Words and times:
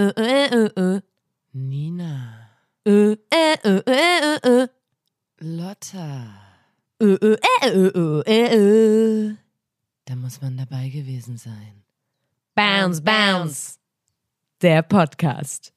äh, 0.00 0.46
äh, 0.46 0.70
äh, 0.76 0.96
äh. 0.96 1.00
Nina. 1.52 2.48
Äh, 2.84 3.12
äh, 3.12 3.54
äh, 3.62 3.82
äh, 3.86 4.38
äh, 4.42 4.62
äh. 4.62 4.68
Lotta. 5.40 6.34
Äh, 7.00 7.04
äh, 7.04 7.38
äh, 7.62 7.68
äh, 7.68 8.22
äh, 8.26 9.28
äh. 9.28 9.36
Da 10.04 10.16
muss 10.16 10.40
man 10.40 10.56
dabei 10.56 10.88
gewesen 10.88 11.36
sein. 11.36 11.82
Bounce, 12.54 13.02
bounce. 13.02 13.78
Der 14.62 14.82
Podcast. 14.82 15.72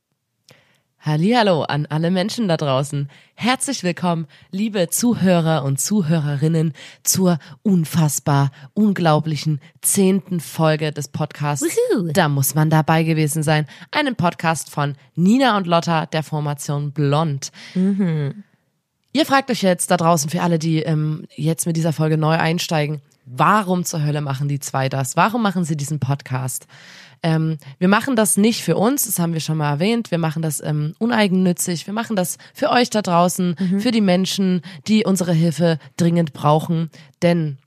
Hallihallo 1.06 1.64
an 1.64 1.86
alle 1.88 2.12
Menschen 2.12 2.48
da 2.48 2.56
draußen. 2.56 3.10
Herzlich 3.36 3.84
willkommen, 3.84 4.26
liebe 4.52 4.88
Zuhörer 4.90 5.66
und 5.66 5.78
Zuhörerinnen, 5.82 6.72
zur 7.04 7.40
unfassbar 7.62 8.52
unglaublichen 8.74 9.60
zehnten 9.82 10.40
Folge 10.40 10.94
des 10.94 11.10
Podcasts. 11.10 11.66
Wuhu. 11.66 12.10
Da 12.14 12.30
muss 12.30 12.56
man 12.56 12.70
dabei 12.70 13.04
gewesen 13.04 13.44
sein. 13.44 13.68
Einen 13.92 14.16
Podcast 14.16 14.70
von 14.70 14.96
Nina 15.14 15.58
und 15.58 15.68
Lotta 15.68 16.06
der 16.06 16.24
Formation 16.24 16.94
Blond. 16.94 17.52
Ihr 19.12 19.26
fragt 19.26 19.52
euch 19.52 19.62
jetzt 19.62 19.92
da 19.92 19.98
draußen, 19.98 20.30
für 20.30 20.42
alle, 20.42 20.58
die 20.58 20.84
ähm, 20.84 21.26
jetzt 21.36 21.66
mit 21.66 21.76
dieser 21.76 21.92
Folge 21.92 22.18
neu 22.18 22.38
einsteigen, 22.38 23.02
warum 23.26 23.84
zur 23.84 24.04
Hölle 24.06 24.22
machen 24.22 24.48
die 24.48 24.62
zwei 24.62 24.88
das? 24.88 25.18
Warum 25.18 25.42
machen 25.42 25.66
sie 25.66 25.76
diesen 25.76 26.00
Podcast? 26.00 26.66
Ähm, 27.24 27.58
wir 27.80 27.88
machen 27.88 28.16
das 28.16 28.38
nicht 28.38 28.64
für 28.64 28.76
uns, 28.76 29.06
das 29.06 29.18
haben 29.18 29.34
wir 29.34 29.40
schon 29.40 29.58
mal 29.58 29.72
erwähnt. 29.72 30.12
Wir 30.12 30.18
machen 30.18 30.42
das 30.42 30.62
ähm, 30.62 30.94
uneigennützig. 31.00 31.88
Wir 31.88 31.94
machen 31.94 32.16
das 32.16 32.38
für 32.54 32.70
euch 32.70 32.90
da 32.90 33.02
draußen, 33.02 33.56
für 33.80 33.92
die 33.92 34.02
Menschen, 34.02 34.62
die 34.88 35.06
unsere 35.06 35.34
Hilfe 35.34 35.80
dringend 35.96 36.34
brauchen. 36.34 36.90
Denn 37.22 37.58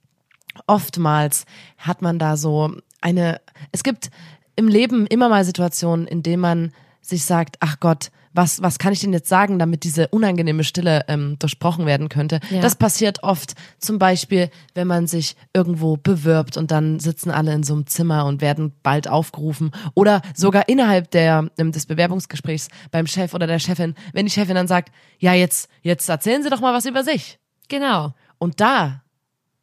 oftmals 0.67 1.45
hat 1.77 2.01
man 2.01 2.19
da 2.19 2.37
so 2.37 2.71
eine, 3.01 3.41
es 3.71 3.83
gibt 3.83 4.11
im 4.55 4.67
Leben 4.67 5.07
immer 5.07 5.29
mal 5.29 5.43
Situationen, 5.43 6.07
in 6.07 6.23
denen 6.23 6.41
man 6.41 6.71
sich 7.01 7.25
sagt, 7.25 7.57
ach 7.59 7.79
Gott, 7.79 8.11
was, 8.37 8.61
was 8.61 8.77
kann 8.77 8.93
ich 8.93 8.99
denn 8.99 9.11
jetzt 9.11 9.27
sagen, 9.27 9.57
damit 9.57 9.83
diese 9.83 10.07
unangenehme 10.09 10.63
Stille 10.63 11.03
ähm, 11.07 11.37
durchbrochen 11.39 11.85
werden 11.85 12.07
könnte? 12.07 12.39
Ja. 12.51 12.61
Das 12.61 12.75
passiert 12.75 13.23
oft, 13.23 13.55
zum 13.79 13.97
Beispiel, 13.97 14.49
wenn 14.75 14.87
man 14.87 15.07
sich 15.07 15.35
irgendwo 15.53 15.97
bewirbt 15.97 16.55
und 16.55 16.71
dann 16.71 16.99
sitzen 16.99 17.31
alle 17.31 17.53
in 17.53 17.63
so 17.63 17.73
einem 17.73 17.87
Zimmer 17.87 18.25
und 18.25 18.41
werden 18.41 18.73
bald 18.83 19.09
aufgerufen 19.09 19.71
oder 19.95 20.21
sogar 20.35 20.69
innerhalb 20.69 21.09
der, 21.11 21.49
ähm, 21.57 21.71
des 21.71 21.87
Bewerbungsgesprächs 21.87 22.67
beim 22.91 23.07
Chef 23.07 23.33
oder 23.33 23.47
der 23.47 23.59
Chefin, 23.59 23.95
wenn 24.13 24.27
die 24.27 24.31
Chefin 24.31 24.55
dann 24.55 24.67
sagt, 24.67 24.93
ja, 25.17 25.33
jetzt, 25.33 25.69
jetzt 25.81 26.07
erzählen 26.07 26.43
Sie 26.43 26.49
doch 26.49 26.61
mal 26.61 26.73
was 26.73 26.85
über 26.85 27.03
sich. 27.03 27.39
Genau. 27.67 28.13
Und 28.37 28.61
da, 28.61 29.01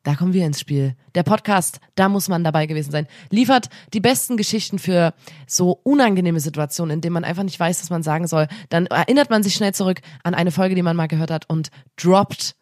da 0.04 0.14
kommen 0.14 0.32
wir 0.32 0.46
ins 0.46 0.60
Spiel. 0.60 0.94
Der 1.14 1.22
Podcast, 1.24 1.80
da 1.96 2.08
muss 2.08 2.28
man 2.28 2.44
dabei 2.44 2.66
gewesen 2.66 2.92
sein, 2.92 3.08
liefert 3.30 3.68
die 3.92 4.00
besten 4.00 4.36
Geschichten 4.36 4.78
für 4.78 5.14
so 5.46 5.80
unangenehme 5.82 6.40
Situationen, 6.40 6.94
in 6.94 7.00
denen 7.00 7.14
man 7.14 7.24
einfach 7.24 7.42
nicht 7.42 7.58
weiß, 7.58 7.82
was 7.82 7.90
man 7.90 8.02
sagen 8.02 8.26
soll. 8.26 8.46
Dann 8.68 8.86
erinnert 8.86 9.30
man 9.30 9.42
sich 9.42 9.54
schnell 9.54 9.74
zurück 9.74 10.00
an 10.22 10.34
eine 10.34 10.52
Folge, 10.52 10.74
die 10.74 10.82
man 10.82 10.96
mal 10.96 11.08
gehört 11.08 11.30
hat 11.30 11.48
und 11.48 11.70
droppt 11.96 12.54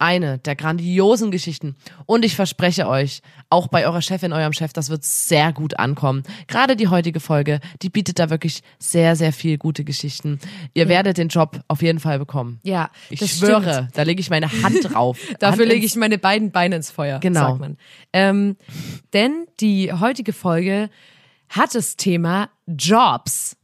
eine 0.00 0.38
der 0.38 0.56
grandiosen 0.56 1.30
Geschichten. 1.30 1.76
Und 2.06 2.24
ich 2.24 2.34
verspreche 2.34 2.88
euch, 2.88 3.20
auch 3.50 3.68
bei 3.68 3.86
eurer 3.86 4.02
Chefin, 4.02 4.32
eurem 4.32 4.52
Chef, 4.52 4.72
das 4.72 4.88
wird 4.90 5.04
sehr 5.04 5.52
gut 5.52 5.78
ankommen. 5.78 6.22
Gerade 6.48 6.76
die 6.76 6.88
heutige 6.88 7.20
Folge, 7.20 7.60
die 7.82 7.90
bietet 7.90 8.18
da 8.18 8.30
wirklich 8.30 8.62
sehr, 8.78 9.16
sehr 9.16 9.32
viel 9.32 9.58
gute 9.58 9.84
Geschichten. 9.84 10.38
Ihr 10.74 10.88
werdet 10.88 11.18
den 11.18 11.28
Job 11.28 11.60
auf 11.68 11.82
jeden 11.82 12.00
Fall 12.00 12.18
bekommen. 12.18 12.60
Ja, 12.62 12.90
Ich 13.10 13.20
schwöre, 13.20 13.72
stimmt. 13.72 13.96
da 13.96 14.02
lege 14.02 14.20
ich 14.20 14.30
meine 14.30 14.50
Hand 14.62 14.78
drauf. 14.92 15.18
Dafür 15.38 15.66
lege 15.66 15.84
ich 15.84 15.94
meine 15.96 16.18
beiden 16.18 16.50
Beine 16.50 16.76
ins 16.76 16.90
Feuer, 16.90 17.18
Genau. 17.20 17.40
sagt 17.40 17.60
man. 17.60 17.76
Ähm, 18.12 18.56
denn 19.12 19.46
die 19.60 19.92
heutige 19.92 20.32
Folge 20.32 20.90
hat 21.48 21.74
das 21.74 21.96
Thema 21.96 22.48
Jobs. 22.66 23.56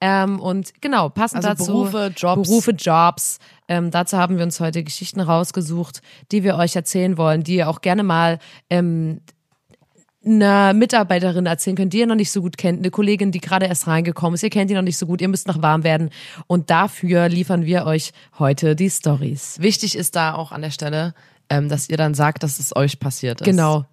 Ähm, 0.00 0.40
und 0.40 0.72
genau, 0.80 1.08
passend 1.10 1.44
Also 1.44 1.48
dazu. 1.48 1.72
Berufe, 1.72 2.12
Jobs. 2.16 2.48
Berufe, 2.48 2.70
Jobs. 2.72 3.38
Ähm, 3.68 3.90
dazu 3.90 4.16
haben 4.16 4.38
wir 4.38 4.44
uns 4.44 4.58
heute 4.60 4.82
Geschichten 4.82 5.20
rausgesucht, 5.20 6.00
die 6.32 6.42
wir 6.42 6.56
euch 6.56 6.74
erzählen 6.74 7.18
wollen, 7.18 7.42
die 7.42 7.56
ihr 7.56 7.68
auch 7.68 7.82
gerne 7.82 8.02
mal 8.02 8.38
ähm, 8.70 9.20
einer 10.24 10.74
Mitarbeiterin 10.74 11.46
erzählen 11.46 11.76
könnt, 11.76 11.92
die 11.92 11.98
ihr 11.98 12.06
noch 12.06 12.14
nicht 12.14 12.30
so 12.30 12.42
gut 12.42 12.58
kennt, 12.58 12.80
eine 12.80 12.90
Kollegin, 12.90 13.32
die 13.32 13.40
gerade 13.40 13.66
erst 13.66 13.86
reingekommen 13.86 14.34
ist, 14.34 14.42
ihr 14.42 14.50
kennt 14.50 14.70
die 14.70 14.74
noch 14.74 14.82
nicht 14.82 14.98
so 14.98 15.06
gut, 15.06 15.20
ihr 15.22 15.28
müsst 15.28 15.46
noch 15.48 15.62
warm 15.62 15.82
werden 15.82 16.10
und 16.46 16.68
dafür 16.68 17.28
liefern 17.28 17.64
wir 17.64 17.86
euch 17.86 18.12
heute 18.38 18.76
die 18.76 18.90
Stories. 18.90 19.58
Wichtig 19.60 19.96
ist 19.96 20.16
da 20.16 20.34
auch 20.34 20.52
an 20.52 20.60
der 20.60 20.70
Stelle, 20.70 21.14
ähm, 21.48 21.68
dass 21.68 21.88
ihr 21.88 21.96
dann 21.96 22.14
sagt, 22.14 22.42
dass 22.42 22.58
es 22.58 22.76
euch 22.76 23.00
passiert 23.00 23.40
ist. 23.40 23.46
Genau. 23.46 23.86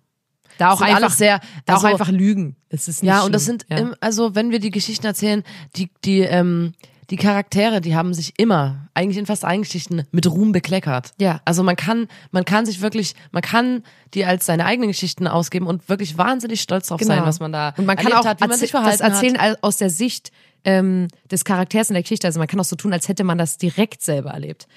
Da 0.58 0.72
auch 0.72 0.82
einfach 0.82 1.12
sehr- 1.12 1.40
da 1.66 1.76
also- 1.76 1.88
auch 1.88 1.92
einfach 1.92 2.10
lügen. 2.10 2.56
Es 2.70 2.88
ist 2.88 3.04
nicht 3.04 3.10
Ja, 3.10 3.22
und 3.22 3.32
das 3.34 3.44
schlimm. 3.46 3.60
sind, 3.60 3.70
ja. 3.70 3.78
im, 3.78 3.96
also 4.02 4.36
wenn 4.36 4.52
wir 4.52 4.60
die 4.60 4.72
Geschichten 4.72 5.06
erzählen, 5.06 5.44
die, 5.76 5.90
die, 6.04 6.20
ähm, 6.22 6.74
die 7.10 7.16
Charaktere, 7.16 7.80
die 7.80 7.96
haben 7.96 8.14
sich 8.14 8.34
immer, 8.38 8.90
eigentlich 8.94 9.18
in 9.18 9.26
fast 9.26 9.46
allen 9.46 9.62
Geschichten, 9.62 10.04
mit 10.12 10.30
Ruhm 10.30 10.52
bekleckert. 10.52 11.14
Ja. 11.20 11.40
Also 11.46 11.64
man 11.64 11.78
kann, 11.78 12.08
man 12.32 12.44
kann 12.44 12.66
sich 12.66 12.82
wirklich, 12.82 13.16
man 13.32 13.42
kann 13.42 13.84
die 14.14 14.26
als 14.26 14.46
seine 14.46 14.66
eigenen 14.66 14.90
Geschichten 14.90 15.26
ausgeben 15.26 15.68
und 15.68 15.88
wirklich 15.88 16.18
wahnsinnig 16.18 16.60
stolz 16.60 16.88
drauf 16.88 17.00
sein, 17.02 17.24
was 17.24 17.40
man 17.40 17.54
da 17.54 17.70
Genau. 17.72 17.80
und 17.80 17.86
man 17.86 17.96
kann 17.96 18.12
auch 18.12 18.26
hat, 18.26 18.42
wie 18.42 18.48
man 18.48 18.58
sich 18.58 18.72
verhalten 18.72 19.00
das 19.00 19.10
erzählen 19.14 19.38
hat. 19.40 19.64
aus 19.64 19.78
der 19.78 19.90
Sicht 19.90 20.32
ähm, 20.66 21.08
des 21.32 21.46
Charakters 21.46 21.90
in 21.90 21.94
der 21.94 22.02
Geschichte. 22.04 22.28
Also 22.28 22.40
man 22.40 22.48
kann 22.50 22.60
auch 22.60 22.66
so 22.66 22.76
tun, 22.76 22.92
als 22.92 23.08
hätte 23.08 23.24
man 23.24 23.38
das 23.38 23.58
direkt 23.58 24.02
selber 24.04 24.32
erlebt. 24.32 24.68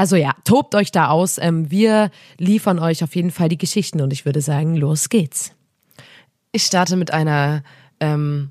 Also 0.00 0.16
ja, 0.16 0.32
tobt 0.44 0.74
euch 0.74 0.92
da 0.92 1.08
aus. 1.08 1.36
Ähm, 1.36 1.70
wir 1.70 2.10
liefern 2.38 2.78
euch 2.78 3.04
auf 3.04 3.14
jeden 3.14 3.30
Fall 3.30 3.50
die 3.50 3.58
Geschichten 3.58 4.00
und 4.00 4.14
ich 4.14 4.24
würde 4.24 4.40
sagen, 4.40 4.74
los 4.74 5.10
geht's. 5.10 5.52
Ich 6.52 6.62
starte 6.62 6.96
mit 6.96 7.12
einer 7.12 7.62
ähm, 8.00 8.50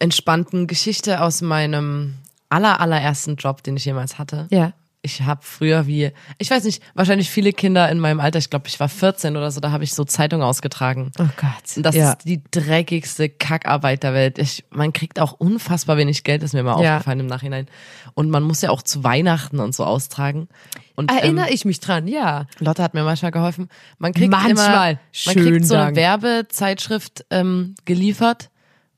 entspannten 0.00 0.66
Geschichte 0.66 1.20
aus 1.20 1.42
meinem 1.42 2.14
aller, 2.48 2.80
allerersten 2.80 3.36
Job, 3.36 3.62
den 3.62 3.76
ich 3.76 3.84
jemals 3.84 4.18
hatte. 4.18 4.48
Ja. 4.50 4.72
Ich 5.04 5.22
habe 5.22 5.40
früher 5.42 5.88
wie, 5.88 6.12
ich 6.38 6.48
weiß 6.48 6.62
nicht, 6.62 6.80
wahrscheinlich 6.94 7.28
viele 7.28 7.52
Kinder 7.52 7.88
in 7.90 7.98
meinem 7.98 8.20
Alter, 8.20 8.38
ich 8.38 8.50
glaube, 8.50 8.68
ich 8.68 8.78
war 8.78 8.88
14 8.88 9.36
oder 9.36 9.50
so, 9.50 9.58
da 9.58 9.72
habe 9.72 9.82
ich 9.82 9.94
so 9.94 10.04
Zeitungen 10.04 10.46
ausgetragen. 10.46 11.10
Oh 11.18 11.24
Gott. 11.36 11.84
Das 11.84 11.96
ja. 11.96 12.12
ist 12.12 12.24
die 12.24 12.40
dreckigste 12.52 13.28
Kackarbeit 13.28 14.04
der 14.04 14.14
Welt. 14.14 14.38
Ich, 14.38 14.64
man 14.70 14.92
kriegt 14.92 15.18
auch 15.18 15.32
unfassbar 15.32 15.96
wenig 15.96 16.22
Geld, 16.22 16.44
ist 16.44 16.54
mir 16.54 16.62
mal 16.62 16.80
Ja. 16.80 16.94
aufgefallen 16.98 17.18
im 17.18 17.26
Nachhinein. 17.26 17.66
Und 18.14 18.30
man 18.30 18.44
muss 18.44 18.62
ja 18.62 18.70
auch 18.70 18.82
zu 18.82 19.02
Weihnachten 19.02 19.58
und 19.58 19.74
so 19.74 19.84
austragen. 19.84 20.48
Und, 20.94 21.10
Erinnere 21.10 21.48
ähm, 21.48 21.54
ich 21.54 21.64
mich 21.64 21.80
dran, 21.80 22.06
ja. 22.06 22.46
Lotte 22.60 22.82
hat 22.84 22.94
mir 22.94 23.02
manchmal 23.02 23.32
geholfen. 23.32 23.68
Man 23.98 24.14
kriegt 24.14 24.30
Manchmal. 24.30 25.00
immer, 25.24 25.34
man 25.34 25.44
kriegt 25.44 25.66
so 25.66 25.74
eine 25.74 25.84
Dank. 25.86 25.96
Werbezeitschrift 25.96 27.24
ähm, 27.30 27.74
geliefert 27.86 28.50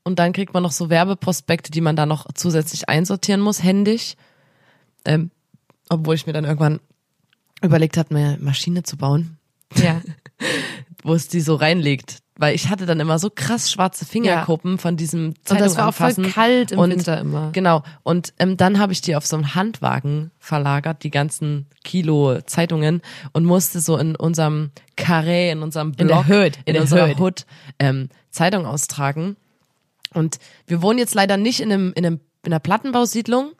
und 0.03 0.19
dann 0.19 0.33
kriegt 0.33 0.53
man 0.53 0.61
noch 0.61 0.71
so 0.71 0.91
Werbeprospekte, 0.91 1.71
die 1.71 1.81
man 1.81 1.95
da 1.95 2.05
noch 2.05 2.27
zusätzlich 2.35 2.89
einsortieren 2.89 3.41
muss, 3.41 3.63
händisch. 3.63 4.13
Ähm, 5.03 5.31
obwohl 5.89 6.15
ich 6.15 6.25
mir 6.27 6.33
dann 6.33 6.45
irgendwann 6.45 6.79
überlegt 7.61 7.97
habe, 7.97 8.15
eine 8.15 8.37
Maschine 8.39 8.83
zu 8.83 8.97
bauen, 8.97 9.37
Ja. 9.75 10.01
wo 11.03 11.13
es 11.13 11.27
die 11.27 11.41
so 11.41 11.55
reinlegt. 11.55 12.19
Weil 12.37 12.53
ich 12.53 12.69
hatte 12.69 12.85
dann 12.85 12.99
immer 12.99 13.17
so 13.17 13.29
krass 13.33 13.71
schwarze 13.71 14.03
Fingerkuppen 14.05 14.77
von 14.77 14.97
diesem 14.97 15.27
Und 15.27 15.47
Zeitung 15.47 15.63
das 15.63 15.77
war 15.77 15.87
auch 15.87 15.93
voll 15.93 16.13
kalt 16.31 16.73
im 16.73 16.79
und, 16.79 16.89
Winter 16.89 17.17
immer. 17.17 17.51
Genau. 17.53 17.81
Und 18.03 18.33
ähm, 18.39 18.57
dann 18.57 18.77
habe 18.77 18.91
ich 18.91 18.99
die 18.99 19.15
auf 19.15 19.25
so 19.25 19.37
einen 19.37 19.55
Handwagen 19.55 20.31
verlagert, 20.37 21.03
die 21.03 21.11
ganzen 21.11 21.67
Kilo 21.85 22.41
Zeitungen 22.41 23.01
und 23.31 23.45
musste 23.45 23.79
so 23.79 23.97
in 23.97 24.17
unserem 24.17 24.71
Carré, 24.97 25.49
in 25.49 25.61
unserem 25.61 25.93
In 25.97 26.07
Block, 26.07 26.25
der 26.27 26.45
Hood, 26.45 26.59
in 26.65 26.75
in, 26.75 26.81
unserer 26.81 27.07
Hood. 27.07 27.19
Hood, 27.21 27.45
ähm, 27.79 28.09
Zeitung 28.31 28.65
austragen. 28.65 29.37
Und 30.13 30.39
wir 30.67 30.81
wohnen 30.81 30.99
jetzt 30.99 31.15
leider 31.15 31.37
nicht 31.37 31.61
in 31.61 31.71
einem 31.71 31.93
in 31.95 32.05
einem 32.05 32.19
in 32.43 32.51
einer 32.51 32.59
Plattenbausiedlung. 32.59 33.53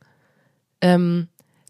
Ähm, 0.82 1.30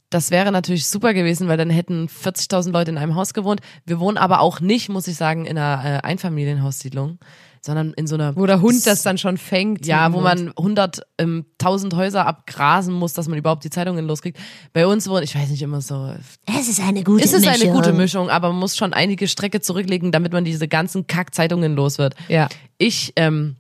das 0.09 0.31
wäre 0.31 0.51
natürlich 0.51 0.87
super 0.87 1.13
gewesen, 1.13 1.47
weil 1.47 1.57
dann 1.57 1.69
hätten 1.69 2.07
40.000 2.07 2.71
Leute 2.71 2.91
in 2.91 2.97
einem 2.97 3.15
Haus 3.15 3.33
gewohnt. 3.33 3.61
Wir 3.85 3.99
wohnen 3.99 4.17
aber 4.17 4.39
auch 4.39 4.59
nicht, 4.61 4.89
muss 4.89 5.07
ich 5.07 5.15
sagen, 5.17 5.45
in 5.45 5.57
einer 5.57 5.83
äh, 5.83 6.07
Einfamilienhaussiedlung, 6.07 7.17
sondern 7.61 7.93
in 7.93 8.05
so 8.05 8.13
einer 8.15 8.35
Wo 8.35 8.45
der 8.45 8.61
Hund 8.61 8.85
das 8.85 9.01
dann 9.01 9.17
schon 9.17 9.37
fängt. 9.37 9.87
ja, 9.87 10.13
wo 10.13 10.21
man 10.21 10.49
100, 10.55 11.01
ähm, 11.17 11.45
1000 11.59 11.95
Häuser 11.95 12.27
abgrasen 12.27 12.93
muss, 12.93 13.13
dass 13.13 13.27
man 13.27 13.39
überhaupt 13.39 13.63
die 13.63 13.71
Zeitungen 13.71 14.05
loskriegt. 14.05 14.37
Bei 14.73 14.85
uns 14.85 15.09
wohnt, 15.09 15.23
ich 15.23 15.35
weiß 15.35 15.49
nicht 15.49 15.63
immer 15.63 15.81
so, 15.81 16.13
Es 16.45 16.67
ist 16.67 16.79
eine 16.79 17.03
gute 17.03 17.23
es 17.23 17.33
ist 17.33 17.43
Mischung. 17.45 17.63
eine 17.63 17.73
gute 17.73 17.93
Mischung, 17.93 18.29
aber 18.29 18.49
man 18.49 18.59
muss 18.59 18.77
schon 18.77 18.93
einige 18.93 19.27
Strecke 19.27 19.61
zurücklegen, 19.61 20.11
damit 20.11 20.31
man 20.31 20.45
diese 20.45 20.67
ganzen 20.67 21.07
Kackzeitungen 21.07 21.75
los 21.75 21.97
wird. 21.97 22.13
Ja. 22.27 22.47
Ich 22.77 23.13
ähm, 23.15 23.55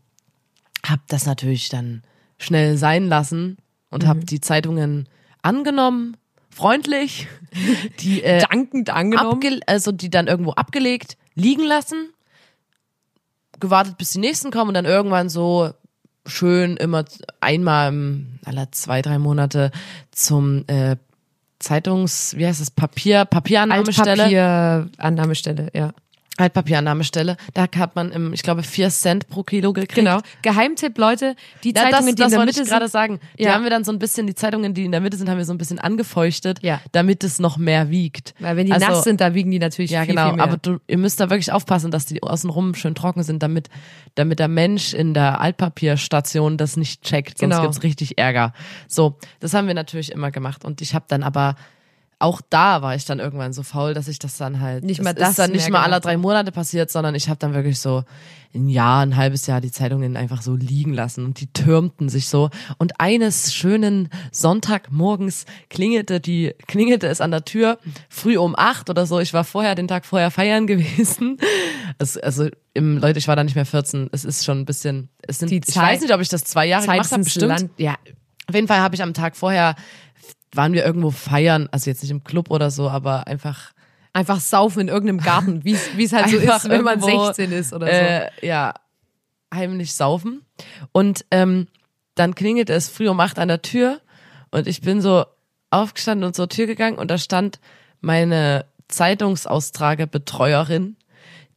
habe 0.85 1.01
das 1.07 1.25
natürlich 1.25 1.69
dann 1.69 2.03
schnell 2.37 2.77
sein 2.77 3.07
lassen 3.07 3.57
und 3.89 4.03
Mhm. 4.03 4.07
habe 4.07 4.19
die 4.25 4.39
Zeitungen 4.41 5.09
angenommen, 5.41 6.15
freundlich, 6.55 7.27
die 7.99 8.23
äh, 8.23 8.39
Dankend 8.39 8.89
angenommen. 8.89 9.61
also 9.67 9.91
die 9.91 10.09
dann 10.09 10.27
irgendwo 10.27 10.51
abgelegt, 10.51 11.17
liegen 11.35 11.63
lassen, 11.63 12.13
gewartet, 13.59 13.97
bis 13.97 14.11
die 14.11 14.19
nächsten 14.19 14.51
kommen 14.51 14.69
und 14.69 14.73
dann 14.75 14.85
irgendwann 14.85 15.29
so 15.29 15.71
schön 16.25 16.77
immer 16.77 17.03
einmal 17.41 17.89
im, 17.89 18.39
alle 18.45 18.71
zwei, 18.71 19.01
drei 19.01 19.19
Monate 19.19 19.71
zum 20.11 20.63
äh, 20.67 20.95
Zeitungs, 21.59 22.35
wie 22.37 22.45
heißt 22.45 22.61
es, 22.61 22.71
Papier, 22.71 23.25
Papierannahmestelle 23.25 24.23
Altpapierannahmestelle, 24.23 25.71
ja. 25.73 25.91
Altpapierannahmestelle. 26.37 27.37
Da 27.53 27.65
hat 27.77 27.95
man, 27.95 28.11
im, 28.11 28.33
ich 28.33 28.43
glaube, 28.43 28.63
vier 28.63 28.89
Cent 28.89 29.27
pro 29.29 29.43
Kilo 29.43 29.73
gekriegt. 29.73 29.95
Genau. 29.95 30.19
Geheimtipp, 30.41 30.97
Leute, 30.97 31.35
die 31.63 31.69
Ja, 31.69 31.83
Zeitungen, 31.83 32.07
das, 32.07 32.15
die 32.15 32.21
das 32.21 32.31
in 32.33 32.37
der 32.39 32.45
Mitte 32.45 32.61
ich 32.63 32.69
gerade 32.69 32.85
sind. 32.85 32.91
sagen. 32.91 33.19
Die 33.39 33.43
Ja. 33.43 33.53
haben 33.53 33.63
wir 33.63 33.69
dann 33.69 33.83
so 33.83 33.91
ein 33.91 33.99
bisschen, 33.99 34.27
die 34.27 34.35
Zeitungen, 34.35 34.73
die 34.73 34.85
in 34.85 34.91
der 34.91 35.01
Mitte 35.01 35.17
sind, 35.17 35.29
haben 35.29 35.37
wir 35.37 35.45
so 35.45 35.53
ein 35.53 35.57
bisschen 35.57 35.79
angefeuchtet, 35.79 36.59
Ja. 36.61 36.81
damit 36.91 37.23
es 37.23 37.39
noch 37.39 37.57
mehr 37.57 37.89
wiegt. 37.89 38.33
Weil 38.39 38.57
wenn 38.57 38.65
die 38.65 38.73
Also- 38.73 38.87
nass 38.87 39.03
sind, 39.03 39.21
da 39.21 39.33
wiegen 39.33 39.51
die 39.51 39.59
natürlich 39.59 39.91
Ja, 39.91 40.01
viel, 40.01 40.09
genau. 40.15 40.27
viel 40.29 40.35
mehr. 40.37 40.43
Aber 40.45 40.57
du, 40.57 40.79
ihr 40.87 40.97
müsst 40.97 41.19
da 41.19 41.29
wirklich 41.29 41.51
aufpassen, 41.51 41.91
dass 41.91 42.05
die 42.05 42.21
außenrum 42.21 42.75
schön 42.75 42.95
trocken 42.95 43.23
sind, 43.23 43.41
damit, 43.43 43.69
damit 44.15 44.39
der 44.39 44.47
Mensch 44.47 44.93
in 44.93 45.13
der 45.13 45.39
Altpapierstation 45.41 46.57
das 46.57 46.77
nicht 46.77 47.03
checkt. 47.03 47.37
Sonst 47.37 47.51
Genau. 47.55 47.61
gibt's 47.63 47.83
richtig 47.83 48.17
Ärger. 48.17 48.53
So, 48.87 49.17
das 49.39 49.53
haben 49.53 49.67
wir 49.67 49.73
natürlich 49.73 50.11
immer 50.11 50.31
gemacht. 50.31 50.65
Und 50.65 50.81
ich 50.81 50.93
habe 50.95 51.05
dann 51.07 51.23
aber 51.23 51.55
auch 52.19 52.41
da 52.49 52.81
war 52.81 52.95
ich 52.95 53.05
dann 53.05 53.19
irgendwann 53.19 53.51
so 53.53 53.61
faul, 53.63 53.93
dass 53.93 54.07
ich 54.07 54.19
das 54.19 54.37
dann 54.37 54.59
halt 54.61 54.83
Nicht 54.83 54.99
das 54.99 55.03
mal 55.03 55.13
das 55.13 55.31
ist 55.31 55.39
dann 55.39 55.51
nicht 55.51 55.69
mehr 55.69 55.81
mal 55.81 55.83
alle 55.91 55.99
drei 55.99 56.15
Monate 56.17 56.51
passiert, 56.51 56.89
sondern 56.89 57.13
ich 57.15 57.27
habe 57.29 57.37
dann 57.39 57.53
wirklich 57.53 57.79
so 57.79 58.03
ein 58.53 58.69
Jahr, 58.69 59.01
ein 59.05 59.17
halbes 59.17 59.47
Jahr 59.47 59.59
die 59.59 59.71
Zeitungen 59.71 60.15
einfach 60.15 60.41
so 60.41 60.55
liegen 60.55 60.93
lassen 60.93 61.25
und 61.25 61.41
die 61.41 61.47
türmten 61.51 62.07
sich 62.07 62.29
so. 62.29 62.49
Und 62.77 63.01
eines 63.01 63.53
schönen 63.53 64.07
Sonntagmorgens 64.31 65.45
klingelte 65.69 66.19
die 66.19 66.53
klingelte 66.67 67.07
es 67.07 67.19
an 67.21 67.31
der 67.31 67.43
Tür 67.45 67.77
früh 68.09 68.37
um 68.37 68.55
acht 68.57 68.89
oder 68.89 69.05
so. 69.05 69.19
Ich 69.19 69.33
war 69.33 69.43
vorher 69.43 69.75
den 69.75 69.87
Tag 69.89 70.05
vorher 70.05 70.31
feiern 70.31 70.67
gewesen. 70.67 71.37
Also, 71.99 72.21
also 72.21 72.47
im, 72.73 72.97
Leute, 72.97 73.19
ich 73.19 73.27
war 73.27 73.35
da 73.35 73.43
nicht 73.43 73.55
mehr 73.55 73.65
14. 73.65 74.09
Es 74.11 74.25
ist 74.25 74.45
schon 74.45 74.59
ein 74.59 74.65
bisschen. 74.65 75.09
Es 75.21 75.39
sind. 75.39 75.49
Die 75.51 75.57
ich 75.57 75.65
Zeit- 75.65 75.83
weiß 75.83 76.01
nicht, 76.01 76.13
ob 76.13 76.21
ich 76.21 76.29
das 76.29 76.43
zwei 76.45 76.65
Jahre 76.65 76.85
Zeit 76.85 76.95
gemacht 76.95 77.11
habe. 77.11 77.23
Bestimmt. 77.23 77.47
Land. 77.49 77.69
Ja, 77.77 77.95
Auf 78.47 78.55
jeden 78.55 78.67
Fall 78.67 78.79
habe 78.79 78.95
ich 78.95 79.03
am 79.03 79.13
Tag 79.13 79.35
vorher 79.35 79.75
waren 80.55 80.73
wir 80.73 80.85
irgendwo 80.85 81.11
feiern, 81.11 81.67
also 81.71 81.89
jetzt 81.89 82.01
nicht 82.01 82.11
im 82.11 82.23
Club 82.23 82.51
oder 82.51 82.71
so, 82.71 82.89
aber 82.89 83.27
einfach 83.27 83.73
einfach 84.13 84.39
saufen 84.39 84.81
in 84.81 84.87
irgendeinem 84.87 85.19
Garten, 85.19 85.63
wie 85.65 85.73
es 85.73 85.97
wie 85.97 86.03
es 86.03 86.13
halt 86.13 86.29
so 86.29 86.37
ist, 86.37 86.69
wenn 86.69 86.83
man 86.83 86.99
irgendwo, 86.99 87.25
16 87.25 87.51
ist 87.51 87.73
oder 87.73 87.87
so. 87.87 87.91
äh, 87.91 88.29
ja 88.45 88.73
heimlich 89.53 89.93
saufen 89.93 90.45
und 90.91 91.25
ähm, 91.31 91.67
dann 92.15 92.35
klingelt 92.35 92.69
es 92.69 92.89
früh 92.89 93.09
um 93.09 93.19
acht 93.19 93.39
an 93.39 93.47
der 93.47 93.61
Tür 93.61 94.01
und 94.51 94.67
ich 94.67 94.81
bin 94.81 95.01
so 95.01 95.25
aufgestanden 95.69 96.25
und 96.25 96.35
zur 96.35 96.49
Tür 96.49 96.65
gegangen 96.65 96.97
und 96.97 97.11
da 97.11 97.17
stand 97.17 97.59
meine 98.01 98.65
Zeitungsaustragebetreuerin, 98.87 100.95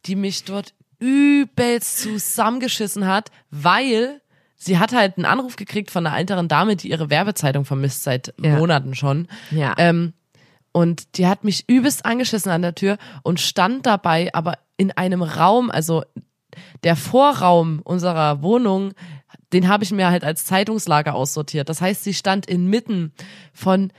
die 0.06 0.16
mich 0.16 0.44
dort 0.44 0.74
übelst 0.98 1.98
zusammengeschissen 1.98 3.06
hat, 3.06 3.30
weil 3.50 4.20
sie 4.58 4.78
hat 4.78 4.92
halt 4.92 5.16
einen 5.16 5.24
Anruf 5.24 5.56
gekriegt 5.56 5.90
von 5.90 6.06
einer 6.06 6.18
älteren 6.18 6.48
Dame, 6.48 6.76
die 6.76 6.90
ihre 6.90 7.08
Werbezeitung 7.08 7.64
vermisst 7.64 8.02
seit 8.02 8.34
Ja. 8.42 8.56
Monaten 8.58 8.94
schon. 8.94 9.28
Ja. 9.50 9.74
Ähm, 9.78 10.12
und 10.72 11.16
die 11.16 11.26
hat 11.26 11.44
mich 11.44 11.64
übelst 11.68 12.04
angeschissen 12.04 12.52
an 12.52 12.62
der 12.62 12.74
Tür 12.74 12.98
und 13.22 13.40
stand 13.40 13.86
dabei 13.86 14.34
aber 14.34 14.58
in 14.76 14.92
einem 14.92 15.22
Raum, 15.22 15.70
also 15.70 16.04
der 16.84 16.96
Vorraum 16.96 17.80
unserer 17.82 18.42
Wohnung, 18.42 18.92
den 19.52 19.68
habe 19.68 19.84
ich 19.84 19.92
mir 19.92 20.10
halt 20.10 20.24
als 20.24 20.44
Zeitungslager 20.44 21.14
aussortiert. 21.14 21.68
Das 21.68 21.80
heißt, 21.80 22.04
sie 22.04 22.14
stand 22.14 22.46
inmitten 22.46 23.12
von 23.52 23.92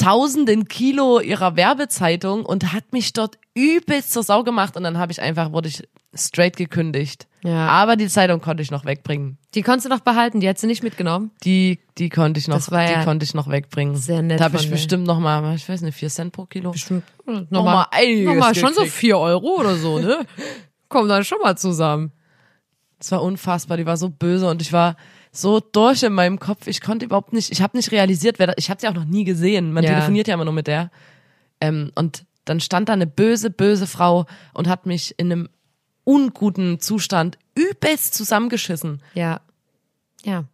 tausenden 0.00 0.66
Kilo 0.66 1.20
ihrer 1.20 1.56
Werbezeitung 1.56 2.44
und 2.46 2.72
hat 2.72 2.92
mich 2.92 3.12
dort 3.12 3.38
übelst 3.54 4.12
zur 4.12 4.22
Sau 4.22 4.44
gemacht 4.44 4.76
und 4.76 4.82
dann 4.84 4.96
habe 4.98 5.12
ich 5.12 5.20
einfach, 5.20 5.52
wurde 5.52 5.68
ich 5.68 5.86
straight 6.14 6.56
gekündigt. 6.56 7.26
Ja. 7.42 7.68
Aber 7.68 7.96
die 7.96 8.08
Zeitung 8.08 8.40
konnte 8.40 8.62
ich 8.62 8.70
noch 8.70 8.84
wegbringen. 8.84 9.38
Die 9.54 9.62
konntest 9.62 9.86
du 9.86 9.90
noch 9.90 10.00
behalten, 10.00 10.40
die 10.40 10.48
hat 10.48 10.58
sie 10.58 10.66
nicht 10.66 10.82
mitgenommen. 10.82 11.30
Die, 11.44 11.80
die 11.98 12.08
konnte 12.08 12.38
ich 12.40 12.48
noch, 12.48 12.56
Das 12.56 12.70
war 12.70 12.86
die 12.86 12.92
ja 12.92 13.04
konnte 13.04 13.24
ich 13.24 13.34
noch 13.34 13.48
wegbringen. 13.48 13.96
sehr 13.96 14.22
nett 14.22 14.40
Da 14.40 14.44
habe 14.44 14.56
ich 14.56 14.64
dir. 14.64 14.70
bestimmt 14.70 15.06
noch 15.06 15.18
mal, 15.18 15.54
ich 15.54 15.68
weiß 15.68 15.82
nicht, 15.82 15.94
vier 15.94 16.08
Cent 16.08 16.32
pro 16.32 16.46
Kilo. 16.46 16.70
Bestimmt 16.70 17.04
Nochmal 17.26 17.46
nochmal 17.50 17.86
einiges 17.90 18.26
nochmal 18.26 18.54
schon 18.54 18.74
so 18.74 18.84
vier 18.86 19.18
Euro 19.18 19.56
oder 19.60 19.76
so, 19.76 19.98
ne? 19.98 20.26
Kommen 20.88 21.08
dann 21.08 21.24
schon 21.24 21.38
mal 21.42 21.56
zusammen. 21.56 22.12
Es 22.98 23.12
war 23.12 23.22
unfassbar, 23.22 23.76
die 23.76 23.86
war 23.86 23.96
so 23.96 24.08
böse 24.10 24.48
und 24.48 24.60
ich 24.62 24.72
war 24.72 24.96
so 25.32 25.60
durch 25.60 26.02
in 26.02 26.12
meinem 26.12 26.38
Kopf. 26.38 26.66
Ich 26.66 26.80
konnte 26.80 27.04
überhaupt 27.06 27.32
nicht, 27.32 27.50
ich 27.52 27.62
habe 27.62 27.76
nicht 27.76 27.92
realisiert, 27.92 28.38
wer 28.38 28.48
da, 28.48 28.52
ich 28.56 28.70
habe 28.70 28.80
sie 28.80 28.88
auch 28.88 28.94
noch 28.94 29.04
nie 29.04 29.24
gesehen. 29.24 29.72
Man 29.72 29.84
Ja. 29.84 29.90
telefoniert 29.90 30.28
ja 30.28 30.34
immer 30.34 30.44
nur 30.44 30.54
mit 30.54 30.66
der. 30.66 30.90
Ähm, 31.60 31.92
und 31.94 32.24
dann 32.44 32.60
stand 32.60 32.88
da 32.88 32.94
eine 32.94 33.06
böse, 33.06 33.50
böse 33.50 33.86
Frau 33.86 34.26
und 34.54 34.66
hat 34.68 34.86
mich 34.86 35.14
in 35.18 35.30
einem 35.30 35.48
unguten 36.04 36.80
Zustand 36.80 37.38
übelst 37.54 38.14
zusammengeschissen. 38.14 39.02
Ja. 39.14 39.40
Ja. 40.24 40.44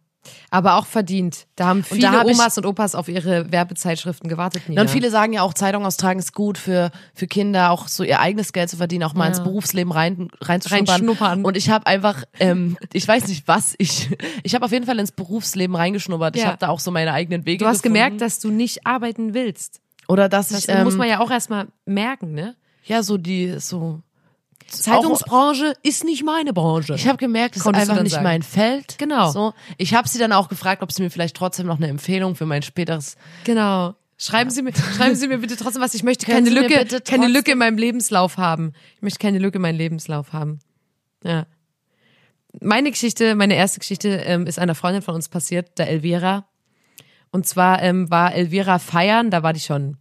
Aber 0.49 0.75
auch 0.75 0.85
verdient. 0.85 1.47
Da 1.55 1.67
haben 1.67 1.83
viele 1.83 2.01
da 2.01 2.11
hab 2.11 2.27
ich- 2.27 2.35
Omas 2.35 2.57
und 2.57 2.65
Opas 2.65 2.95
auf 2.95 3.07
ihre 3.09 3.51
Werbezeitschriften 3.51 4.29
gewartet. 4.29 4.67
Nina. 4.69 4.81
Und 4.81 4.89
viele 4.89 5.09
sagen 5.09 5.33
ja 5.33 5.41
auch, 5.41 5.53
Zeitung 5.53 5.85
austragen 5.85 6.19
ist 6.19 6.33
gut 6.33 6.57
für, 6.57 6.91
für 7.13 7.27
Kinder, 7.27 7.71
auch 7.71 7.87
so 7.87 8.03
ihr 8.03 8.19
eigenes 8.19 8.53
Geld 8.53 8.69
zu 8.69 8.77
verdienen, 8.77 9.03
auch 9.03 9.13
mal 9.13 9.25
Ja. 9.25 9.29
ins 9.29 9.43
Berufsleben 9.43 9.91
rein, 9.91 10.29
reinzuschnuppern. 10.41 10.87
Reinschnuppern. 10.89 11.45
Und 11.45 11.57
ich 11.57 11.69
habe 11.69 11.85
einfach, 11.87 12.23
ähm, 12.39 12.77
ich 12.93 13.07
weiß 13.07 13.27
nicht 13.27 13.47
was, 13.47 13.75
ich, 13.77 14.09
ich 14.43 14.55
habe 14.55 14.65
auf 14.65 14.71
jeden 14.71 14.85
Fall 14.85 14.99
ins 14.99 15.11
Berufsleben 15.11 15.75
reingeschnuppert. 15.75 16.35
Ich 16.35 16.41
Ja. 16.43 16.49
habe 16.49 16.57
da 16.59 16.69
auch 16.69 16.79
so 16.79 16.91
meine 16.91 17.13
eigenen 17.13 17.45
Wege 17.45 17.63
Du 17.63 17.69
hast 17.69 17.83
gefunden. 17.83 17.95
gemerkt, 17.95 18.21
dass 18.21 18.39
du 18.39 18.49
nicht 18.51 18.85
arbeiten 18.87 19.33
willst. 19.33 19.81
Oder 20.07 20.29
dass 20.29 20.49
Das 20.49 20.59
ich, 20.63 20.69
ähm, 20.69 20.83
muss 20.85 20.95
man 20.95 21.09
ja 21.09 21.19
auch 21.19 21.31
erstmal 21.31 21.67
merken, 21.85 22.33
ne? 22.33 22.55
ja, 22.85 23.03
so 23.03 23.17
die, 23.17 23.55
so. 23.59 24.01
Zeitungsbranche 24.67 25.73
ist 25.83 26.03
nicht 26.03 26.23
meine 26.23 26.53
Branche. 26.53 26.95
Ich 26.95 27.07
habe 27.07 27.17
gemerkt, 27.17 27.55
das 27.55 27.65
ist 27.65 27.73
einfach 27.73 28.01
nicht 28.01 28.13
sagen. 28.13 28.23
mein 28.23 28.43
Feld. 28.43 28.97
Genau. 28.97 29.31
So. 29.31 29.53
Ich 29.77 29.93
habe 29.93 30.07
sie 30.07 30.19
dann 30.19 30.31
auch 30.31 30.49
gefragt, 30.49 30.81
ob 30.81 30.91
sie 30.91 31.01
mir 31.01 31.09
vielleicht 31.09 31.35
trotzdem 31.35 31.67
noch 31.67 31.77
eine 31.77 31.87
Empfehlung 31.87 32.35
für 32.35 32.45
mein 32.45 32.61
späteres 32.61 33.15
Genau. 33.43 33.95
Schreiben 34.19 34.49
Sie 34.49 34.63
mir, 34.63 34.73
schreiben 34.73 35.15
Sie 35.15 35.27
mir 35.27 35.37
bitte 35.37 35.55
trotzdem 35.57 35.81
was. 35.81 35.93
Ich 35.93 36.03
möchte 36.03 36.25
keine 36.25 36.49
Lücke, 36.49 36.85
keine 37.01 37.27
Lücke 37.27 37.51
in 37.51 37.59
meinem 37.59 37.77
Lebenslauf 37.77 38.37
haben. 38.37 38.73
Ich 38.95 39.01
möchte 39.03 39.19
keine 39.19 39.37
Lücke 39.37 39.57
in 39.57 39.61
meinem 39.61 39.77
Lebenslauf 39.77 40.33
haben. 40.33 40.59
Ja. 41.23 41.45
Meine 42.59 42.89
Geschichte, 42.89 43.35
meine 43.35 43.55
erste 43.55 43.79
Geschichte 43.79 44.09
ähm, 44.09 44.47
ist 44.47 44.57
einer 44.57 44.73
Freundin 44.73 45.03
von 45.03 45.13
uns 45.13 45.29
passiert, 45.29 45.77
der 45.77 45.89
Elvira. 45.89 46.47
Und 47.31 47.45
zwar 47.45 47.83
ähm, 47.83 48.09
war 48.09 48.33
Elvira 48.33 48.79
feiern, 48.79 49.29
da 49.29 49.43
war 49.43 49.53
die 49.53 49.59
schon 49.59 49.97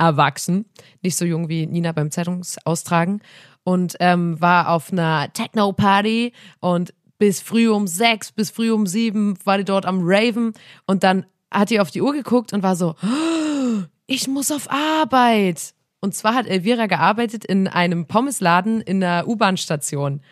erwachsen, 0.00 0.64
nicht 1.02 1.16
so 1.16 1.24
jung 1.24 1.48
wie 1.48 1.66
Nina 1.66 1.92
beim 1.92 2.10
Zeitungsaustragen 2.10 3.20
und 3.62 3.96
ähm, 4.00 4.40
war 4.40 4.70
auf 4.70 4.90
einer 4.90 5.32
Techno-Party 5.32 6.32
und 6.60 6.94
bis 7.18 7.40
früh 7.40 7.68
um 7.68 7.86
sechs, 7.86 8.32
bis 8.32 8.50
früh 8.50 8.72
um 8.72 8.86
sieben 8.86 9.38
war 9.44 9.58
die 9.58 9.64
dort 9.64 9.84
am 9.84 10.00
Raven 10.02 10.54
und 10.86 11.04
dann 11.04 11.26
hat 11.52 11.70
die 11.70 11.80
auf 11.80 11.90
die 11.90 12.00
Uhr 12.00 12.12
geguckt 12.12 12.52
und 12.52 12.62
war 12.62 12.76
so, 12.76 12.94
ich 14.06 14.26
muss 14.26 14.50
auf 14.50 14.70
Arbeit. 14.70 15.74
Und 16.00 16.14
zwar 16.14 16.34
hat 16.34 16.46
Elvira 16.46 16.86
gearbeitet 16.86 17.44
in 17.44 17.68
einem 17.68 18.06
Pommesladen 18.06 18.80
in 18.80 19.00
der 19.00 19.28
U-Bahn-Station. 19.28 20.22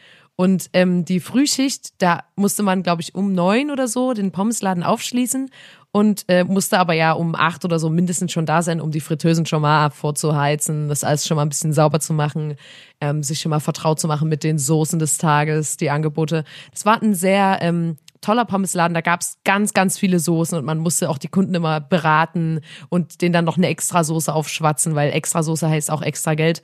Und 0.40 0.70
ähm, 0.72 1.04
die 1.04 1.20
Frühschicht, 1.20 2.00
da 2.00 2.22
musste 2.36 2.62
man, 2.62 2.84
glaube 2.84 3.02
ich, 3.02 3.14
um 3.14 3.34
neun 3.34 3.70
oder 3.72 3.88
so 3.88 4.14
den 4.14 4.30
Pommesladen 4.30 4.84
aufschließen 4.84 5.50
und 5.90 6.24
äh, 6.28 6.44
musste 6.44 6.78
aber 6.78 6.92
ja 6.92 7.12
um 7.12 7.34
acht 7.34 7.64
oder 7.64 7.78
so 7.78 7.88
mindestens 7.88 8.32
schon 8.32 8.46
da 8.46 8.62
sein, 8.62 8.80
um 8.80 8.90
die 8.90 9.00
Fritteusen 9.00 9.46
schon 9.46 9.62
mal 9.62 9.90
vorzuheizen, 9.90 10.88
das 10.88 11.04
alles 11.04 11.26
schon 11.26 11.36
mal 11.36 11.42
ein 11.42 11.48
bisschen 11.48 11.72
sauber 11.72 12.00
zu 12.00 12.12
machen, 12.12 12.56
ähm, 13.00 13.22
sich 13.22 13.40
schon 13.40 13.50
mal 13.50 13.60
vertraut 13.60 13.98
zu 13.98 14.06
machen 14.06 14.28
mit 14.28 14.44
den 14.44 14.58
Soßen 14.58 14.98
des 14.98 15.18
Tages, 15.18 15.76
die 15.76 15.90
Angebote. 15.90 16.44
Das 16.72 16.84
war 16.84 17.02
ein 17.02 17.14
sehr 17.14 17.58
ähm, 17.62 17.96
toller 18.20 18.44
Pommesladen, 18.44 18.94
da 18.94 19.00
gab's 19.00 19.38
ganz, 19.44 19.72
ganz 19.72 19.98
viele 19.98 20.18
Soßen 20.20 20.58
und 20.58 20.64
man 20.64 20.78
musste 20.78 21.08
auch 21.08 21.18
die 21.18 21.28
Kunden 21.28 21.54
immer 21.54 21.80
beraten 21.80 22.60
und 22.90 23.22
denen 23.22 23.32
dann 23.32 23.44
noch 23.44 23.56
eine 23.56 23.68
Extrasoße 23.68 24.32
aufschwatzen, 24.32 24.94
weil 24.94 25.12
Extrasoße 25.12 25.68
heißt 25.68 25.90
auch 25.90 26.02
extra 26.02 26.34
Geld. 26.34 26.62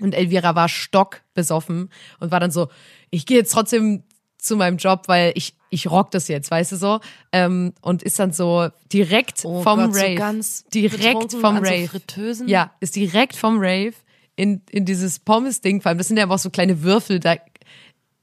Und 0.00 0.14
Elvira 0.14 0.54
war 0.54 0.68
stockbesoffen 0.68 1.90
und 2.20 2.30
war 2.30 2.38
dann 2.38 2.52
so, 2.52 2.68
ich 3.10 3.26
gehe 3.26 3.38
jetzt 3.38 3.52
trotzdem 3.52 4.04
zu 4.38 4.56
meinem 4.56 4.76
Job, 4.78 5.02
weil 5.06 5.32
ich, 5.34 5.54
ich 5.70 5.90
rock 5.90 6.10
das 6.10 6.28
jetzt, 6.28 6.50
weißt 6.50 6.72
du 6.72 6.76
so? 6.76 7.00
Ähm, 7.32 7.72
und 7.82 8.02
ist 8.02 8.18
dann 8.18 8.32
so 8.32 8.68
direkt 8.92 9.44
Oh 9.44 9.62
vom 9.62 9.78
Gott, 9.80 9.94
so 9.94 10.00
Rave. 10.00 10.14
ganz 10.14 10.64
direkt 10.66 11.32
vom 11.32 11.56
so 11.56 11.62
Rave. 11.62 11.88
Fritteusen? 11.88 12.48
Ja, 12.48 12.72
ist 12.80 12.96
direkt 12.96 13.36
vom 13.36 13.58
Rave 13.58 13.94
in, 14.36 14.62
in 14.70 14.84
dieses 14.84 15.18
Pommes-Ding 15.18 15.80
vor 15.82 15.90
allem. 15.90 15.98
Das 15.98 16.08
sind 16.08 16.16
ja 16.16 16.22
aber 16.22 16.36
auch 16.36 16.38
so 16.38 16.50
kleine 16.50 16.82
Würfel, 16.82 17.20
da 17.20 17.36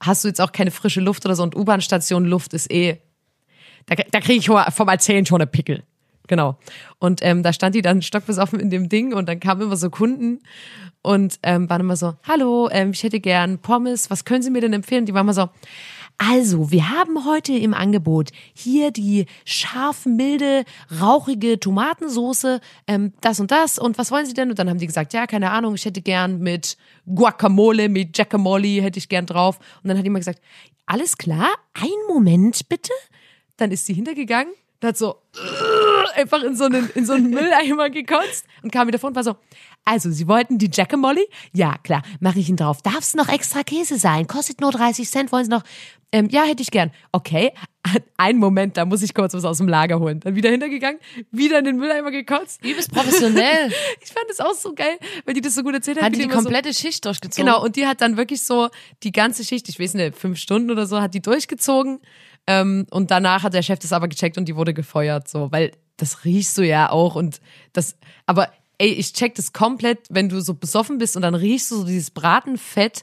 hast 0.00 0.24
du 0.24 0.28
jetzt 0.28 0.40
auch 0.40 0.52
keine 0.52 0.70
frische 0.70 1.00
Luft 1.00 1.24
oder 1.24 1.36
so 1.36 1.42
und 1.42 1.56
U-Bahn-Station 1.56 2.24
Luft 2.24 2.52
ist 2.54 2.70
eh 2.70 3.00
da, 3.86 3.94
da 3.94 4.20
kriege 4.20 4.38
ich 4.38 4.74
vom 4.74 4.88
Erzählen 4.88 5.24
schon 5.24 5.40
eine 5.40 5.46
Pickel. 5.46 5.84
Genau. 6.28 6.58
Und 6.98 7.20
ähm, 7.22 7.44
da 7.44 7.52
stand 7.52 7.76
die 7.76 7.82
dann 7.82 8.02
stockbesoffen 8.02 8.58
in 8.58 8.68
dem 8.68 8.88
Ding 8.88 9.14
und 9.14 9.28
dann 9.28 9.38
kamen 9.38 9.62
immer 9.62 9.76
so 9.76 9.90
Kunden 9.90 10.40
und 11.02 11.38
ähm, 11.44 11.70
waren 11.70 11.80
immer 11.82 11.94
so, 11.94 12.14
hallo, 12.26 12.68
ähm, 12.72 12.90
ich 12.90 13.04
hätte 13.04 13.20
gern 13.20 13.58
Pommes, 13.58 14.10
was 14.10 14.24
können 14.24 14.42
Sie 14.42 14.50
mir 14.50 14.60
denn 14.60 14.72
empfehlen? 14.72 15.06
Die 15.06 15.14
waren 15.14 15.24
immer 15.24 15.34
so, 15.34 15.48
also, 16.18 16.70
wir 16.70 16.88
haben 16.88 17.26
heute 17.26 17.52
im 17.52 17.74
Angebot 17.74 18.30
hier 18.54 18.90
die 18.90 19.26
scharf, 19.44 20.06
milde, 20.06 20.64
rauchige 21.00 21.60
Tomatensoße, 21.60 22.60
ähm, 22.86 23.12
das 23.20 23.38
und 23.38 23.50
das. 23.50 23.78
Und 23.78 23.98
was 23.98 24.10
wollen 24.10 24.24
Sie 24.24 24.32
denn? 24.32 24.48
Und 24.48 24.58
dann 24.58 24.70
haben 24.70 24.78
die 24.78 24.86
gesagt, 24.86 25.12
ja, 25.12 25.26
keine 25.26 25.50
Ahnung, 25.50 25.74
ich 25.74 25.84
hätte 25.84 26.00
gern 26.00 26.38
mit 26.40 26.78
Guacamole, 27.06 27.90
mit 27.90 28.14
Giacamole 28.14 28.82
hätte 28.82 28.98
ich 28.98 29.10
gern 29.10 29.26
drauf. 29.26 29.58
Und 29.82 29.88
dann 29.88 29.98
hat 29.98 30.04
jemand 30.04 30.24
gesagt, 30.24 30.40
alles 30.86 31.18
klar, 31.18 31.48
einen 31.74 32.06
Moment 32.08 32.68
bitte. 32.68 32.92
Dann 33.58 33.70
ist 33.70 33.84
sie 33.84 33.94
hintergegangen 33.94 34.54
und 34.80 34.88
hat 34.88 34.96
so 34.96 35.16
einfach 36.14 36.42
in 36.42 36.56
so 36.56 36.64
einen, 36.64 36.88
in 36.94 37.04
so 37.04 37.12
einen 37.12 37.30
Mülleimer 37.30 37.90
gekotzt 37.90 38.46
und 38.62 38.72
kam 38.72 38.88
wieder 38.88 38.98
vor 38.98 39.08
und 39.08 39.16
war 39.16 39.24
so, 39.24 39.36
Also, 39.88 40.10
Sie 40.10 40.26
wollten 40.28 40.58
die 40.58 40.68
Jackemolly? 40.70 41.24
Ja, 41.54 41.76
klar. 41.82 42.02
Mache 42.20 42.40
ich 42.40 42.48
Ihnen 42.48 42.56
drauf. 42.58 42.82
Darf 42.82 42.98
es 42.98 43.14
noch 43.14 43.28
extra 43.28 43.62
Käse 43.62 43.98
sein? 43.98 44.26
Kostet 44.26 44.60
nur 44.60 44.72
30 44.72 45.08
Cent. 45.08 45.30
Wollen 45.32 45.44
Sie 45.44 45.50
noch? 45.50 45.62
Ähm, 46.12 46.28
ja, 46.28 46.42
hätte 46.42 46.60
ich 46.62 46.70
gern. 46.72 46.90
Okay. 47.12 47.52
Ein 48.16 48.38
Moment, 48.38 48.76
da 48.76 48.84
muss 48.84 49.02
ich 49.02 49.14
kurz 49.14 49.32
was 49.34 49.44
aus 49.44 49.58
dem 49.58 49.68
Lager 49.68 50.00
holen. 50.00 50.18
Dann 50.20 50.34
wieder 50.34 50.50
hintergegangen, 50.50 50.98
wieder 51.30 51.58
in 51.60 51.64
den 51.64 51.76
Mülleimer 51.76 52.10
gekotzt. 52.10 52.64
Übelst 52.64 52.92
professionell. 52.92 53.72
Ich 54.02 54.12
fand 54.12 54.26
das 54.28 54.40
auch 54.40 54.54
so 54.54 54.74
geil, 54.74 54.98
weil 55.24 55.34
die 55.34 55.40
das 55.40 55.54
so 55.54 55.62
gut 55.62 55.74
erzählt 55.74 55.98
hat. 55.98 56.04
Hat 56.04 56.12
die 56.14 56.18
die 56.18 56.24
immer 56.24 56.34
so- 56.34 56.42
komplette 56.42 56.74
Schicht 56.74 57.04
durchgezogen. 57.04 57.46
Genau, 57.46 57.62
und 57.62 57.76
die 57.76 57.86
hat 57.86 58.00
dann 58.00 58.16
wirklich 58.16 58.42
so 58.42 58.68
die 59.02 59.12
ganze 59.12 59.44
Schicht, 59.44 59.68
ich 59.68 59.78
weiß 59.78 59.94
nicht, 59.94 60.16
fünf 60.16 60.38
Stunden 60.38 60.70
oder 60.70 60.86
so, 60.86 61.00
hat 61.00 61.14
die 61.14 61.22
durchgezogen. 61.22 62.00
Ähm, 62.48 62.86
und 62.90 63.10
danach 63.10 63.42
hat 63.44 63.54
der 63.54 63.62
Chef 63.62 63.78
das 63.78 63.92
aber 63.92 64.08
gecheckt 64.08 64.36
und 64.38 64.46
die 64.46 64.56
wurde 64.56 64.74
gefeuert, 64.74 65.28
so, 65.28 65.50
weil 65.52 65.72
das 65.96 66.24
riechst 66.24 66.56
du 66.58 66.62
ja 66.62 66.90
auch 66.90 67.14
und 67.16 67.40
das, 67.72 67.96
aber 68.26 68.50
ey, 68.78 68.88
ich 68.88 69.12
check 69.12 69.34
das 69.34 69.52
komplett, 69.52 70.00
wenn 70.10 70.28
du 70.28 70.40
so 70.40 70.54
besoffen 70.54 70.98
bist 70.98 71.16
und 71.16 71.22
dann 71.22 71.34
riechst 71.34 71.70
du 71.70 71.76
so 71.76 71.84
dieses 71.84 72.10
Bratenfett 72.10 73.02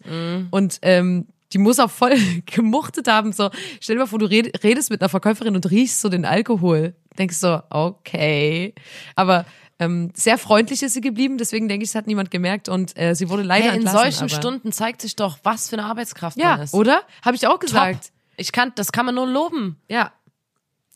und 0.52 0.80
ähm, 0.82 1.28
die 1.52 1.58
muss 1.60 1.80
auch 1.80 1.92
voll 1.92 2.16
gemuchtet 2.46 3.08
haben. 3.08 3.32
So, 3.32 3.50
stell 3.80 3.96
dir 3.96 4.02
mal 4.02 4.08
vor, 4.08 4.20
du 4.20 4.26
red- 4.26 4.64
redest 4.64 4.90
mit 4.90 5.02
einer 5.02 5.10
Verkäuferin 5.10 5.56
und 5.56 5.70
riechst 5.70 6.00
so 6.02 6.10
den 6.10 6.26
Alkohol. 6.26 6.96
Denkst 7.18 7.38
so, 7.38 7.62
okay. 7.70 8.74
Aber 9.16 9.46
ähm, 9.80 10.12
sehr 10.16 10.38
freundlich 10.40 10.82
ist 10.84 10.94
sie 10.94 11.02
geblieben, 11.02 11.38
deswegen 11.38 11.68
denke 11.68 11.84
ich, 11.84 11.90
es 11.90 11.96
hat 11.96 12.08
niemand 12.08 12.32
gemerkt 12.32 12.70
und 12.70 12.98
äh, 12.98 13.16
sie 13.16 13.30
wurde 13.30 13.44
leider 13.44 13.72
Hey, 13.72 13.80
in 13.82 13.88
solchen 13.88 14.30
Stunden 14.30 14.72
zeigt 14.72 15.02
sich 15.02 15.16
doch, 15.16 15.38
was 15.44 15.70
für 15.70 15.76
eine 15.78 15.86
Arbeitskraft 15.86 16.38
Ja, 16.38 16.52
man 16.52 16.62
ist. 16.62 16.74
oder? 16.74 17.02
Habe 17.24 17.36
ich 17.36 17.46
auch 17.48 17.54
Top. 17.54 17.62
gesagt. 17.62 18.12
Ich 18.38 18.52
kann, 18.52 18.72
das 18.76 18.92
kann 18.92 19.06
man 19.06 19.14
nur 19.16 19.28
loben. 19.28 19.78
Ja. 19.90 20.12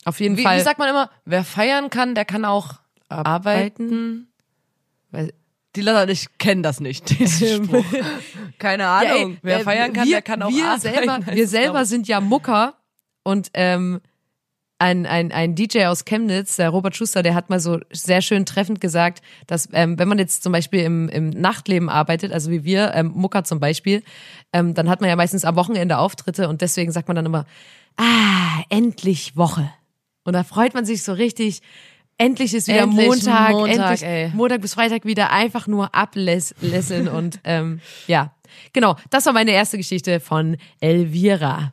Auf 0.04 0.20
jeden 0.20 0.36
Wie, 0.36 0.42
Fall. 0.42 0.58
wie 0.58 0.62
sagt 0.62 0.78
man 0.78 0.88
immer, 0.88 1.10
wer 1.24 1.44
feiern 1.44 1.90
kann, 1.90 2.14
der 2.16 2.24
kann 2.24 2.44
auch 2.44 2.74
arbeiten. 3.08 4.28
Weil- 5.10 5.32
Die 5.76 5.82
Leute, 5.82 6.12
ich 6.12 6.26
kenne 6.38 6.62
das 6.62 6.80
nicht, 6.80 7.10
diesen 7.18 7.64
Spruch. 7.66 7.84
Keine 8.58 8.86
Ahnung. 8.88 9.08
Ja, 9.10 9.26
ey, 9.28 9.38
wer 9.42 9.60
äh, 9.60 9.62
feiern 9.64 9.92
kann, 9.92 10.06
wir, 10.06 10.14
der 10.16 10.22
kann 10.22 10.42
auch 10.42 10.50
wir 10.50 10.64
arbeiten. 10.64 10.80
Selber, 10.80 11.20
wir 11.30 11.48
selber 11.48 11.84
sind 11.84 12.08
ja 12.08 12.20
Mucker 12.20 12.74
und 13.22 13.50
ähm, 13.54 14.00
ein, 14.80 15.06
ein, 15.06 15.32
ein 15.32 15.54
DJ 15.56 15.86
aus 15.86 16.04
Chemnitz, 16.04 16.54
der 16.54 16.70
Robert 16.70 16.94
Schuster, 16.96 17.22
der 17.24 17.34
hat 17.34 17.50
mal 17.50 17.58
so 17.58 17.80
sehr 17.90 18.22
schön 18.22 18.46
treffend 18.46 18.80
gesagt, 18.80 19.22
dass 19.48 19.68
ähm, 19.72 19.98
wenn 19.98 20.06
man 20.06 20.18
jetzt 20.18 20.44
zum 20.44 20.52
Beispiel 20.52 20.82
im, 20.82 21.08
im 21.08 21.30
Nachtleben 21.30 21.88
arbeitet, 21.88 22.32
also 22.32 22.50
wie 22.52 22.62
wir, 22.64 22.94
ähm, 22.94 23.10
Mucker 23.14 23.42
zum 23.42 23.58
Beispiel, 23.58 24.04
ähm, 24.52 24.74
dann 24.74 24.88
hat 24.88 25.00
man 25.00 25.10
ja 25.10 25.16
meistens 25.16 25.44
am 25.44 25.56
Wochenende 25.56 25.98
Auftritte 25.98 26.48
und 26.48 26.60
deswegen 26.60 26.92
sagt 26.92 27.08
man 27.08 27.16
dann 27.16 27.26
immer, 27.26 27.44
ah, 27.96 28.62
endlich 28.68 29.36
Woche. 29.36 29.68
Und 30.22 30.34
da 30.34 30.44
freut 30.44 30.74
man 30.74 30.84
sich 30.84 31.02
so 31.02 31.12
richtig, 31.12 31.60
endlich 32.18 32.52
ist 32.52 32.68
wieder 32.68 32.80
Endlich 32.80 33.06
Montag, 33.06 33.50
Montag, 33.52 33.78
endlich 33.78 34.02
ey. 34.02 34.30
Montag 34.34 34.60
bis 34.60 34.74
Freitag 34.74 35.04
wieder 35.04 35.30
einfach 35.30 35.66
nur 35.66 35.94
ablässeln 35.94 37.08
und 37.08 37.40
ähm, 37.44 37.80
ja, 38.06 38.34
genau, 38.72 38.96
das 39.10 39.24
war 39.26 39.32
meine 39.32 39.52
erste 39.52 39.78
Geschichte 39.78 40.20
von 40.20 40.56
Elvira. 40.80 41.72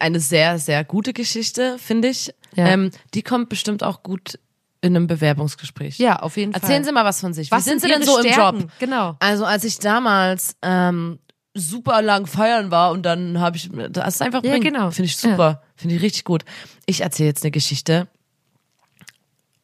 Eine 0.00 0.20
sehr, 0.20 0.58
sehr 0.58 0.84
gute 0.84 1.12
Geschichte, 1.12 1.76
finde 1.78 2.08
ich. 2.08 2.32
Ja. 2.54 2.68
Ähm, 2.68 2.90
die 3.14 3.22
kommt 3.22 3.48
bestimmt 3.50 3.82
auch 3.82 4.02
gut 4.02 4.38
in 4.80 4.96
einem 4.96 5.06
Bewerbungsgespräch. 5.06 5.98
Ja, 5.98 6.20
auf 6.20 6.36
jeden 6.36 6.54
Erzählen 6.54 6.82
Fall. 6.82 6.84
Sie 6.84 6.92
mal 6.92 7.04
was 7.04 7.20
von 7.20 7.34
sich. 7.34 7.50
Was 7.50 7.66
Wie 7.66 7.70
sind, 7.70 7.80
sind 7.80 7.90
Sie 7.92 7.98
denn 7.98 8.06
so 8.06 8.18
im 8.18 8.32
Stärken? 8.32 8.60
Job? 8.60 8.70
Genau. 8.78 9.16
Also 9.18 9.44
als 9.44 9.64
ich 9.64 9.78
damals 9.78 10.56
ähm, 10.62 11.18
super 11.54 12.00
lang 12.02 12.26
feiern 12.26 12.70
war 12.70 12.92
und 12.92 13.02
dann 13.02 13.40
habe 13.40 13.56
ich 13.56 13.68
das 13.90 14.14
ist 14.14 14.22
einfach 14.22 14.42
Ja, 14.44 14.52
bringen. 14.52 14.64
genau. 14.72 14.90
Finde 14.90 15.06
ich 15.06 15.16
super. 15.16 15.62
Finde 15.74 15.96
ich 15.96 16.02
richtig 16.02 16.24
gut. 16.24 16.44
Ich 16.86 17.00
erzähle 17.02 17.28
jetzt 17.28 17.42
eine 17.44 17.50
Geschichte 17.50 18.08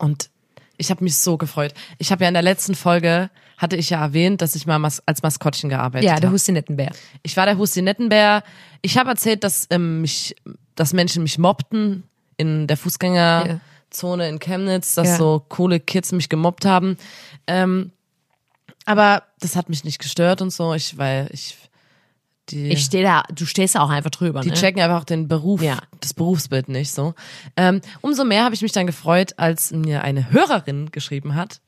und 0.02 0.30
ich 0.78 0.90
habe 0.90 1.04
mich 1.04 1.16
so 1.16 1.36
gefreut. 1.38 1.72
Ich 1.98 2.10
habe 2.10 2.24
ja 2.24 2.28
in 2.28 2.34
der 2.34 2.42
letzten 2.42 2.74
Folge 2.74 3.30
hatte 3.56 3.76
ich 3.76 3.90
ja 3.90 4.00
erwähnt, 4.02 4.40
dass 4.42 4.56
ich 4.56 4.66
mal 4.66 4.80
mas 4.80 5.00
als 5.06 5.22
Maskottchen 5.22 5.70
gearbeitet 5.70 6.06
Ja, 6.06 6.12
habe. 6.12 6.22
der 6.22 6.32
Hustinettenbär. 6.32 6.90
Ich 7.22 7.36
war 7.36 7.46
der 7.46 7.56
Hustinettenbär. 7.56 8.42
Ich 8.80 8.98
habe 8.98 9.10
erzählt, 9.10 9.44
dass 9.44 9.68
ähm, 9.70 10.00
mich, 10.00 10.34
dass 10.74 10.92
Menschen 10.92 11.22
mich 11.22 11.38
mobbten 11.38 12.02
in 12.36 12.66
der 12.66 12.76
Fußgängerzone 12.76 14.28
in 14.28 14.40
Chemnitz, 14.40 14.94
dass 14.94 15.06
Ja. 15.08 15.16
so 15.16 15.44
coole 15.48 15.78
Kids 15.78 16.10
mich 16.10 16.28
gemobbt 16.28 16.64
haben. 16.64 16.96
Ähm, 17.46 17.92
aber 18.84 19.22
das 19.38 19.54
hat 19.54 19.68
mich 19.68 19.84
nicht 19.84 20.00
gestört 20.00 20.42
und 20.42 20.50
so. 20.50 20.74
Ich, 20.74 20.98
weil 20.98 21.28
ich 21.32 21.56
die, 22.52 22.68
Ich 22.68 22.84
stehe 22.84 23.02
da, 23.02 23.22
du 23.34 23.46
stehst 23.46 23.74
da 23.74 23.80
auch 23.80 23.90
einfach 23.90 24.10
drüber. 24.10 24.40
die 24.42 24.50
ne? 24.50 24.54
checken 24.54 24.80
einfach 24.82 25.00
auch 25.00 25.04
den 25.04 25.26
Beruf, 25.28 25.62
Ja. 25.62 25.78
das 26.00 26.14
Berufsbild 26.14 26.68
nicht 26.68 26.92
so. 26.92 27.14
Ähm, 27.56 27.80
umso 28.00 28.24
mehr 28.24 28.44
habe 28.44 28.54
ich 28.54 28.62
mich 28.62 28.72
dann 28.72 28.86
gefreut, 28.86 29.34
als 29.38 29.72
mir 29.72 30.02
eine 30.04 30.30
Hörerin 30.30 30.90
geschrieben 30.90 31.34
hat, 31.34 31.60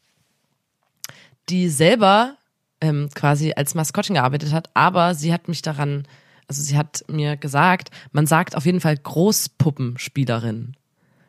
die 1.48 1.68
selber 1.68 2.36
ähm, 2.80 3.08
quasi 3.14 3.52
als 3.56 3.74
Maskottchen 3.74 4.14
gearbeitet 4.14 4.52
hat, 4.52 4.70
aber 4.74 5.14
sie 5.14 5.32
hat 5.32 5.48
mich 5.48 5.62
daran, 5.62 6.06
also 6.48 6.62
sie 6.62 6.76
hat 6.76 7.04
mir 7.08 7.36
gesagt, 7.36 7.90
man 8.12 8.26
sagt 8.26 8.56
auf 8.56 8.66
jeden 8.66 8.80
Fall 8.80 8.96
Großpuppenspielerin. 8.96 10.76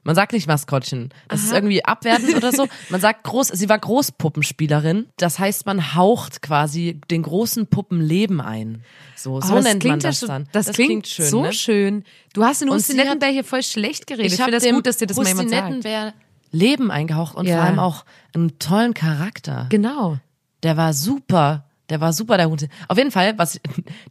Man 0.05 0.15
sagt 0.15 0.31
nicht 0.31 0.47
Maskottchen. 0.47 1.09
Das 1.27 1.43
ist 1.43 1.51
irgendwie 1.51 1.83
abwertend 1.83 2.35
oder 2.35 2.51
so. 2.53 2.67
Man 2.89 3.01
sagt 3.01 3.23
groß, 3.23 3.47
sie 3.49 3.67
war 3.67 3.79
Großpuppenspielerin. 3.79 5.07
Das 5.17 5.39
heißt, 5.39 5.65
man 5.65 5.95
haucht 5.95 6.41
quasi 6.41 7.01
den 7.11 7.23
großen 7.23 7.67
Puppen 7.67 7.99
Leben 8.01 8.39
ein. 8.39 8.83
So, 9.15 9.41
so 9.41 9.53
Oh, 9.53 9.55
das 9.55 9.63
nennt 9.65 9.65
man 9.65 9.79
klingt 9.99 10.03
ja 10.03 10.09
das 10.09 10.19
schon- 10.19 10.27
dann. 10.29 10.47
Das, 10.51 10.67
klingt, 10.71 11.07
schön, 11.07 11.25
so 11.25 11.41
ne? 11.41 11.53
schön. 11.53 12.03
Du 12.33 12.43
hast 12.43 12.61
den 12.61 12.69
Hustinettenbär 12.69 13.29
hier 13.29 13.43
voll 13.43 13.63
schlecht 13.63 14.07
geredet. 14.07 14.31
Ich, 14.31 14.39
hab 14.39 14.45
finde 14.51 14.59
das 14.63 14.69
gut, 14.71 14.85
dass 14.87 14.97
dir 14.97 15.07
das 15.07 15.17
mal 15.17 15.27
jemand 15.27 15.49
sagt. 15.83 16.13
Leben 16.51 16.91
eingehaucht 16.91 17.35
und 17.35 17.47
Ja. 17.47 17.57
vor 17.57 17.65
allem 17.65 17.79
auch 17.79 18.05
einen 18.33 18.57
tollen 18.59 18.93
Charakter. 18.93 19.67
Genau. 19.69 20.17
Der 20.63 20.77
war 20.77 20.93
super. 20.93 21.65
Der 21.89 22.01
war 22.01 22.13
super, 22.13 22.37
der 22.37 22.49
Hund. 22.49 22.67
Auf 22.87 22.97
jeden 22.97 23.11
Fall, 23.11 23.37
was 23.37 23.59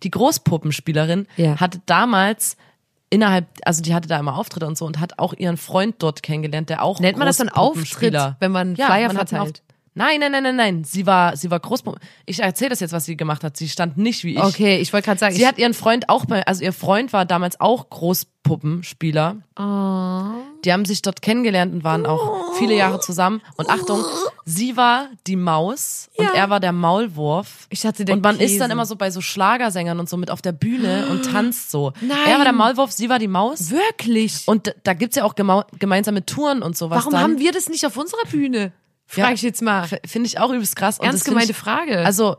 die 0.03 0.11
Großpuppenspielerin 0.11 1.27
Ja. 1.37 1.59
hatte 1.61 1.81
damals 1.87 2.57
innerhalb, 3.15 3.47
also 3.65 3.83
die 3.83 3.95
hatte 3.95 4.09
da 4.09 4.19
immer 4.19 4.37
Auftritte 4.37 4.67
und 4.67 4.77
so 4.77 4.85
und 4.85 5.01
hat 5.01 5.19
auch 5.19 5.35
ihren 5.35 5.57
Freund 5.57 5.97
dort 5.99 6.23
kennengelernt, 6.23 6.69
der 6.71 6.83
auch 6.83 7.01
Nennt 7.01 7.19
man 7.19 7.27
das 7.27 7.39
dann 7.39 7.49
Auftritt, 7.49 8.15
wenn 8.41 8.53
man 8.53 8.75
ja, 8.75 8.87
Flyer 8.87 9.09
man 9.09 9.19
hat 9.19 9.33
einen 9.33 9.43
verteilt? 9.47 9.63
Nein, 9.97 10.19
nein, 10.19 10.33
nein, 10.33 10.43
nein, 10.43 10.57
nein. 10.57 10.85
Sie 10.85 11.07
war, 11.07 11.37
sie 11.37 11.53
war 11.53 11.61
Großpuppen. 11.61 12.01
Ich 12.27 12.41
erzähle 12.41 12.71
das 12.71 12.81
jetzt, 12.81 12.93
was 12.93 13.05
sie 13.05 13.17
gemacht 13.17 13.45
hat. 13.45 13.57
Sie 13.57 13.69
stand 13.69 13.97
nicht 13.97 14.25
wie 14.25 14.35
ich. 14.35 14.43
Okay, 14.43 14.79
ich 14.79 14.93
wollte 14.93 15.07
gerade 15.07 15.21
sagen, 15.21 15.37
Sie 15.37 15.47
hat 15.47 15.57
ihren 15.57 15.73
Freund 15.73 16.09
auch 16.09 16.27
bei, 16.27 16.45
also 16.47 16.65
ihr 16.65 16.73
Freund 16.73 17.13
war 17.13 17.25
damals 17.25 17.61
auch 17.61 17.89
Großpuppenspieler. 17.91 19.37
Oh. 19.57 20.54
Die 20.65 20.73
haben 20.73 20.85
sich 20.85 21.03
dort 21.03 21.21
kennengelernt 21.23 21.73
und 21.75 21.85
waren 21.85 22.07
auch 22.07 22.55
viele 22.55 22.75
Jahre 22.75 22.99
zusammen. 23.01 23.43
Und 23.57 23.69
Achtung, 23.69 24.03
sie 24.45 24.77
war 24.77 25.09
die 25.27 25.37
Maus 25.37 26.09
und 26.17 26.25
Ja. 26.25 26.33
er 26.35 26.51
war 26.51 26.61
der 26.61 26.73
Maulwurf. 26.73 27.67
Ich 27.71 27.85
hatte 27.85 28.05
den 28.05 28.17
und 28.17 28.23
man 28.23 28.37
ist 28.37 28.53
Käse. 28.53 28.59
dann 28.61 28.71
immer 28.71 28.87
so 28.87 28.97
bei 28.97 29.11
so 29.11 29.21
Schlagersängern 29.21 29.99
und 30.01 30.09
so 30.09 30.17
mit 30.17 30.31
auf 30.31 30.41
der 30.43 30.53
Bühne 30.53 31.07
und 31.11 31.25
tanzt 31.31 31.71
so. 31.71 31.93
Nein. 32.01 32.17
Er 32.27 32.37
war 32.39 32.45
der 32.45 32.53
Maulwurf, 32.53 32.93
sie 32.93 33.09
war 33.09 33.19
die 33.19 33.29
Maus. 33.29 33.71
wirklich. 33.71 34.43
Und 34.47 34.67
d- 34.67 34.75
da 34.85 34.95
gibt's 34.95 35.17
ja 35.17 35.25
auch 35.25 35.35
gemau- 35.35 35.65
gemeinsame 35.79 36.25
Touren 36.25 36.63
und 36.63 36.77
sowas. 36.77 36.99
Warum 37.01 37.13
dann. 37.13 37.23
haben 37.23 37.39
wir 37.39 37.53
das 37.53 37.69
nicht 37.69 37.85
auf 37.87 37.97
unserer 37.97 38.25
Bühne? 38.31 38.73
Frage 39.07 39.29
Ja. 39.29 39.35
ich 39.35 39.43
jetzt 39.43 39.61
mal. 39.63 39.85
F- 39.85 40.01
Finde 40.07 40.27
ich 40.29 40.39
auch 40.39 40.51
übelst 40.51 40.77
krass. 40.77 40.99
Und 40.99 41.05
Ernst 41.07 41.21
das 41.21 41.25
find 41.25 41.35
gemeinte 41.35 41.53
ich, 41.53 41.57
Frage. 41.59 41.99
Also 41.99 42.37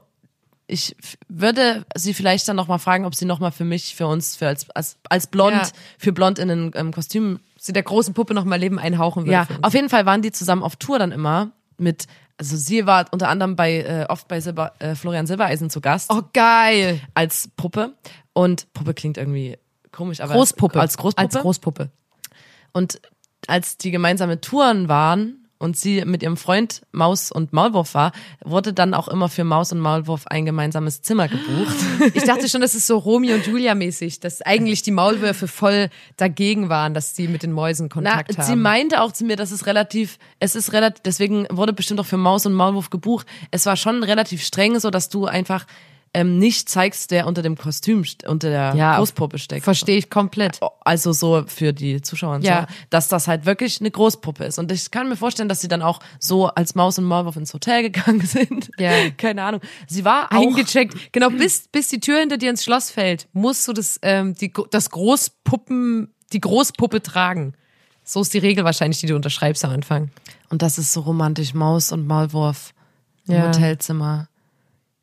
ich 0.67 0.96
f- 1.00 1.17
würde 1.27 1.86
sie 1.96 2.15
vielleicht 2.15 2.48
dann 2.48 2.55
nochmal 2.55 2.79
fragen, 2.79 3.05
ob 3.05 3.13
sie 3.13 3.25
nochmal 3.25 3.51
für 3.51 3.65
mich, 3.65 3.94
für 3.96 4.08
uns, 4.08 4.36
für 4.36 4.48
als, 4.48 4.67
als, 4.72 4.98
als 5.10 5.27
blond, 5.27 5.53
Ja. 5.55 5.67
für 6.00 6.12
blond 6.12 6.39
in 6.39 6.50
einem 6.50 6.72
ähm, 6.74 6.91
Kostüm 6.91 7.39
Sie 7.66 7.74
der 7.74 7.84
großen 7.84 8.14
Puppe 8.14 8.34
noch 8.34 8.46
mal 8.46 8.58
Leben 8.58 8.80
einhauchen 8.80 9.24
würde. 9.24 9.32
Ja, 9.34 9.48
auf 9.62 9.74
jeden 9.74 9.90
Fall 9.90 10.06
waren 10.06 10.22
die 10.22 10.32
zusammen 10.32 10.64
auf 10.64 10.76
Tour 10.76 11.00
dann 11.00 11.12
immer 11.12 11.52
mit, 11.78 12.06
also 12.38 12.56
sie 12.56 12.86
war 12.86 13.06
unter 13.12 13.28
anderem 13.30 13.56
bei, 13.56 13.78
äh, 13.82 14.06
oft 14.08 14.28
bei 14.28 14.40
Silber, 14.40 14.74
äh, 14.80 14.96
Florian 14.96 15.26
Silbereisen 15.28 15.70
zu 15.70 15.82
Gast 15.82 16.12
Oh, 16.14 16.22
geil. 16.34 17.02
als 17.14 17.50
Puppe. 17.58 17.94
Und 18.34 18.72
Puppe 18.74 18.94
klingt 18.94 19.18
irgendwie 19.18 19.58
komisch, 19.92 20.22
aber 20.22 20.34
Großpuppe. 20.34 20.80
als 20.80 20.98
Großpuppe. 20.98 21.22
Als 21.36 21.42
Großpuppe. 21.42 21.90
und 22.74 23.02
als 23.48 23.78
die 23.78 23.92
gemeinsame 23.92 24.42
Touren 24.42 24.90
waren 24.90 25.45
und 25.58 25.78
sie 25.78 26.04
mit 26.06 26.24
ihrem 26.24 26.38
Freund 26.38 26.82
Maus 26.92 27.32
und 27.32 27.54
Maulwurf 27.54 27.94
war, 27.94 28.12
wurde 28.44 28.74
dann 28.74 28.94
auch 28.94 29.08
immer 29.08 29.30
für 29.30 29.44
Maus 29.44 29.72
und 29.72 29.80
Maulwurf 29.80 30.28
ein 30.28 30.46
gemeinsames 30.46 31.02
Zimmer 31.02 31.28
gebucht. 31.28 31.76
Ich 32.14 32.24
dachte 32.24 32.50
schon, 32.50 32.62
das 32.62 32.76
ist 32.76 32.88
so 32.88 32.98
Romeo 32.98 33.36
und 33.36 33.46
Julia 33.48 33.76
mäßig, 33.76 34.20
dass 34.20 34.42
eigentlich 34.42 34.82
die 34.82 34.92
Maulwürfe 34.92 35.48
voll 35.48 35.90
dagegen 36.18 36.70
waren, 36.70 36.94
dass 36.94 37.16
sie 37.16 37.28
mit 37.28 37.44
den 37.44 37.52
Mäusen 37.52 37.88
Na, 37.88 37.94
Kontakt 37.94 38.38
haben. 38.38 38.46
sie 38.48 38.56
meinte 38.56 39.02
auch 39.02 39.12
zu 39.12 39.26
mir, 39.26 39.36
dass 39.36 39.52
es 39.52 39.66
relativ, 39.66 40.18
es 40.40 40.56
ist 40.56 40.74
relativ, 40.74 41.02
deswegen 41.04 41.48
wurde 41.50 41.74
bestimmt 41.74 42.00
auch 42.00 42.06
für 42.06 42.18
Maus 42.18 42.46
und 42.46 42.54
Maulwurf 42.54 42.90
gebucht. 42.90 43.26
Es 43.52 43.66
war 43.66 43.78
schon 43.78 44.04
relativ 44.04 44.44
streng, 44.44 44.80
so 44.80 44.90
dass 44.90 45.10
du 45.10 45.26
einfach 45.26 45.66
ähm, 46.16 46.40
nicht 46.40 46.70
zeigst, 46.70 47.12
der 47.12 47.28
unter 47.28 47.42
dem 47.42 47.58
Kostüm, 47.58 48.02
st- 48.04 48.26
unter 48.26 48.50
der 48.50 48.74
Ja, 48.76 48.98
Großpuppe 48.98 49.38
steckt. 49.38 49.64
Verstehe 49.64 49.98
ich 49.98 50.10
komplett. 50.10 50.60
Also 50.82 51.12
so 51.14 51.44
für 51.48 51.74
die 51.74 52.02
Zuschauer 52.02 52.40
Ja. 52.42 52.62
so, 52.70 52.76
dass 52.90 53.08
das 53.10 53.28
halt 53.28 53.46
wirklich 53.46 53.80
eine 53.82 53.92
Großpuppe 53.92 54.46
ist. 54.46 54.58
Und 54.58 54.72
ich 54.72 54.90
kann 54.92 55.10
mir 55.10 55.18
vorstellen, 55.18 55.50
dass 55.50 55.62
sie 55.62 55.68
dann 55.68 55.82
auch 55.82 56.00
so 56.20 56.48
als 56.48 56.74
Maus 56.76 56.98
und 56.98 57.06
Maulwurf 57.06 57.36
ins 57.36 57.54
Hotel 57.54 57.84
gegangen 57.84 58.22
sind. 58.26 58.72
Ja. 58.80 58.92
Keine 59.18 59.44
Ahnung. 59.44 59.62
Sie 59.88 60.06
war 60.06 60.26
auch 60.32 60.38
Eingecheckt. 60.42 61.12
Genau, 61.12 61.30
bis, 61.30 61.68
bis 61.68 61.90
die 61.90 62.00
Tür 62.00 62.20
hinter 62.20 62.38
dir 62.38 62.50
ins 62.50 62.64
Schloss 62.64 62.90
fällt, 62.90 63.28
musst 63.34 63.68
du 63.68 63.74
das, 63.74 64.00
ähm, 64.02 64.34
die, 64.36 64.52
das 64.72 64.90
Großpuppen, 64.92 66.14
die 66.34 66.42
Großpuppe 66.42 67.02
tragen. 67.02 67.54
So 68.04 68.22
ist 68.22 68.34
die 68.34 68.38
Regel 68.40 68.64
wahrscheinlich, 68.64 69.00
die 69.00 69.08
du 69.08 69.16
unterschreibst 69.16 69.66
am 69.66 69.72
Anfang. 69.72 70.12
Und 70.50 70.62
das 70.62 70.78
ist 70.78 70.94
so 70.94 71.02
romantisch, 71.02 71.54
Maus 71.54 71.92
und 71.92 72.06
Maulwurf. 72.08 72.74
im 73.28 73.34
Ja. 73.34 73.48
Hotelzimmer. 73.48 74.28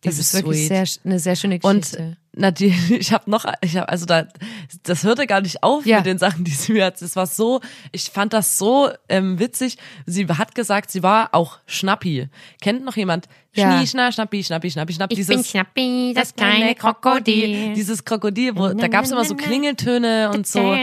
Das 0.03 0.19
ist 0.19 0.35
wirklich 0.35 0.67
Suite. 0.69 0.87
sehr, 0.89 1.01
eine 1.05 1.19
sehr 1.21 1.37
schöne 1.37 1.59
Und 1.63 1.83
Geschichte. 1.83 2.17
natürlich, 2.33 2.91
ich 2.91 3.13
habe 3.13 3.31
noch, 3.31 3.45
ich 3.61 3.77
habe 3.77 3.89
also 3.89 4.05
da, 4.05 4.27
das 4.83 5.05
hörte 5.05 5.27
gar 5.27 5.41
nicht 5.41 5.63
auf 5.63 5.87
Ja. 5.87 5.99
mit 5.99 6.07
den 6.07 6.19
Sachen, 6.19 6.45
die 6.45 6.51
sie 6.51 6.73
mir 6.73 6.87
hat. 6.87 7.01
Es 7.01 7.15
war 7.17 7.27
so, 7.27 7.61
ich 7.93 8.11
fand 8.11 8.33
das 8.33 8.59
so 8.59 8.91
ähm, 9.09 9.39
witzig. 9.39 9.79
Sie 10.07 10.27
hat 10.27 10.55
gesagt, 10.57 10.91
sie 10.91 11.03
war 11.05 11.29
auch 11.33 11.59
Schnappi. 11.67 12.29
Kennt 12.61 12.85
noch 12.85 12.97
jemand? 12.97 13.27
Ja. 13.55 13.77
Schnie, 13.77 13.87
schna, 13.87 14.11
Schnappi, 14.11 14.43
Schnappi, 14.43 14.71
Schnappi, 14.71 14.93
Schnapp. 14.95 15.13
Ich 15.13 15.17
dieses, 15.17 15.35
bin 15.37 15.45
Schnappi, 15.45 16.13
das 16.17 16.35
kleine 16.35 16.75
Krokodil. 16.75 17.75
Dieses 17.75 18.05
Krokodil, 18.05 18.57
wo, 18.57 18.69
da 18.71 18.89
gab's 18.89 19.11
immer 19.11 19.25
so 19.27 19.35
Klingeltöne 19.37 20.31
und 20.35 20.47
so, 20.47 20.75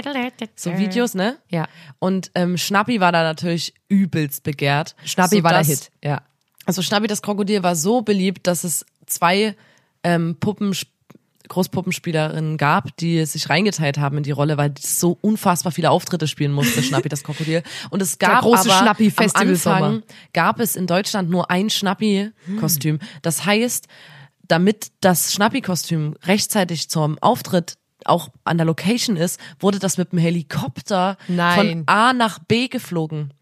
so 0.55 0.77
Videos, 0.77 1.13
ne? 1.15 1.37
Ja. 1.49 1.67
Und 1.97 2.31
ähm, 2.35 2.57
Schnappi 2.57 2.99
war 2.99 3.11
da 3.11 3.23
natürlich 3.23 3.73
übelst 3.87 4.43
begehrt. 4.43 4.95
Schnappi 5.03 5.43
war 5.43 5.51
der 5.53 5.63
sodass- 5.63 5.85
Hit. 5.85 5.91
Ja. 6.03 6.21
Also 6.65 6.83
Schnappi 6.83 7.07
das 7.07 7.23
Krokodil 7.23 7.63
war 7.63 7.75
so 7.75 8.01
beliebt, 8.03 8.45
dass 8.45 8.63
es 8.63 8.85
zwei 9.09 9.55
ähm, 10.03 10.37
Puppen 10.39 10.73
Großpuppenspielerinnen 11.49 12.57
gab, 12.57 12.95
die 12.97 13.25
sich 13.25 13.49
reingeteilt 13.49 13.97
haben 13.97 14.17
in 14.17 14.23
die 14.23 14.31
Rolle, 14.31 14.57
weil 14.57 14.73
es 14.77 14.99
so 14.99 15.17
unfassbar 15.19 15.71
viele 15.71 15.89
Auftritte 15.89 16.27
spielen 16.27 16.51
musste, 16.51 16.81
Schnappi 16.81 17.09
das 17.09 17.23
Krokodil. 17.23 17.63
Und 17.89 18.01
es 18.01 18.19
gab 18.19 18.43
große 18.43 18.69
aber 18.71 18.79
Schnappi-Festival 18.79 19.73
am. 19.73 19.83
Anfang 19.83 20.03
gab 20.31 20.59
es 20.59 20.75
in 20.75 20.87
Deutschland 20.87 21.29
nur 21.29 21.51
ein 21.51 21.69
Schnappi-Kostüm. 21.69 22.99
Das 23.21 23.45
heißt, 23.45 23.87
damit 24.47 24.91
das 25.01 25.33
Schnappi-Kostüm 25.33 26.15
rechtzeitig 26.23 26.89
zum 26.89 27.17
Auftritt 27.19 27.77
auch 28.05 28.29
an 28.45 28.57
der 28.57 28.65
Location 28.65 29.17
ist, 29.17 29.39
wurde 29.59 29.79
das 29.79 29.97
mit 29.97 30.11
dem 30.11 30.19
Helikopter 30.19 31.17
Nein. 31.27 31.55
von 31.57 31.83
A 31.87 32.13
nach 32.13 32.39
B 32.39 32.67
geflogen. 32.67 33.33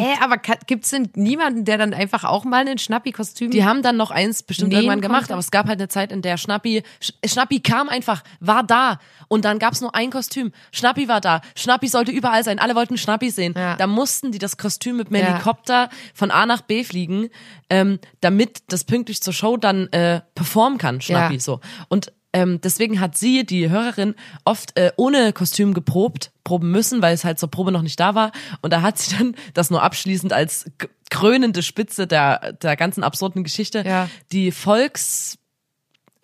Hä, 0.00 0.14
aber 0.22 0.38
ka- 0.38 0.58
gibt's 0.66 0.90
denn 0.90 1.08
niemanden, 1.14 1.64
der 1.64 1.78
dann 1.78 1.92
einfach 1.94 2.24
auch 2.24 2.44
mal 2.44 2.66
ein 2.66 2.78
Schnappi-Kostüm 2.78 3.50
Die 3.50 3.64
haben 3.64 3.82
dann 3.82 3.96
noch 3.96 4.10
eins 4.10 4.42
bestimmt 4.42 4.70
Nähen 4.70 4.80
irgendwann 4.84 5.00
gemacht, 5.00 5.20
konnte? 5.22 5.32
aber 5.34 5.40
es 5.40 5.50
gab 5.50 5.66
halt 5.66 5.78
eine 5.80 5.88
Zeit, 5.88 6.12
in 6.12 6.22
der 6.22 6.36
Schnappi, 6.36 6.82
Sch- 7.02 7.12
Schnappi 7.28 7.60
kam 7.60 7.88
einfach, 7.88 8.22
war 8.40 8.62
da 8.62 8.98
und 9.28 9.44
dann 9.44 9.58
gab's 9.58 9.80
nur 9.80 9.94
ein 9.94 10.10
Kostüm. 10.10 10.52
Schnappi 10.72 11.08
war 11.08 11.20
da, 11.20 11.40
Schnappi 11.56 11.88
sollte 11.88 12.12
überall 12.12 12.44
sein, 12.44 12.58
alle 12.58 12.74
wollten 12.74 12.96
Schnappi 12.98 13.30
sehen. 13.30 13.54
Ja. 13.56 13.76
Da 13.76 13.86
mussten 13.86 14.32
die 14.32 14.38
das 14.38 14.56
Kostüm 14.56 14.96
mit 14.96 15.08
dem 15.10 15.16
Ja. 15.16 15.22
Helikopter 15.26 15.88
von 16.14 16.30
A 16.30 16.46
nach 16.46 16.62
B 16.62 16.84
fliegen, 16.84 17.28
ähm, 17.70 17.98
damit 18.20 18.62
das 18.68 18.84
pünktlich 18.84 19.22
zur 19.22 19.32
Show 19.32 19.56
dann 19.56 19.88
äh, 19.92 20.20
performen 20.34 20.78
kann, 20.78 21.00
Schnappi 21.00 21.34
Ja. 21.34 21.40
so. 21.40 21.60
Und 21.88 22.12
ähm, 22.32 22.60
deswegen 22.62 23.00
hat 23.00 23.16
sie, 23.16 23.44
die 23.44 23.68
Hörerin, 23.70 24.14
oft 24.44 24.76
äh, 24.78 24.92
ohne 24.96 25.32
Kostüm 25.32 25.74
geprobt, 25.74 26.30
proben 26.44 26.70
müssen, 26.70 27.02
weil 27.02 27.14
es 27.14 27.24
halt 27.24 27.38
zur 27.38 27.50
Probe 27.50 27.72
noch 27.72 27.82
nicht 27.82 28.00
da 28.00 28.14
war. 28.14 28.32
Und 28.62 28.72
da 28.72 28.82
hat 28.82 28.98
sie 28.98 29.16
dann 29.16 29.34
das 29.54 29.70
nur 29.70 29.82
abschließend 29.82 30.32
als 30.32 30.70
krönende 31.10 31.62
Spitze 31.62 32.06
der, 32.06 32.52
der 32.54 32.76
ganzen 32.76 33.04
absurden 33.04 33.44
Geschichte 33.44 33.84
Ja. 33.86 34.08
die 34.32 34.50
Volks, 34.50 35.38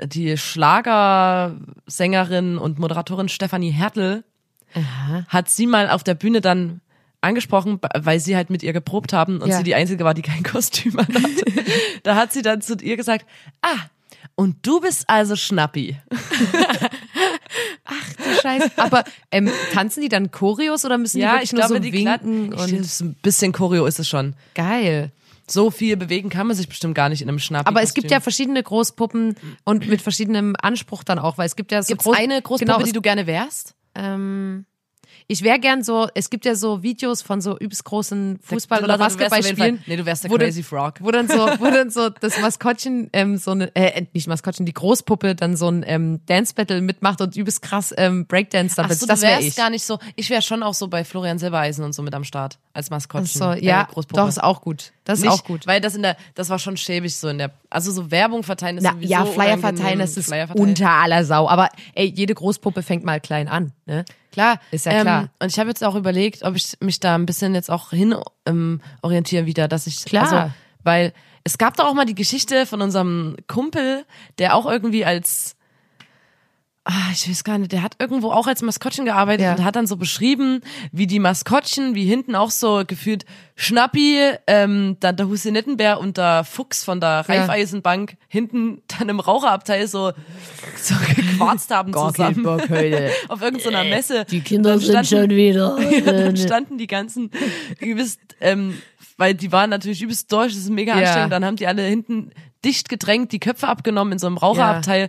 die 0.02 0.36
Schlagersängerin 0.38 2.58
und 2.58 2.78
Moderatorin 2.78 3.28
Stefanie 3.28 3.70
Hertel 3.70 4.24
hat 5.28 5.48
sie 5.48 5.66
mal 5.66 5.88
auf 5.90 6.04
der 6.04 6.14
Bühne 6.14 6.40
dann 6.40 6.80
angesprochen, 7.20 7.80
weil 7.96 8.20
sie 8.20 8.36
halt 8.36 8.50
mit 8.50 8.62
ihr 8.62 8.72
geprobt 8.72 9.12
haben 9.12 9.40
und 9.40 9.48
Ja. 9.48 9.56
sie 9.58 9.64
die 9.64 9.74
Einzige 9.74 10.04
war, 10.04 10.14
die 10.14 10.22
kein 10.22 10.42
Kostüm 10.44 10.98
anhatte. 10.98 11.44
da 12.02 12.14
hat 12.14 12.32
sie 12.32 12.42
dann 12.42 12.60
zu 12.60 12.74
ihr 12.80 12.96
gesagt, 12.96 13.26
ah, 13.62 13.76
und 14.38 14.64
du 14.64 14.80
bist 14.80 15.04
also 15.08 15.34
Schnappi. 15.34 15.96
Du 18.18 18.42
Scheiße. 18.42 18.70
Aber 18.76 19.04
ähm, 19.30 19.50
tanzen 19.72 20.02
die 20.02 20.10
dann 20.10 20.30
Choreos 20.30 20.84
oder 20.84 20.98
müssen 20.98 21.18
die 21.18 21.24
wirklich 21.24 21.52
nur 21.54 21.66
so 21.66 21.82
winken 21.82 22.52
ich, 22.52 22.60
und 22.60 22.72
ist 22.72 23.00
ein 23.00 23.14
bisschen 23.22 23.52
Choreo 23.52 23.86
ist 23.86 23.98
es 23.98 24.06
schon. 24.06 24.34
geil. 24.54 25.12
So 25.50 25.70
viel 25.70 25.96
bewegen 25.96 26.28
kann 26.28 26.46
man 26.46 26.54
sich 26.54 26.68
bestimmt 26.68 26.94
gar 26.94 27.08
nicht 27.08 27.22
in 27.22 27.28
einem 27.28 27.38
Schnappi. 27.38 27.66
Aber 27.66 27.80
es 27.82 27.94
gibt 27.94 28.10
ja 28.10 28.20
verschiedene 28.20 28.62
Großpuppen 28.62 29.36
und 29.64 29.88
mit 29.88 30.02
verschiedenem 30.02 30.54
Anspruch 30.60 31.02
dann 31.02 31.18
auch, 31.18 31.38
weil 31.38 31.46
es 31.46 31.56
gibt 31.56 31.72
ja 31.72 31.82
so 31.82 31.88
Gibt's 31.88 32.04
groß, 32.04 32.18
eine 32.18 32.42
Großpuppe, 32.42 32.72
genau, 32.72 32.84
die 32.84 32.92
du 32.92 33.00
gerne 33.00 33.26
wärst? 33.26 33.74
ähm, 33.94 34.66
ich 35.30 35.42
wäre 35.42 35.58
gern 35.58 35.84
so, 35.84 36.08
es 36.14 36.30
gibt 36.30 36.46
ja 36.46 36.54
so 36.54 36.82
Videos 36.82 37.20
von 37.20 37.42
so 37.42 37.58
übelst 37.58 37.84
großen 37.84 38.40
Fußball- 38.40 38.82
oder 38.82 38.96
Basketballspielen. 38.96 39.84
Nee, 39.86 39.96
du 39.96 40.06
wärst 40.06 40.24
der 40.24 40.30
wo 40.30 40.36
Crazy 40.36 40.62
Frog. 40.62 40.94
Wo 41.00 41.10
dann 41.10 41.28
so, 41.28 41.36
wo 41.36 41.66
dann 41.66 41.90
so 41.90 42.08
das 42.20 42.40
Maskottchen, 42.40 43.10
ähm, 43.12 43.36
so 43.36 43.50
eine, 43.50 43.74
äh, 43.76 44.06
nicht 44.14 44.26
Maskottchen, 44.26 44.64
die 44.64 44.72
Großpuppe 44.72 45.34
dann 45.34 45.54
so 45.54 45.68
ein 45.68 45.84
ähm, 45.86 46.20
Dance-Battle 46.24 46.80
mitmacht 46.80 47.20
und 47.20 47.36
übelst 47.36 47.60
krass 47.60 47.92
ähm, 47.98 48.24
Breakdance 48.24 48.72
Ach 48.78 48.84
damit. 48.84 48.98
so, 48.98 49.04
das 49.04 49.20
wäre 49.20 49.42
ich. 49.42 49.54
gar 49.54 49.68
nicht 49.68 49.84
so. 49.84 49.98
Ich 50.16 50.30
wäre 50.30 50.40
schon 50.40 50.62
auch 50.62 50.72
so 50.72 50.88
bei 50.88 51.04
Florian 51.04 51.38
Silbereisen 51.38 51.84
und 51.84 51.92
so 51.92 52.00
mit 52.00 52.14
am 52.14 52.24
Start 52.24 52.58
als 52.72 52.88
Maskottchen. 52.88 53.38
so, 53.38 53.50
äh, 53.52 53.62
ja, 53.62 53.82
Großpuppe. 53.82 54.22
doch, 54.22 54.28
ist 54.28 54.42
auch 54.42 54.62
gut. 54.62 54.92
Das 55.04 55.18
ist 55.18 55.26
nicht, 55.26 55.34
auch 55.34 55.44
gut. 55.44 55.66
Weil 55.66 55.82
das 55.82 55.94
in 55.94 56.02
der, 56.02 56.16
das 56.36 56.48
war 56.48 56.58
schon 56.58 56.78
schäbig 56.78 57.14
so 57.14 57.28
in 57.28 57.36
der, 57.36 57.50
also 57.70 57.92
so 57.92 58.10
Werbung 58.10 58.42
verteilen 58.42 58.78
ist 58.78 58.84
Na, 58.84 58.92
sowieso 58.92 59.10
ja, 59.10 59.24
Flyer 59.24 59.58
verteilen, 59.58 59.98
das 59.98 60.16
ist 60.16 60.32
unter 60.54 60.90
aller 60.90 61.24
Sau. 61.24 61.48
Aber 61.48 61.68
ey, 61.94 62.06
jede 62.06 62.34
Großpuppe 62.34 62.82
fängt 62.82 63.04
mal 63.04 63.20
klein 63.20 63.48
an. 63.48 63.72
Ne? 63.86 64.04
Klar, 64.32 64.60
Ist 64.70 64.86
ja 64.86 65.00
klar. 65.02 65.22
Ähm, 65.22 65.28
und 65.40 65.48
ich 65.48 65.58
habe 65.58 65.68
jetzt 65.68 65.84
auch 65.84 65.94
überlegt, 65.94 66.44
ob 66.44 66.56
ich 66.56 66.76
mich 66.80 67.00
da 67.00 67.14
ein 67.14 67.26
bisschen 67.26 67.54
jetzt 67.54 67.70
auch 67.70 67.90
hin 67.90 68.14
ähm, 68.46 68.80
orientiere 69.02 69.46
wieder, 69.46 69.68
dass 69.68 69.86
ich 69.86 70.04
Klar. 70.04 70.32
also, 70.32 70.50
weil 70.82 71.12
es 71.44 71.58
gab 71.58 71.76
doch 71.76 71.86
auch 71.86 71.94
mal 71.94 72.06
die 72.06 72.14
Geschichte 72.14 72.66
von 72.66 72.82
unserem 72.82 73.36
Kumpel, 73.46 74.04
der 74.38 74.54
auch 74.54 74.66
irgendwie 74.66 75.04
als 75.04 75.56
Ah, 76.90 77.10
ich 77.12 77.28
weiß 77.28 77.44
gar 77.44 77.58
nicht, 77.58 77.70
der 77.72 77.82
hat 77.82 77.96
irgendwo 77.98 78.30
auch 78.32 78.46
als 78.46 78.62
Maskottchen 78.62 79.04
gearbeitet 79.04 79.44
Ja. 79.44 79.54
und 79.54 79.62
hat 79.62 79.76
dann 79.76 79.86
so 79.86 79.98
beschrieben, 79.98 80.62
wie 80.90 81.06
die 81.06 81.18
Maskottchen, 81.18 81.94
wie 81.94 82.06
hinten 82.06 82.34
auch 82.34 82.50
so 82.50 82.82
gefühlt 82.86 83.26
Schnappi, 83.56 84.18
ähm, 84.46 84.96
dann 85.00 85.16
der 85.16 85.28
Husinettenbär 85.28 86.00
und 86.00 86.16
der 86.16 86.44
Fuchs 86.44 86.84
von 86.84 86.98
der 86.98 87.26
Ja. 87.28 87.34
Raiffeisenbank 87.34 88.16
hinten 88.28 88.80
dann 88.98 89.10
im 89.10 89.20
Raucherabteil 89.20 89.86
so, 89.86 90.12
so 90.80 90.94
gequarzt 91.14 91.70
haben 91.74 91.92
zusammen 91.92 92.46
auf 93.28 93.42
irgendeiner 93.42 93.84
Messe. 93.84 94.24
Die 94.30 94.40
Kinder 94.40 94.70
Dann 94.70 94.78
sind 94.80 95.04
standen- 95.06 95.28
schon 95.30 95.36
wieder. 95.36 95.76
ja, 95.92 96.00
dann 96.12 96.36
standen 96.38 96.78
die 96.78 96.86
ganzen 96.86 97.30
übelst, 97.80 98.18
ähm, 98.40 98.80
weil 99.18 99.34
die 99.34 99.52
waren 99.52 99.68
natürlich 99.68 100.00
übelst 100.00 100.32
durch, 100.32 100.52
das 100.54 100.62
ist 100.62 100.70
mega 100.70 100.94
Ja. 100.94 101.00
anstrengend. 101.02 101.32
Dann 101.34 101.44
haben 101.44 101.56
die 101.56 101.66
alle 101.66 101.82
hinten 101.82 102.30
dicht 102.64 102.88
gedrängt, 102.88 103.30
die 103.32 103.38
Köpfe 103.38 103.68
abgenommen 103.68 104.14
in 104.14 104.18
so 104.18 104.26
einem 104.26 104.36
Raucherabteil. 104.38 105.08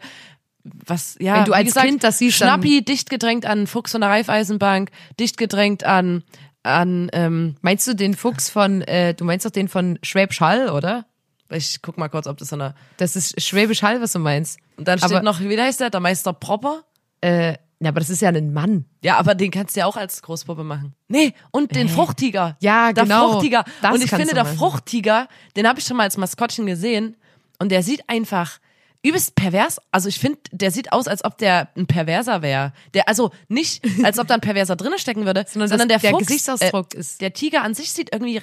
Was, 0.63 1.15
ja, 1.19 1.38
Wenn 1.38 1.45
du 1.45 1.54
als 1.54 1.65
gesagt, 1.67 1.88
Kind 1.88 2.04
das 2.04 2.17
siehst, 2.17 2.38
Schnappi 2.38 2.84
dicht 2.84 3.10
gedrängt 3.10 3.45
an 3.45 3.65
Fuchs 3.65 3.91
von 3.93 4.02
der 4.02 4.10
Raiffeisenbank, 4.10 4.91
dicht 5.19 5.38
gedrängt 5.38 5.84
an, 5.86 6.24
an, 6.63 7.10
ähm, 7.13 7.56
Meinst 7.62 7.88
du 7.88 7.93
den 7.95 8.13
Fuchs 8.13 8.50
von, 8.50 8.82
äh, 8.82 9.13
du 9.13 9.24
meinst 9.24 9.45
doch 9.45 9.52
den 9.52 9.67
von 9.69 9.98
Schwäbisch 10.04 10.41
Hall, 10.41 10.69
oder? 10.69 11.06
ich 11.52 11.82
guck 11.82 11.98
mal 11.98 12.10
kurz, 12.10 12.28
ob 12.28 12.38
das 12.38 12.50
so 12.50 12.56
eine, 12.58 12.76
Das 12.98 13.15
ist 13.15 13.41
Schwäbisch 13.41 13.82
Hall, 13.82 14.02
was 14.02 14.12
du 14.12 14.19
meinst. 14.19 14.60
und 14.78 14.88
dann 14.88 15.00
steht 15.00 15.12
Aber- 15.13 15.24
noch, 15.24 15.39
wie 15.39 15.60
heißt 15.60 15.80
der, 15.80 15.89
der 15.89 16.00
Meister 16.00 16.34
Propper? 16.34 16.84
Äh, 17.22 17.54
ja, 17.82 17.89
aber 17.89 18.02
das 18.02 18.10
ist 18.10 18.22
ja 18.22 18.30
ein 18.30 18.54
Mann. 18.54 18.86
Ja, 19.02 19.17
aber 19.17 19.34
den 19.36 19.50
kannst 19.52 19.76
du 19.76 19.80
ja 19.80 19.86
auch 19.86 19.95
als 19.95 20.22
Großpuppe 20.22 20.63
machen. 20.65 20.93
Nee, 21.08 21.34
und 21.52 21.74
den 21.76 21.88
Fruchttiger. 21.89 22.58
Ja, 22.60 22.91
der 22.91 23.04
genau. 23.06 23.32
Fruchttiger. 23.32 23.63
Das 23.82 23.93
und 23.95 24.04
ich 24.04 24.10
finde, 24.10 24.34
der 24.34 24.43
machen. 24.43 24.58
Fruchttiger, 24.58 25.28
den 25.56 25.65
habe 25.67 25.80
ich 25.80 25.86
schon 25.86 25.95
mal 25.98 26.04
als 26.04 26.17
Maskottchen 26.17 26.65
gesehen 26.65 27.15
und 27.58 27.72
der 27.72 27.82
sieht 27.82 28.04
einfach 28.08 28.60
übelst 29.02 29.36
pervers. 29.36 29.80
Also 29.92 30.10
ich 30.10 30.20
finde, 30.20 30.40
der 30.52 30.72
sieht 30.72 30.92
aus, 30.92 31.08
als 31.08 31.24
ob 31.24 31.38
der 31.38 31.70
ein 31.78 31.88
Perverser 31.88 32.42
wäre. 32.42 32.74
Der 32.94 33.08
also 33.08 33.32
nicht, 33.48 33.84
als 34.04 34.20
ob 34.20 34.28
da 34.28 34.34
ein 34.36 34.42
Perverser 34.42 34.76
drinne 34.76 35.00
stecken 35.00 35.26
würde, 35.26 35.46
sondern, 35.48 35.70
dass 35.70 35.88
der, 35.88 36.00
der 36.00 36.12
Fuchs, 36.12 36.28
Gesichtsausdruck 36.28 36.94
äh, 36.96 37.00
ist- 37.00 37.22
Der 37.22 37.34
Tiger 37.34 37.64
an 37.64 37.74
sich 37.74 37.92
sieht 37.92 38.12
irgendwie, 38.14 38.42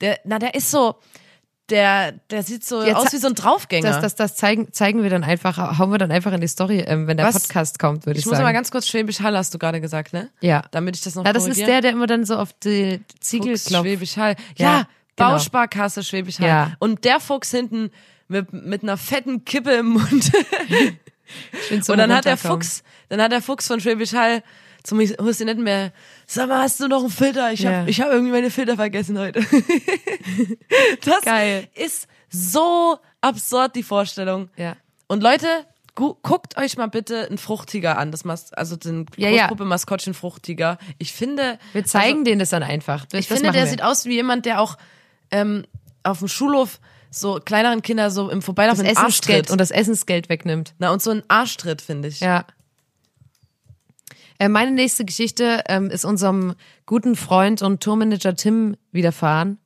der, 0.00 0.18
na, 0.24 0.38
der 0.38 0.54
ist 0.54 0.70
so, 0.70 0.96
der, 1.70 2.12
der 2.30 2.42
sieht 2.42 2.64
so 2.64 2.82
Jetzt 2.82 2.96
aus 2.96 3.12
wie 3.12 3.18
so 3.18 3.28
ein 3.28 3.34
Draufgänger. 3.34 3.86
Das, 3.88 4.00
das, 4.00 4.14
das 4.14 4.36
zeigen, 4.36 4.72
zeigen 4.72 5.02
wir 5.02 5.10
dann 5.10 5.22
einfach, 5.22 5.78
hauen 5.78 5.90
wir 5.92 5.98
dann 5.98 6.10
einfach 6.10 6.32
in 6.32 6.40
die 6.40 6.48
Story, 6.48 6.80
ähm, 6.80 7.06
wenn 7.06 7.18
der 7.18 7.26
Was? 7.26 7.40
Podcast 7.42 7.78
kommt, 7.78 8.06
würde 8.06 8.18
ich, 8.18 8.24
ich 8.24 8.26
muss 8.26 8.36
sagen. 8.36 8.46
aber 8.46 8.54
ganz 8.54 8.70
kurz 8.70 8.86
Schwäbisch 8.88 9.20
Hall 9.20 9.36
hast 9.36 9.52
du 9.52 9.58
gerade 9.58 9.80
gesagt, 9.80 10.12
ne? 10.14 10.30
ja. 10.40 10.62
Damit 10.70 10.96
ich 10.96 11.02
das 11.02 11.14
noch 11.14 11.26
Ja, 11.26 11.32
das 11.34 11.46
ist 11.46 11.60
der, 11.60 11.82
der 11.82 11.90
immer 11.92 12.06
dann 12.06 12.24
so 12.24 12.36
auf 12.36 12.52
die 12.54 13.00
Ziegel 13.20 13.50
Fuchs, 13.56 13.66
klopft. 13.66 13.84
Schwäbisch 13.86 14.16
Hall. 14.16 14.34
Ja, 14.56 14.64
Ja, 14.78 14.88
genau. 15.14 15.30
Bausparkasse 15.32 16.02
Schwäbisch 16.02 16.38
Hall. 16.40 16.48
Ja. 16.48 16.72
Und 16.78 17.04
der 17.04 17.20
Fuchs 17.20 17.50
hinten 17.50 17.90
mit, 18.28 18.52
mit 18.52 18.82
einer 18.82 18.96
fetten 18.96 19.44
Kippe 19.44 19.72
im 19.72 19.86
Mund. 19.90 20.30
Zum 21.82 21.92
Und 21.92 21.98
dann 21.98 22.12
hat 22.14 22.24
der. 22.24 22.36
Fuchs, 22.36 22.82
dann 23.08 23.20
hat 23.20 23.32
der 23.32 23.42
Fuchs 23.42 23.66
von 23.66 23.80
Schwäbisch 23.80 24.12
Hall 24.14 24.42
zum 24.84 25.00
Husinettenbär, 25.00 25.92
sag 26.26 26.48
mal, 26.48 26.62
hast 26.62 26.80
du 26.80 26.88
noch 26.88 27.00
einen 27.00 27.10
Filter? 27.10 27.52
Ich 27.52 27.60
Ja. 27.60 27.80
hab, 27.80 27.88
ich 27.88 28.00
hab 28.00 28.10
irgendwie 28.10 28.32
meine 28.32 28.50
Filter 28.50 28.76
vergessen 28.76 29.18
heute. 29.18 29.40
das 31.04 31.22
Geil. 31.22 31.68
ist 31.74 32.08
so 32.30 32.98
absurd, 33.20 33.74
die 33.76 33.82
Vorstellung. 33.82 34.48
Ja. 34.56 34.76
Und 35.06 35.22
Leute, 35.22 35.46
gu 35.94 36.14
guckt 36.22 36.56
euch 36.56 36.76
mal 36.78 36.86
bitte 36.86 37.26
einen 37.26 37.38
Fruchttiger 37.38 37.98
an, 37.98 38.10
das 38.12 38.24
Mas 38.24 38.52
also 38.52 38.76
den 38.76 39.06
Ja, 39.16 39.28
ja. 39.28 39.42
Großpuppe 39.42 39.64
Maskottchen 39.64 40.14
Fruchttiger. 40.14 40.78
Ich 40.98 41.12
finde, 41.12 41.58
Wir 41.72 41.84
zeigen 41.84 42.24
denen 42.24 42.38
das 42.38 42.50
dann 42.50 42.62
einfach. 42.62 43.04
Das, 43.06 43.20
ich 43.20 43.28
finde, 43.28 43.50
der 43.50 43.64
wir. 43.64 43.66
sieht 43.66 43.82
aus 43.82 44.04
wie 44.06 44.14
jemand, 44.14 44.46
der 44.46 44.60
auch 44.60 44.78
ähm, 45.30 45.66
auf 46.02 46.20
dem 46.20 46.28
Schulhof 46.28 46.80
so 47.10 47.40
kleineren 47.44 47.82
Kinder 47.82 48.10
so 48.10 48.28
im 48.30 48.38
das 48.38 48.44
Vorbeilaufen 48.44 48.86
einen 48.86 48.96
Arsch 48.96 49.14
Essensgeld 49.14 49.46
tritt. 49.46 49.52
und 49.52 49.60
das 49.60 49.70
Essensgeld 49.70 50.28
wegnimmt. 50.28 50.74
Na, 50.78 50.92
und 50.92 51.02
so 51.02 51.10
ein 51.10 51.22
Arschtritt, 51.28 51.80
finde 51.82 52.08
ich. 52.08 52.20
Ja. 52.20 52.44
Äh, 54.38 54.48
meine 54.48 54.70
nächste 54.70 55.04
Geschichte 55.04 55.62
ähm, 55.68 55.90
ist 55.90 56.04
unserem 56.04 56.54
guten 56.86 57.16
Freund 57.16 57.62
und 57.62 57.82
Tourmanager 57.82 58.34
Tim 58.36 58.76
widerfahren. 58.92 59.58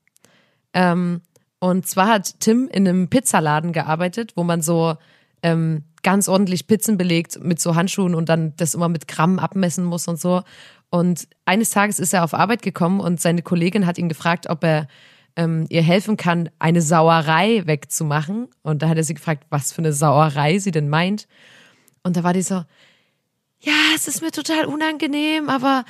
Ähm, 0.72 1.20
Und 1.60 1.86
zwar 1.86 2.08
hat 2.08 2.40
Tim 2.40 2.68
in 2.72 2.88
einem 2.88 3.08
Pizzaladen 3.08 3.72
gearbeitet, 3.72 4.32
wo 4.36 4.42
man 4.44 4.62
so 4.62 4.96
ähm, 5.42 5.84
ganz 6.02 6.28
ordentlich 6.28 6.66
Pizzen 6.66 6.96
belegt 6.96 7.38
mit 7.42 7.60
so 7.60 7.74
Handschuhen 7.76 8.14
und 8.14 8.28
dann 8.28 8.54
das 8.56 8.74
immer 8.74 8.88
mit 8.88 9.06
Gramm 9.06 9.38
abmessen 9.38 9.84
muss 9.84 10.08
und 10.08 10.18
so. 10.18 10.42
Und 10.90 11.28
eines 11.44 11.70
Tages 11.70 11.98
ist 12.00 12.12
er 12.14 12.24
auf 12.24 12.34
Arbeit 12.34 12.62
gekommen 12.62 13.00
und 13.00 13.20
seine 13.20 13.42
Kollegin 13.42 13.86
hat 13.86 13.98
ihn 13.98 14.08
gefragt, 14.08 14.48
ob 14.48 14.64
er 14.64 14.88
ähm, 15.36 15.66
ihr 15.68 15.82
helfen 15.82 16.16
kann, 16.16 16.50
eine 16.58 16.82
Sauerei 16.82 17.62
wegzumachen. 17.66 18.48
Und 18.62 18.82
da 18.82 18.88
hat 18.88 18.96
er 18.96 19.04
sie 19.04 19.14
gefragt, 19.14 19.46
was 19.50 19.72
für 19.72 19.78
eine 19.78 19.92
Sauerei 19.92 20.58
sie 20.58 20.70
denn 20.70 20.88
meint. 20.88 21.26
Und 22.02 22.16
da 22.16 22.24
war 22.24 22.32
die 22.32 22.42
so, 22.42 22.64
ja, 23.60 23.72
es 23.94 24.08
ist 24.08 24.22
mir 24.22 24.32
total 24.32 24.64
unangenehm, 24.66 25.48
aber 25.48 25.84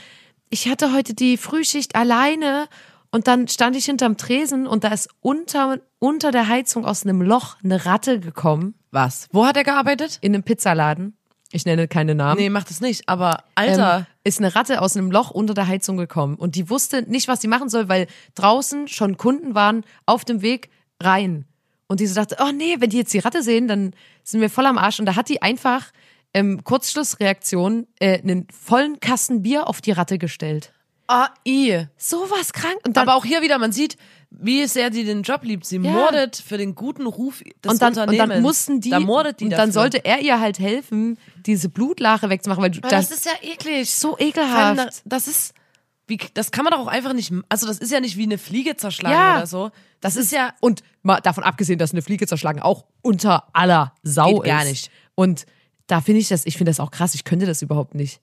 ich 0.50 0.68
hatte 0.68 0.92
heute 0.92 1.14
die 1.14 1.38
Frühschicht 1.38 1.94
alleine 1.96 2.68
und 3.10 3.26
dann 3.26 3.48
stand 3.48 3.76
ich 3.76 3.86
hinterm 3.86 4.16
Tresen 4.16 4.66
und 4.66 4.84
da 4.84 4.88
ist 4.88 5.08
unter, 5.20 5.78
unter 5.98 6.30
der 6.30 6.48
Heizung 6.48 6.84
aus 6.84 7.04
einem 7.04 7.22
Loch 7.22 7.56
eine 7.64 7.86
Ratte 7.86 8.20
gekommen 8.20 8.74
Was? 8.90 9.28
Wo 9.32 9.46
hat 9.46 9.56
er 9.56 9.64
gearbeitet? 9.64 10.18
in 10.20 10.34
einem 10.34 10.42
Pizzaladen. 10.42 11.16
Ich 11.52 11.64
nenne 11.66 11.86
keine 11.86 12.14
Namen. 12.14 12.40
Nee, 12.40 12.48
macht 12.50 12.70
es 12.70 12.80
nicht. 12.80 13.08
Aber 13.08 13.44
Alter, 13.54 13.98
Ähm, 13.98 14.06
ist 14.24 14.38
eine 14.38 14.54
Ratte 14.54 14.80
aus 14.80 14.96
einem 14.96 15.10
Loch 15.10 15.30
unter 15.30 15.54
der 15.54 15.66
Heizung 15.68 15.96
gekommen 15.96 16.36
und 16.36 16.54
die 16.56 16.70
wusste 16.70 17.02
nicht, 17.02 17.28
was 17.28 17.40
sie 17.42 17.48
machen 17.48 17.68
soll, 17.68 17.88
weil 17.88 18.06
draußen 18.34 18.88
schon 18.88 19.16
Kunden 19.16 19.54
waren 19.54 19.84
auf 20.06 20.24
dem 20.24 20.42
Weg 20.42 20.70
rein. 21.00 21.44
Und 21.88 22.00
die 22.00 22.06
so 22.06 22.14
dachte, 22.14 22.38
oh 22.40 22.52
nee, 22.52 22.76
wenn 22.78 22.88
die 22.90 22.96
jetzt 22.98 23.12
die 23.12 23.18
Ratte 23.18 23.42
sehen, 23.42 23.68
dann 23.68 23.92
sind 24.24 24.40
wir 24.40 24.48
voll 24.48 24.64
am 24.66 24.78
Arsch. 24.78 24.98
Und 24.98 25.06
da 25.06 25.14
hat 25.14 25.28
die 25.28 25.42
einfach 25.42 25.92
ähm, 26.32 26.64
Kurzschlussreaktion 26.64 27.86
äh, 28.00 28.18
einen 28.22 28.46
vollen 28.50 28.98
Kasten 29.00 29.42
Bier 29.42 29.68
auf 29.68 29.80
die 29.82 29.92
Ratte 29.92 30.16
gestellt. 30.18 30.72
ah, 31.08 31.28
i. 31.46 31.86
Sowas 31.98 32.54
krank. 32.54 32.78
Und 32.86 32.96
dann, 32.96 33.06
Aber 33.08 33.18
auch 33.18 33.24
hier 33.26 33.42
wieder, 33.42 33.58
man 33.58 33.72
sieht, 33.72 33.98
wie 34.34 34.66
sehr 34.66 34.92
sie 34.92 35.04
den 35.04 35.22
Job 35.22 35.42
liebt. 35.44 35.64
Sie 35.66 35.76
Ja. 35.76 35.90
mordet 35.92 36.36
für 36.36 36.56
den 36.58 36.74
guten 36.74 37.06
Ruf 37.06 37.42
des 37.64 37.72
und 37.72 37.82
dann, 37.82 37.92
und 37.92 37.98
Unternehmens. 38.00 38.28
dann 38.34 38.42
mussten 38.42 38.80
die, 38.80 38.90
da 38.90 39.00
mordet 39.00 39.40
die 39.40 39.44
und 39.44 39.50
dann 39.50 39.58
dafür. 39.68 39.72
sollte 39.72 40.04
er 40.04 40.20
ihr 40.20 40.40
halt 40.40 40.58
helfen, 40.58 41.18
diese 41.46 41.68
Blutlache 41.68 42.28
wegzumachen, 42.30 42.62
weil 42.62 42.70
du, 42.70 42.80
das, 42.80 43.08
das 43.08 43.10
ist 43.18 43.26
ja 43.26 43.32
eklig. 43.42 43.90
so 43.90 44.16
allem, 44.16 44.28
ekelhaft. 44.28 44.78
da- 44.78 44.88
Das 45.04 45.28
ist, 45.28 45.54
wie, 46.06 46.18
das 46.34 46.50
kann 46.50 46.64
man 46.64 46.72
doch 46.72 46.80
auch 46.80 46.86
einfach 46.88 47.12
nicht, 47.12 47.32
also 47.48 47.66
das 47.66 47.78
ist 47.78 47.92
ja 47.92 48.00
nicht 48.00 48.16
wie 48.16 48.24
eine 48.24 48.38
Fliege 48.38 48.76
zerschlagen 48.76 49.14
Ja. 49.14 49.36
oder 49.36 49.46
so. 49.46 49.70
Das 50.00 50.16
ist 50.16 50.32
ja 50.32 50.52
und 50.60 50.82
mal 51.02 51.20
davon 51.20 51.44
abgesehen, 51.44 51.78
dass 51.78 51.92
eine 51.92 52.02
Fliege 52.02 52.26
zerschlagen 52.26 52.60
auch 52.60 52.84
unter 53.02 53.44
aller 53.52 53.94
Sau 54.02 54.36
Geht 54.40 54.44
gar 54.44 54.62
ist. 54.62 54.68
nicht. 54.70 54.90
Und 55.14 55.46
da 55.86 56.00
finde 56.00 56.20
ich 56.20 56.28
das, 56.28 56.46
ich 56.46 56.56
finde 56.56 56.70
das 56.70 56.80
auch 56.80 56.90
krass. 56.90 57.14
Ich 57.14 57.24
könnte 57.24 57.44
das 57.46 57.60
überhaupt 57.62 57.94
nicht. 57.94 58.20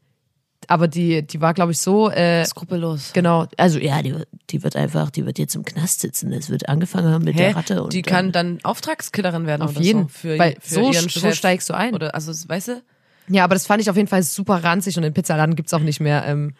Aber 0.68 0.88
die, 0.88 1.26
die 1.26 1.42
war, 1.42 1.54
glaube 1.54 1.72
ich, 1.72 1.80
so 1.80 2.10
äh, 2.12 2.46
skrupellos. 2.46 3.12
genau. 3.14 3.48
Also 3.58 3.80
ja, 3.80 4.02
die, 4.04 4.14
die 4.52 4.62
wird 4.62 4.76
einfach, 4.76 5.10
die 5.10 5.26
wird 5.26 5.40
jetzt 5.40 5.56
im 5.56 5.64
Knast 5.66 6.02
sitzen. 6.02 6.32
Es 6.34 6.50
wird 6.50 6.70
angefangen 6.70 7.12
haben 7.12 7.24
mit 7.24 7.36
Hä? 7.36 7.40
der 7.40 7.56
Ratte 7.56 7.84
und 7.84 7.94
die 7.94 8.02
kann 8.04 8.32
dann 8.32 8.60
Auftragskillerin 8.64 9.48
werden 9.48 9.64
Auf 9.64 9.76
jeden. 9.80 10.04
so. 10.04 10.08
Für, 10.10 10.38
Weil 10.38 10.58
für 10.60 10.74
so- 10.76 10.92
ihren 10.92 11.10
so 11.10 11.20
Chef. 11.22 11.36
steigst 11.36 11.70
du 11.70 11.74
ein. 11.74 11.96
Oder, 11.96 12.14
also, 12.14 12.32
weißt 12.48 12.68
du? 12.68 12.84
ja, 13.30 13.44
aber 13.44 13.56
das 13.56 13.66
fand 13.68 13.82
ich 13.82 13.90
auf 13.90 13.96
jeden 13.96 14.08
Fall 14.08 14.22
super 14.24 14.64
ranzig 14.64 14.96
und 14.98 15.04
den 15.04 15.14
Pizzaladen 15.14 15.56
gibt's 15.56 15.74
auch 15.74 15.80
nicht 15.80 16.00
mehr. 16.02 16.26
Ähm, 16.28 16.54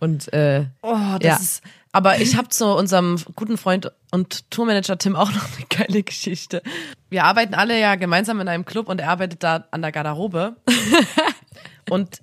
und 0.00 0.32
äh, 0.32 0.66
Oh, 0.82 0.94
das 1.18 1.22
Ja. 1.24 1.36
ist. 1.36 1.62
Aber 1.90 2.20
ich 2.20 2.36
habe 2.36 2.48
zu 2.50 2.66
unserem 2.66 3.16
guten 3.34 3.56
Freund 3.56 3.90
und 4.12 4.50
Tourmanager 4.50 4.98
Tim 4.98 5.16
auch 5.16 5.32
noch 5.32 5.46
eine 5.56 5.66
geile 5.68 6.02
Geschichte. 6.04 6.62
Wir 7.08 7.24
arbeiten 7.24 7.54
alle 7.54 7.80
ja 7.80 7.94
gemeinsam 7.96 8.40
in 8.40 8.46
einem 8.46 8.64
Club 8.66 8.88
und 8.88 9.00
er 9.00 9.08
arbeitet 9.10 9.42
da 9.42 9.64
an 9.72 9.80
der 9.82 9.90
Garderobe. 9.90 10.56
und 11.90 12.20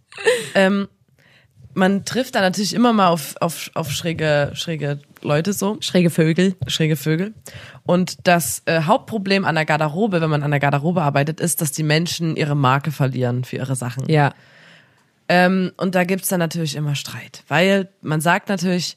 ähm, 0.53 0.87
man 1.75 2.05
trifft 2.05 2.35
da 2.35 2.41
natürlich 2.41 2.73
immer 2.73 2.91
mal 2.93 3.09
auf, 3.09 3.35
auf, 3.41 3.69
auf 3.75 3.91
schräge, 3.91 4.51
schräge 4.55 4.99
Leute 5.21 5.53
so, 5.53 5.77
schräge 5.81 6.09
Vögel. 6.09 6.55
schräge 6.67 6.95
Vögel. 6.95 7.33
Und 7.83 8.27
das 8.27 8.61
äh, 8.65 8.81
Hauptproblem 8.83 9.45
an 9.45 9.55
der 9.55 9.65
Garderobe, 9.65 10.21
wenn 10.21 10.29
man 10.29 10.41
an 10.43 10.51
der 10.51 10.59
Garderobe 10.59 11.01
arbeitet, 11.01 11.39
ist, 11.39 11.61
dass 11.61 11.71
die 11.71 11.83
Menschen 11.83 12.35
ihre 12.35 12.55
Marke 12.55 12.91
verlieren 12.91 13.43
für 13.43 13.57
ihre 13.57 13.75
Sachen. 13.75 14.09
Ja. 14.09 14.33
Ähm, 15.27 15.71
und 15.77 15.95
da 15.95 16.03
gibt's 16.03 16.29
dann 16.29 16.39
natürlich 16.39 16.75
immer 16.75 16.95
Streit, 16.95 17.43
weil 17.47 17.89
man 18.01 18.21
sagt 18.21 18.49
natürlich, 18.49 18.95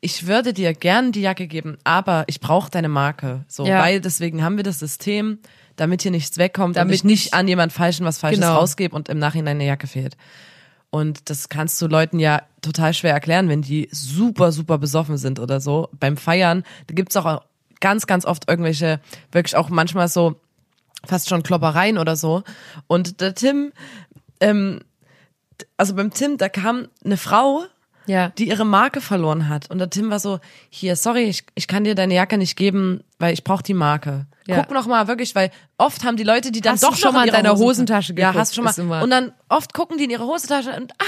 ich 0.00 0.28
würde 0.28 0.52
dir 0.52 0.72
gern 0.74 1.10
die 1.10 1.22
Jacke 1.22 1.48
geben, 1.48 1.76
aber 1.82 2.22
ich 2.28 2.38
brauche 2.40 2.70
deine 2.70 2.88
Marke. 2.88 3.44
So, 3.48 3.66
Ja. 3.66 3.80
weil 3.82 4.00
deswegen 4.00 4.44
haben 4.44 4.56
wir 4.56 4.62
das 4.62 4.78
System, 4.78 5.40
damit 5.74 6.02
hier 6.02 6.12
nichts 6.12 6.38
wegkommt, 6.38 6.76
damit 6.76 6.94
ich 6.94 7.04
nicht 7.04 7.34
an 7.34 7.48
jemand 7.48 7.72
Falschen 7.72 8.06
was 8.06 8.18
Falsches 8.18 8.40
Genau. 8.40 8.54
rausgebe 8.56 8.94
und 8.94 9.08
im 9.08 9.18
Nachhinein 9.18 9.56
eine 9.56 9.66
Jacke 9.66 9.88
fehlt. 9.88 10.16
Und 10.90 11.28
das 11.30 11.48
kannst 11.48 11.80
du 11.82 11.86
Leuten 11.86 12.18
ja 12.18 12.42
total 12.62 12.94
schwer 12.94 13.12
erklären, 13.12 13.48
wenn 13.48 13.62
die 13.62 13.88
super, 13.92 14.52
super 14.52 14.78
besoffen 14.78 15.18
sind 15.18 15.38
oder 15.38 15.60
so. 15.60 15.88
Beim 15.92 16.16
Feiern, 16.16 16.64
da 16.86 16.94
gibt's 16.94 17.16
auch 17.16 17.42
ganz, 17.80 18.06
ganz 18.06 18.24
oft 18.24 18.48
irgendwelche, 18.48 19.00
wirklich 19.30 19.56
auch 19.56 19.68
manchmal 19.68 20.08
so 20.08 20.40
fast 21.04 21.28
schon 21.28 21.42
Kloppereien 21.42 21.98
oder 21.98 22.16
so. 22.16 22.42
Und 22.86 23.20
der 23.20 23.34
Tim, 23.34 23.72
ähm, 24.40 24.80
also 25.76 25.94
beim 25.94 26.12
Tim, 26.12 26.38
da 26.38 26.48
kam 26.48 26.88
eine 27.04 27.16
Frau, 27.16 27.64
Ja. 28.08 28.30
die 28.30 28.48
ihre 28.48 28.64
Marke 28.64 29.00
verloren 29.00 29.48
hat. 29.48 29.70
Und 29.70 29.78
der 29.78 29.88
Tim 29.90 30.10
war 30.10 30.18
so, 30.18 30.40
hier, 30.70 30.96
sorry, 30.96 31.24
ich, 31.24 31.44
ich 31.54 31.68
kann 31.68 31.84
dir 31.84 31.94
deine 31.94 32.14
Jacke 32.14 32.36
nicht 32.38 32.56
geben, 32.56 33.04
weil 33.20 33.32
ich 33.32 33.44
brauche 33.44 33.62
die 33.62 33.74
Marke. 33.74 34.26
Ja. 34.48 34.62
Guck 34.62 34.72
noch 34.72 34.86
mal 34.86 35.06
wirklich, 35.06 35.34
weil 35.36 35.50
oft 35.76 36.02
haben 36.04 36.16
die 36.16 36.24
Leute, 36.24 36.50
die 36.50 36.60
dann 36.60 36.72
Hast 36.72 36.82
doch 36.82 36.96
schon 36.96 37.12
mal 37.12 37.26
in 37.28 37.32
deiner 37.32 37.56
Hosentasche 37.56 38.14
Ja, 38.14 38.30
geguckt? 38.30 38.38
hast 38.40 38.56
du 38.56 38.62
schon 38.64 38.86
mal. 38.88 39.02
Und 39.02 39.10
dann 39.10 39.32
oft 39.48 39.74
gucken 39.74 39.98
die 39.98 40.04
in 40.04 40.10
ihre 40.10 40.24
Hosentasche 40.24 40.74
und 40.74 40.90
ah, 40.98 41.04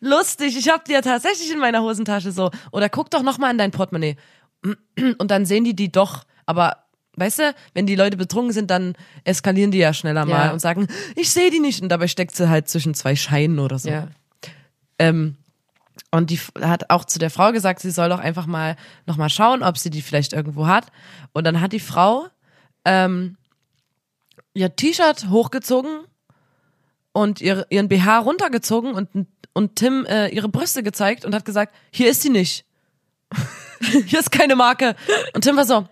lustig, 0.00 0.56
ich 0.56 0.68
habe 0.68 0.84
die 0.86 0.92
ja 0.92 1.00
tatsächlich 1.02 1.52
in 1.52 1.58
meiner 1.58 1.82
Hosentasche 1.82 2.30
so. 2.32 2.50
Oder 2.72 2.88
guck 2.88 3.10
doch 3.10 3.22
noch 3.22 3.38
mal 3.38 3.50
in 3.50 3.58
dein 3.58 3.72
Portemonnaie. 3.72 4.16
Und 5.18 5.30
dann 5.30 5.44
sehen 5.46 5.64
die 5.64 5.74
die 5.76 5.92
doch, 5.92 6.24
aber 6.46 6.78
Weißt 7.18 7.38
du, 7.38 7.54
wenn 7.72 7.86
die 7.86 7.94
Leute 7.94 8.18
betrunken 8.18 8.52
sind, 8.52 8.70
dann 8.70 8.92
eskalieren 9.24 9.70
die 9.70 9.78
ja 9.78 9.94
schneller 9.94 10.26
mal 10.26 10.48
Ja. 10.48 10.52
und 10.52 10.58
sagen, 10.60 10.86
ich 11.14 11.30
sehe 11.30 11.50
die 11.50 11.60
nicht. 11.60 11.80
Und 11.82 11.88
dabei 11.88 12.08
steckt 12.08 12.36
sie 12.36 12.50
halt 12.50 12.68
zwischen 12.68 12.92
zwei 12.92 13.16
Scheinen 13.16 13.58
oder 13.58 13.78
so. 13.78 13.88
Ja. 13.88 14.08
Ähm, 14.98 15.36
und 16.10 16.30
die 16.30 16.38
hat 16.60 16.90
auch 16.90 17.04
zu 17.04 17.18
der 17.18 17.30
Frau 17.30 17.52
gesagt, 17.52 17.80
sie 17.80 17.90
soll 17.90 18.08
doch 18.08 18.18
einfach 18.18 18.46
mal 18.46 18.76
noch 19.06 19.16
mal 19.16 19.28
schauen, 19.28 19.62
ob 19.62 19.78
sie 19.78 19.90
die 19.90 20.02
vielleicht 20.02 20.32
irgendwo 20.32 20.66
hat. 20.66 20.86
Und 21.32 21.44
dann 21.44 21.60
hat 21.60 21.72
die 21.72 21.80
Frau 21.80 22.26
ähm, 22.84 23.36
ihr 24.54 24.74
T-Shirt 24.74 25.28
hochgezogen 25.28 26.00
und 27.12 27.40
ihr, 27.40 27.66
ihren 27.70 27.88
BH 27.88 28.18
runtergezogen 28.18 28.94
und, 28.94 29.26
und 29.52 29.76
Tim 29.76 30.04
äh, 30.06 30.28
ihre 30.28 30.48
Brüste 30.48 30.82
gezeigt 30.82 31.24
und 31.24 31.34
hat 31.34 31.44
gesagt, 31.44 31.74
hier 31.90 32.10
ist 32.10 32.22
sie 32.22 32.30
nicht. 32.30 32.64
hier 34.06 34.20
ist 34.20 34.30
keine 34.30 34.56
Marke. 34.56 34.96
Und 35.34 35.42
Tim 35.42 35.56
war 35.56 35.64
so, 35.64 35.88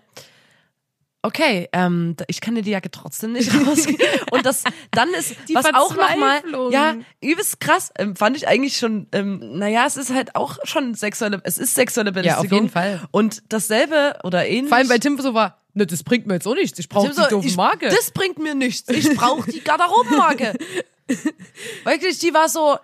okay, 1.25 1.67
ähm, 1.73 2.15
ich 2.27 2.39
kann 2.41 2.55
dir 2.55 2.61
die 2.61 2.71
Jacke 2.71 2.91
trotzdem 2.91 3.33
nicht 3.33 3.51
rausgeben. 3.67 4.05
Und 4.31 4.45
das 4.45 4.63
dann 4.91 5.13
ist, 5.13 5.35
Die 5.49 5.55
was 5.55 5.65
auch 5.73 5.95
noch 5.95 5.97
mal, 6.17 6.41
Verzweiflung. 6.41 6.71
ja, 6.71 6.95
übelst 7.21 7.59
krass, 7.59 7.91
ähm, 7.97 8.15
fand 8.15 8.37
ich 8.37 8.47
eigentlich 8.47 8.77
schon, 8.77 9.07
ähm, 9.11 9.57
naja, 9.57 9.85
es 9.85 9.97
ist 9.97 10.13
halt 10.13 10.35
auch 10.35 10.57
schon 10.63 10.93
sexuelle, 10.93 11.41
es 11.43 11.57
ist 11.57 11.75
sexuelle 11.75 12.11
Belästigung. 12.11 12.51
jeden 12.51 12.69
Fall. 12.69 13.01
Und 13.11 13.43
dasselbe 13.49 14.19
oder 14.23 14.45
ähnlich. 14.47 14.69
Vor 14.69 14.77
allem 14.77 14.87
bei 14.87 14.97
Tim 14.99 15.19
so 15.19 15.33
war, 15.33 15.61
ne, 15.73 15.85
das 15.85 16.03
bringt 16.03 16.27
mir 16.27 16.35
jetzt 16.35 16.47
auch 16.47 16.55
nichts. 16.55 16.77
Ich 16.79 16.89
brauche 16.89 17.09
die 17.09 17.15
so, 17.15 17.27
doofe 17.27 17.55
Marke. 17.55 17.89
Das 17.89 18.11
bringt 18.11 18.37
mir 18.39 18.55
nichts. 18.55 18.89
Ich 18.89 19.15
brauche 19.15 19.49
die 19.51 19.61
Garderobenmarke. 19.61 20.53
Wirklich, 21.83 22.19
die 22.19 22.33
war 22.33 22.49
so, 22.49 22.77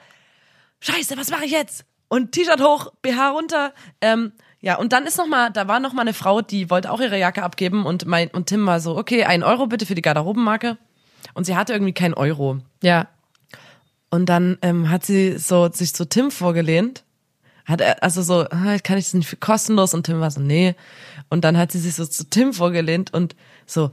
scheiße, 0.80 1.18
was 1.18 1.30
mache 1.30 1.46
ich 1.46 1.52
jetzt? 1.52 1.86
Und 2.08 2.34
T-Shirt 2.34 2.62
hoch, 2.62 2.92
BH 3.02 3.30
runter. 3.30 3.74
Ähm, 4.02 4.34
ja, 4.62 4.78
und 4.78 4.94
dann 4.94 5.06
ist 5.06 5.18
noch 5.18 5.28
mal, 5.28 5.50
da 5.50 5.68
war 5.68 5.80
noch 5.80 5.94
mal 5.94 6.04
eine 6.04 6.14
Frau, 6.14 6.42
die 6.42 6.70
wollte 6.70 6.92
auch 6.92 7.02
ihre 7.02 7.18
Jacke 7.18 7.44
abgeben 7.44 7.86
und 7.86 8.06
mein 8.06 8.30
und 8.30 8.46
Tim 8.48 8.66
war 8.66 8.80
so, 8.80 8.96
okay, 8.96 9.24
ein 9.24 9.44
Euro 9.44 9.68
bitte 9.68 9.86
für 9.86 9.96
die 9.96 10.04
Garderobenmarke. 10.04 10.78
Und 11.34 11.46
sie 11.46 11.56
hatte 11.56 11.74
irgendwie 11.74 11.94
kein 11.94 12.14
Euro. 12.14 12.60
ja. 12.82 13.08
Und 14.14 14.26
dann 14.26 14.58
ähm, 14.62 14.90
hat 14.90 15.06
sie 15.06 15.38
so 15.38 15.72
sich 15.72 15.96
zu 15.96 16.08
Tim 16.08 16.32
vorgelehnt. 16.32 17.06
Hat 17.64 17.80
er, 17.80 18.04
also 18.04 18.22
so, 18.22 18.42
ah, 18.50 18.78
kann 18.84 18.98
ich 18.98 19.06
das 19.06 19.14
nicht 19.14 19.30
für 19.30 19.38
kostenlos? 19.38 19.94
Und 19.94 20.06
Tim 20.06 20.20
war 20.20 20.30
so, 20.30 20.42
nee. 20.42 20.76
Und 21.30 21.46
dann 21.46 21.58
hat 21.58 21.72
sie 21.72 21.80
sich 21.80 21.96
so 21.96 22.06
zu 22.06 22.30
Tim 22.30 22.54
vorgelehnt 22.54 23.14
und 23.14 23.38
so 23.66 23.90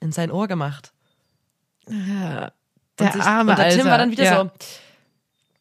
in 0.00 0.12
sein 0.12 0.30
Ohr 0.30 0.46
gemacht. 0.46 0.92
Der 1.88 2.52
und 3.00 3.12
sich, 3.14 3.22
arme 3.22 3.52
und 3.52 3.58
der 3.58 3.70
Tim 3.70 3.80
Alter. 3.80 3.90
war 3.90 3.98
dann 3.98 4.10
wieder 4.10 4.24
ja. 4.24 4.40
so, 4.42 4.50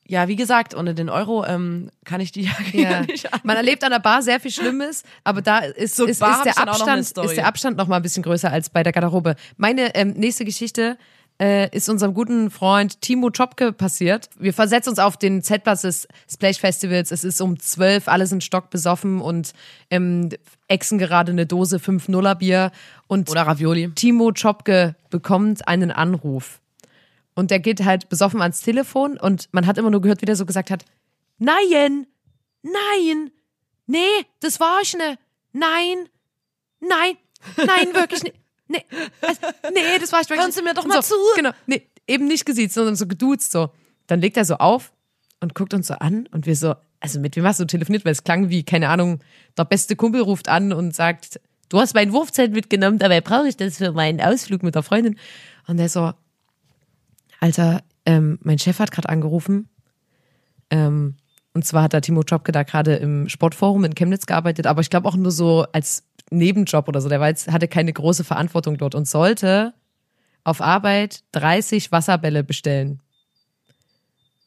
ja, 0.08 0.28
wie 0.28 0.36
gesagt, 0.36 0.76
ohne 0.76 0.94
den 0.94 1.10
Euro 1.10 1.46
ähm, 1.46 1.90
kann 2.04 2.22
ich 2.22 2.32
die 2.32 2.44
Jacke 2.44 2.64
Ja. 2.82 3.02
nicht 3.02 3.34
an. 3.34 3.40
Man 3.44 3.58
erlebt 3.58 3.84
an 3.84 3.92
der 3.92 4.00
Bar 4.00 4.22
sehr 4.22 4.40
viel 4.40 4.52
Schlimmes, 4.52 5.04
aber 5.24 5.42
da 5.42 5.60
ist, 5.60 5.96
Zur 5.96 6.08
ist, 6.08 6.22
ist, 6.22 6.46
der 6.46 6.58
Abstand, 6.58 7.00
ist 7.00 7.38
der 7.38 7.48
Abstand 7.48 7.78
noch 7.78 7.88
mal 7.88 7.98
ein 7.98 8.02
bisschen 8.04 8.24
größer 8.24 8.52
als 8.52 8.70
bei 8.70 8.84
der 8.84 8.94
Garderobe. 8.94 9.36
Meine 9.58 9.96
ähm, 9.96 10.12
nächste 10.12 10.46
Geschichte 10.46 10.98
äh, 11.42 11.76
ist 11.76 11.90
unserem 11.90 12.14
guten 12.14 12.50
Freund 12.52 13.02
Timo 13.02 13.30
Chopke 13.30 13.74
passiert. 13.74 14.30
Wir 14.38 14.54
versetzen 14.54 14.90
uns 14.90 15.00
auf 15.00 15.18
den 15.18 15.42
Z-Platz 15.42 15.82
des 15.82 16.08
Splash 16.32 16.60
Festivals. 16.60 17.12
Es 17.12 17.24
ist 17.24 17.42
um 17.42 17.60
zwölf, 17.60 18.08
alle 18.08 18.28
sind 18.28 18.44
stockbesoffen 18.44 19.22
und 19.22 19.54
ähm, 19.90 20.30
exen 20.68 20.98
gerade 20.98 21.32
eine 21.32 21.46
Dose 21.46 21.80
5 21.80 22.08
Nuller 22.10 22.36
Bier 22.36 22.72
und 23.08 23.30
Oder 23.30 23.44
Ravioli. 23.44 23.92
Timo 23.96 24.32
Chopke 24.32 24.96
bekommt 25.10 25.68
einen 25.68 25.92
Anruf. 25.92 26.62
Und 27.36 27.52
der 27.52 27.60
geht 27.60 27.84
halt 27.84 28.10
besoffen 28.10 28.42
ans 28.42 28.62
Telefon 28.62 29.18
und 29.18 29.50
man 29.52 29.68
hat 29.68 29.78
immer 29.78 29.92
nur 29.92 30.02
gehört, 30.02 30.22
wie 30.22 30.26
der 30.26 30.38
so 30.38 30.46
gesagt 30.46 30.72
hat, 30.72 30.86
nein, 31.38 32.08
nein, 32.64 33.32
nee, 33.86 34.26
das 34.40 34.60
war 34.60 34.82
ich 34.82 34.96
ne, 34.96 35.18
nein, 35.52 36.10
nein, 36.80 37.18
nein, 37.58 37.94
wirklich 37.94 38.24
nicht. 38.24 38.36
Nee, 38.68 38.84
also, 39.22 39.42
nee, 39.74 40.00
das 40.00 40.12
war 40.12 40.22
ich 40.22 40.30
wirklich 40.30 40.42
Hören 40.42 40.52
Sie 40.52 40.64
mir 40.64 40.74
doch 40.74 40.86
mal 40.86 41.04
so, 41.04 41.16
zu. 41.16 41.22
Genau, 41.36 41.52
nee, 41.68 41.88
eben 42.08 42.26
nicht 42.26 42.46
gesiezt, 42.46 42.74
sondern 42.74 42.96
so 42.96 43.06
geduzt 43.06 43.52
so. 43.52 43.70
Dann 44.08 44.22
legt 44.22 44.38
er 44.38 44.46
so 44.46 44.56
auf 44.56 44.92
und 45.40 45.54
guckt 45.54 45.74
uns 45.74 45.88
so 45.88 45.96
an 45.96 46.28
und 46.32 46.46
wir 46.46 46.56
so, 46.56 46.74
also 47.00 47.20
mit 47.20 47.36
wem 47.36 47.46
hast 47.46 47.60
du 47.60 47.66
telefoniert? 47.66 48.06
Weil 48.06 48.14
es 48.14 48.24
klang 48.24 48.50
wie, 48.50 48.64
keine 48.64 48.90
Ahnung, 48.90 49.20
der 49.58 49.66
beste 49.66 49.96
Kumpel 49.96 50.22
ruft 50.22 50.50
an 50.50 50.74
und 50.74 50.96
sagt, 50.96 51.40
du 51.70 51.80
hast 51.80 51.94
mein 51.94 52.12
Wurfzelt 52.12 52.54
mitgenommen, 52.54 52.98
dabei 52.98 53.22
brauche 53.22 53.48
ich 53.48 53.58
das 53.58 53.78
für 53.78 53.92
meinen 53.92 54.22
Ausflug 54.22 54.64
mit 54.64 54.74
der 54.74 54.84
Freundin. 54.84 55.20
Und 55.68 55.80
er 55.80 55.90
so, 55.90 56.14
Alter, 57.40 57.82
ähm, 58.06 58.40
mein 58.42 58.60
Chef 58.60 58.80
hat 58.80 58.92
gerade 58.92 59.10
angerufen. 59.10 59.70
Ähm, 60.70 61.16
und 61.54 61.66
zwar 61.66 61.84
hat 61.84 61.94
da 61.94 62.02
Timo 62.02 62.22
Jobke 62.22 62.52
da 62.52 62.64
gerade 62.64 62.96
im 62.96 63.30
Sportforum 63.30 63.86
in 63.86 63.96
Chemnitz 63.96 64.26
gearbeitet, 64.26 64.68
aber 64.68 64.82
ich 64.82 64.90
glaube 64.90 65.08
auch 65.08 65.16
nur 65.16 65.32
so 65.32 65.66
als 65.72 66.04
Nebenjob 66.30 66.88
oder 66.88 67.02
so. 67.02 67.08
Der 67.10 67.20
war 67.20 67.30
jetzt, 67.30 67.52
hatte 67.52 67.68
keine 67.68 67.94
große 67.94 68.24
Verantwortung 68.24 68.78
dort 68.78 68.96
und 68.96 69.08
sollte 69.08 69.74
auf 70.44 70.62
Arbeit 70.62 71.24
30 71.32 71.92
Wasserbälle 71.92 72.44
bestellen. 72.44 73.02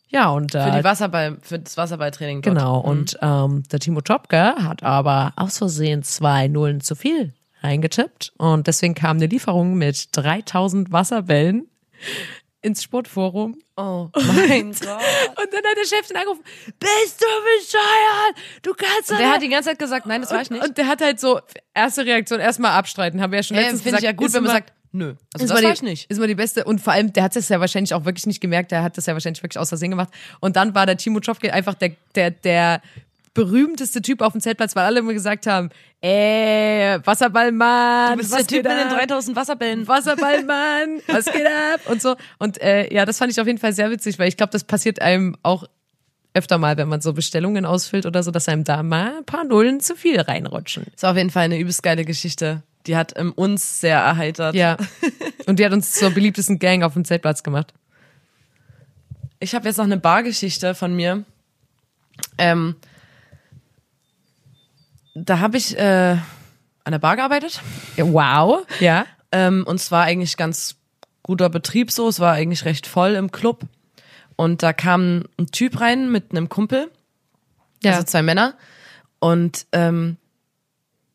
Ja, 0.08 0.30
und 0.30 0.52
Für, 0.52 0.58
äh, 0.58 0.78
die 0.78 0.84
Wasserball, 0.84 1.38
für 1.42 1.58
das 1.58 1.76
Wasserballtraining. 1.76 2.42
dort. 2.42 2.56
Genau, 2.56 2.78
und 2.80 3.18
ähm, 3.20 3.62
der 3.70 3.78
Timo 3.78 4.00
Topke 4.00 4.54
hat 4.56 4.82
aber 4.82 5.32
aus 5.36 5.58
Versehen 5.58 6.02
zwei 6.02 6.48
Nullen 6.48 6.80
zu 6.80 6.94
viel 6.94 7.34
reingetippt 7.62 8.32
und 8.38 8.66
deswegen 8.66 8.94
kam 8.94 9.16
eine 9.16 9.26
Lieferung 9.26 9.74
mit 9.74 10.08
3000 10.12 10.92
Wasserbällen 10.92 11.68
ins 12.62 12.82
Sportforum. 12.82 13.56
Oh 13.76 14.08
mein 14.14 14.72
Gott. 14.72 14.82
Und 14.82 15.52
dann 15.52 15.62
hat 15.64 15.76
der 15.76 15.86
Chef 15.86 16.06
den 16.08 16.16
angerufen, 16.16 16.42
bist 16.80 17.20
du 17.22 17.26
bescheuert? 17.26 18.36
Du 18.62 18.74
kannst 18.74 19.10
doch 19.10 19.16
Der 19.18 19.30
hat 19.32 19.42
die 19.42 19.48
ganze 19.48 19.70
Zeit 19.70 19.78
gesagt, 19.78 20.06
nein, 20.06 20.20
das 20.22 20.30
war 20.32 20.42
ich 20.42 20.50
nicht. 20.50 20.64
Und 20.64 20.76
der 20.76 20.86
hat 20.88 21.00
halt 21.00 21.20
so, 21.20 21.40
erste 21.74 22.04
Reaktion, 22.04 22.40
erstmal 22.40 22.72
abstreiten, 22.72 23.20
haben 23.20 23.30
wir 23.32 23.38
ja 23.38 23.42
schon 23.42 23.56
Äh, 23.56 23.60
letztens 23.62 23.82
Finde 23.82 23.98
ich 23.98 24.02
gesagt. 24.02 24.20
ja 24.20 24.26
gut, 24.26 24.32
wenn 24.34 24.42
man 24.42 24.50
immer- 24.50 24.58
sagt, 24.58 24.72
nö. 24.92 25.14
Also 25.34 25.44
ist 25.44 25.50
das 25.54 25.62
war 25.62 25.72
ich 25.72 25.82
nicht. 25.82 26.10
Ist 26.10 26.18
mal 26.18 26.26
die 26.26 26.34
beste. 26.34 26.64
Und 26.64 26.80
vor 26.80 26.92
allem, 26.92 27.12
der 27.12 27.22
hat 27.22 27.36
es 27.36 27.48
ja 27.48 27.60
wahrscheinlich 27.60 27.94
auch 27.94 28.04
wirklich 28.04 28.26
nicht 28.26 28.40
gemerkt. 28.40 28.72
Der 28.72 28.82
hat 28.82 28.96
das 28.98 29.06
ja 29.06 29.12
wahrscheinlich 29.12 29.42
wirklich 29.42 29.58
aus 29.60 29.68
Versehen 29.68 29.90
gemacht. 29.90 30.08
Und 30.40 30.56
dann 30.56 30.74
war 30.74 30.86
der 30.86 30.96
Timo 30.96 31.20
Tschofke 31.20 31.52
einfach 31.52 31.74
der, 31.74 31.92
der, 32.14 32.30
der 32.32 32.82
berühmteste 33.38 34.02
Typ 34.02 34.20
auf 34.20 34.32
dem 34.32 34.40
Zeltplatz, 34.40 34.74
weil 34.74 34.84
alle 34.84 34.98
immer 34.98 35.12
gesagt 35.12 35.46
haben, 35.46 35.70
ey, 36.00 36.98
Wasserballmann, 37.04 38.12
Du 38.12 38.18
bist 38.18 38.32
was 38.32 38.46
der 38.46 38.58
Typ 38.58 38.68
mit 38.68 38.78
den 38.78 38.88
ab? 38.88 38.98
3000 38.98 39.36
Wasserbällen. 39.36 39.86
Wasserballmann, 39.86 41.00
was 41.06 41.26
geht 41.26 41.46
ab? 41.46 41.80
Und 41.88 42.02
so. 42.02 42.16
Und 42.38 42.60
äh, 42.60 42.92
ja, 42.92 43.04
das 43.04 43.18
fand 43.18 43.30
ich 43.30 43.40
auf 43.40 43.46
jeden 43.46 43.58
Fall 43.58 43.72
sehr 43.72 43.90
witzig, 43.90 44.18
weil 44.18 44.28
ich 44.28 44.36
glaube, 44.36 44.50
das 44.50 44.64
passiert 44.64 45.00
einem 45.00 45.36
auch 45.42 45.64
öfter 46.34 46.58
mal, 46.58 46.76
wenn 46.76 46.88
man 46.88 47.00
so 47.00 47.12
Bestellungen 47.12 47.64
ausfüllt 47.64 48.06
oder 48.06 48.22
so, 48.22 48.30
dass 48.30 48.48
einem 48.48 48.64
da 48.64 48.82
mal 48.82 49.18
ein 49.18 49.24
paar 49.24 49.44
Nullen 49.44 49.80
zu 49.80 49.96
viel 49.96 50.20
reinrutschen. 50.20 50.86
Das 50.92 51.04
war 51.04 51.12
auf 51.12 51.16
jeden 51.16 51.30
Fall 51.30 51.44
eine 51.44 51.58
übelst 51.58 51.82
geile 51.82 52.04
Geschichte. 52.04 52.62
Die 52.86 52.96
hat 52.96 53.12
ähm, 53.16 53.32
uns 53.32 53.80
sehr 53.80 53.98
erheitert. 53.98 54.54
Ja. 54.54 54.76
Und 55.46 55.58
die 55.58 55.64
hat 55.64 55.72
uns 55.72 55.92
zur 55.92 56.10
beliebtesten 56.10 56.58
Gang 56.58 56.82
auf 56.82 56.94
dem 56.94 57.04
Zeltplatz 57.04 57.42
gemacht. 57.42 57.72
Ich 59.40 59.54
habe 59.54 59.66
jetzt 59.68 59.76
noch 59.76 59.84
eine 59.84 59.96
Bargeschichte 59.96 60.74
von 60.74 60.94
mir. 60.94 61.24
Ähm, 62.36 62.76
da 65.24 65.38
habe 65.40 65.56
ich 65.56 65.76
äh, 65.78 66.16
an 66.84 66.92
der 66.92 66.98
Bar 66.98 67.16
gearbeitet. 67.16 67.60
Wow. 67.96 68.66
Ja. 68.80 69.06
Ähm, 69.32 69.64
und 69.66 69.76
es 69.76 69.90
war 69.90 70.04
eigentlich 70.04 70.36
ganz 70.36 70.76
guter 71.22 71.48
Betrieb 71.50 71.90
so. 71.90 72.08
Es 72.08 72.20
war 72.20 72.32
eigentlich 72.32 72.64
recht 72.64 72.86
voll 72.86 73.12
im 73.14 73.30
Club. 73.30 73.62
Und 74.36 74.62
da 74.62 74.72
kam 74.72 75.24
ein 75.38 75.46
Typ 75.48 75.80
rein 75.80 76.10
mit 76.10 76.30
einem 76.30 76.48
Kumpel, 76.48 76.90
Ja. 77.82 77.92
also 77.92 78.04
zwei 78.04 78.22
Männer. 78.22 78.54
Und 79.18 79.66
ähm, 79.72 80.16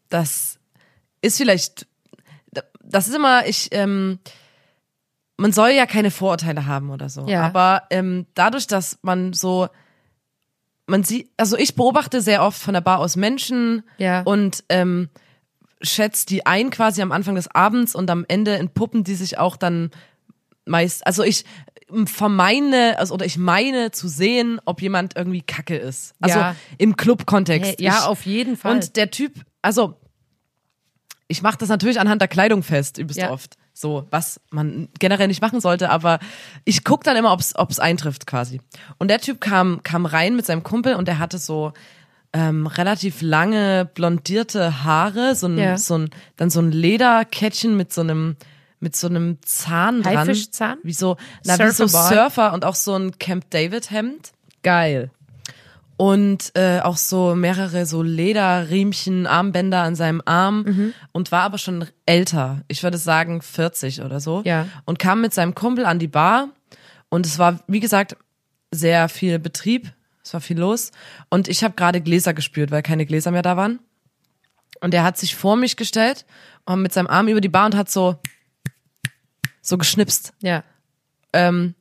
das 0.10 0.60
ist 1.22 1.38
vielleicht, 1.38 1.88
das 2.84 3.08
ist 3.08 3.16
immer, 3.16 3.48
ich, 3.48 3.70
ähm, 3.72 4.20
man 5.38 5.52
soll 5.54 5.70
ja 5.70 5.86
keine 5.86 6.12
Vorurteile 6.12 6.66
haben 6.66 6.90
oder 6.92 7.10
so. 7.10 7.28
Ja. 7.28 7.44
Aber 7.44 7.84
ähm, 7.90 8.26
dadurch, 8.36 8.68
dass 8.68 9.00
man 9.02 9.34
so, 9.34 9.70
man 10.86 11.04
sieht, 11.04 11.30
also 11.38 11.58
ich 11.58 11.76
beobachte 11.76 12.22
sehr 12.22 12.44
oft 12.44 12.62
von 12.62 12.74
der 12.74 12.82
Bar 12.82 13.00
aus 13.00 13.16
Menschen 13.16 13.84
Ja. 13.98 14.22
und 14.22 14.64
ähm, 14.70 15.10
schätzt 15.82 16.30
die 16.30 16.46
ein 16.46 16.70
quasi 16.70 17.02
am 17.02 17.12
Anfang 17.12 17.36
des 17.36 17.48
Abends 17.48 17.96
und 17.96 18.10
am 18.10 18.26
Ende 18.28 18.58
entpuppen 18.58 19.04
die 19.04 19.16
sich 19.16 19.38
auch 19.38 19.56
dann 19.58 19.92
meist, 20.66 21.06
also 21.06 21.24
ich 21.24 21.46
vermeine, 22.06 22.98
also 22.98 23.14
oder 23.14 23.26
ich 23.26 23.38
meine 23.38 23.92
zu 23.92 24.08
sehen, 24.08 24.60
ob 24.66 24.82
jemand 24.82 25.16
irgendwie 25.16 25.42
kacke 25.42 25.76
ist. 25.78 26.14
Also 26.22 26.40
Ja. 26.40 26.56
im 26.78 26.96
Club-Kontext. 26.98 27.80
ja, 27.80 27.98
Ich- 28.00 28.06
auf 28.06 28.26
jeden 28.26 28.58
Fall. 28.58 28.76
und 28.76 28.96
der 28.96 29.12
Typ, 29.12 29.34
also 29.62 30.00
ich 31.28 31.42
mache 31.42 31.58
das 31.58 31.70
natürlich 31.70 32.00
anhand 32.00 32.22
der 32.22 32.28
Kleidung 32.30 32.64
fest, 32.64 32.98
übelst 32.98 33.20
Ja. 33.20 33.32
oft. 33.32 33.56
So, 33.74 34.06
was 34.12 34.40
man 34.52 34.88
generell 35.00 35.28
nicht 35.28 35.42
machen 35.42 35.60
sollte, 35.60 35.90
aber 35.90 36.20
ich 36.64 36.84
guck 36.84 37.04
dann 37.04 37.18
immer, 37.18 37.32
ob's 37.34 37.56
ob's 37.56 37.80
eintrifft 37.80 38.28
quasi. 38.28 38.62
Und 39.00 39.08
der 39.10 39.20
Typ 39.20 39.42
kam, 39.42 39.82
kam 39.84 40.06
rein 40.06 40.36
mit 40.36 40.46
seinem 40.46 40.64
Kumpel 40.64 40.94
und 40.96 41.08
der 41.08 41.18
hatte 41.20 41.40
so 41.40 41.74
ähm, 42.34 42.68
relativ 42.68 43.22
lange 43.22 43.90
blondierte 43.94 44.84
Haare, 44.84 45.36
so 45.36 45.48
ein, 45.48 45.58
Ja. 45.58 45.78
so 45.78 45.98
ein, 45.98 46.10
dann 46.38 46.50
so 46.50 46.62
ein 46.62 46.72
Lederkettchen 46.72 47.76
mit 47.76 47.92
so 47.94 48.02
einem, 48.02 48.36
mit 48.80 48.96
so 48.96 49.08
einem 49.08 49.38
Zahn 49.44 50.02
dran. 50.04 50.18
Haifischzahn? 50.18 50.78
Wie 50.84 50.94
so, 50.94 51.18
na, 51.44 51.58
wie 51.60 51.70
so? 51.72 51.88
Surfer 51.88 52.54
und 52.54 52.66
auch 52.66 52.76
so 52.76 52.96
ein 52.96 53.18
Camp 53.18 53.50
David 53.50 53.90
Hemd 53.92 54.32
Geil. 54.64 55.12
Und 55.98 56.52
äh, 56.56 56.80
auch 56.82 56.98
so 56.98 57.36
mehrere 57.36 57.86
so 57.86 58.02
Lederriemchen, 58.02 59.28
Armbänder 59.28 59.82
an 59.84 59.96
seinem 59.96 60.22
Arm 60.26 60.64
Mhm. 60.64 60.94
und 61.12 61.32
war 61.32 61.42
aber 61.44 61.58
schon 61.58 61.88
älter. 62.06 62.62
Ich 62.68 62.84
würde 62.84 62.98
sagen 62.98 63.42
40 63.42 64.02
oder 64.02 64.20
so. 64.20 64.42
Ja. 64.46 64.68
Und 64.86 65.00
kam 65.00 65.22
mit 65.22 65.34
seinem 65.34 65.56
Kumpel 65.56 65.86
an 65.86 66.00
die 66.00 66.08
Bar 66.08 66.50
und 67.10 67.26
es 67.26 67.38
war, 67.40 67.60
wie 67.68 67.80
gesagt, 67.80 68.18
sehr 68.72 69.08
viel 69.10 69.38
Betrieb. 69.40 69.92
Es 70.24 70.34
war 70.34 70.42
viel 70.42 70.58
los. 70.60 70.92
Und 71.30 71.48
ich 71.48 71.64
habe 71.64 71.76
gerade 71.76 72.02
Gläser 72.02 72.34
gespürt, 72.34 72.72
weil 72.72 72.82
keine 72.82 73.06
Gläser 73.06 73.32
mehr 73.32 73.42
da 73.42 73.56
waren. 73.58 73.80
Und 74.82 74.94
er 74.94 75.04
hat 75.04 75.18
sich 75.18 75.36
vor 75.36 75.56
mich 75.56 75.76
gestellt 75.78 76.26
und 76.66 76.82
mit 76.82 76.92
seinem 76.94 77.08
Arm 77.08 77.28
über 77.28 77.42
die 77.42 77.50
Bar 77.50 77.66
und 77.68 77.76
hat 77.76 77.90
so 77.92 78.18
so 79.62 79.78
geschnipst. 79.78 80.34
Ja. 80.42 80.64
Ähm, 81.32 81.76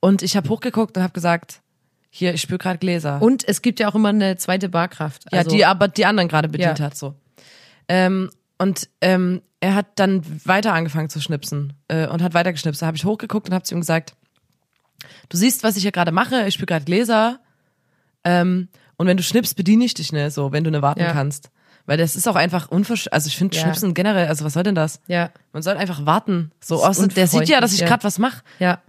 und 0.00 0.22
ich 0.22 0.36
habe 0.36 0.48
hochgeguckt 0.48 0.96
und 0.96 1.02
habe 1.02 1.12
gesagt, 1.12 1.60
hier, 2.16 2.32
ich 2.32 2.40
spüre 2.42 2.58
gerade 2.58 2.78
Gläser. 2.78 3.20
Und 3.20 3.46
es 3.48 3.60
gibt 3.60 3.80
ja 3.80 3.88
auch 3.88 3.96
immer 3.96 4.10
eine 4.10 4.36
zweite 4.36 4.68
Barkraft. 4.68 5.24
Ja, 5.32 5.38
Also, 5.40 5.50
die 5.50 5.64
aber 5.64 5.88
die 5.88 6.06
anderen 6.06 6.28
gerade 6.28 6.48
bedient 6.48 6.78
Ja. 6.78 6.84
hat 6.84 6.96
so. 6.96 7.16
Ähm, 7.88 8.30
und 8.56 8.88
ähm, 9.00 9.42
er 9.58 9.74
hat 9.74 9.86
dann 9.96 10.22
weiter 10.44 10.74
angefangen 10.74 11.08
zu 11.08 11.20
schnipsen 11.20 11.72
äh, 11.88 12.06
und 12.06 12.22
hat 12.22 12.32
weiter 12.32 12.52
geschnipst. 12.52 12.80
Da 12.82 12.86
habe 12.86 12.96
ich 12.96 13.04
hochgeguckt 13.04 13.48
und 13.48 13.54
habe 13.54 13.64
zu 13.64 13.74
ihm 13.74 13.80
gesagt, 13.80 14.14
du 15.28 15.36
siehst, 15.36 15.64
was 15.64 15.74
ich 15.76 15.82
hier 15.82 15.90
gerade 15.90 16.12
mache, 16.12 16.46
ich 16.46 16.54
spiele 16.54 16.66
gerade 16.66 16.84
Gläser 16.84 17.40
ähm, 18.22 18.68
und 18.96 19.08
wenn 19.08 19.16
du 19.16 19.24
schnippst, 19.24 19.56
bediene 19.56 19.84
ich 19.84 19.94
dich 19.94 20.12
ne, 20.12 20.30
so, 20.30 20.52
wenn 20.52 20.62
du 20.62 20.70
ne 20.70 20.82
warten 20.82 21.00
Ja. 21.00 21.12
kannst. 21.12 21.50
Weil 21.86 21.98
das 21.98 22.14
ist 22.14 22.28
auch 22.28 22.36
einfach 22.36 22.70
unversch... 22.70 23.08
Also 23.10 23.26
ich 23.26 23.36
finde 23.36 23.56
Ja. 23.56 23.62
Schnipsen 23.64 23.92
generell, 23.92 24.28
also 24.28 24.44
was 24.44 24.52
soll 24.52 24.62
denn 24.62 24.76
das? 24.76 25.00
Ja. 25.08 25.30
Man 25.52 25.62
soll 25.64 25.76
einfach 25.76 26.06
warten. 26.06 26.52
So, 26.60 26.82
außer, 26.84 27.08
der 27.08 27.26
sieht 27.26 27.48
ja, 27.48 27.60
dass 27.60 27.74
ich 27.74 27.80
ja. 27.80 27.88
gerade 27.88 28.04
was 28.04 28.20
mache. 28.20 28.42
Ja. 28.60 28.80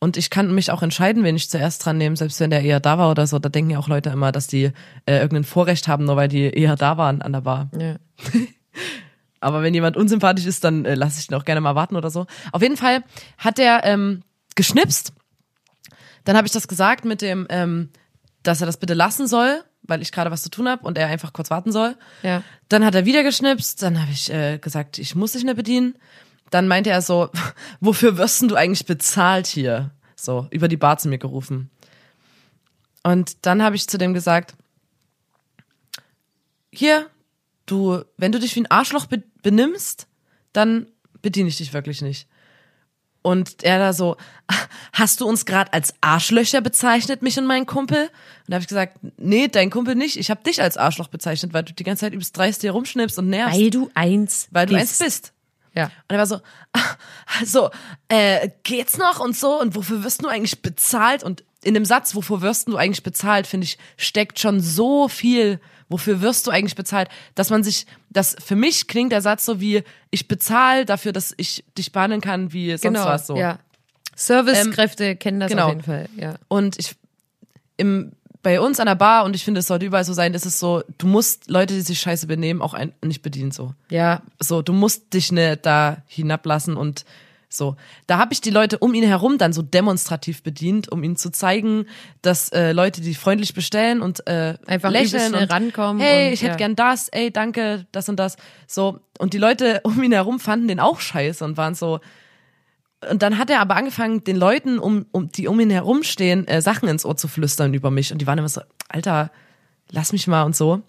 Und 0.00 0.16
ich 0.16 0.30
kann 0.30 0.54
mich 0.54 0.70
auch 0.70 0.82
entscheiden, 0.82 1.24
wen 1.24 1.34
ich 1.34 1.50
zuerst 1.50 1.84
dran 1.84 1.98
nehme, 1.98 2.16
selbst 2.16 2.38
wenn 2.38 2.50
der 2.50 2.62
eher 2.62 2.78
da 2.78 2.98
war 2.98 3.10
oder 3.10 3.26
so. 3.26 3.38
Da 3.38 3.48
denken 3.48 3.70
ja 3.70 3.78
auch 3.78 3.88
Leute 3.88 4.10
immer, 4.10 4.30
dass 4.30 4.46
die 4.46 4.70
äh, 5.06 5.16
irgendein 5.16 5.44
Vorrecht 5.44 5.88
haben, 5.88 6.04
nur 6.04 6.16
weil 6.16 6.28
die 6.28 6.50
eher 6.50 6.76
da 6.76 6.96
waren 6.96 7.20
an 7.20 7.32
der 7.32 7.40
Bar. 7.40 7.68
Ja. 7.78 7.96
Aber 9.40 9.62
wenn 9.62 9.74
jemand 9.74 9.96
unsympathisch 9.96 10.46
ist, 10.46 10.64
dann 10.64 10.84
äh, 10.84 10.94
lasse 10.94 11.20
ich 11.20 11.30
ihn 11.30 11.34
auch 11.34 11.44
gerne 11.44 11.60
mal 11.60 11.74
warten 11.74 11.96
oder 11.96 12.10
so. 12.10 12.26
Auf 12.52 12.62
jeden 12.62 12.76
Fall 12.76 13.02
hat 13.38 13.58
der 13.58 13.84
ähm, 13.84 14.22
geschnipst. 14.54 15.12
Dann 16.24 16.36
habe 16.36 16.46
ich 16.46 16.52
das 16.52 16.68
gesagt 16.68 17.04
mit 17.04 17.22
dem, 17.22 17.46
ähm, 17.48 17.90
dass 18.42 18.60
er 18.60 18.66
das 18.66 18.78
bitte 18.78 18.94
lassen 18.94 19.26
soll, 19.26 19.62
weil 19.82 20.02
ich 20.02 20.12
gerade 20.12 20.30
was 20.30 20.42
zu 20.42 20.50
tun 20.50 20.68
habe 20.68 20.84
und 20.84 20.98
er 20.98 21.08
einfach 21.08 21.32
kurz 21.32 21.50
warten 21.50 21.72
soll. 21.72 21.96
Ja. 22.22 22.42
Dann 22.68 22.84
hat 22.84 22.94
er 22.94 23.04
wieder 23.04 23.22
geschnipst, 23.22 23.82
dann 23.82 24.00
habe 24.00 24.12
ich 24.12 24.30
äh, 24.32 24.58
gesagt, 24.58 24.98
ich 24.98 25.14
muss 25.14 25.32
dich 25.32 25.44
nicht 25.44 25.56
bedienen. 25.56 25.94
Dann 26.50 26.68
meinte 26.68 26.90
er 26.90 27.02
so, 27.02 27.30
wofür 27.80 28.16
wirst 28.16 28.42
denn 28.42 28.48
du 28.48 28.54
eigentlich 28.54 28.86
bezahlt 28.86 29.46
hier? 29.46 29.90
So, 30.16 30.46
über 30.50 30.68
die 30.68 30.76
Bar 30.76 30.98
zu 30.98 31.08
mir 31.08 31.18
gerufen. 31.18 31.70
Und 33.02 33.46
dann 33.46 33.62
habe 33.62 33.76
ich 33.76 33.88
zu 33.88 33.98
dem 33.98 34.14
gesagt, 34.14 34.54
hier, 36.72 37.06
du, 37.66 38.02
wenn 38.16 38.32
du 38.32 38.40
dich 38.40 38.54
wie 38.56 38.60
ein 38.60 38.70
Arschloch 38.70 39.06
be 39.06 39.22
benimmst, 39.42 40.08
dann 40.52 40.88
bediene 41.22 41.48
ich 41.48 41.58
dich 41.58 41.72
wirklich 41.72 42.02
nicht. 42.02 42.26
Und 43.22 43.62
er 43.62 43.78
da 43.78 43.92
so, 43.92 44.16
hast 44.92 45.20
du 45.20 45.26
uns 45.26 45.44
gerade 45.44 45.72
als 45.72 45.94
Arschlöcher 46.00 46.60
bezeichnet, 46.60 47.22
mich 47.22 47.38
und 47.38 47.46
meinen 47.46 47.66
Kumpel? 47.66 48.02
Und 48.02 48.10
da 48.48 48.54
habe 48.54 48.62
ich 48.62 48.68
gesagt, 48.68 48.98
nee, 49.16 49.48
dein 49.48 49.70
Kumpel 49.70 49.94
nicht. 49.94 50.16
Ich 50.16 50.30
habe 50.30 50.42
dich 50.42 50.62
als 50.62 50.76
Arschloch 50.76 51.08
bezeichnet, 51.08 51.52
weil 51.52 51.62
du 51.62 51.72
die 51.72 51.84
ganze 51.84 52.00
Zeit 52.00 52.12
übelst 52.12 52.36
dreist 52.36 52.62
hier 52.62 52.72
rumschnippst 52.72 53.18
und 53.18 53.28
nervst. 53.28 53.58
Weil 53.58 53.70
du 53.70 53.90
eins 53.94 54.48
weil 54.50 54.66
du 54.66 54.74
bist. 54.74 54.80
eins 54.80 54.98
bist. 54.98 55.32
Ja. 55.74 55.84
Und 55.84 56.10
er 56.10 56.18
war 56.18 56.26
so, 56.26 56.40
ah, 56.72 56.96
so, 57.44 57.70
äh, 58.08 58.50
geht's 58.62 58.98
noch 58.98 59.20
und 59.20 59.36
so 59.36 59.60
und 59.60 59.74
wofür 59.74 60.04
wirst 60.04 60.24
du 60.24 60.28
eigentlich 60.28 60.62
bezahlt? 60.62 61.22
Und 61.22 61.44
in 61.64 61.74
dem 61.74 61.84
Satz, 61.84 62.14
wofür 62.14 62.40
wirst 62.40 62.68
du 62.68 62.76
eigentlich 62.76 63.02
bezahlt, 63.02 63.46
finde 63.46 63.64
ich, 63.64 63.78
steckt 63.96 64.38
schon 64.38 64.60
so 64.60 65.08
viel, 65.08 65.60
wofür 65.88 66.20
wirst 66.20 66.46
du 66.46 66.50
eigentlich 66.50 66.76
bezahlt, 66.76 67.08
dass 67.34 67.50
man 67.50 67.64
sich, 67.64 67.86
das 68.10 68.36
für 68.44 68.56
mich 68.56 68.86
klingt 68.86 69.12
der 69.12 69.22
Satz 69.22 69.44
so 69.44 69.60
wie, 69.60 69.82
ich 70.10 70.28
bezahle 70.28 70.84
dafür, 70.84 71.12
dass 71.12 71.34
ich 71.36 71.64
dich 71.76 71.92
behandeln 71.92 72.20
kann 72.20 72.52
wie 72.52 72.70
sonst 72.70 72.82
genau, 72.82 73.06
was 73.06 73.26
so. 73.26 73.36
ja. 73.36 73.58
Servicekräfte 74.14 75.16
kennen 75.16 75.40
das 75.40 75.50
genau. 75.50 75.66
auf 75.66 75.70
jeden 75.70 75.82
Fall, 75.82 76.08
ja. 76.16 76.34
Und 76.48 76.78
ich 76.78 76.96
im 77.76 78.12
bei 78.42 78.60
uns 78.60 78.78
an 78.80 78.86
der 78.86 78.94
Bar 78.94 79.24
und 79.24 79.34
ich 79.34 79.44
finde, 79.44 79.60
es 79.60 79.66
sollte 79.66 79.86
überall 79.86 80.04
so 80.04 80.12
sein, 80.12 80.32
ist 80.34 80.46
es 80.46 80.58
so, 80.58 80.82
du 80.98 81.06
musst 81.06 81.50
Leute, 81.50 81.74
die 81.74 81.80
sich 81.80 82.00
scheiße 82.00 82.26
benehmen, 82.26 82.62
auch 82.62 82.74
ein, 82.74 82.92
nicht 83.04 83.22
bedienen 83.22 83.50
so. 83.50 83.74
Ja, 83.90 84.22
So, 84.40 84.62
du 84.62 84.72
musst 84.72 85.12
dich 85.14 85.32
ne 85.32 85.56
da 85.56 85.98
hinablassen 86.06 86.76
und 86.76 87.04
so. 87.50 87.76
Da 88.06 88.18
habe 88.18 88.34
ich 88.34 88.42
die 88.42 88.50
Leute 88.50 88.78
um 88.78 88.92
ihn 88.92 89.04
herum 89.04 89.38
dann 89.38 89.54
so 89.54 89.62
demonstrativ 89.62 90.42
bedient, 90.42 90.92
um 90.92 91.02
ihnen 91.02 91.16
zu 91.16 91.30
zeigen, 91.30 91.86
dass 92.20 92.50
äh, 92.50 92.72
Leute, 92.72 93.00
die 93.00 93.14
freundlich 93.14 93.54
bestellen 93.54 94.02
und 94.02 94.26
äh, 94.26 94.54
Einfach 94.66 94.90
lächeln 94.90 95.34
und 95.34 95.50
rankommen 95.50 96.00
Hey, 96.02 96.26
und- 96.28 96.34
ich 96.34 96.42
hätte 96.42 96.50
ja. 96.52 96.56
gern 96.58 96.76
das, 96.76 97.08
ey, 97.08 97.30
danke, 97.32 97.86
das 97.90 98.08
und 98.10 98.16
das. 98.16 98.36
So. 98.66 99.00
Und 99.18 99.32
die 99.32 99.38
Leute 99.38 99.80
um 99.84 100.02
ihn 100.02 100.12
herum 100.12 100.40
fanden 100.40 100.68
den 100.68 100.78
auch 100.78 101.00
scheiße 101.00 101.42
und 101.44 101.56
waren 101.56 101.74
so, 101.74 102.00
und 103.10 103.22
dann 103.22 103.38
hat 103.38 103.50
er 103.50 103.60
aber 103.60 103.76
angefangen, 103.76 104.24
den 104.24 104.36
Leuten, 104.36 104.78
um, 104.78 105.06
um, 105.12 105.30
die 105.30 105.46
um 105.46 105.60
ihn 105.60 105.70
herumstehen, 105.70 106.46
äh, 106.48 106.60
Sachen 106.60 106.88
ins 106.88 107.04
Ohr 107.04 107.16
zu 107.16 107.28
flüstern 107.28 107.74
über 107.74 107.90
mich. 107.90 108.12
Und 108.12 108.20
die 108.20 108.26
waren 108.26 108.38
immer 108.38 108.48
so, 108.48 108.60
Alter, 108.88 109.30
lass 109.90 110.12
mich 110.12 110.26
mal 110.26 110.42
und 110.42 110.56
so. 110.56 110.82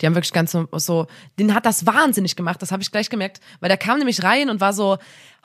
Die 0.00 0.06
haben 0.06 0.14
wirklich 0.14 0.32
ganz 0.32 0.50
so, 0.52 0.66
so, 0.72 1.06
den 1.38 1.54
hat 1.54 1.66
das 1.66 1.86
wahnsinnig 1.86 2.34
gemacht, 2.36 2.60
das 2.60 2.72
habe 2.72 2.82
ich 2.82 2.90
gleich 2.90 3.10
gemerkt, 3.10 3.40
weil 3.60 3.68
der 3.68 3.78
kam 3.78 3.98
nämlich 3.98 4.22
rein 4.24 4.50
und 4.50 4.60
war 4.60 4.72
so, 4.72 4.98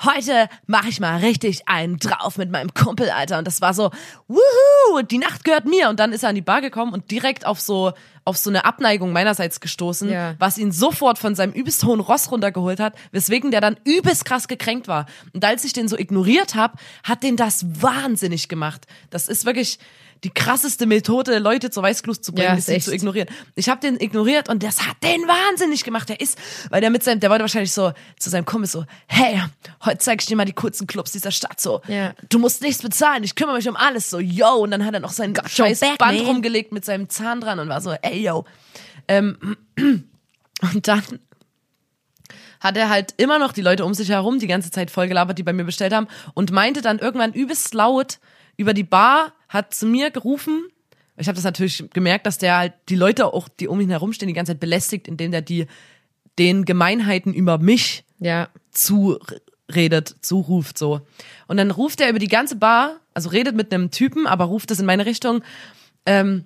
heute 0.03 0.49
mache 0.65 0.89
ich 0.89 0.99
mal 0.99 1.17
richtig 1.19 1.67
einen 1.67 1.97
drauf 1.97 2.37
mit 2.37 2.49
meinem 2.49 2.73
Kumpel, 2.73 3.09
Alter. 3.11 3.37
Und 3.37 3.45
das 3.45 3.61
war 3.61 3.73
so, 3.73 3.91
wuhu, 4.27 5.01
die 5.03 5.17
Nacht 5.17 5.43
gehört 5.43 5.65
mir. 5.65 5.89
Und 5.89 5.99
dann 5.99 6.13
ist 6.13 6.23
er 6.23 6.29
an 6.29 6.35
die 6.35 6.41
Bar 6.41 6.61
gekommen 6.61 6.93
und 6.93 7.11
direkt 7.11 7.45
auf 7.45 7.59
so, 7.59 7.91
auf 8.25 8.37
so 8.37 8.49
eine 8.49 8.65
Abneigung 8.65 9.11
meinerseits 9.11 9.59
gestoßen, 9.59 10.09
Ja. 10.09 10.35
was 10.39 10.57
ihn 10.57 10.71
sofort 10.71 11.17
von 11.19 11.35
seinem 11.35 11.53
übelst 11.53 11.83
hohen 11.83 11.99
Ross 11.99 12.31
runtergeholt 12.31 12.79
hat, 12.79 12.95
weswegen 13.11 13.51
der 13.51 13.61
dann 13.61 13.77
übelst 13.83 14.25
krass 14.25 14.47
gekränkt 14.47 14.87
war. 14.87 15.05
Und 15.33 15.43
als 15.45 15.63
ich 15.63 15.73
den 15.73 15.87
so 15.87 15.97
ignoriert 15.97 16.55
habe, 16.55 16.77
hat 17.03 17.23
den 17.23 17.35
das 17.35 17.65
wahnsinnig 17.81 18.47
gemacht. 18.49 18.87
Das 19.09 19.27
ist 19.27 19.45
wirklich 19.45 19.79
die 20.23 20.29
krasseste 20.29 20.85
Methode, 20.85 21.39
Leute 21.39 21.69
zur 21.71 21.83
Weißglut 21.83 22.23
zu 22.23 22.33
bringen, 22.33 22.47
Ja, 22.49 22.55
ist 22.55 22.67
echt. 22.69 22.85
zu 22.85 22.93
ignorieren. 22.93 23.29
Ich 23.55 23.69
habe 23.69 23.79
den 23.79 23.99
ignoriert 23.99 24.49
und 24.49 24.63
das 24.63 24.85
hat 24.87 24.97
den 25.01 25.21
wahnsinnig 25.27 25.83
gemacht. 25.83 26.09
Der 26.09 26.19
ist, 26.19 26.37
weil 26.69 26.81
der 26.81 26.89
mit 26.89 27.03
seinem, 27.03 27.19
der 27.21 27.29
wollte 27.29 27.43
wahrscheinlich 27.43 27.71
so 27.71 27.93
zu 28.19 28.29
seinem 28.29 28.45
Kumpel 28.45 28.69
so, 28.69 28.85
hey, 29.07 29.41
heute 29.85 29.97
zeig 29.99 30.21
ich 30.21 30.27
dir 30.27 30.35
mal 30.35 30.45
die 30.45 30.53
kurzen 30.53 30.87
Clubs 30.87 31.11
dieser 31.13 31.31
Stadt 31.31 31.61
so. 31.61 31.81
Ja. 31.87 32.13
Du 32.29 32.39
musst 32.39 32.61
nichts 32.61 32.81
bezahlen, 32.81 33.23
ich 33.23 33.35
kümmere 33.35 33.55
mich 33.55 33.69
um 33.69 33.75
alles 33.77 34.09
so, 34.09 34.19
yo. 34.19 34.49
Und 34.55 34.71
dann 34.71 34.85
hat 34.85 34.93
er 34.93 34.99
noch 34.99 35.11
sein 35.11 35.33
scheiß 35.45 35.79
back, 35.79 35.97
Band 35.97 36.17
man. 36.17 36.27
rumgelegt 36.27 36.71
mit 36.71 36.83
seinem 36.83 37.07
Zahn 37.09 37.39
dran 37.41 37.59
und 37.59 37.69
war 37.69 37.79
so, 37.81 37.91
ey, 37.91 38.21
yo. 38.25 38.45
Ähm, 39.07 39.37
und 39.77 40.87
dann 40.87 41.03
hat 42.59 42.75
er 42.75 42.89
halt 42.89 43.13
immer 43.17 43.39
noch 43.39 43.53
die 43.53 43.61
Leute 43.61 43.85
um 43.85 43.93
sich 43.93 44.09
herum 44.09 44.39
die 44.39 44.47
ganze 44.47 44.69
Zeit 44.69 44.91
vollgelabert, 44.91 45.37
die 45.37 45.43
bei 45.43 45.53
mir 45.53 45.63
bestellt 45.63 45.93
haben 45.93 46.07
und 46.33 46.51
meinte 46.51 46.81
dann 46.81 46.99
irgendwann 46.99 47.31
übelst 47.31 47.73
laut 47.73 48.19
über 48.57 48.73
die 48.73 48.83
Bar, 48.83 49.31
hat 49.49 49.73
zu 49.73 49.85
mir 49.85 50.11
gerufen. 50.11 50.67
Ich 51.17 51.27
habe 51.27 51.35
das 51.35 51.43
natürlich 51.43 51.83
gemerkt, 51.91 52.25
dass 52.25 52.37
der 52.37 52.57
halt 52.57 52.73
die 52.87 52.95
Leute 52.95 53.25
auch, 53.33 53.49
die 53.49 53.67
um 53.67 53.81
ihn 53.81 53.89
herumstehen, 53.89 54.27
die 54.27 54.33
ganze 54.33 54.53
Zeit 54.53 54.61
belästigt, 54.61 55.07
indem 55.07 55.31
der 55.31 55.41
die 55.41 55.67
den 56.37 56.63
Gemeinheiten 56.63 57.33
über 57.33 57.57
mich 57.57 58.05
ja. 58.19 58.47
zuredet, 58.71 60.15
zuruft 60.21 60.77
so. 60.77 61.01
Und 61.47 61.57
dann 61.57 61.71
ruft 61.71 61.99
er 61.99 62.09
über 62.09 62.19
die 62.19 62.29
ganze 62.29 62.55
Bar, 62.55 62.95
also 63.13 63.29
redet 63.29 63.55
mit 63.55 63.73
einem 63.73 63.91
Typen, 63.91 64.25
aber 64.25 64.45
ruft 64.45 64.71
es 64.71 64.79
in 64.79 64.85
meine 64.85 65.05
Richtung, 65.05 65.43
ähm, 66.05 66.45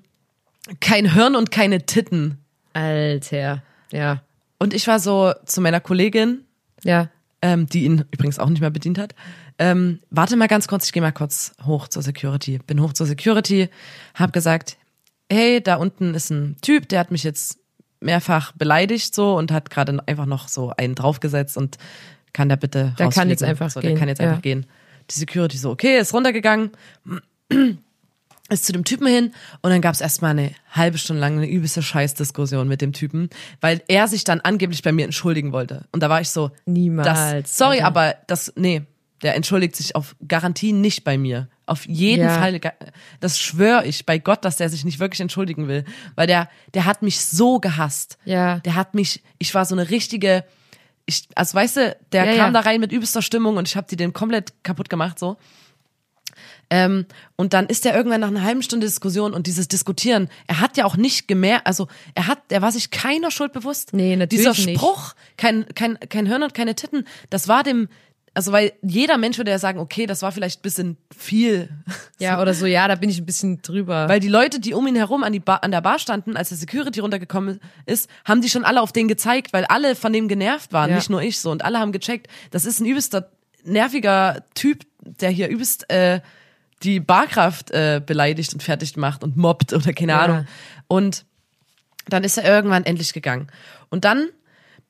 kein 0.80 1.14
Hirn 1.14 1.36
und 1.36 1.52
keine 1.52 1.86
Titten. 1.86 2.40
Alter. 2.74 3.62
Ja. 3.92 4.24
Und 4.58 4.74
ich 4.74 4.88
war 4.88 5.00
so 5.00 5.34
zu 5.46 5.62
meiner 5.62 5.80
Kollegin, 5.80 6.46
Ja. 6.84 7.10
ähm, 7.42 7.68
die 7.68 7.84
ihn 7.84 8.06
übrigens 8.12 8.40
auch 8.40 8.50
nicht 8.50 8.62
mehr 8.62 8.72
bedient 8.72 8.98
hat. 8.98 9.14
Ähm, 9.60 10.00
warte 10.10 10.36
mal 10.36 10.48
ganz 10.48 10.68
kurz, 10.68 10.86
ich 10.86 10.94
gehe 10.94 11.02
mal 11.02 11.12
kurz 11.12 11.54
hoch 11.66 11.88
zur 11.88 12.02
Security. 12.02 12.60
Bin 12.60 12.82
hoch 12.82 12.94
zur 12.94 13.06
Security, 13.06 13.70
hab 14.16 14.34
gesagt, 14.34 14.78
hey, 15.32 15.62
da 15.62 15.76
unten 15.76 16.14
ist 16.14 16.30
ein 16.30 16.58
Typ, 16.62 16.90
der 16.90 17.00
hat 17.00 17.12
mich 17.12 17.24
jetzt 17.24 17.60
mehrfach 18.00 18.52
beleidigt 18.54 19.16
so 19.16 19.36
und 19.36 19.52
hat 19.52 19.70
gerade 19.70 19.98
einfach 20.06 20.26
noch 20.26 20.48
so 20.48 20.72
einen 20.78 20.96
draufgesetzt 20.96 21.58
und 21.58 21.78
kann 22.34 22.50
der 22.50 22.58
bitte 22.58 22.94
Der 23.00 23.10
kann 23.10 23.30
jetzt 23.30 23.44
einfach 23.44 23.70
so, 23.70 23.80
gehen, 23.80 23.92
Der 23.92 24.00
kann 24.00 24.10
jetzt 24.10 24.20
ja. 24.20 24.30
einfach 24.30 24.42
gehen. 24.42 24.66
Die 25.10 25.16
Security 25.16 25.58
so, 25.58 25.72
okay, 25.72 25.98
ist 25.98 26.14
runtergegangen, 26.14 26.72
ist 28.50 28.66
zu 28.66 28.74
dem 28.74 28.84
Typen 28.84 29.08
hin 29.08 29.34
und 29.62 29.70
dann 29.70 29.82
gab 29.82 29.94
es 29.94 30.02
erstmal 30.02 30.32
eine 30.32 30.52
halbe 30.72 30.98
Stunde 30.98 31.22
lang 31.22 31.38
eine 31.38 31.50
übelste 31.50 31.82
Scheißdiskussion 31.82 32.68
mit 32.68 32.82
dem 32.82 32.94
Typen, 32.94 33.30
weil 33.62 33.82
er 33.88 34.08
sich 34.08 34.24
dann 34.24 34.42
angeblich 34.42 34.82
bei 34.82 34.92
mir 34.92 35.06
entschuldigen 35.06 35.52
wollte. 35.52 35.86
Und 35.92 36.04
da 36.04 36.10
war 36.10 36.22
ich 36.22 36.30
so, 36.30 36.52
Niemals, 36.66 37.08
das, 37.08 37.58
sorry, 37.58 37.78
Alter. 37.78 37.88
aber 37.88 38.16
das, 38.28 38.54
nee, 38.56 38.84
der 39.24 39.36
entschuldigt 39.36 39.76
sich 39.76 39.96
auf 39.96 40.16
Garantie 40.28 40.74
nicht 40.74 41.04
bei 41.04 41.18
mir. 41.18 41.50
Auf 41.66 41.88
jeden 41.88 42.24
Ja. 42.24 42.38
Fall, 42.40 42.60
das 43.22 43.40
schwöre 43.40 43.86
ich 43.86 44.06
bei 44.06 44.18
Gott, 44.20 44.44
dass 44.46 44.58
der 44.58 44.70
sich 44.70 44.84
nicht 44.86 45.00
wirklich 45.00 45.22
entschuldigen 45.22 45.68
will, 45.68 45.86
weil 46.16 46.28
der, 46.28 46.50
der 46.74 46.86
hat 46.86 47.02
mich 47.02 47.22
so 47.22 47.60
gehasst. 47.60 48.18
Ja. 48.26 48.60
Der 48.60 48.76
hat 48.76 48.94
mich, 48.94 49.24
ich 49.40 49.56
war 49.56 49.66
so 49.66 49.74
eine 49.74 49.90
richtige, 49.90 50.44
ich, 51.06 51.28
also 51.36 51.56
weißt 51.56 51.78
du, 51.78 51.98
der 52.12 52.26
Ja, 52.26 52.36
kam 52.38 52.54
ja. 52.54 52.62
da 52.62 52.70
rein 52.70 52.82
mit 52.82 52.92
übelster 52.92 53.22
Stimmung 53.22 53.58
und 53.58 53.68
ich 53.68 53.76
habe 53.78 53.88
die 53.90 53.96
den 53.96 54.12
komplett 54.14 54.54
kaputt 54.64 54.90
gemacht 54.90 55.18
so. 55.20 55.38
Ähm, 56.70 57.06
und 57.36 57.54
dann 57.54 57.68
ist 57.68 57.86
er 57.86 57.96
irgendwann 57.96 58.22
nach 58.22 58.30
einer 58.30 58.42
halben 58.42 58.64
Stunde 58.64 58.88
Diskussion 58.88 59.34
und 59.34 59.46
dieses 59.48 59.68
Diskutieren, 59.68 60.30
er 60.48 60.60
hat 60.60 60.76
ja 60.78 60.86
auch 60.86 60.96
nicht 60.98 61.28
gemerkt, 61.28 61.68
also 61.68 61.88
er 62.16 62.28
hat, 62.28 62.40
er 62.50 62.62
war 62.62 62.72
sich 62.72 62.90
keiner 62.90 63.30
Schuld 63.32 63.54
bewusst. 63.54 63.94
Nee, 63.94 64.16
natürlich 64.16 64.48
Dieser 64.48 64.66
nicht. 64.66 64.80
Spruch, 64.80 65.14
kein, 65.38 65.66
kein, 65.76 66.00
kein 66.10 66.26
Hirn 66.26 66.42
und 66.42 66.54
keine 66.54 66.74
Titten, 66.76 67.06
das 67.30 67.48
war 67.48 67.64
dem, 67.64 67.90
also 68.36 68.52
weil 68.52 68.74
jeder 68.82 69.18
Mensch 69.18 69.38
würde 69.38 69.52
ja 69.52 69.60
sagen, 69.60 69.80
okay, 69.80 70.06
das 70.08 70.22
war 70.22 70.32
vielleicht 70.32 70.60
ein 70.60 70.64
bisschen 70.64 70.98
viel. 71.16 71.70
Ja, 72.20 72.42
oder 72.42 72.54
so, 72.54 72.66
ja, 72.66 72.88
da 72.88 72.96
bin 72.96 73.10
ich 73.10 73.20
ein 73.20 73.26
bisschen 73.26 73.62
drüber. 73.62 74.08
Weil 74.10 74.20
die 74.20 74.28
Leute, 74.30 74.60
die 74.60 74.74
um 74.74 74.88
ihn 74.88 74.96
herum 74.96 75.24
an, 75.24 75.34
die 75.34 75.40
Bar, 75.40 75.64
an 75.64 75.72
der 75.72 75.82
Bar 75.82 76.00
standen, 76.00 76.36
als 76.38 76.50
der 76.50 76.58
Security 76.58 77.00
runtergekommen 77.00 77.60
ist, 77.86 78.10
haben 78.26 78.42
die 78.42 78.50
schon 78.50 78.66
alle 78.66 78.82
auf 78.82 78.92
den 78.92 79.08
gezeigt, 79.08 79.54
weil 79.54 79.66
alle 79.66 79.96
von 79.96 80.12
dem 80.14 80.28
genervt 80.28 80.74
waren, 80.74 80.90
Ja. 80.90 80.96
nicht 80.96 81.10
nur 81.10 81.22
ich 81.22 81.40
so. 81.40 81.52
Und 81.52 81.64
alle 81.64 81.80
haben 81.80 81.92
gecheckt, 81.92 82.28
das 82.52 82.66
ist 82.66 82.80
ein 82.80 82.86
übelster, 82.86 83.30
nerviger 83.64 84.44
Typ, 84.56 84.84
der 85.02 85.30
hier 85.30 85.48
übelst 85.50 85.90
äh, 85.90 86.22
die 86.84 87.00
Barkraft 87.00 87.72
äh, 87.72 88.02
beleidigt 88.06 88.54
und 88.54 88.62
fertig 88.64 88.98
macht 88.98 89.24
und 89.24 89.38
mobbt 89.38 89.74
oder 89.74 89.94
keine 89.94 90.14
Ja. 90.14 90.20
Ahnung. 90.22 90.48
Und 90.88 91.26
dann 92.10 92.24
ist 92.24 92.38
er 92.38 92.44
irgendwann 92.46 92.84
endlich 92.84 93.14
gegangen. 93.14 93.48
Und 93.90 94.04
dann 94.06 94.28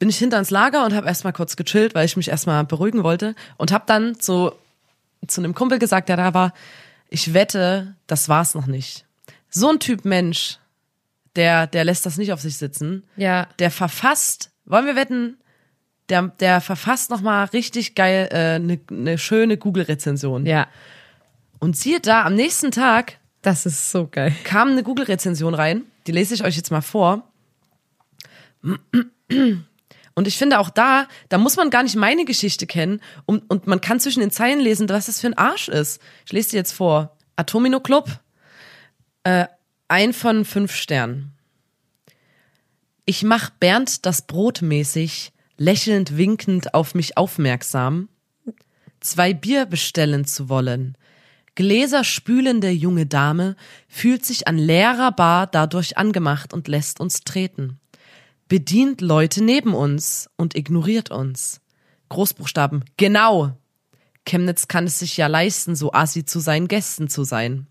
bin 0.04 0.10
ich 0.10 0.18
hinter 0.18 0.38
ins 0.38 0.50
Lager 0.50 0.84
und 0.84 0.94
habe 0.94 1.08
erstmal 1.08 1.32
kurz 1.32 1.56
gechillt, 1.56 1.96
weil 1.96 2.04
ich 2.06 2.18
mich 2.18 2.28
erstmal 2.28 2.66
beruhigen 2.66 3.04
wollte. 3.06 3.36
Und 3.56 3.72
habe 3.72 3.86
dann 3.88 4.20
zu, 4.20 4.52
zu 5.26 5.40
einem 5.40 5.56
Kumpel 5.56 5.80
gesagt, 5.80 6.10
der 6.10 6.18
da 6.18 6.34
war, 6.34 6.54
ich 7.08 7.34
wette, 7.34 7.96
das 8.06 8.28
war's 8.28 8.54
noch 8.54 8.68
nicht. 8.68 9.06
So 9.50 9.70
ein 9.70 9.80
Typ 9.80 10.04
Mensch, 10.04 10.58
der, 11.38 11.68
der 11.68 11.86
lässt 11.86 12.06
das 12.06 12.18
nicht 12.18 12.34
auf 12.34 12.42
sich 12.42 12.58
sitzen. 12.58 13.04
ja. 13.16 13.48
Der 13.60 13.72
verfasst, 13.72 14.52
wollen 14.66 14.86
wir 14.88 14.98
wetten, 14.98 15.38
der, 16.10 16.24
der 16.42 16.60
verfasst 16.60 17.10
nochmal 17.10 17.46
richtig 17.54 17.96
geil 17.96 18.28
eine 18.30 18.56
äh, 18.56 18.60
ne- 18.60 18.80
ne 18.90 19.18
schöne 19.18 19.56
Google-Rezension. 19.58 20.46
Ja. 20.46 20.68
Und 21.60 21.78
siehe 21.78 22.02
da, 22.02 22.24
am 22.26 22.36
nächsten 22.36 22.72
Tag 22.72 23.20
Das 23.42 23.66
ist 23.66 23.90
so 23.90 24.10
geil. 24.12 24.36
kam 24.44 24.72
eine 24.72 24.84
Google-Rezension 24.84 25.54
rein. 25.54 25.84
Die 26.08 26.12
lese 26.12 26.34
ich 26.34 26.44
euch 26.44 26.58
jetzt 26.58 26.72
mal 26.72 26.82
vor. 26.82 27.24
Und 30.16 30.28
ich 30.28 30.38
finde 30.38 30.60
auch 30.60 30.70
da, 30.70 31.08
da 31.30 31.38
muss 31.38 31.56
man 31.58 31.70
gar 31.70 31.84
nicht 31.84 31.96
meine 31.96 32.26
Geschichte 32.26 32.68
kennen 32.68 33.02
um, 33.26 33.42
und 33.48 33.68
man 33.68 33.82
kann 33.82 34.00
zwischen 34.00 34.20
den 34.20 34.32
Zeilen 34.32 34.60
lesen, 34.60 34.88
was 34.90 35.08
das 35.08 35.20
für 35.20 35.28
ein 35.28 35.38
Arsch 35.38 35.70
ist. 35.70 36.02
Ich 36.26 36.32
lese 36.32 36.52
die 36.52 36.56
jetzt 36.58 36.74
vor. 36.74 37.18
Atomino 37.36 37.80
Club, 37.80 38.20
äh, 39.24 39.48
ein 39.88 40.14
von 40.14 40.46
fünf 40.46 40.76
Sternen. 40.76 41.34
Ich 43.06 43.24
mach 43.24 43.50
Bernd 43.50 44.06
das 44.06 44.28
Brot 44.28 44.62
mäßig, 44.62 45.34
lächelnd 45.58 46.16
winkend 46.18 46.74
auf 46.74 46.96
mich 46.96 47.18
aufmerksam, 47.18 48.08
zwei 49.00 49.34
Bier 49.34 49.66
bestellen 49.66 50.26
zu 50.26 50.48
wollen. 50.48 50.98
Gläser 51.56 52.04
spülende 52.04 52.70
junge 52.70 53.06
Dame 53.06 53.56
fühlt 53.88 54.26
sich 54.26 54.48
an 54.48 54.58
leerer 54.58 55.12
Bar 55.12 55.48
dadurch 55.48 55.98
angemacht 55.98 56.54
und 56.54 56.68
lässt 56.68 57.00
uns 57.00 57.22
treten. 57.22 57.80
Bedient 58.54 59.02
Leute 59.02 59.44
neben 59.44 59.74
uns 59.74 60.30
und 60.38 60.56
ignoriert 60.56 61.10
uns. 61.10 61.60
Großbuchstaben. 62.10 62.86
Genau. 62.98 63.58
Chemnitz 64.28 64.68
kann 64.68 64.86
es 64.86 65.00
sich 65.00 65.18
ja 65.18 65.26
leisten, 65.26 65.76
so 65.76 65.92
assi 65.92 66.24
zu 66.24 66.40
seinen 66.40 66.68
Gästen 66.68 67.08
zu 67.08 67.24
sein. 67.24 67.66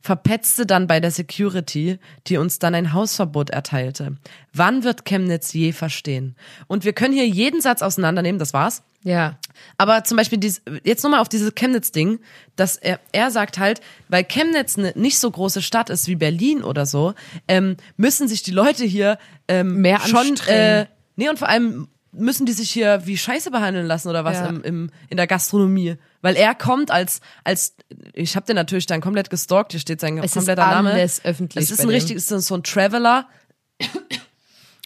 Verpetzte 0.00 0.66
dann 0.66 0.86
bei 0.86 1.00
der 1.00 1.10
Security, 1.10 1.98
die 2.26 2.36
uns 2.38 2.58
dann 2.58 2.74
ein 2.74 2.92
Hausverbot 2.92 3.50
erteilte. 3.50 4.16
Wann 4.52 4.84
wird 4.84 5.04
Chemnitz 5.04 5.52
je 5.52 5.72
verstehen? 5.72 6.36
Und 6.66 6.84
wir 6.84 6.92
können 6.92 7.14
hier 7.14 7.28
jeden 7.28 7.60
Satz 7.60 7.82
auseinandernehmen, 7.82 8.38
das 8.38 8.52
war's. 8.52 8.82
Ja. 9.02 9.38
Aber 9.78 10.04
zum 10.04 10.16
Beispiel, 10.16 10.38
dies, 10.38 10.62
jetzt 10.84 11.02
nochmal 11.02 11.20
auf 11.20 11.28
dieses 11.28 11.54
Chemnitz-Ding, 11.54 12.20
dass 12.56 12.76
er, 12.76 13.00
er 13.12 13.30
sagt 13.30 13.58
halt, 13.58 13.80
weil 14.08 14.24
Chemnitz 14.24 14.78
eine 14.78 14.92
nicht 14.94 15.18
so 15.18 15.30
große 15.30 15.62
Stadt 15.62 15.90
ist 15.90 16.06
wie 16.06 16.16
Berlin 16.16 16.62
oder 16.62 16.86
so, 16.86 17.14
ähm, 17.48 17.76
müssen 17.96 18.28
sich 18.28 18.42
die 18.42 18.50
Leute 18.50 18.84
hier 18.84 19.18
ähm, 19.48 19.80
Mehr 19.80 20.00
schon, 20.00 20.18
anstrengen. 20.18 20.82
äh, 20.82 20.86
nee, 21.16 21.28
und 21.28 21.38
vor 21.38 21.48
allem 21.48 21.88
müssen 22.12 22.44
die 22.46 22.52
sich 22.52 22.70
hier 22.70 23.02
wie 23.06 23.16
Scheiße 23.16 23.50
behandeln 23.50 23.86
lassen 23.86 24.08
oder 24.08 24.24
was 24.24 24.38
Ja. 24.38 24.46
im, 24.46 24.62
im, 24.62 24.90
in 25.08 25.16
der 25.16 25.26
Gastronomie. 25.26 25.96
Weil 26.22 26.36
er 26.36 26.54
kommt 26.54 26.90
als, 26.90 27.20
als 27.44 27.74
ich 28.14 28.34
habe 28.36 28.46
den 28.46 28.56
natürlich 28.56 28.86
dann 28.86 29.00
komplett 29.00 29.30
gestalkt, 29.30 29.72
hier 29.72 29.80
steht 29.80 30.00
sein 30.00 30.18
Es 30.18 30.26
ist 30.26 30.34
kompletter 30.34 30.66
Name. 30.66 30.90
alles 30.92 31.24
öffentlich 31.24 31.64
Es 31.64 31.70
ist 31.70 31.80
ein 31.80 31.88
richtig, 31.88 32.16
ist 32.16 32.28
so 32.28 32.54
ein 32.54 32.62
Traveler. 32.62 33.26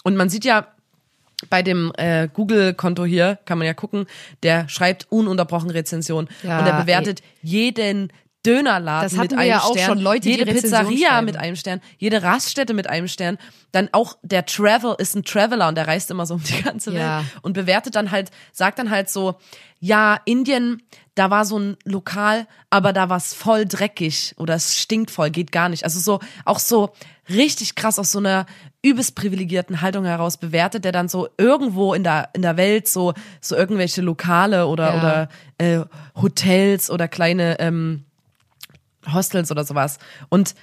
Und 0.02 0.16
man 0.16 0.28
sieht 0.28 0.44
ja 0.44 0.68
bei 1.50 1.62
dem 1.62 1.92
äh, 1.96 2.28
Google-Konto 2.32 3.04
hier, 3.04 3.38
kann 3.44 3.58
man 3.58 3.66
ja 3.66 3.74
gucken, 3.74 4.06
der 4.42 4.68
schreibt 4.68 5.06
ununterbrochen 5.10 5.70
Rezensionen. 5.70 6.28
Ja, 6.42 6.60
und 6.60 6.66
er 6.66 6.80
bewertet 6.80 7.22
jeden 7.42 8.12
Dönerladen 8.46 9.08
Das 9.10 9.18
mit 9.18 9.32
einem 9.32 9.48
ja 9.48 9.60
auch 9.60 9.72
Stern, 9.72 9.88
schon, 9.90 9.98
Leute, 10.00 10.28
jede 10.28 10.44
Pizzeria 10.46 11.08
schreiben. 11.10 11.24
mit 11.26 11.36
einem 11.36 11.56
Stern, 11.56 11.80
jede 11.98 12.22
Raststätte 12.22 12.74
mit 12.74 12.88
einem 12.88 13.08
Stern. 13.08 13.38
Dann 13.72 13.88
auch 13.92 14.16
der 14.22 14.44
Travel 14.46 14.94
ist 14.98 15.14
ein 15.16 15.24
Traveler 15.24 15.68
und 15.68 15.76
der 15.76 15.86
reist 15.88 16.10
immer 16.10 16.26
so 16.26 16.34
um 16.34 16.42
die 16.42 16.62
ganze 16.62 16.92
Ja. 16.92 17.18
Welt 17.18 17.26
und 17.42 17.52
bewertet 17.54 17.94
dann 17.94 18.10
halt, 18.10 18.30
sagt 18.52 18.78
dann 18.78 18.90
halt 18.90 19.08
so, 19.10 19.36
ja, 19.80 20.18
Indien, 20.24 20.82
da 21.14 21.30
war 21.30 21.44
so 21.44 21.58
ein 21.58 21.76
Lokal, 21.84 22.46
aber 22.70 22.92
da 22.92 23.08
war 23.08 23.16
es 23.18 23.34
voll 23.34 23.66
dreckig 23.66 24.34
oder 24.38 24.54
es 24.54 24.78
stinkt 24.78 25.10
voll, 25.10 25.30
geht 25.30 25.52
gar 25.52 25.68
nicht. 25.68 25.84
Also 25.84 26.00
so, 26.00 26.20
auch 26.44 26.58
so 26.58 26.92
richtig 27.28 27.74
krass 27.74 27.98
aus 27.98 28.12
so 28.12 28.18
einer 28.18 28.46
übelst 28.82 29.14
privilegierten 29.14 29.80
Haltung 29.80 30.04
heraus 30.04 30.36
bewertet, 30.36 30.84
der 30.84 30.92
dann 30.92 31.08
so 31.08 31.28
irgendwo 31.38 31.94
in 31.94 32.02
der, 32.04 32.28
in 32.34 32.42
der 32.42 32.56
Welt 32.56 32.88
so, 32.88 33.14
so 33.40 33.56
irgendwelche 33.56 34.02
Lokale 34.02 34.66
oder, 34.66 34.94
Ja. 34.94 34.98
oder 34.98 35.28
äh, 35.58 35.84
Hotels 36.20 36.90
oder 36.90 37.08
kleine 37.08 37.58
ähm, 37.60 38.04
Hostels 39.12 39.50
oder 39.50 39.64
sowas. 39.64 39.98
Und 40.28 40.54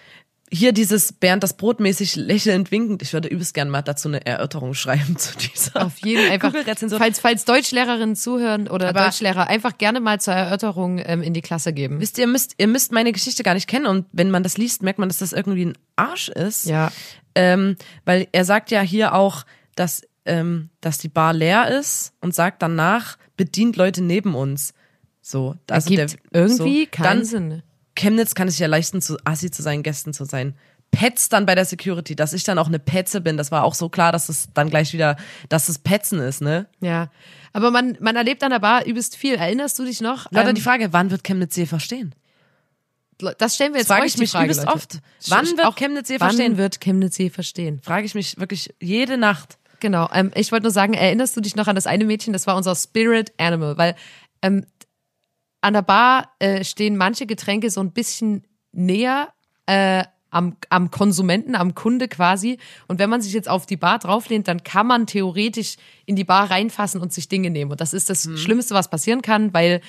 hier 0.54 0.74
dieses 0.74 1.14
Bernd 1.14 1.44
das 1.44 1.56
Brot 1.56 1.80
mäßig 1.80 2.18
lächelnd 2.18 2.72
winkend. 2.72 3.02
Ich 3.02 3.14
würde 3.14 3.30
übelst 3.30 3.54
gern 3.54 3.70
mal 3.70 3.82
dazu 3.82 4.10
eine 4.10 4.26
Erörterung 4.26 4.74
schreiben 4.74 5.16
zu 5.18 5.38
dieser 5.38 5.86
Auf 5.86 6.00
jeden 6.04 6.30
einfach. 6.30 6.54
Falls, 6.98 7.22
falls 7.22 7.46
Deutschlehrerinnen 7.46 8.18
zuhören 8.18 8.68
oder 8.68 8.90
Aber- 8.90 9.06
Deutschlehrer, 9.06 9.48
einfach 9.48 9.78
gerne 9.78 10.02
mal 10.02 10.20
zur 10.20 10.34
Erörterung 10.34 11.00
ähm, 11.06 11.22
in 11.24 11.34
die 11.34 11.42
Klasse 11.42 11.72
geben. 11.72 12.02
Wisst 12.02 12.18
ihr, 12.18 12.26
ihr 12.26 12.28
müsst, 12.28 12.56
ihr 12.58 12.68
müsst 12.68 12.92
meine 12.92 13.14
Geschichte 13.14 13.44
gar 13.44 13.54
nicht 13.54 13.68
kennen 13.68 13.86
und 13.86 14.08
wenn 14.12 14.30
man 14.30 14.44
das 14.44 14.58
liest, 14.58 14.84
merkt 14.84 15.00
man, 15.00 15.08
dass 15.08 15.20
das 15.20 15.32
irgendwie 15.32 15.68
ein 15.68 15.78
Arsch 15.96 16.28
ist. 16.28 16.66
Ja. 16.66 16.92
Ähm, 17.34 17.78
weil 18.04 18.28
er 18.34 18.44
sagt 18.44 18.72
ja 18.72 18.82
hier 18.82 19.14
auch, 19.16 19.46
dass, 19.76 20.02
ähm, 20.26 20.70
dass 20.82 20.98
die 20.98 21.08
Bar 21.08 21.32
leer 21.32 21.70
ist 21.80 22.12
und 22.20 22.36
sagt 22.36 22.62
danach, 22.62 23.18
bedient 23.38 23.78
Leute 23.78 24.04
neben 24.04 24.36
uns. 24.36 24.74
So, 25.22 25.56
also 25.70 25.94
Ergibt 25.94 26.18
irgendwie 26.34 26.84
so. 26.84 26.90
keinen 26.92 27.04
Dann, 27.20 27.26
Sinn. 27.26 27.64
Chemnitz 28.02 28.36
kann 28.36 28.48
es 28.48 28.56
sich 28.56 28.62
ja 28.62 28.68
leisten, 28.68 29.02
zu 29.02 29.18
assi 29.26 29.52
zu 29.52 29.62
seinen 29.62 29.84
Gästen 29.84 30.14
zu 30.14 30.26
sein. 30.26 30.56
Petz 30.92 31.30
dann 31.30 31.46
bei 31.46 31.56
der 31.56 31.64
Security, 31.66 32.16
dass 32.18 32.34
ich 32.34 32.44
dann 32.44 32.58
auch 32.60 32.68
eine 32.68 32.80
Petze 32.80 33.22
bin, 33.22 33.38
das 33.38 33.50
war 33.52 33.64
auch 33.64 33.76
so 33.76 33.88
klar, 33.88 34.12
dass 34.12 34.28
es 34.28 34.50
dann 34.54 34.70
gleich 34.70 34.92
wieder, 34.92 35.16
dass 35.48 35.70
es 35.70 35.80
Petzen 35.80 36.20
ist, 36.20 36.42
ne? 36.42 36.66
Ja. 36.82 37.10
Aber 37.54 37.72
man, 37.72 37.98
man 38.02 38.16
erlebt 38.18 38.44
an 38.44 38.50
der 38.52 38.60
Bar 38.60 38.86
übelst 38.86 39.16
viel. 39.16 39.36
Erinnerst 39.36 39.80
du 39.80 39.86
dich 39.86 40.02
noch? 40.02 40.28
Leider 40.32 40.50
Ähm, 40.50 40.56
die 40.56 40.62
Frage, 40.62 40.92
wann 40.92 41.10
wird 41.12 41.24
Chemnitz 41.24 41.56
je 41.56 41.66
verstehen? 41.66 42.14
das 43.38 43.54
stellen 43.56 43.74
wir 43.74 43.80
jetzt 43.80 43.90
Das 43.90 43.98
frage 43.98 44.08
ich 44.08 44.18
mich 44.18 44.32
Frage, 44.32 44.46
übelst 44.46 44.66
Leute. 44.66 44.76
oft. 44.76 45.00
Wann 45.28 45.46
wird 45.46 45.64
Auch, 45.66 45.76
Chemnitz 45.76 46.10
je 46.10 46.20
wann 46.20 46.30
verstehen? 46.32 46.58
wird 46.58 46.82
Chemnitz 46.82 47.18
je 47.20 47.30
verstehen? 47.30 47.80
Frage 47.84 48.06
ich 48.06 48.16
mich 48.16 48.40
wirklich 48.40 48.74
jede 48.82 49.18
Nacht. 49.18 49.58
Genau. 49.80 50.10
Ähm, 50.12 50.32
ich 50.36 50.52
wollte 50.52 50.64
nur 50.64 50.72
sagen, 50.72 50.94
erinnerst 50.96 51.38
du 51.38 51.42
dich 51.42 51.56
noch 51.56 51.68
an 51.68 51.76
das 51.76 51.88
eine 51.88 52.04
Mädchen? 52.06 52.34
Das 52.34 52.48
war 52.48 52.56
unser 52.58 52.76
Spirit 52.76 53.32
Animal, 53.38 53.78
weil 53.78 53.96
ähm, 54.42 54.66
an 55.62 55.74
der 55.74 55.82
Bar 55.84 56.32
äh, 56.40 56.64
stehen 56.64 56.98
manche 56.98 57.26
Getränke 57.26 57.70
so 57.70 57.82
ein 57.82 57.92
bisschen 57.92 58.44
näher 58.72 59.30
äh, 59.68 60.04
am, 60.32 60.56
am 60.70 60.92
Konsumenten, 60.92 61.56
am 61.56 61.76
Kunde 61.76 62.08
quasi. 62.08 62.58
Und 62.88 63.00
wenn 63.00 63.10
man 63.10 63.22
sich 63.22 63.34
jetzt 63.34 63.50
auf 63.50 63.66
die 63.66 63.78
Bar 63.78 64.00
drauflehnt, 64.00 64.48
dann 64.48 64.64
kann 64.64 64.88
man 64.88 65.06
theoretisch 65.06 65.76
in 66.06 66.16
die 66.16 66.24
Bar 66.24 66.50
reinfassen 66.50 67.02
und 67.02 67.14
sich 67.14 67.28
Dinge 67.28 67.50
nehmen. 67.50 67.72
Und 67.72 67.82
das 67.82 67.94
ist 67.94 68.10
das 68.10 68.30
Schlimmste, 68.36 68.74
was 68.74 68.90
passieren 68.90 69.22
kann, 69.22 69.54
weil 69.54 69.82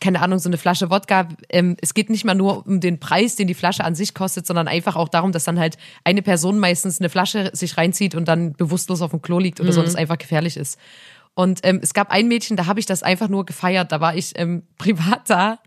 keine 0.00 0.20
Ahnung, 0.20 0.38
so 0.38 0.48
eine 0.48 0.58
Flasche 0.58 0.90
Wodka, 0.90 1.28
ähm, 1.48 1.76
es 1.80 1.94
geht 1.94 2.10
nicht 2.10 2.24
mal 2.24 2.34
nur 2.34 2.66
um 2.66 2.80
den 2.80 3.00
Preis, 3.00 3.36
den 3.36 3.46
die 3.46 3.54
Flasche 3.54 3.84
an 3.84 3.94
sich 3.94 4.12
kostet, 4.12 4.46
sondern 4.46 4.68
einfach 4.68 4.96
auch 4.96 5.08
darum, 5.08 5.32
dass 5.32 5.44
dann 5.44 5.58
halt 5.58 5.78
eine 6.02 6.20
Person 6.20 6.58
meistens 6.58 7.00
eine 7.00 7.08
Flasche 7.08 7.50
sich 7.54 7.78
reinzieht 7.78 8.14
und 8.14 8.26
dann 8.26 8.52
bewusstlos 8.52 9.02
auf 9.02 9.12
dem 9.12 9.22
Klo 9.22 9.38
liegt 9.38 9.60
oder 9.60 9.72
so, 9.72 9.80
und 9.80 9.86
das 9.86 9.94
einfach 9.94 10.18
gefährlich 10.18 10.56
ist. 10.56 10.78
Und 11.34 11.60
ähm, 11.64 11.80
es 11.82 11.94
gab 11.94 12.10
ein 12.10 12.28
Mädchen, 12.28 12.56
da 12.56 12.66
habe 12.66 12.80
ich 12.80 12.86
das 12.86 13.02
einfach 13.02 13.28
nur 13.28 13.44
gefeiert. 13.44 13.92
Da 13.92 14.00
war 14.00 14.14
ich 14.14 14.32
ähm, 14.36 14.62
privat 14.78 15.28
da 15.28 15.58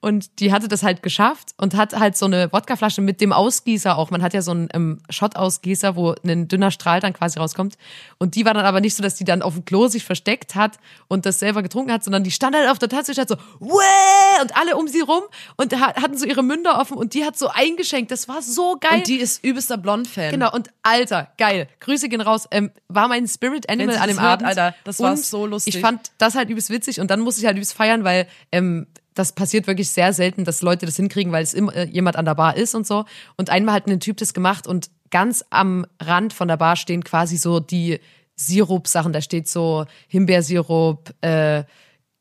und 0.00 0.40
die 0.40 0.52
hatte 0.52 0.68
das 0.68 0.82
halt 0.82 1.02
geschafft 1.02 1.50
und 1.56 1.74
hat 1.74 1.94
halt 1.98 2.16
so 2.16 2.26
eine 2.26 2.52
Wodkaflasche 2.52 3.00
mit 3.00 3.20
dem 3.20 3.32
Ausgießer 3.32 3.96
auch. 3.96 4.10
Man 4.10 4.22
hat 4.22 4.34
ja 4.34 4.42
so 4.42 4.50
einen 4.52 4.68
ähm, 4.72 5.00
Shot-Ausgießer, 5.10 5.96
wo 5.96 6.14
ein 6.24 6.48
dünner 6.48 6.70
Strahl 6.70 7.00
dann 7.00 7.12
quasi 7.12 7.38
rauskommt. 7.38 7.76
Und 8.18 8.34
die 8.34 8.44
war 8.44 8.54
dann 8.54 8.64
aber 8.64 8.80
nicht 8.80 8.94
so, 8.96 9.02
dass 9.02 9.14
die 9.14 9.24
dann 9.24 9.42
auf 9.42 9.54
dem 9.54 9.64
Klo 9.64 9.88
sich 9.88 10.04
versteckt 10.04 10.54
hat 10.54 10.78
und 11.08 11.26
das 11.26 11.38
selber 11.38 11.62
getrunken 11.62 11.92
hat, 11.92 12.04
sondern 12.04 12.24
die 12.24 12.30
stand 12.30 12.56
halt 12.56 12.68
auf 12.68 12.78
der 12.78 12.88
Tasse 12.88 13.12
und 13.12 13.18
hat 13.18 13.28
so, 13.28 13.36
Wäh! 13.60 14.42
und 14.42 14.56
alle 14.56 14.76
um 14.76 14.88
sie 14.88 15.00
rum 15.00 15.22
und 15.56 15.72
ha- 15.80 15.94
hatten 15.94 16.16
so 16.16 16.24
ihre 16.26 16.42
Münder 16.42 16.78
offen 16.80 16.96
und 16.96 17.14
die 17.14 17.24
hat 17.24 17.36
so 17.38 17.48
eingeschenkt. 17.48 18.10
Das 18.10 18.28
war 18.28 18.42
so 18.42 18.76
geil. 18.80 18.98
Und 18.98 19.06
die 19.08 19.16
ist 19.16 19.44
übelster 19.44 19.76
Blond-Fan. 19.78 20.30
Genau, 20.30 20.52
und 20.52 20.70
Alter, 20.82 21.28
geil. 21.38 21.68
Grüße 21.80 22.08
gehen 22.08 22.20
raus. 22.20 22.48
Ähm, 22.50 22.70
war 22.88 23.08
mein 23.08 23.26
Spirit 23.28 23.68
Animal 23.70 23.96
an 23.96 24.08
dem 24.08 24.20
hört, 24.20 24.42
Abend. 24.42 24.46
Alter, 24.46 24.74
das 24.84 25.00
war 25.00 25.16
so 25.16 25.46
lustig. 25.46 25.74
Ich 25.76 25.80
fand 25.80 26.10
das 26.18 26.34
halt 26.34 26.48
übelst 26.50 26.70
witzig 26.70 27.00
und 27.00 27.10
dann 27.10 27.20
musste 27.20 27.40
ich 27.40 27.46
halt 27.46 27.56
übelst 27.56 27.74
feiern, 27.74 28.04
weil 28.04 28.26
ähm, 28.50 28.86
das 29.14 29.32
passiert 29.32 29.66
wirklich 29.66 29.90
sehr 29.90 30.12
selten, 30.12 30.44
dass 30.44 30.62
Leute 30.62 30.86
das 30.86 30.96
hinkriegen, 30.96 31.32
weil 31.32 31.42
es 31.42 31.54
immer 31.54 31.74
äh, 31.74 31.84
jemand 31.84 32.16
an 32.16 32.24
der 32.24 32.34
Bar 32.34 32.56
ist 32.56 32.74
und 32.74 32.86
so. 32.86 33.04
Und 33.36 33.50
einmal 33.50 33.74
hat 33.74 33.86
ein 33.86 34.00
Typ 34.00 34.16
das 34.16 34.34
gemacht 34.34 34.66
und 34.66 34.90
ganz 35.10 35.44
am 35.50 35.86
Rand 36.00 36.32
von 36.32 36.48
der 36.48 36.56
Bar 36.56 36.76
stehen 36.76 37.04
quasi 37.04 37.36
so 37.36 37.60
die 37.60 38.00
Sirup-Sachen. 38.36 39.12
Da 39.12 39.20
steht 39.20 39.48
so 39.48 39.84
Himbeersirup, 40.08 41.14
äh, 41.20 41.64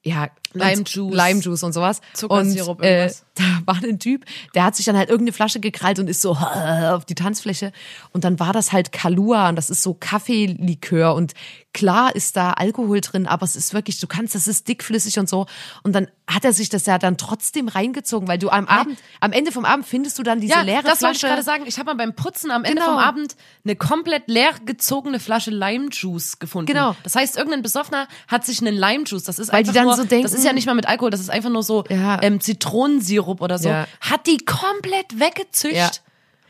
ja, 0.04 0.30
Limejuice. 0.54 1.16
Limejuice 1.16 1.64
und 1.64 1.74
sowas. 1.74 2.02
Zuckersirup, 2.14 2.80
und, 2.80 2.84
äh, 2.84 3.04
irgendwas. 3.04 3.26
da 3.36 3.44
war 3.66 3.84
ein 3.84 4.00
Typ, 4.00 4.26
der 4.56 4.66
hat 4.66 4.76
sich 4.76 4.86
dann 4.86 4.98
halt 4.98 5.10
irgendeine 5.10 5.34
Flasche 5.34 5.60
gekrallt 5.60 6.00
und 6.00 6.10
ist 6.10 6.22
so 6.22 6.32
auf 6.36 7.06
die 7.06 7.16
Tanzfläche. 7.16 7.72
Und 8.12 8.24
dann 8.24 8.40
war 8.40 8.52
das 8.54 8.72
halt 8.72 8.92
Kalua 8.92 9.50
und 9.50 9.56
das 9.56 9.70
ist 9.70 9.84
so 9.84 9.94
Kaffeelikör 9.94 11.16
und 11.16 11.34
klar 11.74 12.16
ist 12.16 12.36
da 12.36 12.52
Alkohol 12.52 13.00
drin, 13.02 13.28
aber 13.28 13.44
es 13.46 13.56
ist 13.56 13.74
wirklich, 13.74 14.00
du 14.00 14.08
kannst, 14.08 14.36
das 14.36 14.48
ist 14.48 14.68
dickflüssig 14.68 15.20
und 15.20 15.30
so. 15.30 15.46
Und 15.84 15.94
dann 15.94 16.08
hat 16.28 16.44
er 16.46 16.54
sich 16.54 16.70
das 16.70 16.86
ja 16.86 16.98
dann 16.98 17.18
trotzdem 17.18 17.68
reingezogen, 17.70 18.28
weil 18.28 18.38
du 18.38 18.50
am 18.50 18.68
Abend, 18.68 18.98
am 19.20 19.32
Ende 19.32 19.52
vom 19.52 19.64
Abend 19.66 19.86
findest 19.86 20.20
du 20.20 20.24
dann 20.24 20.40
diese 20.42 20.54
ja, 20.54 20.62
leere 20.62 20.84
das 20.84 21.02
wollte 21.02 21.16
ich 21.16 21.20
Flasche. 21.20 21.28
gerade 21.28 21.44
sagen. 21.44 21.64
Ich 21.68 21.78
habe 21.80 21.86
mal 21.88 21.96
beim 21.96 22.14
Putzen 22.16 22.52
am 22.52 22.64
Ende 22.64 22.82
Genau. 22.82 22.94
vom 22.96 22.98
Abend 23.04 23.36
eine 23.64 23.76
komplett 23.76 24.28
leer 24.28 24.52
gezogene 24.66 25.20
Flasche 25.20 25.52
Limejuice 25.52 26.40
gefunden. 26.40 26.68
Genau. 26.68 26.96
Das 27.04 27.16
heißt, 27.16 27.38
irgendein 27.38 27.62
Besoffener 27.62 28.08
hat 28.28 28.46
sich 28.46 28.60
einen 28.62 28.76
Limejuice, 28.76 29.24
das 29.24 29.40
ist 29.40 29.52
Weil 29.54 29.64
die 29.64 29.70
einfach 29.70 29.74
dann 29.82 29.86
nur, 29.86 29.96
so 29.96 30.04
denken- 30.04 30.24
das 30.24 30.34
ist 30.34 30.44
ja 30.46 30.54
nicht 30.54 30.66
mal 30.68 30.76
mit 30.76 30.88
Alkohol, 30.88 31.10
das 31.10 31.20
ist 31.22 31.30
einfach 31.30 31.50
nur 31.50 31.64
so 31.64 31.84
Ja. 31.90 32.22
ähm, 32.22 32.40
Zitronensirup 32.42 33.42
oder 33.42 33.58
so, 33.60 33.70
Ja. 33.70 33.88
hat 34.02 34.28
die 34.28 34.38
komplett 34.40 35.20
weggezücht. 35.20 36.02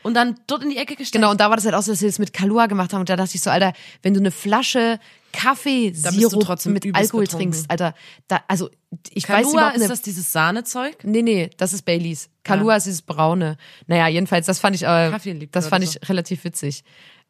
Und 0.02 0.14
dann 0.14 0.36
dort 0.46 0.62
in 0.62 0.70
die 0.70 0.76
Ecke 0.76 0.96
gestellt. 0.96 1.22
Genau, 1.22 1.30
und 1.30 1.40
da 1.40 1.50
war 1.50 1.56
das 1.56 1.64
halt 1.64 1.74
auch 1.74 1.82
so, 1.82 1.92
dass 1.92 2.00
sie 2.00 2.06
das 2.06 2.18
mit 2.18 2.32
Kalua 2.32 2.66
gemacht 2.66 2.92
haben. 2.92 3.00
Und 3.00 3.08
da 3.08 3.16
dachte 3.16 3.32
ich 3.34 3.40
so, 3.40 3.50
Alter, 3.50 3.72
wenn 4.02 4.14
du 4.14 4.20
eine 4.20 4.30
Flasche 4.30 4.98
Kaffeesirup 5.32 6.44
trotzdem 6.44 6.74
mit 6.74 6.84
Alkohol 6.94 7.24
betrunken. 7.24 7.52
trinkst, 7.52 7.70
Alter, 7.70 7.94
da, 8.28 8.42
also 8.48 8.70
ich 9.10 9.28
weiß 9.28 9.46
Kalua, 9.46 9.52
überhaupt 9.52 9.74
ist 9.76 9.80
nicht. 9.80 9.90
das 9.90 10.02
dieses 10.02 10.32
Sahnezeug? 10.32 10.96
Nee, 11.04 11.22
nee, 11.22 11.50
das 11.56 11.72
ist 11.72 11.82
Baileys. 11.82 12.28
Kalua 12.44 12.76
ist 12.76 12.86
dieses 12.86 13.02
braune. 13.02 13.56
Naja, 13.86 14.08
jedenfalls, 14.08 14.46
das 14.46 14.58
fand 14.58 14.76
ich, 14.76 14.82
äh, 14.82 15.10
das 15.50 15.68
fand 15.68 15.84
ich 15.84 16.08
relativ 16.08 16.44
witzig. 16.44 16.84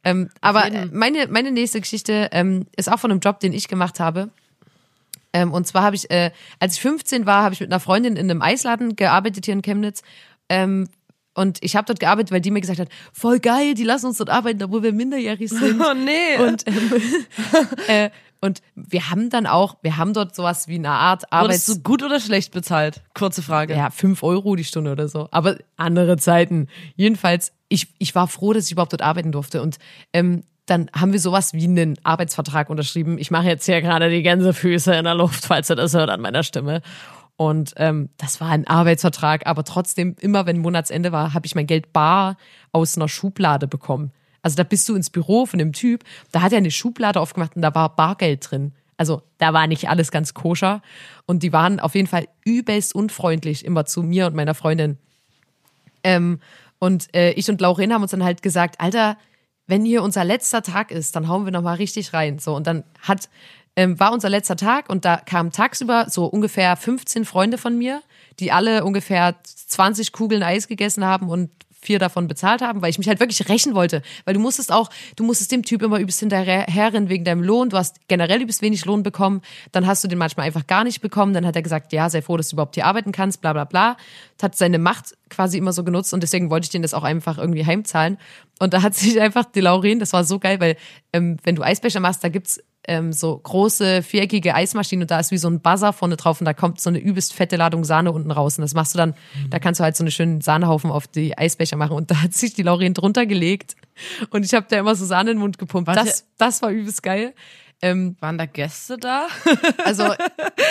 Ähm, 0.04 0.30
aber 0.40 0.64
jeden. 0.64 0.90
äh, 0.90 0.94
meine, 0.94 1.28
meine 1.28 1.52
nächste 1.52 1.80
Geschichte 1.80 2.28
ähm, 2.32 2.66
ist 2.76 2.90
auch 2.90 2.98
von 2.98 3.10
einem 3.10 3.20
Job, 3.20 3.38
den 3.40 3.52
ich 3.52 3.68
gemacht 3.68 4.00
habe. 4.00 4.30
Ähm, 5.32 5.52
und 5.52 5.66
zwar 5.66 5.82
habe 5.82 5.96
ich, 5.96 6.10
äh, 6.10 6.30
als 6.58 6.74
ich 6.74 6.80
15 6.80 7.24
war, 7.24 7.44
habe 7.44 7.54
ich 7.54 7.60
mit 7.60 7.70
einer 7.70 7.80
Freundin 7.80 8.16
in 8.16 8.30
einem 8.30 8.42
Eisladen 8.42 8.96
gearbeitet 8.96 9.44
hier 9.44 9.54
in 9.54 9.62
Chemnitz. 9.62 10.02
Ähm, 10.48 10.88
und 11.34 11.58
ich 11.62 11.76
habe 11.76 11.86
dort 11.86 12.00
gearbeitet, 12.00 12.30
weil 12.30 12.40
die 12.40 12.50
mir 12.50 12.60
gesagt 12.60 12.78
hat, 12.78 12.88
voll 13.12 13.40
geil, 13.40 13.74
die 13.74 13.84
lassen 13.84 14.06
uns 14.06 14.18
dort 14.18 14.30
arbeiten, 14.30 14.62
obwohl 14.62 14.82
wir 14.82 14.92
minderjährig 14.92 15.48
sind. 15.50 15.80
Oh 15.82 15.94
nee. 15.94 16.36
Und, 16.42 16.66
ähm, 16.66 16.92
äh, 17.88 18.10
und 18.40 18.60
wir 18.74 19.10
haben 19.10 19.30
dann 19.30 19.46
auch, 19.46 19.76
wir 19.82 19.96
haben 19.96 20.12
dort 20.12 20.34
sowas 20.34 20.68
wie 20.68 20.74
eine 20.74 20.90
Art 20.90 21.22
Wurdest 21.22 21.32
Arbeits... 21.32 21.66
du 21.66 21.80
gut 21.80 22.02
oder 22.02 22.20
schlecht 22.20 22.52
bezahlt? 22.52 23.02
Kurze 23.14 23.42
Frage. 23.42 23.74
Ja, 23.74 23.90
fünf 23.90 24.22
Euro 24.22 24.56
die 24.56 24.64
Stunde 24.64 24.92
oder 24.92 25.08
so. 25.08 25.28
Aber 25.30 25.56
andere 25.76 26.18
Zeiten. 26.18 26.68
Jedenfalls, 26.96 27.52
ich, 27.68 27.88
ich 27.98 28.14
war 28.14 28.28
froh, 28.28 28.52
dass 28.52 28.66
ich 28.66 28.72
überhaupt 28.72 28.92
dort 28.92 29.02
arbeiten 29.02 29.32
durfte. 29.32 29.62
Und 29.62 29.78
ähm, 30.12 30.42
dann 30.66 30.90
haben 30.94 31.12
wir 31.12 31.20
sowas 31.20 31.54
wie 31.54 31.64
einen 31.64 31.96
Arbeitsvertrag 32.04 32.70
unterschrieben. 32.70 33.18
Ich 33.18 33.30
mache 33.30 33.46
jetzt 33.46 33.66
hier 33.66 33.80
gerade 33.80 34.10
die 34.10 34.22
Gänsefüße 34.22 34.94
in 34.94 35.04
der 35.04 35.14
Luft, 35.14 35.46
falls 35.46 35.70
ihr 35.70 35.76
das 35.76 35.94
hört 35.94 36.10
an 36.10 36.20
meiner 36.20 36.42
Stimme. 36.42 36.82
Und 37.36 37.74
ähm, 37.76 38.10
das 38.18 38.40
war 38.40 38.50
ein 38.50 38.66
Arbeitsvertrag, 38.66 39.46
aber 39.46 39.64
trotzdem, 39.64 40.16
immer 40.20 40.46
wenn 40.46 40.58
Monatsende 40.58 41.12
war, 41.12 41.34
habe 41.34 41.46
ich 41.46 41.54
mein 41.54 41.66
Geld 41.66 41.92
bar 41.92 42.36
aus 42.72 42.96
einer 42.96 43.08
Schublade 43.08 43.66
bekommen. 43.66 44.12
Also 44.42 44.56
da 44.56 44.64
bist 44.64 44.88
du 44.88 44.94
ins 44.94 45.10
Büro 45.10 45.46
von 45.46 45.58
dem 45.58 45.72
Typ, 45.72 46.04
da 46.30 46.42
hat 46.42 46.52
er 46.52 46.58
eine 46.58 46.70
Schublade 46.70 47.20
aufgemacht 47.20 47.56
und 47.56 47.62
da 47.62 47.74
war 47.74 47.94
Bargeld 47.94 48.50
drin. 48.50 48.72
Also 48.96 49.22
da 49.38 49.52
war 49.52 49.66
nicht 49.66 49.88
alles 49.88 50.10
ganz 50.10 50.34
koscher. 50.34 50.82
Und 51.26 51.42
die 51.42 51.52
waren 51.52 51.80
auf 51.80 51.94
jeden 51.94 52.06
Fall 52.06 52.28
übelst 52.44 52.94
unfreundlich 52.94 53.64
immer 53.64 53.84
zu 53.84 54.02
mir 54.02 54.26
und 54.26 54.36
meiner 54.36 54.54
Freundin. 54.54 54.98
Ähm, 56.04 56.40
und 56.78 57.14
äh, 57.14 57.32
ich 57.32 57.48
und 57.48 57.60
Lauren 57.60 57.92
haben 57.92 58.02
uns 58.02 58.10
dann 58.10 58.24
halt 58.24 58.42
gesagt, 58.42 58.80
Alter, 58.80 59.16
wenn 59.66 59.84
hier 59.84 60.02
unser 60.02 60.24
letzter 60.24 60.62
Tag 60.62 60.90
ist, 60.90 61.16
dann 61.16 61.28
hauen 61.28 61.44
wir 61.44 61.52
nochmal 61.52 61.76
richtig 61.76 62.12
rein. 62.12 62.38
So, 62.38 62.54
und 62.54 62.66
dann 62.66 62.84
hat, 63.00 63.28
ähm, 63.76 63.98
war 63.98 64.12
unser 64.12 64.28
letzter 64.28 64.56
Tag 64.56 64.90
und 64.90 65.04
da 65.04 65.16
kamen 65.16 65.50
tagsüber 65.50 66.06
so 66.08 66.26
ungefähr 66.26 66.76
15 66.76 67.24
Freunde 67.24 67.58
von 67.58 67.76
mir, 67.76 68.02
die 68.38 68.52
alle 68.52 68.84
ungefähr 68.84 69.36
20 69.44 70.12
Kugeln 70.12 70.42
Eis 70.42 70.68
gegessen 70.68 71.04
haben 71.04 71.28
und 71.28 71.50
vier 71.82 71.98
davon 71.98 72.28
bezahlt 72.28 72.62
haben, 72.62 72.80
weil 72.80 72.90
ich 72.90 72.98
mich 72.98 73.08
halt 73.08 73.18
wirklich 73.18 73.48
rächen 73.48 73.74
wollte. 73.74 74.02
Weil 74.24 74.34
du 74.34 74.40
musstest 74.40 74.72
auch, 74.72 74.88
du 75.16 75.24
musstest 75.24 75.50
dem 75.50 75.64
Typ 75.64 75.82
immer 75.82 75.98
übelst 75.98 76.20
hinterherrennen 76.20 77.08
wegen 77.08 77.24
deinem 77.24 77.42
Lohn. 77.42 77.70
Du 77.70 77.76
hast 77.76 77.96
generell 78.08 78.40
übelst 78.40 78.62
wenig 78.62 78.84
Lohn 78.84 79.02
bekommen. 79.02 79.42
Dann 79.72 79.86
hast 79.86 80.04
du 80.04 80.08
den 80.08 80.18
manchmal 80.18 80.46
einfach 80.46 80.66
gar 80.66 80.84
nicht 80.84 81.00
bekommen. 81.00 81.34
Dann 81.34 81.44
hat 81.44 81.56
er 81.56 81.62
gesagt, 81.62 81.92
ja, 81.92 82.08
sei 82.08 82.22
froh, 82.22 82.36
dass 82.36 82.50
du 82.50 82.54
überhaupt 82.54 82.76
hier 82.76 82.86
arbeiten 82.86 83.10
kannst, 83.10 83.40
bla 83.40 83.52
bla 83.52 83.64
bla. 83.64 83.96
Hat 84.40 84.56
seine 84.56 84.78
Macht 84.78 85.16
quasi 85.28 85.58
immer 85.58 85.72
so 85.72 85.82
genutzt 85.82 86.14
und 86.14 86.22
deswegen 86.22 86.50
wollte 86.50 86.66
ich 86.66 86.70
den 86.70 86.82
das 86.82 86.94
auch 86.94 87.04
einfach 87.04 87.38
irgendwie 87.38 87.66
heimzahlen. 87.66 88.18
Und 88.60 88.74
da 88.74 88.82
hat 88.82 88.94
sich 88.94 89.20
einfach 89.20 89.44
die 89.44 89.60
Lauren, 89.60 89.98
das 89.98 90.12
war 90.12 90.24
so 90.24 90.38
geil, 90.38 90.60
weil 90.60 90.76
ähm, 91.12 91.36
wenn 91.42 91.56
du 91.56 91.62
Eisbecher 91.62 92.00
machst, 92.00 92.22
da 92.22 92.28
gibt's 92.28 92.60
ähm, 92.88 93.12
so 93.12 93.38
große 93.38 94.02
viereckige 94.02 94.54
Eismaschinen 94.54 95.04
und 95.04 95.10
da 95.10 95.20
ist 95.20 95.30
wie 95.30 95.38
so 95.38 95.48
ein 95.48 95.60
Buzzer 95.60 95.92
vorne 95.92 96.16
drauf 96.16 96.40
und 96.40 96.46
da 96.46 96.54
kommt 96.54 96.80
so 96.80 96.90
eine 96.90 96.98
übelst 96.98 97.32
fette 97.32 97.56
Ladung 97.56 97.84
Sahne 97.84 98.12
unten 98.12 98.30
raus 98.30 98.58
und 98.58 98.62
das 98.62 98.74
machst 98.74 98.94
du 98.94 98.98
dann, 98.98 99.14
da 99.50 99.58
kannst 99.58 99.80
du 99.80 99.84
halt 99.84 99.96
so 99.96 100.02
einen 100.02 100.10
schönen 100.10 100.40
Sahnehaufen 100.40 100.90
auf 100.90 101.06
die 101.06 101.36
Eisbecher 101.38 101.76
machen 101.76 101.96
und 101.96 102.10
da 102.10 102.22
hat 102.22 102.34
sich 102.34 102.54
die 102.54 102.62
Lauren 102.62 102.94
drunter 102.94 103.26
gelegt 103.26 103.76
und 104.30 104.44
ich 104.44 104.54
habe 104.54 104.66
da 104.68 104.78
immer 104.78 104.94
so 104.94 105.04
Sahne 105.04 105.30
in 105.30 105.36
den 105.36 105.40
Mund 105.42 105.58
gepumpt. 105.58 105.86
Warte. 105.86 106.04
Das, 106.04 106.26
das 106.38 106.62
war 106.62 106.70
übelst 106.70 107.02
geil. 107.02 107.34
Ähm, 107.84 108.16
Waren 108.20 108.38
da 108.38 108.46
Gäste 108.46 108.96
da? 108.96 109.26
also 109.84 110.14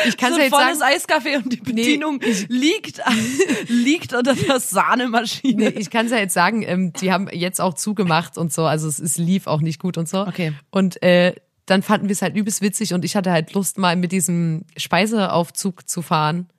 ich 0.08 0.16
kann 0.16 0.32
so 0.32 0.38
ja 0.38 0.46
jetzt 0.46 0.56
volles 0.56 0.80
sagen, 0.80 0.94
Eiskaffee 0.96 1.36
und 1.36 1.52
die 1.52 1.58
Bedienung 1.58 2.22
liegt, 2.48 3.02
liegt 3.68 4.14
unter 4.14 4.34
der 4.34 4.62
Sahnemaschine. 4.62 5.72
Nee, 5.72 5.78
ich 5.78 5.90
kann 5.90 6.06
es 6.06 6.14
ja 6.14 6.20
jetzt 6.20 6.34
sagen, 6.34 6.64
ähm, 6.64 6.94
die 6.94 7.12
haben 7.12 7.28
jetzt 7.30 7.60
auch 7.60 7.74
zugemacht 7.74 8.38
und 8.38 8.54
so, 8.54 8.64
also 8.64 8.88
es, 8.88 8.98
es 8.98 9.18
lief 9.18 9.48
auch 9.48 9.60
nicht 9.60 9.82
gut 9.82 9.98
und 9.98 10.08
so. 10.08 10.22
Okay. 10.22 10.54
Und 10.70 11.04
äh, 11.04 11.36
dann 11.72 11.84
fanden 11.84 12.08
wir 12.08 12.14
es 12.14 12.22
halt 12.22 12.36
übelst 12.36 12.62
witzig 12.62 12.94
und 12.94 13.06
ich 13.06 13.16
hatte 13.16 13.32
halt 13.32 13.54
Lust, 13.54 13.78
mal 13.78 13.96
mit 13.96 14.12
diesem 14.12 14.66
Speiseaufzug 14.76 15.88
zu 15.90 16.02
fahren. 16.02 16.50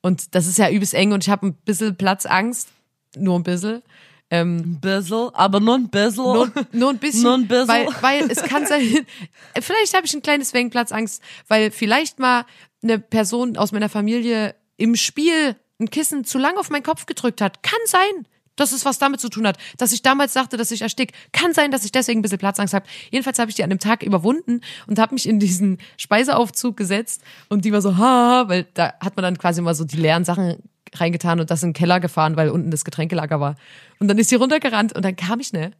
Und 0.00 0.34
das 0.34 0.46
ist 0.46 0.58
ja 0.58 0.70
übelst 0.70 0.94
eng 0.94 1.12
und 1.12 1.24
ich 1.24 1.30
habe 1.30 1.46
ein 1.46 1.54
bisschen 1.54 1.96
Platzangst, 1.96 2.68
nur 3.16 3.38
ein 3.38 3.42
bisschen. 3.42 3.82
Ein 4.30 4.80
bisschen, 4.80 5.34
aber 5.34 5.60
nur 5.60 5.74
ein 5.74 5.88
bisschen. 5.88 6.24
Nur, 6.24 6.52
nur 6.72 6.90
ein 6.90 6.98
bisschen. 6.98 7.22
Nur 7.22 7.34
ein 7.34 7.48
bisschen. 7.48 7.68
Weil, 7.68 7.86
weil 8.00 8.30
es 8.30 8.42
kann 8.42 8.66
sein, 8.66 9.06
vielleicht 9.60 9.94
habe 9.94 10.06
ich 10.06 10.14
ein 10.14 10.22
kleines 10.22 10.54
wenig 10.54 10.72
Platzangst, 10.72 11.22
weil 11.48 11.70
vielleicht 11.70 12.18
mal 12.18 12.44
eine 12.82 12.98
Person 12.98 13.56
aus 13.56 13.72
meiner 13.72 13.88
Familie 13.88 14.54
im 14.76 14.96
Spiel 14.96 15.56
ein 15.80 15.90
Kissen 15.90 16.24
zu 16.24 16.38
lang 16.38 16.56
auf 16.58 16.70
meinen 16.70 16.82
Kopf 16.82 17.06
gedrückt 17.06 17.40
hat. 17.40 17.62
Kann 17.62 17.80
sein. 17.86 18.26
Dass 18.56 18.72
es 18.72 18.84
was 18.84 18.98
damit 18.98 19.20
zu 19.20 19.28
tun 19.28 19.46
hat. 19.46 19.58
Dass 19.78 19.92
ich 19.92 20.02
damals 20.02 20.32
sagte, 20.32 20.56
dass 20.56 20.70
ich 20.70 20.82
erstick. 20.82 21.12
Kann 21.32 21.52
sein, 21.52 21.70
dass 21.70 21.84
ich 21.84 21.92
deswegen 21.92 22.20
ein 22.20 22.22
bisschen 22.22 22.38
Platzangst 22.38 22.74
habe. 22.74 22.86
Jedenfalls 23.10 23.38
habe 23.38 23.50
ich 23.50 23.56
die 23.56 23.64
an 23.64 23.70
dem 23.70 23.78
Tag 23.78 24.02
überwunden 24.02 24.60
und 24.86 24.98
habe 24.98 25.14
mich 25.14 25.28
in 25.28 25.40
diesen 25.40 25.78
Speiseaufzug 25.96 26.76
gesetzt 26.76 27.22
und 27.48 27.64
die 27.64 27.72
war 27.72 27.82
so, 27.82 27.96
ha, 27.96 28.44
weil 28.48 28.66
da 28.74 28.94
hat 29.00 29.16
man 29.16 29.22
dann 29.24 29.38
quasi 29.38 29.60
mal 29.60 29.74
so 29.74 29.84
die 29.84 29.96
leeren 29.96 30.24
Sachen 30.24 30.56
reingetan 30.94 31.40
und 31.40 31.50
das 31.50 31.62
in 31.62 31.70
den 31.70 31.74
Keller 31.74 32.00
gefahren, 32.00 32.36
weil 32.36 32.50
unten 32.50 32.70
das 32.70 32.84
Getränkelager 32.84 33.40
war. 33.40 33.56
Und 33.98 34.08
dann 34.08 34.18
ist 34.18 34.28
sie 34.28 34.36
runtergerannt 34.36 34.94
und 34.94 35.04
dann 35.04 35.16
kam 35.16 35.40
ich, 35.40 35.52
ne? 35.52 35.72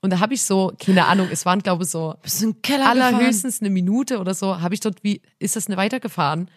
Und 0.00 0.12
da 0.12 0.20
habe 0.20 0.34
ich 0.34 0.42
so, 0.42 0.72
keine 0.78 1.06
Ahnung, 1.06 1.28
es 1.30 1.46
waren 1.46 1.60
glaube 1.62 1.84
ich 1.84 1.90
so 1.90 2.16
allerhöchstens 2.68 3.60
eine 3.60 3.70
Minute 3.70 4.18
oder 4.18 4.34
so, 4.34 4.60
habe 4.60 4.74
ich 4.74 4.80
dort 4.80 5.02
wie, 5.02 5.22
ist 5.38 5.56
das 5.56 5.68
eine 5.68 5.76
weitergefahren? 5.76 6.50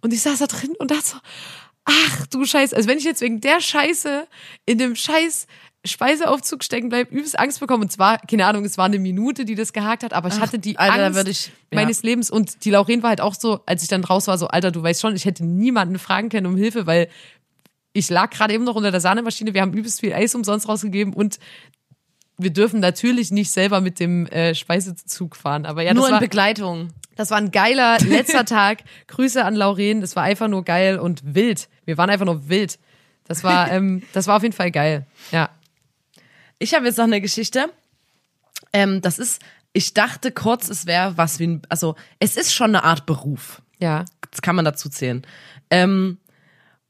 Und 0.00 0.12
ich 0.12 0.22
saß 0.22 0.38
da 0.38 0.46
drin 0.46 0.74
und 0.78 0.90
dachte 0.90 1.04
so, 1.04 1.16
ach 1.84 2.26
du 2.26 2.44
Scheiße, 2.44 2.74
also 2.74 2.88
wenn 2.88 2.98
ich 2.98 3.04
jetzt 3.04 3.20
wegen 3.20 3.40
der 3.40 3.60
Scheiße 3.60 4.26
in 4.66 4.78
dem 4.78 4.96
Scheiß 4.96 5.46
Speiseaufzug 5.86 6.64
stecken 6.64 6.88
bleib, 6.88 7.10
übelst 7.12 7.38
Angst 7.38 7.60
bekommen. 7.60 7.82
Und 7.82 7.92
zwar, 7.92 8.18
keine 8.18 8.46
Ahnung, 8.46 8.64
es 8.64 8.78
war 8.78 8.86
eine 8.86 8.98
Minute, 8.98 9.44
die 9.44 9.54
das 9.54 9.74
gehakt 9.74 10.02
hat, 10.02 10.14
aber 10.14 10.28
ich 10.28 10.40
hatte 10.40 10.58
die 10.58 10.78
Alter, 10.78 11.04
Angst 11.04 11.28
ich- 11.28 11.46
ja. 11.46 11.52
meines 11.72 12.02
Lebens. 12.02 12.30
Und 12.30 12.64
die 12.64 12.70
Lauren 12.70 13.02
war 13.02 13.10
halt 13.10 13.20
auch 13.20 13.34
so, 13.34 13.60
als 13.66 13.82
ich 13.82 13.88
dann 13.88 14.02
raus 14.02 14.26
war, 14.26 14.38
so, 14.38 14.48
Alter, 14.48 14.70
du 14.70 14.82
weißt 14.82 15.02
schon, 15.02 15.14
ich 15.14 15.26
hätte 15.26 15.44
niemanden 15.44 15.98
fragen 15.98 16.30
können 16.30 16.46
um 16.46 16.56
Hilfe, 16.56 16.86
weil 16.86 17.08
ich 17.92 18.08
lag 18.08 18.30
gerade 18.30 18.54
eben 18.54 18.64
noch 18.64 18.76
unter 18.76 18.90
der 18.90 19.00
Sahnemaschine, 19.00 19.52
wir 19.52 19.60
haben 19.60 19.74
übelst 19.74 20.00
viel 20.00 20.14
Eis 20.14 20.34
umsonst 20.34 20.68
rausgegeben 20.68 21.12
und 21.12 21.38
wir 22.36 22.50
dürfen 22.50 22.80
natürlich 22.80 23.30
nicht 23.30 23.50
selber 23.50 23.80
mit 23.80 24.00
dem 24.00 24.26
äh, 24.26 24.54
Speisezug 24.54 25.36
fahren. 25.36 25.66
Aber 25.66 25.82
ja, 25.82 25.94
Nur 25.94 26.02
das 26.02 26.08
in 26.08 26.12
war, 26.14 26.20
Begleitung. 26.20 26.90
das 27.16 27.30
war 27.30 27.38
ein 27.38 27.50
geiler 27.50 27.98
letzter 28.00 28.44
Tag. 28.44 28.82
Grüße 29.06 29.44
an 29.44 29.54
Lauren. 29.54 30.00
Das 30.00 30.16
war 30.16 30.24
einfach 30.24 30.48
nur 30.48 30.64
geil 30.64 30.98
und 30.98 31.34
wild. 31.34 31.68
Wir 31.84 31.96
waren 31.96 32.10
einfach 32.10 32.26
nur 32.26 32.48
wild. 32.48 32.78
Das 33.24 33.44
war, 33.44 33.70
ähm, 33.72 34.02
das 34.12 34.26
war 34.26 34.36
auf 34.36 34.42
jeden 34.42 34.54
Fall 34.54 34.70
geil. 34.70 35.06
Ja. 35.30 35.50
Ich 36.58 36.74
habe 36.74 36.86
jetzt 36.86 36.98
noch 36.98 37.04
eine 37.04 37.20
Geschichte. 37.20 37.70
Ähm, 38.72 39.00
das 39.00 39.18
ist, 39.18 39.40
ich 39.72 39.94
dachte 39.94 40.32
kurz, 40.32 40.68
es 40.68 40.86
wäre 40.86 41.16
was 41.16 41.38
wie 41.38 41.46
ein, 41.46 41.62
also 41.68 41.94
es 42.18 42.36
ist 42.36 42.52
schon 42.52 42.70
eine 42.70 42.84
Art 42.84 43.06
Beruf. 43.06 43.62
Ja. 43.78 44.04
Das 44.30 44.42
kann 44.42 44.56
man 44.56 44.64
dazu 44.64 44.88
zählen. 44.88 45.24
Ähm, 45.70 46.18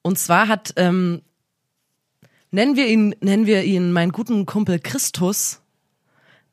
und 0.02 0.18
zwar 0.18 0.48
hat, 0.48 0.72
ähm, 0.76 1.22
nennen 2.54 2.76
wir 2.76 2.86
ihn, 2.86 3.14
nennen 3.20 3.46
wir 3.46 3.64
ihn 3.64 3.92
meinen 3.92 4.12
guten 4.12 4.46
Kumpel 4.46 4.78
Christus. 4.78 5.60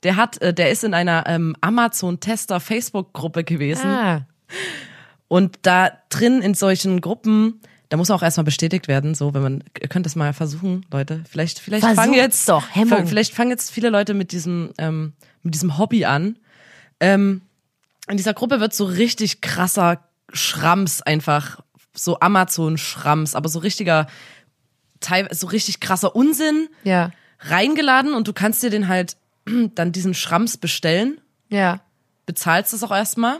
Der 0.04 0.16
hat, 0.16 0.42
äh, 0.42 0.54
der 0.54 0.72
ist 0.72 0.84
in 0.84 0.96
einer 0.96 1.26
ähm, 1.28 1.56
Amazon-Tester 1.62 2.60
Facebook-Gruppe 2.60 3.44
gewesen. 3.44 3.86
Ah. 3.86 4.26
Und 5.28 5.60
da 5.62 5.92
drin 6.10 6.42
in 6.42 6.56
solchen 6.56 7.02
Gruppen, 7.02 7.62
da 7.90 7.98
muss 7.98 8.10
auch 8.10 8.24
erstmal 8.24 8.44
bestätigt 8.44 8.88
werden, 8.88 9.14
so, 9.14 9.34
wenn 9.36 9.44
man, 9.44 9.64
ihr 9.80 9.88
könnt 9.88 10.08
das 10.08 10.16
mal 10.16 10.34
versuchen, 10.34 10.86
Leute. 10.92 11.24
Vielleicht, 11.30 11.60
vielleicht 11.60 11.86
fangen 11.86 12.16
jetzt, 12.16 12.50
doch, 12.50 12.66
Hemmung. 12.74 13.06
vielleicht 13.06 13.36
fangen 13.36 13.52
jetzt 13.52 13.70
viele 13.70 13.90
Leute 13.90 14.16
mit 14.16 14.32
diesem, 14.32 14.72
ähm, 14.80 15.14
mit 15.44 15.54
diesem 15.54 15.78
Hobby 15.78 16.06
an. 16.06 16.38
Ähm, 17.00 17.42
in 18.10 18.18
dieser 18.18 18.34
Gruppe 18.34 18.60
wird 18.60 18.74
so 18.74 18.86
richtig 18.86 19.42
krasser 19.42 20.04
Schrams 20.34 21.02
einfach, 21.04 21.60
so 21.94 22.20
Amazon-Schrams, 22.20 23.36
aber 23.36 23.50
so 23.50 23.60
richtiger, 23.60 24.08
teilweise 25.02 25.40
so 25.42 25.48
richtig 25.48 25.80
krasser 25.82 26.16
Unsinn 26.16 26.70
Ja. 26.84 27.12
reingeladen 27.40 28.14
und 28.14 28.28
du 28.28 28.34
kannst 28.34 28.64
dir 28.64 28.70
den 28.70 28.88
halt 28.88 29.18
dann 29.76 29.92
diesen 29.92 30.14
Schrams 30.14 30.58
bestellen 30.58 31.20
Ja. 31.50 31.82
bezahlst 32.26 32.74
es 32.74 32.84
auch 32.84 32.92
erstmal, 32.92 33.40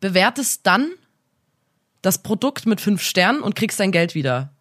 bewertest 0.00 0.66
dann 0.66 0.90
das 2.02 2.22
Produkt 2.22 2.66
mit 2.66 2.80
fünf 2.80 3.02
Sternen 3.02 3.42
und 3.42 3.54
kriegst 3.54 3.78
dein 3.80 3.92
Geld 3.92 4.14
wieder. 4.14 4.52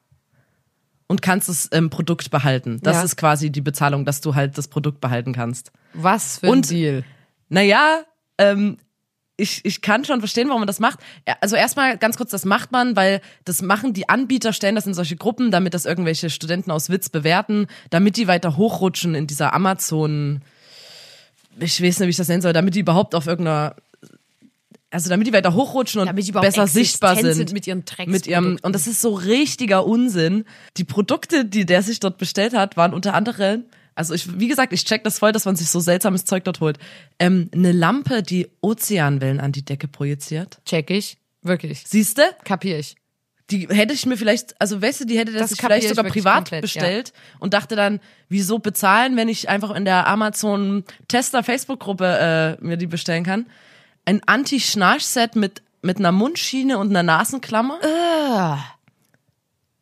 Und 1.08 1.22
kannst 1.24 1.50
das 1.50 1.70
ähm, 1.72 1.90
Produkt 1.90 2.30
behalten. 2.30 2.80
Das 2.84 2.98
Ja. 2.98 3.04
ist 3.04 3.16
quasi 3.18 3.50
die 3.50 3.62
Bezahlung, 3.62 4.06
dass 4.06 4.22
du 4.22 4.36
halt 4.36 4.58
das 4.60 4.68
Produkt 4.68 5.02
behalten 5.02 5.34
kannst. 5.34 5.72
Was 5.94 6.38
für 6.40 6.48
ein 6.48 6.52
Und- 6.52 6.70
Deal. 6.70 7.04
Naja, 7.48 8.04
ähm, 8.38 8.78
ich, 9.40 9.64
ich 9.64 9.82
kann 9.82 10.06
schon 10.06 10.20
verstehen, 10.20 10.48
warum 10.50 10.62
man 10.62 10.68
das 10.68 10.80
macht. 10.80 11.00
Also 11.42 11.56
erstmal 11.56 11.98
ganz 11.98 12.18
kurz, 12.18 12.32
das 12.32 12.46
macht 12.46 12.72
man, 12.72 12.96
weil 12.96 13.22
das 13.46 13.62
machen 13.62 13.94
die 13.94 14.10
Anbieter, 14.10 14.54
stellen 14.54 14.76
das 14.76 14.86
in 14.86 14.94
solche 14.94 15.16
Gruppen, 15.16 15.52
damit 15.52 15.74
das 15.74 15.86
irgendwelche 15.86 16.30
Studenten 16.30 16.72
aus 16.72 16.90
Witz 16.90 17.10
bewerten, 17.10 17.68
damit 17.90 18.18
die 18.18 18.28
weiter 18.28 18.58
hochrutschen 18.58 19.16
in 19.16 19.28
dieser 19.28 19.54
Amazon, 19.54 20.42
ich 21.60 21.82
weiß 21.82 22.00
nicht, 22.00 22.08
wie 22.08 22.12
ich 22.12 22.18
das 22.18 22.28
nennen 22.28 22.42
soll, 22.42 22.54
damit 22.54 22.76
die 22.76 22.80
überhaupt 22.80 23.16
auf 23.16 23.28
irgendeiner, 23.28 23.76
also 24.92 25.10
damit 25.10 25.28
die 25.28 25.34
weiter 25.34 25.54
hochrutschen 25.54 26.02
und 26.02 26.08
Damit 26.08 26.26
die 26.26 26.32
überhaupt 26.32 26.48
besser 26.48 26.68
sichtbar 26.68 27.16
sind. 27.16 27.34
sind 27.34 27.54
mit 27.54 27.68
ihren 27.68 27.84
mit 28.08 28.28
ihrem. 28.28 28.58
Und 28.62 28.74
das 28.74 28.88
ist 28.88 29.02
so 29.02 29.14
richtiger 29.14 29.86
Unsinn. 29.86 30.46
Die 30.78 30.84
Produkte, 30.84 31.46
die 31.46 31.66
der 31.66 31.84
sich 31.84 32.00
dort 32.00 32.18
bestellt 32.18 32.54
hat, 32.54 32.76
waren 32.76 32.94
unter 32.94 33.14
anderem, 33.14 33.66
also 33.96 34.14
ich, 34.14 34.40
wie 34.40 34.48
gesagt, 34.48 34.74
ich 34.74 34.86
check 34.86 35.04
das 35.04 35.20
voll, 35.20 35.32
dass 35.32 35.46
man 35.46 35.56
sich 35.56 35.70
so 35.70 35.80
seltsames 35.80 36.26
Zeug 36.26 36.44
dort 36.44 36.60
holt. 36.62 36.80
Ähm, 37.20 37.50
eine 37.54 37.72
Lampe, 37.72 38.24
die 38.24 38.48
Ozeanwellen 38.62 39.40
an 39.40 39.52
die 39.52 39.64
Decke 39.64 39.88
projiziert. 39.88 40.60
Check 40.66 40.90
ich. 40.90 41.18
Wirklich. 41.42 41.84
Siehste? 41.86 42.24
Kapier 42.44 42.80
ich. 42.80 42.96
Die 43.50 43.68
hätte 43.68 43.94
ich 43.94 44.06
mir 44.06 44.16
vielleicht, 44.16 44.60
also 44.62 44.80
weißt 44.82 45.02
du, 45.02 45.06
die 45.06 45.18
hätte 45.18 45.32
das, 45.32 45.42
Das 45.42 45.50
sich 45.52 45.60
vielleicht 45.62 45.84
ich 45.84 45.90
sogar 45.90 46.06
privat 46.06 46.36
komplett, 46.36 46.62
bestellt 46.62 47.14
und 47.40 47.54
dachte 47.56 47.76
dann, 47.76 48.00
wieso 48.28 48.60
bezahlen, 48.60 49.16
wenn 49.16 49.28
ich 49.28 49.50
einfach 49.50 49.72
in 49.72 49.86
der 49.86 50.06
Amazon 50.06 50.84
Tester 51.08 51.42
Facebook-Gruppe 51.42 52.58
äh, 52.62 52.64
mir 52.64 52.78
die 52.78 52.86
bestellen 52.86 53.24
kann. 53.24 53.48
Ein 54.06 54.22
Anti-Schnarch-Set 54.26 55.36
mit, 55.36 55.64
mit 55.82 55.98
einer 55.98 56.12
Mundschiene 56.12 56.78
und 56.78 56.90
einer 56.90 57.02
Nasenklammer. 57.04 57.80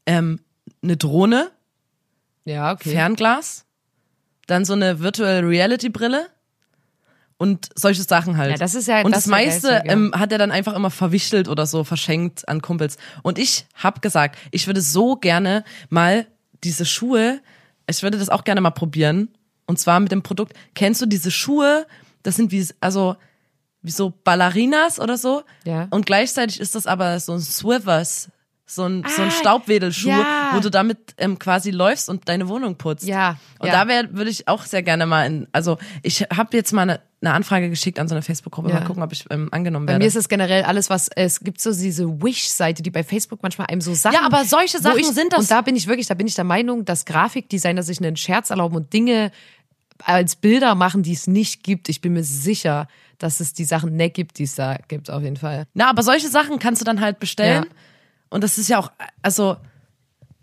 Ähm, 0.05 0.39
eine 0.81 0.95
Drohne, 0.95 1.51
Ja, 2.45 2.71
okay. 2.71 2.91
Fernglas, 2.91 3.65
dann 4.47 4.65
so 4.65 4.73
eine 4.73 4.99
Virtual 4.99 5.43
Reality 5.43 5.89
Brille 5.89 6.27
und 7.37 7.69
solche 7.75 8.01
Sachen 8.01 8.37
halt. 8.37 8.51
Ja, 8.51 8.57
das 8.57 8.73
ist 8.73 8.87
ja- 8.87 9.03
und 9.03 9.11
das 9.11 9.25
das, 9.25 9.31
meiste 9.31 9.69
ja. 9.69 9.85
ähm, 9.85 10.11
hat 10.15 10.31
er 10.31 10.39
dann 10.39 10.51
einfach 10.51 10.73
immer 10.73 10.89
verwichtelt 10.89 11.47
oder 11.47 11.65
so 11.65 11.83
verschenkt 11.83 12.47
an 12.49 12.61
Kumpels. 12.61 12.97
Und 13.21 13.37
ich 13.37 13.67
hab 13.75 14.01
gesagt, 14.01 14.37
ich 14.51 14.65
würde 14.65 14.81
so 14.81 15.15
gerne 15.15 15.63
mal 15.89 16.25
diese 16.63 16.85
Schuhe, 16.85 17.39
ich 17.87 18.01
würde 18.03 18.17
das 18.17 18.29
auch 18.29 18.43
gerne 18.43 18.61
mal 18.61 18.71
probieren. 18.71 19.29
Und 19.67 19.79
zwar 19.79 19.99
mit 19.99 20.11
dem 20.11 20.23
Produkt. 20.23 20.53
Kennst 20.75 21.01
du 21.01 21.05
diese 21.05 21.29
Schuhe? 21.29 21.85
Das 22.23 22.35
sind 22.35 22.51
wie, 22.51 22.65
also, 22.79 23.17
wie 23.81 23.91
so 23.91 24.13
Ballerinas 24.23 24.99
oder 24.99 25.17
so. 25.17 25.43
Ja. 25.65 25.87
Und 25.91 26.05
gleichzeitig 26.05 26.59
ist 26.59 26.73
das 26.73 26.87
aber 26.87 27.19
so 27.19 27.33
ein 27.33 27.41
Swivers. 27.41 28.29
So 28.69 28.83
ein, 28.83 29.03
so 29.15 29.21
ein 29.21 29.29
Ah, 29.29 29.31
Staubwedelschuh, 29.31 30.09
ja. 30.09 30.49
wo 30.53 30.59
du 30.59 30.69
damit 30.69 30.97
ähm, 31.17 31.39
quasi 31.39 31.71
läufst 31.71 32.09
und 32.09 32.27
deine 32.27 32.49
Wohnung 32.49 32.75
putzt. 32.75 33.07
Ja, 33.07 33.37
Und 33.59 33.67
ja. 33.69 33.85
da 33.85 34.07
würde 34.11 34.29
ich 34.29 34.49
auch 34.49 34.65
sehr 34.65 34.83
gerne 34.83 35.05
mal 35.05 35.25
in, 35.25 35.47
also 35.53 35.77
ich 36.03 36.23
habe 36.23 36.57
jetzt 36.57 36.73
mal 36.73 36.81
eine, 36.81 36.99
eine 37.21 37.33
Anfrage 37.33 37.69
geschickt 37.69 37.97
an 37.97 38.09
so 38.09 38.13
eine 38.15 38.21
Facebook-Gruppe, 38.23 38.67
Ja. 38.69 38.81
mal 38.81 38.85
gucken, 38.85 39.01
ob 39.03 39.13
ich 39.13 39.23
ähm, 39.29 39.47
angenommen 39.53 39.85
Bei 39.85 39.93
werde. 39.93 40.03
mir 40.03 40.07
ist 40.09 40.17
es 40.17 40.27
generell 40.27 40.63
alles, 40.63 40.89
was 40.89 41.07
es 41.15 41.39
gibt 41.39 41.61
so 41.61 41.71
diese 41.71 42.21
Wish-Seite, 42.21 42.83
die 42.83 42.91
bei 42.91 43.05
Facebook 43.05 43.41
manchmal 43.41 43.67
einem 43.67 43.79
so 43.79 43.93
Sachen. 43.93 44.15
Ja, 44.15 44.23
aber 44.25 44.43
solche 44.43 44.79
Sachen 44.79 44.99
ich, 44.99 45.07
sind 45.07 45.31
das- 45.31 45.39
Und 45.39 45.51
da 45.51 45.61
bin 45.61 45.77
ich 45.77 45.87
wirklich, 45.87 46.07
da 46.07 46.13
bin 46.13 46.27
ich 46.27 46.35
der 46.35 46.43
Meinung, 46.43 46.83
dass 46.83 47.05
Grafikdesigner 47.05 47.83
sich 47.83 47.99
einen 48.03 48.17
Scherz 48.17 48.49
erlauben 48.49 48.75
und 48.75 48.91
Dinge 48.91 49.31
als 50.03 50.35
Bilder 50.35 50.75
machen, 50.75 51.03
die 51.03 51.13
es 51.13 51.25
nicht 51.25 51.63
gibt. 51.63 51.87
Ich 51.87 52.01
bin 52.01 52.11
mir 52.13 52.23
sicher, 52.25 52.89
dass 53.17 53.39
es 53.39 53.53
die 53.53 53.63
Sachen 53.65 53.95
nicht 53.95 54.13
gibt, 54.13 54.37
die 54.39 54.43
es 54.43 54.55
da 54.55 54.77
gibt, 54.89 55.09
auf 55.09 55.23
jeden 55.23 55.37
Fall. 55.37 55.67
Na, 55.73 55.89
aber 55.89 56.03
solche 56.03 56.27
Sachen 56.27 56.59
kannst 56.59 56.81
du 56.81 56.85
dann 56.85 56.99
halt 56.99 57.19
bestellen. 57.19 57.63
Ja. 57.63 57.69
Und 58.29 58.43
das 58.43 58.57
ist 58.57 58.67
ja 58.67 58.79
auch, 58.79 58.91
also, 59.21 59.57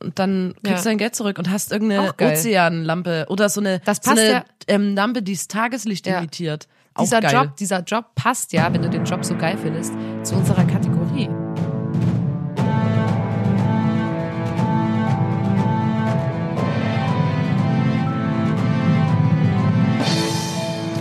und 0.00 0.18
dann 0.18 0.54
kriegst 0.62 0.70
Ja. 0.70 0.82
du 0.82 0.88
dein 0.90 0.98
Geld 0.98 1.14
zurück 1.14 1.38
und 1.38 1.50
hast 1.50 1.72
irgendeine. 1.72 2.12
Ozeanlampe 2.20 3.26
oder 3.28 3.48
so 3.48 3.60
eine, 3.60 3.80
Das 3.80 3.98
so 3.98 4.10
passt 4.10 4.22
eine 4.22 4.30
ja- 4.32 4.44
ähm, 4.68 4.94
Lampe, 4.94 5.22
die 5.22 5.34
das 5.34 5.48
Tageslicht 5.48 6.06
Ja. 6.06 6.18
imitiert. 6.18 6.66
Auch 6.94 7.02
Dieser 7.04 7.20
geil. 7.20 7.32
Job, 7.34 7.56
dieser 7.56 7.80
Job 7.82 8.14
passt 8.14 8.52
ja, 8.52 8.72
wenn 8.72 8.80
du 8.82 8.88
den 8.88 9.04
Job 9.04 9.24
so 9.24 9.36
geil 9.36 9.58
findest, 9.60 9.92
zu 10.22 10.36
unserer 10.36 10.64
Kategorie. 10.64 11.28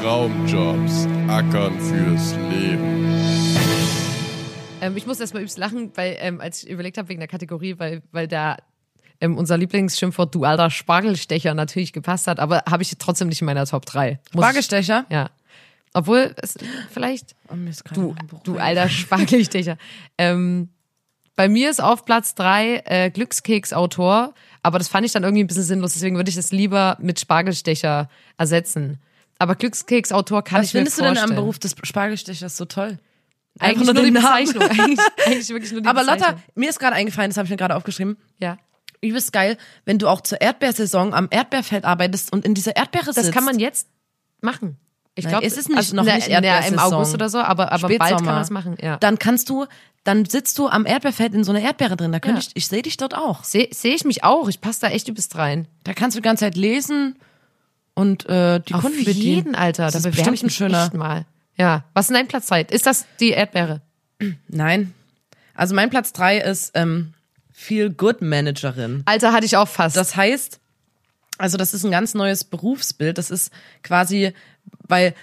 Traumjobs, 0.02 1.08
Ackern 1.28 1.80
fürs 1.80 2.36
Leben. 2.52 2.93
Ähm, 4.84 4.98
ich 4.98 5.06
muss 5.08 5.20
erst 5.20 5.34
mal 5.34 5.40
übelst 5.40 5.58
lachen, 5.58 5.92
weil, 5.96 6.18
ähm, 6.20 6.42
als 6.42 6.64
ich 6.64 6.70
überlegt 6.70 6.98
habe 6.98 7.10
wegen 7.10 7.20
der 7.20 7.28
Kategorie, 7.28 7.76
weil, 7.78 8.02
weil 8.12 8.28
da 8.28 8.58
ähm, 9.22 9.38
unser 9.38 9.58
Lieblingsschimpfwort 9.58 10.34
du 10.36 10.44
alter 10.44 10.70
Spargelstecher 10.70 11.54
natürlich 11.54 11.94
gepasst 11.94 12.28
hat, 12.28 12.40
aber 12.40 12.64
habe 12.70 12.84
ich 12.84 12.94
trotzdem 12.98 13.30
nicht 13.30 13.42
in 13.42 13.46
meiner 13.46 13.66
Top 13.66 13.86
3. 13.86 14.20
Muss 14.34 14.44
Spargelstecher? 14.44 15.06
Ich, 15.08 15.14
ja. 15.14 15.30
Obwohl, 15.94 16.34
es, 16.42 16.56
vielleicht, 16.92 17.36
Oh, 17.50 17.56
du, 17.94 18.16
du 18.44 18.58
alter 18.58 18.90
Spargelstecher. 18.90 19.78
ähm, 20.18 20.70
bei 21.36 21.48
mir 21.50 21.70
ist 21.70 21.82
auf 21.82 22.06
Platz 22.06 22.36
3 22.36 22.84
äh, 22.86 23.10
Glückskeks-Autor, 23.10 24.34
aber 24.62 24.78
das 24.78 24.88
fand 24.88 25.06
ich 25.06 25.14
dann 25.14 25.24
irgendwie 25.24 25.44
ein 25.44 25.48
bisschen 25.48 25.64
sinnlos, 25.64 25.94
deswegen 25.94 26.16
würde 26.16 26.30
ich 26.30 26.38
es 26.38 26.52
lieber 26.52 26.98
mit 27.00 27.20
Spargelstecher 27.20 28.10
ersetzen. 28.38 29.00
Aber 29.40 29.56
Glückskeks-Autor 29.56 30.44
kann 30.44 30.60
Was 30.60 30.68
ich 30.68 30.74
mir 30.74 30.80
findest 30.82 30.98
du 31.00 31.04
denn 31.04 31.16
vorstellen. 31.16 31.32
am 31.32 31.36
Beruf 31.36 31.60
des 31.60 31.76
Spargelstechers 31.84 32.56
so 32.56 32.66
toll? 32.66 32.98
Eigentlich 33.60 33.94
nur, 33.94 34.04
die 34.04 34.12
Bezeichnung. 34.12 34.64
Eigentlich, 34.64 35.00
eigentlich 35.26 35.50
wirklich 35.50 35.72
nur 35.72 35.82
die 35.82 35.88
Aber 35.88 36.02
Bezeichnung. 36.02 36.28
Lotta, 36.30 36.42
mir 36.56 36.70
ist 36.70 36.80
gerade 36.80 36.96
eingefallen, 36.96 37.30
das 37.30 37.38
habe 37.38 37.46
ich 37.46 37.52
mir 37.52 37.58
gerade 37.58 37.76
aufgeschrieben. 37.76 38.18
Ja. 38.40 38.58
Übelst 39.02 39.32
geil, 39.34 39.58
wenn 39.86 40.00
du 40.00 40.08
auch 40.08 40.22
zur 40.22 40.40
Erdbeersaison 40.42 41.14
am 41.14 41.28
Erdbeerfeld 41.30 41.84
arbeitest 41.86 42.32
und 42.34 42.46
in 42.46 42.54
dieser 42.54 42.76
Erdbeere 42.76 43.08
Das 43.08 43.16
sitzt. 43.16 43.32
kann 43.32 43.44
man 43.44 43.60
jetzt 43.60 43.88
machen. 44.42 44.78
Ich 45.16 45.28
glaube, 45.28 45.46
es 45.46 45.58
ist 45.58 45.70
nicht- 45.70 45.94
noch 45.94 46.04
nicht 46.06 46.28
Im 46.28 46.34
Erdbeersaison. 46.34 46.80
August 46.80 47.14
oder 47.14 47.30
so, 47.30 47.38
aber, 47.40 47.72
aber 47.72 47.88
bald 47.90 48.00
kann 48.16 48.26
man 48.26 48.42
es 48.42 48.50
machen. 48.50 48.76
Ja. 48.82 48.98
Dann 48.98 49.20
kannst 49.20 49.48
du, 49.50 49.68
dann 50.04 50.26
sitzt 50.26 50.58
du 50.58 50.68
am 50.70 50.86
Erdbeerfeld 50.88 51.36
in 51.36 51.44
so 51.44 51.52
einer 51.52 51.62
Erdbeere 51.62 51.96
drin. 51.96 52.12
Da 52.12 52.20
könnte 52.20 52.40
Ja. 52.42 52.48
ich, 52.48 52.56
ich 52.56 52.68
sehe 52.68 52.82
dich 52.82 52.98
dort 52.98 53.14
auch. 53.16 53.44
Sehe 53.44 53.68
seh 53.72 53.90
ich 53.94 54.06
mich 54.06 54.24
auch. 54.24 54.48
Ich 54.50 54.60
passe 54.62 54.82
da 54.82 54.88
echt 54.88 55.08
übelst 55.10 55.36
rein. 55.38 55.68
Da 55.84 55.94
kannst 55.94 56.16
du 56.18 56.22
die 56.22 56.24
ganze 56.24 56.46
Zeit 56.46 56.56
lesen 56.56 57.20
und 57.94 58.26
äh, 58.28 58.60
die 58.62 58.74
Auf 58.74 58.82
Kunden 58.82 59.04
bedienen. 59.06 59.22
jeden, 59.22 59.56
Alter. 59.56 59.84
Das 59.84 59.94
da 60.02 60.10
ist 60.10 60.16
bestimmt 60.16 60.36
ich 60.38 60.44
ein 60.44 60.50
schöner. 60.50 60.90
mal. 60.96 61.26
Ja. 61.56 61.84
Was 61.94 62.10
ist 62.10 62.16
dein 62.16 62.28
Platz 62.28 62.48
2? 62.48 62.62
Ist 62.64 62.86
das 62.86 63.06
die 63.20 63.32
Erdbeere? 63.32 63.82
Nein. 64.48 64.94
Also 65.56 65.76
mein 65.76 65.90
Platz 65.90 66.14
drei 66.14 66.38
ist 66.40 66.72
ähm, 66.74 67.14
Feel 67.52 67.92
Good 67.92 68.22
Managerin. 68.22 69.04
Alter, 69.06 69.34
hatte 69.34 69.46
ich 69.46 69.56
auch 69.58 69.68
fast. 69.68 69.96
Das 69.96 70.16
heißt, 70.16 70.60
also 71.38 71.58
das 71.58 71.74
ist 71.74 71.84
ein 71.84 71.92
ganz 71.92 72.14
neues 72.14 72.44
Berufsbild. 72.44 73.18
Das 73.18 73.30
ist 73.30 73.52
quasi, 73.84 74.34
weil 74.88 75.14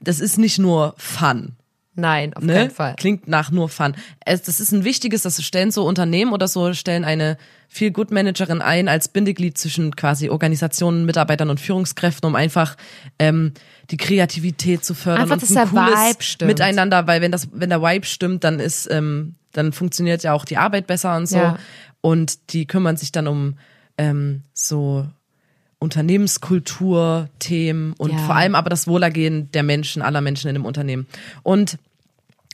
das 0.00 0.20
ist 0.20 0.38
nicht 0.38 0.58
nur 0.58 0.94
Fun. 0.96 1.56
Nein, 1.96 2.34
auf 2.34 2.42
Ne? 2.42 2.54
keinen 2.54 2.70
Fall. 2.70 2.94
Klingt 2.96 3.28
nach 3.28 3.50
nur 3.50 3.68
Fun. 3.68 3.94
Es, 4.24 4.42
das 4.42 4.60
ist 4.60 4.72
ein 4.72 4.84
wichtiges, 4.84 5.22
das 5.22 5.42
stellen 5.42 5.70
so 5.70 5.84
Unternehmen 5.86 6.32
oder 6.32 6.48
so, 6.48 6.72
stellen 6.74 7.04
eine 7.04 7.38
Feel 7.68 7.90
Good 7.90 8.10
Managerin 8.10 8.62
ein 8.62 8.88
als 8.88 9.08
Bindeglied 9.08 9.56
zwischen 9.58 9.94
quasi 9.96 10.28
Organisationen, 10.28 11.04
Mitarbeitern 11.04 11.50
und 11.50 11.60
Führungskräften, 11.60 12.28
um 12.28 12.34
einfach 12.34 12.76
ähm, 13.18 13.52
die 13.90 13.96
Kreativität 13.96 14.84
zu 14.84 14.94
fördern 14.94 15.22
Einfach, 15.22 15.34
und 15.34 15.42
dass 15.42 15.50
ein 15.50 15.54
der 15.54 15.66
cooles 15.66 16.00
Vibe 16.00 16.22
stimmt. 16.22 16.48
Miteinander, 16.48 17.06
weil 17.06 17.20
wenn 17.20 17.32
das, 17.32 17.48
wenn 17.52 17.70
der 17.70 17.82
Vibe 17.82 18.06
stimmt, 18.06 18.44
dann 18.44 18.60
ist, 18.60 18.88
ähm, 18.90 19.34
dann 19.52 19.72
funktioniert 19.72 20.22
ja 20.22 20.32
auch 20.32 20.44
die 20.44 20.56
Arbeit 20.56 20.86
besser 20.86 21.16
und 21.16 21.26
so. 21.26 21.36
Ja. 21.36 21.58
Und 22.00 22.52
die 22.52 22.66
kümmern 22.66 22.96
sich 22.96 23.12
dann 23.12 23.26
um 23.26 23.58
ähm, 23.98 24.42
so 24.52 25.06
Unternehmenskultur, 25.78 27.28
Themen 27.38 27.94
und 27.98 28.12
Ja. 28.12 28.18
vor 28.18 28.34
allem 28.34 28.54
aber 28.54 28.70
das 28.70 28.86
Wohlergehen 28.86 29.50
der 29.52 29.62
Menschen, 29.62 30.02
aller 30.02 30.20
Menschen 30.20 30.48
in 30.48 30.54
dem 30.54 30.64
Unternehmen. 30.64 31.06
Und 31.42 31.78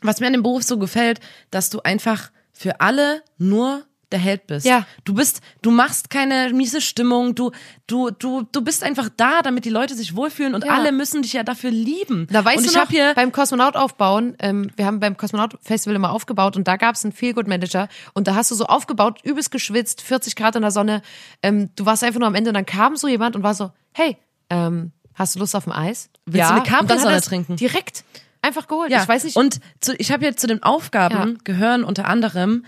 was 0.02 0.20
mir 0.20 0.26
an 0.26 0.32
dem 0.32 0.42
Beruf 0.42 0.62
so 0.62 0.78
gefällt, 0.78 1.20
dass 1.50 1.70
du 1.70 1.80
einfach 1.80 2.30
für 2.52 2.80
alle 2.80 3.22
nur 3.38 3.84
der 4.12 4.18
Held 4.18 4.46
bist. 4.46 4.66
Ja. 4.66 4.86
Du 5.04 5.14
bist, 5.14 5.40
du 5.62 5.70
machst 5.70 6.10
keine 6.10 6.52
miese 6.52 6.80
Stimmung, 6.80 7.34
du, 7.34 7.52
du, 7.86 8.10
du, 8.10 8.42
du 8.50 8.62
bist 8.62 8.82
einfach 8.82 9.08
da, 9.16 9.42
damit 9.42 9.64
die 9.64 9.70
Leute 9.70 9.94
sich 9.94 10.16
wohlfühlen 10.16 10.54
und 10.54 10.64
Ja. 10.64 10.72
alle 10.72 10.92
müssen 10.92 11.22
dich 11.22 11.32
ja 11.32 11.42
dafür 11.42 11.70
lieben. 11.70 12.26
Da 12.30 12.44
weißt 12.44 12.58
und 12.58 12.64
du 12.66 12.70
ich 12.70 12.76
noch, 12.76 12.88
hier, 12.90 13.12
beim 13.14 13.32
Kosmonaut 13.32 13.76
aufbauen, 13.76 14.34
ähm, 14.40 14.70
wir 14.76 14.86
haben 14.86 15.00
beim 15.00 15.16
Kosmonaut 15.16 15.56
Festival 15.62 15.94
immer 15.96 16.10
aufgebaut 16.12 16.56
und 16.56 16.66
da 16.66 16.76
gab 16.76 16.94
es 16.96 17.04
einen 17.04 17.12
Feelgood 17.12 17.46
Manager 17.48 17.88
und 18.14 18.26
da 18.26 18.34
hast 18.34 18.50
du 18.50 18.54
so 18.54 18.66
aufgebaut, 18.66 19.20
übelst 19.22 19.50
geschwitzt, 19.50 20.02
40 20.02 20.36
Grad 20.36 20.56
in 20.56 20.62
der 20.62 20.70
Sonne. 20.70 21.02
Ähm, 21.42 21.70
du 21.76 21.86
warst 21.86 22.02
einfach 22.04 22.18
nur 22.20 22.28
am 22.28 22.34
Ende 22.34 22.50
und 22.50 22.54
dann 22.54 22.66
kam 22.66 22.96
so 22.96 23.06
jemand 23.08 23.36
und 23.36 23.42
war 23.42 23.54
so, 23.54 23.70
hey, 23.92 24.16
ähm, 24.50 24.92
hast 25.14 25.34
du 25.36 25.38
Lust 25.38 25.54
auf 25.54 25.66
ein 25.66 25.72
Eis? 25.72 26.10
Willst 26.26 26.48
du 26.50 26.54
eine 26.54 26.62
Capri-Sonne 26.64 27.12
er 27.12 27.18
es 27.18 27.24
trinken? 27.26 27.56
Direkt. 27.56 28.04
Einfach 28.42 28.68
geholt. 28.68 28.90
ja, 28.90 29.02
Ich 29.02 29.08
weiß 29.08 29.24
nicht. 29.24 29.36
Und 29.36 29.60
zu, 29.80 29.94
ich 29.98 30.10
habe 30.12 30.24
jetzt 30.24 30.40
zu 30.40 30.46
den 30.46 30.62
Aufgaben 30.62 31.14
Ja. 31.32 31.38
gehören 31.44 31.84
unter 31.84 32.06
anderem, 32.08 32.64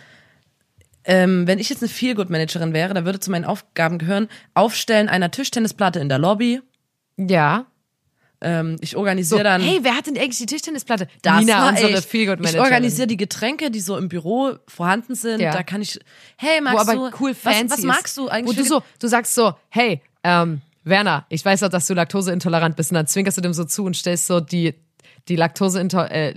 ähm, 1.04 1.46
wenn 1.46 1.58
ich 1.58 1.68
jetzt 1.68 1.82
eine 1.82 1.88
Feelgood-Managerin 1.88 2.72
wäre, 2.72 2.94
da 2.94 3.04
würde 3.04 3.20
zu 3.20 3.30
meinen 3.30 3.44
Aufgaben 3.44 3.98
gehören, 3.98 4.28
Aufstellen 4.54 5.08
einer 5.08 5.30
Tischtennisplatte 5.30 5.98
in 6.00 6.08
der 6.08 6.18
Lobby. 6.18 6.60
ja. 7.16 7.66
Ähm, 8.44 8.76
ich 8.80 8.90
So, 8.90 8.98
organisiere 8.98 9.44
dann. 9.44 9.62
hey, 9.62 9.78
wer 9.82 9.96
hat 9.96 10.08
denn 10.08 10.18
eigentlich 10.18 10.38
die 10.38 10.46
Tischtennisplatte? 10.46 11.06
Das 11.22 11.38
Nina, 11.38 11.68
unsere 11.68 11.90
Ich 11.90 12.06
Managerin. 12.10 12.60
organisiere 12.60 13.06
die 13.06 13.16
Getränke, 13.16 13.70
die 13.70 13.78
so 13.78 13.96
im 13.96 14.08
Büro 14.08 14.54
vorhanden 14.66 15.14
sind. 15.14 15.40
Ja. 15.40 15.52
Da 15.52 15.62
kann 15.62 15.80
ich, 15.80 16.00
hey, 16.38 16.58
wo 16.58 16.64
magst 16.64 16.88
aber 16.88 17.10
du, 17.10 17.16
cool 17.20 17.36
was, 17.40 17.54
fancy 17.54 17.70
was 17.70 17.78
ist. 17.78 17.84
magst 17.84 18.16
du 18.16 18.28
eigentlich? 18.28 18.56
Wo 18.58 18.60
du 18.60 18.66
so, 18.68 18.82
du 18.98 19.06
sagst 19.06 19.36
so, 19.36 19.54
hey, 19.68 20.02
ähm, 20.24 20.60
Werner, 20.82 21.24
ich 21.28 21.44
weiß 21.44 21.60
doch, 21.60 21.68
dass 21.68 21.86
du 21.86 21.94
laktoseintolerant 21.94 22.74
bist 22.74 22.90
und 22.90 22.96
dann 22.96 23.06
zwinkerst 23.06 23.38
du 23.38 23.42
dem 23.42 23.52
so 23.52 23.62
zu 23.62 23.84
und 23.84 23.96
stellst 23.96 24.26
so 24.26 24.40
die 24.40 24.74
die 25.28 25.36
Laktoseinto 25.36 26.00
äh, 26.00 26.34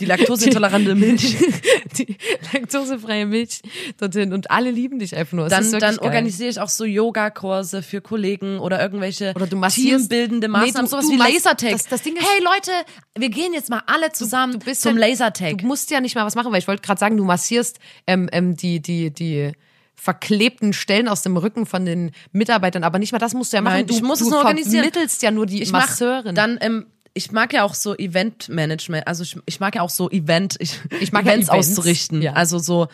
die 0.00 0.04
laktoseintolerante 0.04 0.94
Milch. 0.94 1.36
die 1.98 2.16
laktosefreie 2.52 3.24
Milch 3.26 3.60
dorthin 3.98 4.32
und 4.34 4.50
alle 4.50 4.70
lieben 4.70 4.98
dich 4.98 5.16
einfach 5.16 5.32
nur. 5.32 5.46
Es 5.46 5.70
Dann, 5.70 5.80
dann 5.80 5.98
organisiere 5.98 6.50
ich 6.50 6.60
auch 6.60 6.68
so 6.68 6.84
Yoga-Kurse 6.84 7.82
für 7.82 8.00
Kollegen 8.02 8.58
oder 8.58 8.80
irgendwelche 8.80 9.32
Oder 9.34 9.46
du 9.46 9.56
massierst- 9.56 10.08
teambildende 10.08 10.48
Nee, 10.48 10.52
Maßnahmen, 10.52 10.84
du- 10.84 10.90
sowas 10.90 11.06
du 11.06 11.12
wie 11.12 11.16
Lasertag. 11.16 11.72
das- 11.72 11.86
das 11.88 12.02
Ding 12.02 12.16
ist- 12.16 12.22
hey 12.26 12.42
Leute, 12.44 12.70
wir 13.16 13.30
gehen 13.30 13.54
jetzt 13.54 13.70
mal 13.70 13.82
alle 13.86 14.12
zusammen 14.12 14.54
du 14.54 14.58
bist 14.58 14.82
zum 14.82 14.98
ja- 14.98 15.06
Lasertag. 15.06 15.58
Du 15.58 15.66
musst 15.66 15.90
ja 15.90 16.00
nicht 16.00 16.14
mal 16.14 16.26
was 16.26 16.34
machen, 16.34 16.52
weil 16.52 16.58
ich 16.58 16.68
wollte 16.68 16.82
gerade 16.82 16.98
sagen, 17.00 17.16
du 17.16 17.24
massierst 17.24 17.78
ähm, 18.06 18.28
ähm, 18.32 18.54
die 18.56 18.80
die 18.80 19.10
die 19.12 19.52
verklebten 19.94 20.74
Stellen 20.74 21.08
aus 21.08 21.22
dem 21.22 21.38
Rücken 21.38 21.64
von 21.64 21.86
den 21.86 22.10
Mitarbeitern, 22.32 22.84
aber 22.84 22.98
nicht 22.98 23.12
mal 23.12 23.18
das 23.18 23.32
musst 23.32 23.52
du 23.52 23.56
ja 23.56 23.62
machen. 23.62 23.76
Nein, 23.76 23.86
du, 23.86 23.94
ich 23.94 24.02
muss 24.02 24.18
du 24.18 24.26
es 24.26 24.30
nur 24.30 24.40
organisieren. 24.40 24.84
vermittelst 24.84 25.22
ja 25.22 25.30
nur 25.30 25.46
die 25.46 25.62
ich 25.62 25.72
mach 25.72 25.88
Masseurin. 25.88 26.34
dann 26.34 26.58
ähm, 26.60 26.86
ich 27.16 27.32
mag 27.32 27.52
ja 27.52 27.64
auch 27.64 27.74
so 27.74 27.96
Event-Management, 27.96 29.06
also 29.08 29.22
ich, 29.24 29.36
ich 29.46 29.58
mag 29.60 29.74
ja 29.74 29.82
auch 29.82 29.90
so 29.90 30.10
Event, 30.10 30.56
ich, 30.60 30.78
Ich 31.00 31.12
mag 31.12 31.24
ja 31.24 31.32
Events, 31.32 31.48
Events, 31.48 31.68
auszurichten. 31.70 32.22
ja. 32.22 32.34
Also 32.34 32.58
so 32.58 32.88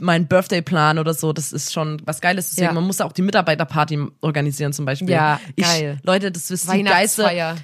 mein 0.00 0.26
Birthday-Plan 0.26 0.98
oder 0.98 1.14
so, 1.14 1.32
das 1.32 1.52
ist 1.52 1.72
schon 1.72 2.02
was 2.04 2.20
Geiles. 2.20 2.50
Deswegen, 2.50 2.66
Ja. 2.66 2.72
man 2.72 2.84
muss 2.84 3.00
auch 3.00 3.12
die 3.12 3.22
Mitarbeiterparty 3.22 4.06
organisieren 4.20 4.72
zum 4.72 4.84
Beispiel. 4.84 5.10
Ja, 5.10 5.40
ich, 5.54 5.64
geil. 5.64 5.98
Leute, 6.02 6.32
das 6.32 6.50
ist 6.50 6.64
die. 6.64 6.68
Weihnachtsfeier. 6.68 7.56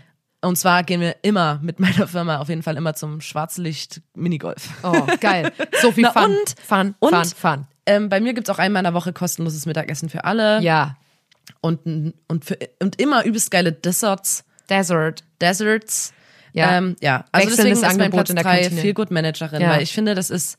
Und 0.43 0.57
zwar 0.57 0.85
gehen 0.85 1.01
wir 1.03 1.17
immer 1.23 1.59
mit 1.63 1.81
meiner 1.81 2.07
Firma 2.07 2.39
auf 2.39 2.49
jeden 2.49 2.63
Fall 2.63 2.77
immer 2.77 2.95
zum 2.95 3.21
Schwarzlicht-Minigolf. 3.21 4.71
Oh, 4.83 5.07
geil. 5.21 5.53
So 5.83 5.93
viel 5.93 6.05
Na 6.05 6.13
Fun. 6.13 6.25
und? 6.31 6.55
Fun, 6.67 6.95
Und? 7.01 7.15
Fun, 7.15 7.25
Fun. 7.37 7.67
Ähm, 7.87 8.09
bei 8.09 8.21
mir 8.21 8.33
gibt's 8.33 8.49
auch 8.49 8.59
einmal 8.59 8.81
in 8.81 8.85
der 8.85 8.95
Woche 8.95 9.13
kostenloses 9.13 9.67
Mittagessen 9.67 10.09
für 10.09 10.25
alle. 10.25 10.61
Ja. 10.63 10.97
Und, 11.61 12.15
und, 12.29 12.45
für, 12.45 12.57
und 12.81 13.01
immer 13.01 13.25
übelst 13.25 13.51
geile 13.51 13.73
Desserts. 13.73 14.45
Desert. 14.71 15.25
Desserts. 15.41 16.13
Ja. 16.53 16.79
ähm, 16.79 16.97
ja. 17.01 17.25
also 17.33 17.49
deswegen 17.49 17.71
Wechselndes 17.71 17.79
ist 17.79 17.83
mein 17.83 17.91
Angebot 17.93 18.11
Platz 18.27 18.31
in 18.31 18.37
der 18.37 18.83
viel 18.83 18.95
gut 18.95 19.11
Managerin, 19.11 19.61
Ja. 19.61 19.71
weil 19.71 19.83
ich 19.83 19.93
finde, 19.93 20.15
das 20.15 20.31
ist 20.31 20.59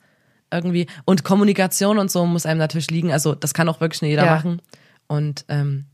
irgendwie 0.54 0.88
und 1.06 1.24
Kommunikation 1.24 1.98
und 1.98 2.12
so 2.12 2.26
muss 2.26 2.46
einem 2.46 2.60
natürlich 2.60 2.92
liegen. 2.92 3.12
Also 3.12 3.36
das 3.36 3.54
kann 3.54 3.68
auch 3.70 3.82
wirklich 3.82 4.02
jeder 4.02 4.26
Ja. 4.26 4.36
machen. 4.36 4.62
Und 5.08 5.46
ähm, 5.50 5.86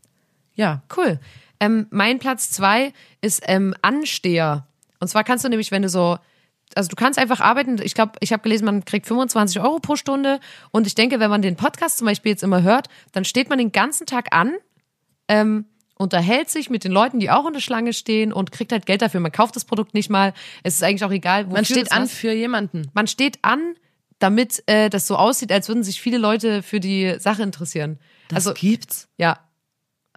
ja, 0.56 0.82
Cool. 0.96 1.20
Ähm, 1.60 1.88
mein 1.90 2.20
Platz 2.20 2.52
zwei 2.52 2.94
ist 3.22 3.42
ähm, 3.46 3.74
Ansteher. 3.82 4.68
Und 5.00 5.08
zwar 5.08 5.24
kannst 5.24 5.44
du 5.44 5.50
nämlich, 5.50 5.72
wenn 5.72 5.82
du 5.82 5.90
so, 5.90 6.18
also 6.76 6.88
du 6.90 6.96
kannst 6.96 7.18
einfach 7.18 7.40
arbeiten. 7.40 7.78
Ich 7.82 7.96
glaube, 7.96 8.14
ich 8.20 8.32
habe 8.32 8.44
gelesen, 8.44 8.66
man 8.66 8.86
kriegt 8.86 9.08
25 9.08 9.60
Euro 9.62 9.80
pro 9.80 9.96
Stunde. 9.96 10.40
Und 10.72 10.86
ich 10.86 10.94
denke, 10.96 11.20
wenn 11.20 11.30
man 11.30 11.42
den 11.42 11.56
Podcast 11.56 11.98
zum 11.98 12.06
Beispiel 12.06 12.32
jetzt 12.32 12.44
immer 12.44 12.62
hört, 12.62 12.90
dann 13.12 13.26
steht 13.26 13.50
man 13.50 13.58
den 13.58 13.72
ganzen 13.72 14.06
Tag 14.06 14.28
an, 14.36 14.54
ähm, 15.28 15.66
unterhält 15.98 16.50
sich 16.50 16.70
mit 16.70 16.84
den 16.84 16.92
Leuten, 16.92 17.20
die 17.20 17.30
auch 17.30 17.46
in 17.48 17.54
der 17.54 17.60
Schlange 17.60 17.94
stehen 17.94 18.32
und 18.32 18.52
kriegt 18.52 18.72
halt 18.72 18.86
Geld 18.86 19.02
dafür. 19.02 19.20
Man 19.20 19.32
kauft 19.32 19.56
das 19.56 19.66
Produkt 19.66 19.94
nicht 19.94 20.10
mal. 20.10 20.34
Es 20.64 20.76
ist 20.76 20.84
eigentlich 20.84 21.04
auch 21.04 21.12
egal, 21.12 21.46
wofür 21.46 21.54
man 21.56 21.66
steht 21.66 21.88
das 21.88 21.92
an 21.92 22.08
für 22.08 22.32
jemanden. 22.32 22.90
Man 22.94 23.08
steht 23.08 23.40
an, 23.42 23.76
damit 24.20 24.64
äh, 24.68 24.90
das 24.90 25.08
so 25.08 25.16
aussieht, 25.16 25.52
als 25.52 25.68
würden 25.68 25.84
sich 25.84 26.02
viele 26.02 26.18
Leute 26.18 26.64
für 26.64 26.80
die 26.80 27.16
Sache 27.20 27.44
interessieren. 27.44 28.00
Das 28.30 28.48
also 28.48 28.54
gibt's. 28.54 29.08
ja. 29.18 29.40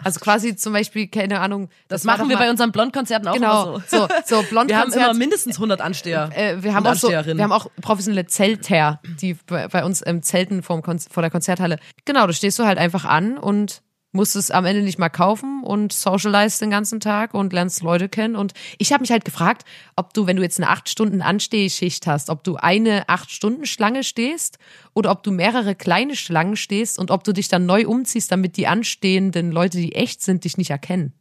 Also 0.02 0.18
quasi 0.18 0.56
zum 0.56 0.72
Beispiel, 0.72 1.08
keine 1.08 1.40
Ahnung. 1.40 1.68
Das, 1.88 2.06
war 2.06 2.16
machen 2.16 2.30
wir 2.30 2.36
mal- 2.36 2.44
bei 2.44 2.50
unseren 2.50 2.72
Blondkonzerten 2.72 3.28
auch 3.28 3.34
Genau, 3.34 3.74
immer 3.74 3.84
so. 3.86 4.08
so, 4.26 4.42
so 4.42 4.50
Wir 4.66 4.78
haben 4.78 4.92
immer 4.92 5.12
mindestens 5.12 5.56
100 5.56 5.82
Ansteher. 5.82 6.30
Äh, 6.34 6.62
wir 6.62 6.74
haben 6.74 6.86
auch 6.86 6.94
so, 6.94 7.08
wir 7.10 7.42
haben 7.42 7.52
auch 7.52 7.66
professionelle 7.82 8.26
Zelter, 8.26 9.00
die 9.20 9.34
bei, 9.34 9.68
bei 9.68 9.84
uns 9.84 10.02
ähm, 10.06 10.22
zelten 10.22 10.62
Kon 10.62 10.98
vor 10.98 11.22
der 11.22 11.30
Konzerthalle. 11.30 11.78
Genau, 12.06 12.26
da 12.26 12.32
stehst 12.32 12.58
du 12.58 12.64
halt 12.64 12.78
einfach 12.78 13.04
an 13.04 13.36
und 13.36 13.82
musst 14.12 14.36
es 14.36 14.50
am 14.50 14.64
Ende 14.64 14.82
nicht 14.82 14.98
mal 14.98 15.08
kaufen 15.08 15.62
und 15.62 15.92
socialize 15.92 16.58
den 16.58 16.70
ganzen 16.70 17.00
Tag 17.00 17.34
und 17.34 17.52
lernst 17.52 17.82
Leute 17.82 18.08
kennen. 18.08 18.36
Und 18.36 18.52
ich 18.78 18.92
habe 18.92 19.02
mich 19.02 19.10
halt 19.10 19.24
gefragt, 19.24 19.64
ob 19.96 20.12
du, 20.14 20.26
wenn 20.26 20.36
du 20.36 20.42
jetzt 20.42 20.58
eine 20.58 20.68
acht 20.68 20.88
Stunden 20.88 21.22
Anstehschicht 21.22 22.06
hast, 22.06 22.30
ob 22.30 22.42
du 22.42 22.56
eine 22.56 23.08
acht 23.08 23.30
Stunden 23.30 23.66
Schlange 23.66 24.02
stehst 24.02 24.58
oder 24.94 25.10
ob 25.10 25.22
du 25.22 25.30
mehrere 25.30 25.74
kleine 25.74 26.16
Schlangen 26.16 26.56
stehst 26.56 26.98
und 26.98 27.10
ob 27.10 27.24
du 27.24 27.32
dich 27.32 27.48
dann 27.48 27.66
neu 27.66 27.86
umziehst, 27.86 28.32
damit 28.32 28.56
die 28.56 28.66
anstehenden 28.66 29.52
Leute, 29.52 29.78
die 29.78 29.94
echt 29.94 30.22
sind, 30.22 30.44
dich 30.44 30.58
nicht 30.58 30.70
erkennen. 30.70 31.12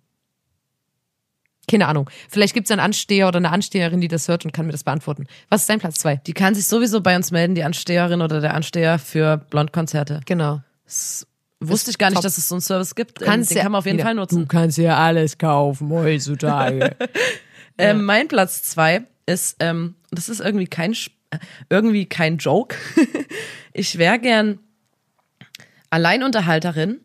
Keine 1.69 1.87
Ahnung. 1.87 2.09
Vielleicht 2.29 2.55
gibt 2.55 2.65
es 2.65 2.71
einen 2.71 2.79
Ansteher 2.79 3.27
oder 3.27 3.37
eine 3.37 3.51
Ansteherin, 3.51 4.01
die 4.01 4.07
das 4.07 4.27
hört 4.27 4.43
und 4.43 4.51
kann 4.51 4.65
mir 4.65 4.71
das 4.71 4.83
beantworten. 4.83 5.27
Was 5.49 5.61
ist 5.61 5.69
dein 5.69 5.77
Platz 5.77 5.99
zwei? 5.99 6.15
Die 6.15 6.33
kann 6.33 6.55
sich 6.55 6.65
sowieso 6.65 7.01
bei 7.01 7.15
uns 7.15 7.29
melden, 7.29 7.53
die 7.53 7.63
Ansteherin 7.63 8.23
oder 8.23 8.41
der 8.41 8.55
Ansteher 8.55 8.97
für 8.97 9.37
Blondkonzerte. 9.37 10.21
Genau. 10.25 10.61
Wusste 11.61 11.91
ich 11.91 11.97
gar 11.97 12.07
nicht, 12.09 12.15
top. 12.15 12.23
dass 12.23 12.37
es 12.37 12.47
so 12.47 12.55
einen 12.55 12.61
Service 12.61 12.95
gibt. 12.95 13.19
Kannst 13.19 13.51
den 13.51 13.57
ja- 13.57 13.63
kann 13.63 13.71
man 13.73 13.79
auf 13.79 13.85
jeden 13.85 13.97
wieder. 13.97 14.05
Fall 14.05 14.15
nutzen. 14.15 14.47
kannst 14.47 14.77
ja 14.77 14.97
alles 14.97 15.37
kaufen 15.37 15.89
heutzutage. 15.89 16.95
Ähm, 17.81 18.03
mein 18.03 18.27
Platz 18.27 18.63
zwei 18.63 19.03
ist, 19.25 19.55
ähm, 19.61 19.95
das 20.11 20.27
ist 20.27 20.41
irgendwie 20.41 20.67
kein, 20.67 20.91
äh, 21.29 21.39
irgendwie 21.69 22.05
kein 22.07 22.35
Joke. 22.35 22.75
ich 23.73 23.97
wäre 23.97 24.19
gern 24.19 24.59
Alleinunterhalterin. 25.89 26.99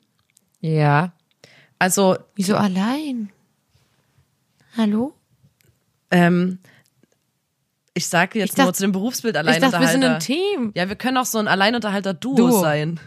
ja. 0.60 1.12
Also, 1.78 2.16
Wieso 2.34 2.56
allein? 2.56 3.30
Hallo? 4.76 5.14
ähm, 6.10 6.58
ich 7.92 8.08
sage 8.08 8.38
jetzt 8.40 8.50
Ich 8.50 8.54
dachte- 8.56 8.62
nur 8.66 8.74
zu 8.74 8.82
dem 8.82 8.92
Berufsbild 8.92 9.34
Ich 9.34 9.38
Alleinunterhalter. 9.38 9.78
dachte, 9.78 9.86
wir 9.86 9.92
sind 9.92 10.04
ein 10.04 10.18
Team. 10.20 10.72
Ja, 10.74 10.88
wir 10.88 10.96
können 10.96 11.18
auch 11.18 11.26
so 11.26 11.38
ein 11.38 11.46
Alleinunterhalter-Duo 11.46 12.34
Duo. 12.36 12.60
sein. 12.60 12.98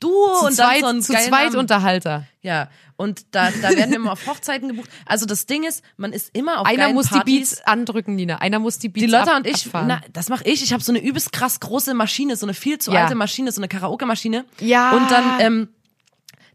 Duo 0.00 0.38
Zu 0.40 0.46
und 0.46 0.52
zweit, 0.54 0.82
dann 0.82 1.02
so 1.02 1.12
ein 1.12 1.20
zu 1.22 1.28
zweit. 1.28 1.54
Unterhalter. 1.54 2.24
Ja, 2.42 2.68
und 2.96 3.26
da, 3.32 3.50
da 3.62 3.70
werden 3.70 3.90
wir 3.90 3.96
immer 3.96 4.12
auf 4.12 4.26
Hochzeiten 4.26 4.68
gebucht. 4.68 4.88
Also 5.06 5.26
das 5.26 5.46
Ding 5.46 5.64
ist, 5.64 5.82
man 5.96 6.12
ist 6.12 6.30
immer 6.36 6.60
auf 6.60 6.66
Einer 6.66 6.92
muss 6.92 7.08
Partys. 7.08 7.24
die 7.24 7.38
Beats 7.38 7.66
andrücken, 7.66 8.14
Nina. 8.16 8.36
Einer 8.36 8.58
muss 8.58 8.78
die 8.78 8.88
Beats 8.88 9.04
Die 9.06 9.10
Lotta 9.10 9.32
ab, 9.32 9.36
und 9.38 9.46
ich, 9.46 9.66
abfahren. 9.66 9.86
na, 9.88 10.00
das 10.12 10.28
mache 10.28 10.44
ich. 10.44 10.62
Ich 10.62 10.72
habe 10.72 10.82
so 10.82 10.92
eine 10.92 11.00
übelst 11.00 11.32
krass 11.32 11.60
große 11.60 11.94
Maschine, 11.94 12.36
so 12.36 12.46
eine 12.46 12.54
viel 12.54 12.78
zu 12.78 12.92
Ja. 12.92 13.02
alte 13.02 13.14
Maschine, 13.14 13.52
so 13.52 13.60
eine 13.60 13.68
Karaoke-Maschine. 13.68 14.44
Ja. 14.60 14.92
Und 14.92 15.10
dann, 15.10 15.24
ähm, 15.40 15.68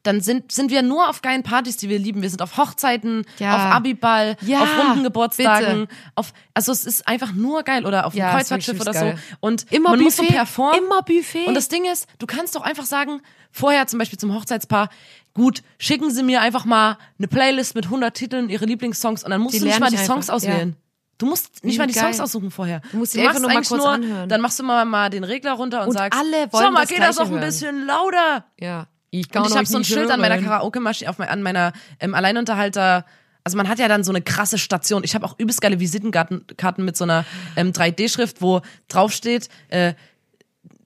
dann 0.04 0.22
sind, 0.22 0.52
sind 0.52 0.70
wir 0.70 0.82
nur 0.82 1.10
auf 1.10 1.22
geilen 1.22 1.44
Partys, 1.44 1.78
die 1.78 1.90
wir 1.90 1.98
lieben. 1.98 2.22
Wir 2.22 2.30
sind 2.30 2.42
auf 2.42 2.58
Hochzeiten, 2.58 3.26
Ja. 3.40 3.56
auf 3.56 3.62
Abiball, 3.76 4.36
Ja, 4.42 4.62
auf 4.64 4.78
runden 4.78 5.04
Geburtstagen, 5.04 5.82
bitte. 5.88 5.94
auf, 6.16 6.34
also 6.54 6.72
es 6.72 6.86
ist 6.86 7.08
einfach 7.08 7.32
nur 7.34 7.64
geil 7.64 7.86
oder 7.86 8.06
auf 8.06 8.14
Ja, 8.14 8.28
einem 8.28 8.38
Kreuzfahrtschiff 8.38 8.80
oder 8.82 8.92
geil. 8.92 9.18
so. 9.18 9.38
Und 9.40 9.66
Immer 9.72 9.92
man 9.92 10.02
muss 10.02 10.18
so 10.18 10.24
Buffet, 10.24 10.36
performen. 10.36 10.80
immer 10.84 11.02
Buffet. 11.02 11.46
Und 11.48 11.56
das 11.56 11.70
Ding 11.70 11.86
ist, 11.86 12.08
du 12.20 12.26
kannst 12.28 12.56
doch 12.56 12.62
einfach 12.64 12.86
sagen, 12.86 13.22
vorher 13.52 13.88
zum 13.88 13.98
Beispiel 14.00 14.20
zum 14.20 14.34
Hochzeitspaar, 14.34 14.90
gut, 15.34 15.64
schicken 15.80 16.12
Sie 16.12 16.22
mir 16.24 16.42
einfach 16.42 16.66
mal 16.66 16.98
eine 17.18 17.28
Playlist 17.28 17.74
mit 17.76 17.86
100 17.86 18.14
Titeln, 18.14 18.50
Ihre 18.50 18.66
Lieblingssongs 18.66 19.24
und 19.24 19.32
dann 19.32 19.42
musst 19.42 19.56
Die 19.56 19.60
du 19.60 19.66
nicht 19.66 19.80
mal 19.80 19.90
die 19.90 19.96
ich 19.96 20.02
Songs 20.02 20.30
einfach, 20.30 20.36
auswählen. 20.36 20.76
Du 21.20 21.28
musst 21.28 21.64
nicht 21.64 21.78
mal 21.78 21.88
die 21.88 21.94
geil. 21.94 22.04
Songs 22.06 22.20
aussuchen 22.20 22.52
vorher. 22.52 22.82
Du 22.92 22.98
musst 22.98 23.14
die 23.14 23.20
machst 23.20 23.30
einfach 23.38 23.42
nur 23.42 23.54
mal 23.54 23.64
kurz 23.64 23.86
anhören. 23.86 24.28
Dann 24.30 24.42
machst 24.42 24.60
du 24.60 24.64
mal, 24.64 24.84
mal 24.84 25.10
den 25.10 25.24
Regler 25.24 25.54
runter 25.54 25.82
und, 25.84 25.90
Und 25.90 25.94
sagst, 25.94 26.20
alle 26.20 26.52
wollen 26.52 26.66
so, 26.66 26.72
mal 26.72 26.82
das 26.82 26.90
geht 26.90 27.00
das 27.00 27.18
auch 27.20 27.32
ein 27.32 27.40
bisschen 27.40 27.86
lauter. 27.86 28.46
ja. 28.60 28.88
Ich 29.14 29.36
Und 29.36 29.48
ich 29.48 29.56
habe 29.56 29.66
so 29.68 29.78
ein 29.78 29.84
Schild 29.84 30.10
an 30.10 30.20
meiner 30.20 30.36
hören. 30.36 30.46
Karaoke-Maschine, 30.46 31.14
mein, 31.18 31.30
an 31.30 31.44
meiner 31.44 31.74
ähm, 32.00 32.16
Alleinunterhalter. 32.16 33.06
Also 33.44 33.58
man 33.58 33.70
hat 33.70 33.78
ja 33.78 33.88
dann 33.88 34.04
so 34.04 34.12
eine 34.12 34.24
krasse 34.24 34.58
Station. 34.58 35.04
Ich 35.04 35.14
habe 35.14 35.24
auch 35.24 35.38
übelst 35.38 35.62
geile 35.62 35.80
Visitenkarten 35.80 36.48
Karten 36.58 36.84
mit 36.84 36.98
so 36.98 37.04
einer 37.04 37.24
ähm, 37.56 37.74
3D-Schrift, 37.74 38.42
wo 38.42 38.62
draufsteht, 38.88 39.50
äh, 39.68 39.94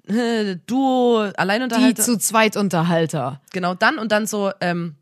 Duo, 0.68 1.28
Die 1.28 1.38
Alleinunterhalter. 1.40 2.04
zu 2.04 2.18
zweit 2.18 2.58
Unterhalter. 2.58 3.40
genau, 3.54 3.76
dann 3.76 3.98
und 3.98 4.12
dann 4.12 4.28
so, 4.28 4.52
ähm, 4.60 4.96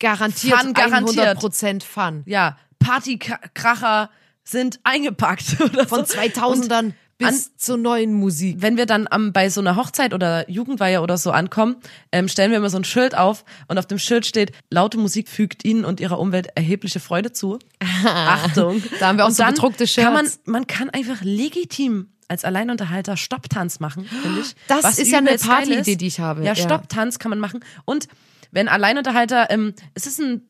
Garantiert, 0.00 0.58
Fun, 0.58 0.72
garantiert. 0.72 1.38
100% 1.38 1.84
Fun. 1.84 2.22
ja, 2.26 2.56
Partykracher 2.80 4.10
sind 4.42 4.80
eingepackt. 4.82 5.42
Von 5.88 6.06
so. 6.06 6.16
2000ern 6.16 6.94
bis 7.20 7.28
an- 7.46 7.52
zur 7.56 7.76
neuen 7.76 8.12
Musik. 8.12 8.56
wenn 8.58 8.76
wir 8.76 8.86
dann 8.86 9.06
am, 9.08 9.32
bei 9.32 9.48
so 9.48 9.60
einer 9.60 9.76
Hochzeit 9.76 10.12
oder 10.12 10.50
Jugendweihe 10.50 11.00
oder 11.00 11.16
so 11.16 11.30
ankommen, 11.30 11.76
ähm, 12.10 12.26
stellen 12.28 12.50
wir 12.50 12.58
immer 12.58 12.70
so 12.70 12.78
ein 12.78 12.84
Schild 12.84 13.14
auf 13.16 13.44
und 13.68 13.78
auf 13.78 13.86
dem 13.86 13.98
Schild 13.98 14.26
steht, 14.26 14.50
laute 14.70 14.98
Musik 14.98 15.28
fügt 15.28 15.64
Ihnen 15.64 15.84
und 15.84 16.00
Ihrer 16.00 16.18
Umwelt 16.18 16.48
erhebliche 16.56 16.98
Freude 16.98 17.32
zu. 17.32 17.58
Achtung. 18.04 18.82
Da 18.98 19.08
haben 19.08 19.18
wir 19.18 19.24
auch 19.24 19.28
und 19.28 19.34
so 19.34 19.42
dann 19.42 19.54
bedruckte 19.54 19.84
Kann 19.86 20.12
man, 20.12 20.28
man 20.46 20.66
kann 20.66 20.90
einfach 20.90 21.22
legitim 21.22 22.08
als 22.28 22.44
Alleinunterhalter 22.44 23.16
Stopptanz 23.16 23.80
machen, 23.80 24.04
finde 24.04 24.40
ich. 24.40 24.54
Das 24.68 24.84
was 24.84 24.98
ist 24.98 25.10
ja 25.10 25.18
eine 25.18 25.36
Partyidee, 25.36 25.96
die 25.96 26.06
ich 26.06 26.20
habe. 26.20 26.40
Ja, 26.44 26.54
Ja. 26.54 26.56
Stopptanz 26.56 27.18
kann 27.18 27.30
man 27.30 27.38
machen. 27.40 27.60
Und 27.84 28.06
wenn 28.52 28.68
Alleinunterhalter, 28.68 29.50
ähm, 29.50 29.74
es 29.94 30.06
ist 30.06 30.20
ein, 30.20 30.42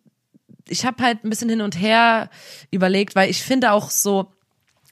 ich 0.69 0.85
habe 0.85 1.03
halt 1.03 1.25
ein 1.25 1.31
bisschen 1.31 1.49
hin 1.49 1.63
und 1.63 1.81
her 1.81 2.29
überlegt, 2.71 3.15
weil 3.17 3.31
ich 3.31 3.43
finde 3.43 3.73
auch 3.73 3.91
so, 3.91 4.31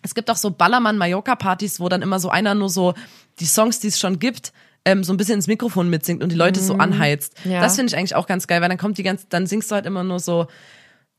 es 0.03 0.15
gibt 0.15 0.31
auch 0.31 0.37
so 0.37 0.51
Ballermann-Mallorca-Partys, 0.51 1.81
wo 1.81 1.89
dann 1.89 2.03
immer 2.03 2.21
so 2.21 2.29
einer 2.31 2.55
nur 2.55 2.69
so 2.69 2.95
die 3.41 3.47
Songs, 3.47 3.81
die 3.81 3.89
es 3.89 3.99
schon 3.99 4.19
gibt, 4.19 4.53
ähm, 4.85 5.05
so 5.05 5.13
ein 5.13 5.17
bisschen 5.17 5.35
ins 5.35 5.47
Mikrofon 5.47 5.91
mitsingt 5.91 6.23
und 6.23 6.31
die 6.31 6.37
Leute 6.37 6.61
so 6.61 6.75
anheizt. 6.75 7.45
Mhm. 7.45 7.53
Ja. 7.53 7.61
Das 7.61 7.77
finde 7.77 7.91
ich 7.93 7.99
eigentlich 7.99 8.15
auch 8.15 8.27
ganz 8.27 8.47
geil, 8.47 8.61
weil 8.61 8.69
dann 8.69 8.79
kommt 8.79 8.99
die 8.99 9.03
ganze, 9.03 9.27
dann 9.29 9.47
singst 9.47 9.71
du 9.71 9.75
halt 9.75 9.87
immer 9.87 10.05
nur 10.05 10.21
so 10.21 10.47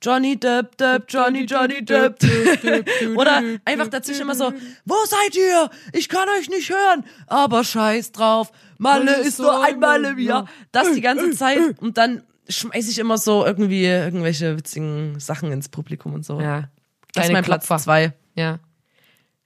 Johnny 0.02 0.40
Depp, 0.40 0.78
Depp, 0.78 1.06
Johnny, 1.10 1.44
Johnny 1.44 1.84
Depp. 1.84 2.18
Oder 3.16 3.44
einfach 3.66 3.88
dazwischen 3.88 4.22
immer 4.22 4.36
so, 4.36 4.54
wo 4.86 4.96
seid 5.06 5.36
ihr? 5.36 5.70
Ich 5.94 6.08
kann 6.08 6.28
euch 6.40 6.50
nicht 6.50 6.70
hören. 6.70 7.04
Aber 7.28 7.64
scheiß 7.64 8.14
drauf. 8.14 8.52
Malle 8.78 9.18
ist 9.18 9.40
nur 9.40 9.64
einmal 9.64 10.04
im 10.06 10.20
Jahr. 10.20 10.48
Das 10.72 10.94
die 10.94 11.02
ganze 11.02 11.32
Zeit. 11.32 11.60
Und 11.82 11.98
dann 11.98 12.24
schmeiß 12.48 12.90
ich 12.90 12.98
immer 12.98 13.18
so 13.18 13.46
irgendwie 13.46 13.86
irgendwelche 13.86 14.58
witzigen 14.58 15.20
Sachen 15.20 15.52
ins 15.52 15.68
Publikum 15.68 16.14
und 16.14 16.26
so. 16.26 16.40
Ja. 16.40 16.70
Das 17.14 17.26
ist 17.26 17.34
mein 17.34 17.44
Platz 17.44 17.68
zwei. 17.68 18.14
Ja. 18.36 18.60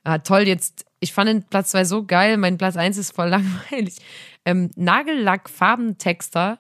Ah, 0.04 0.18
toll, 0.18 0.42
jetzt, 0.48 0.86
ich 1.00 1.14
fand 1.14 1.30
den 1.30 1.44
Platz 1.44 1.72
2 1.72 1.86
so 1.86 2.06
geil, 2.06 2.38
mein 2.38 2.58
Platz 2.58 2.76
1 2.76 2.98
ist 2.98 3.16
voll 3.16 3.30
langweilig. 3.30 3.96
Ähm, 4.46 4.70
Nagellack-Farbentexter. 4.76 6.60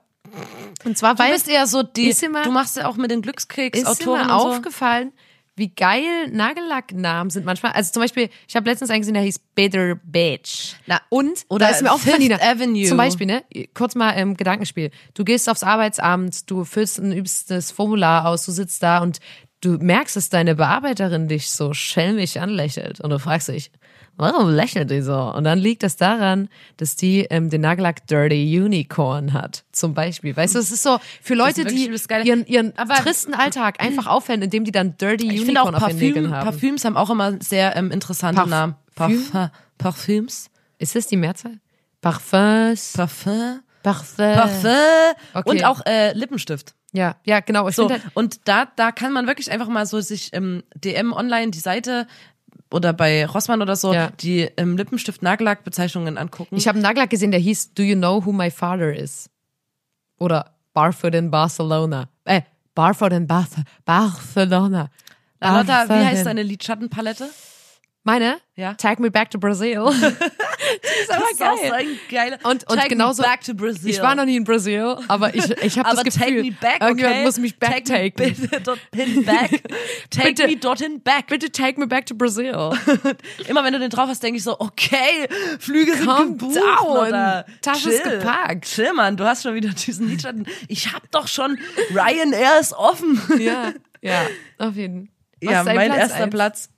Und 0.85 0.97
zwar, 0.97 1.15
Du 1.15 1.23
weil 1.23 1.33
bist 1.33 1.47
eher 1.49 1.67
so 1.67 1.83
die, 1.83 2.13
immer- 2.23 2.43
du 2.43 2.51
machst 2.51 2.77
ja 2.77 2.87
auch 2.87 2.95
mit 2.97 3.11
den 3.11 3.19
ist 3.19 3.23
Glückskeks-Autoren 3.23 4.27
so. 4.27 4.33
aufgefallen, 4.33 5.11
wie 5.55 5.67
geil 5.69 6.29
Nagellacknamen 6.31 7.29
sind 7.29 7.45
manchmal. 7.45 7.73
Also 7.73 7.91
zum 7.91 8.01
Beispiel, 8.01 8.29
ich 8.47 8.55
habe 8.55 8.67
letztens 8.67 8.89
einen 8.89 9.01
gesehen, 9.01 9.13
der 9.13 9.21
hieß 9.23 9.37
Better 9.53 9.95
Bitch. 10.03 10.73
Na, 10.87 10.99
und 11.09 11.43
oder 11.49 11.67
da 11.67 11.71
ist 11.71 11.83
mir 11.83 11.91
aufgefallen, 11.91 12.21
Fifth 12.23 12.39
Nina, 12.39 12.51
Avenue. 12.51 12.87
Zum 12.87 12.97
Beispiel, 12.97 13.27
ne? 13.27 13.43
Kurz 13.75 13.93
mal 13.93 14.13
ähm, 14.17 14.35
Gedankenspiel. 14.35 14.89
Du 15.13 15.23
gehst 15.23 15.47
aufs 15.49 15.61
Arbeitsamt, 15.63 16.49
du 16.49 16.63
füllst 16.65 16.97
ein 16.99 17.11
übstes 17.11 17.71
Formular 17.71 18.25
aus, 18.27 18.45
du 18.45 18.51
sitzt 18.51 18.81
da 18.81 18.97
und 18.99 19.19
du 19.63 19.77
merkst, 19.77 20.15
dass 20.15 20.29
deine 20.29 20.55
Bearbeiterin 20.55 21.27
dich 21.27 21.49
so 21.51 21.73
schelmig 21.73 22.39
anlächelt 22.39 22.99
und 23.01 23.09
du 23.09 23.19
fragst 23.19 23.47
dich, 23.47 23.71
warum 24.17 24.49
lächelt 24.49 24.91
die 24.91 25.01
so? 25.01 25.15
Und 25.15 25.43
dann 25.45 25.57
liegt 25.57 25.83
das 25.83 25.95
daran, 25.95 26.49
dass 26.77 26.95
die 26.95 27.21
ähm, 27.29 27.49
den 27.49 27.61
Nagellack 27.61 28.05
Dirty 28.07 28.59
Unicorn 28.61 29.33
hat, 29.33 29.63
zum 29.71 29.93
Beispiel. 29.93 30.35
Weißt 30.35 30.55
du, 30.55 30.59
es 30.59 30.71
ist 30.71 30.83
so 30.83 30.99
für 31.21 31.33
Leute, 31.35 31.65
die 31.65 31.89
ihren, 32.25 32.45
ihren 32.45 32.77
Aber- 32.77 32.95
tristen 32.95 33.33
Alltag 33.33 33.81
einfach 33.81 34.07
auffällen, 34.07 34.41
indem 34.41 34.65
die 34.65 34.71
dann 34.71 34.97
Dirty 34.97 35.33
Ich 35.33 35.45
finde 35.45 35.61
auch 35.61 35.67
Unicorn 35.69 35.83
auf 35.83 35.89
den 35.89 35.97
Nägeln 35.99 36.25
Parfüm, 36.29 36.35
haben. 36.37 36.45
Parfüms 36.51 36.85
haben 36.85 36.97
auch 36.97 37.09
immer 37.09 37.41
sehr 37.41 37.75
ähm, 37.75 37.91
interessante 37.91 38.41
Parf- 38.41 38.49
Namen. 38.49 38.75
Parfüm? 38.95 39.23
Parfum, 39.31 39.51
Parfüms? 39.77 40.49
Ist 40.77 40.95
das 40.95 41.07
die 41.07 41.17
Mehrzahl? 41.17 41.59
Parfums, 42.01 42.93
Parfum? 42.95 43.61
Parfum. 43.83 44.33
Parfum. 44.33 44.71
Okay. 45.33 45.49
Und 45.49 45.63
auch 45.65 45.85
äh, 45.85 46.13
Lippenstift. 46.13 46.73
Ja, 46.93 47.15
ja, 47.25 47.39
genau. 47.39 47.67
Ich 47.67 47.75
So, 47.75 47.89
halt, 47.89 48.01
und 48.13 48.47
da, 48.47 48.67
da 48.75 48.91
kann 48.91 49.13
man 49.13 49.27
wirklich 49.27 49.51
einfach 49.51 49.67
mal 49.67 49.85
so 49.85 49.99
sich 49.99 50.31
im 50.33 50.63
DM 50.75 51.11
online 51.13 51.51
die 51.51 51.59
Seite 51.59 52.07
oder 52.71 52.93
bei 52.93 53.25
Rossmann 53.25 53.61
oder 53.61 53.75
so 53.75 53.93
Ja. 53.93 54.09
die 54.19 54.49
ähm, 54.57 54.77
Lippenstift-Nagellack-Bezeichnungen 54.77 56.17
angucken. 56.17 56.55
ich 56.55 56.67
habe 56.67 56.75
einen 56.77 56.83
Nagellack 56.83 57.09
gesehen, 57.09 57.31
der 57.31 57.39
hieß 57.39 57.73
Do 57.73 57.83
You 57.83 57.95
Know 57.95 58.25
Who 58.25 58.31
My 58.31 58.49
Father 58.51 58.95
Is? 58.95 59.29
Oder 60.19 60.55
Barfoot 60.73 61.13
in 61.15 61.29
Barcelona. 61.29 62.09
Äh, 62.25 62.41
Barfoot 62.75 63.11
in 63.13 63.27
Barth 63.27 63.51
Barcelona. 63.85 64.89
Lotta, 65.41 65.89
wie 65.89 66.05
heißt 66.05 66.25
deine 66.25 66.41
Lidschattenpalette? 66.41 67.29
Meine? 68.03 68.37
Ja. 68.55 68.73
Take 68.75 69.01
me 69.01 69.11
back 69.11 69.29
to 69.31 69.37
Brazil. 69.39 69.89
ist 71.01 71.11
aber 71.11 71.21
Das 71.21 71.31
ist 71.31 71.41
auch 71.41 71.55
geil. 71.61 71.67
so 71.69 71.73
ein 71.73 71.99
geiler. 72.09 72.37
Und, 72.43 72.69
und 72.69 72.77
Take 72.77 72.89
genauso, 72.89 73.23
back 73.23 73.41
to 73.41 73.53
Brazil. 73.53 73.89
ich 73.89 74.01
war 74.01 74.15
noch 74.15 74.25
nie 74.25 74.37
in 74.37 74.43
Brasil, 74.43 74.97
aber 75.07 75.33
ich, 75.35 75.49
ich 75.63 75.77
habe 75.79 75.95
das 75.95 76.03
Gefühl, 76.03 76.19
take 76.21 76.43
me 76.43 76.51
back, 76.59 76.81
irgendjemand 76.81 77.15
okay? 77.15 77.23
muss 77.25 77.37
mich 77.37 77.57
Take 77.57 77.71
backtaken. 77.83 78.25
me 78.25 78.31
bitte 78.49 78.61
dorthin 78.61 79.25
back. 79.25 79.49
Take 80.09 80.27
Bitte. 80.29 80.47
me 80.47 80.55
dorthin 80.57 81.01
back. 81.01 81.27
Bitte 81.27 81.51
take 81.51 81.79
me 81.79 81.87
back 81.87 82.05
to 82.05 82.15
Brazil. 82.15 82.71
Immer 83.47 83.63
wenn 83.63 83.73
du 83.73 83.79
den 83.79 83.89
drauf 83.89 84.07
hast, 84.07 84.21
denke 84.23 84.37
ich 84.37 84.43
so, 84.43 84.59
okay, 84.59 85.27
Flüge 85.59 85.95
sind 85.95 86.05
Calm 86.05 86.37
gebucht. 86.37 86.55
down. 86.57 87.07
Oder 87.07 87.45
Tasche 87.61 87.89
ist 87.91 88.03
gepackt. 88.03 88.65
Chill, 88.65 88.93
Mann, 88.93 89.17
du 89.17 89.25
hast 89.25 89.43
schon 89.43 89.55
wieder 89.55 89.69
diesen 89.69 90.09
Lidschatten. 90.09 90.45
Ich 90.67 90.91
hab 90.93 91.09
doch 91.11 91.27
schon, 91.27 91.57
Ryanair 91.93 92.59
ist 92.59 92.73
offen. 92.73 93.21
ja, 93.39 93.73
ja, 94.01 94.21
auf 94.57 94.75
jeden 94.75 95.05
Fall. 95.07 95.09
Was 95.43 95.51
ja, 95.51 95.59
ist 95.61 95.65
mein 95.75 95.91
Platz 95.91 95.99
erster 95.99 96.23
eins? 96.23 96.29
Platz 96.31 96.69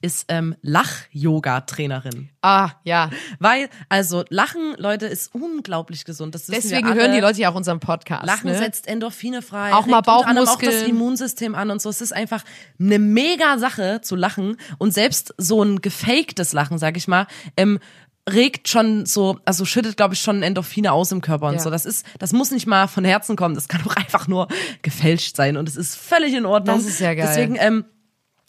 ist 0.00 0.26
ähm, 0.28 0.54
Lach-Yoga-Trainerin. 0.62 2.30
Ah, 2.42 2.70
ja. 2.84 3.10
Weil, 3.38 3.68
also 3.88 4.24
Lachen, 4.28 4.74
Leute, 4.76 5.06
ist 5.06 5.34
unglaublich 5.34 6.04
gesund. 6.04 6.34
Das 6.34 6.46
Deswegen 6.46 6.94
hören 6.94 7.12
die 7.12 7.20
Leute 7.20 7.40
ja 7.40 7.50
auch 7.50 7.54
unseren 7.54 7.80
Podcast. 7.80 8.24
Lachen 8.24 8.50
ne? 8.50 8.58
setzt 8.58 8.86
Endorphine 8.86 9.42
frei. 9.42 9.72
Auch 9.74 9.86
mal 9.86 9.98
anderem 9.98 10.16
auch 10.16 10.24
das 10.24 10.34
Bauchmuskeln. 10.34 10.90
Immunsystem 10.90 11.54
an 11.54 11.70
und 11.70 11.82
so. 11.82 11.88
Es 11.90 12.00
ist 12.00 12.12
einfach 12.12 12.44
eine 12.78 12.98
mega 12.98 13.58
Sache 13.58 14.00
zu 14.02 14.14
lachen. 14.14 14.56
Und 14.78 14.94
selbst 14.94 15.34
so 15.36 15.62
ein 15.62 15.80
gefaktes 15.80 16.52
Lachen, 16.52 16.78
sag 16.78 16.96
ich 16.96 17.08
mal, 17.08 17.26
ähm, 17.56 17.80
regt 18.28 18.68
schon 18.68 19.06
so, 19.06 19.40
also 19.44 19.64
schüttet, 19.64 19.96
glaube 19.96 20.14
ich, 20.14 20.20
schon 20.20 20.42
Endorphine 20.42 20.92
aus 20.92 21.10
im 21.12 21.20
Körper 21.22 21.48
und 21.48 21.54
Ja. 21.54 21.60
so. 21.60 21.70
Das 21.70 21.86
ist, 21.86 22.06
das 22.18 22.32
muss 22.32 22.50
nicht 22.50 22.66
mal 22.66 22.86
von 22.86 23.04
Herzen 23.04 23.36
kommen. 23.36 23.54
Das 23.54 23.68
kann 23.68 23.80
auch 23.86 23.96
einfach 23.96 24.28
nur 24.28 24.48
gefälscht 24.82 25.36
sein 25.36 25.56
und 25.56 25.68
es 25.68 25.76
ist 25.76 25.96
völlig 25.96 26.34
in 26.34 26.46
Ordnung. 26.46 26.76
Das 26.76 26.86
ist 26.86 27.00
ja 27.00 27.14
geil. 27.14 27.26
Deswegen 27.26 27.56
ähm, 27.58 27.84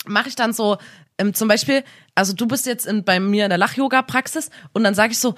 mache 0.06 0.30
ich 0.30 0.36
dann 0.36 0.54
so, 0.54 0.78
ähm, 1.20 1.34
zum 1.34 1.48
Beispiel, 1.48 1.84
also 2.16 2.34
du 2.34 2.48
bist 2.48 2.66
jetzt 2.66 2.88
in, 2.88 3.04
bei 3.04 3.20
mir 3.20 3.46
in 3.46 3.50
der 3.50 3.58
Lach-Yoga-Praxis 3.58 4.50
und 4.74 4.84
dann 4.84 4.96
sage 4.96 5.12
ich 5.12 5.20
so, 5.20 5.36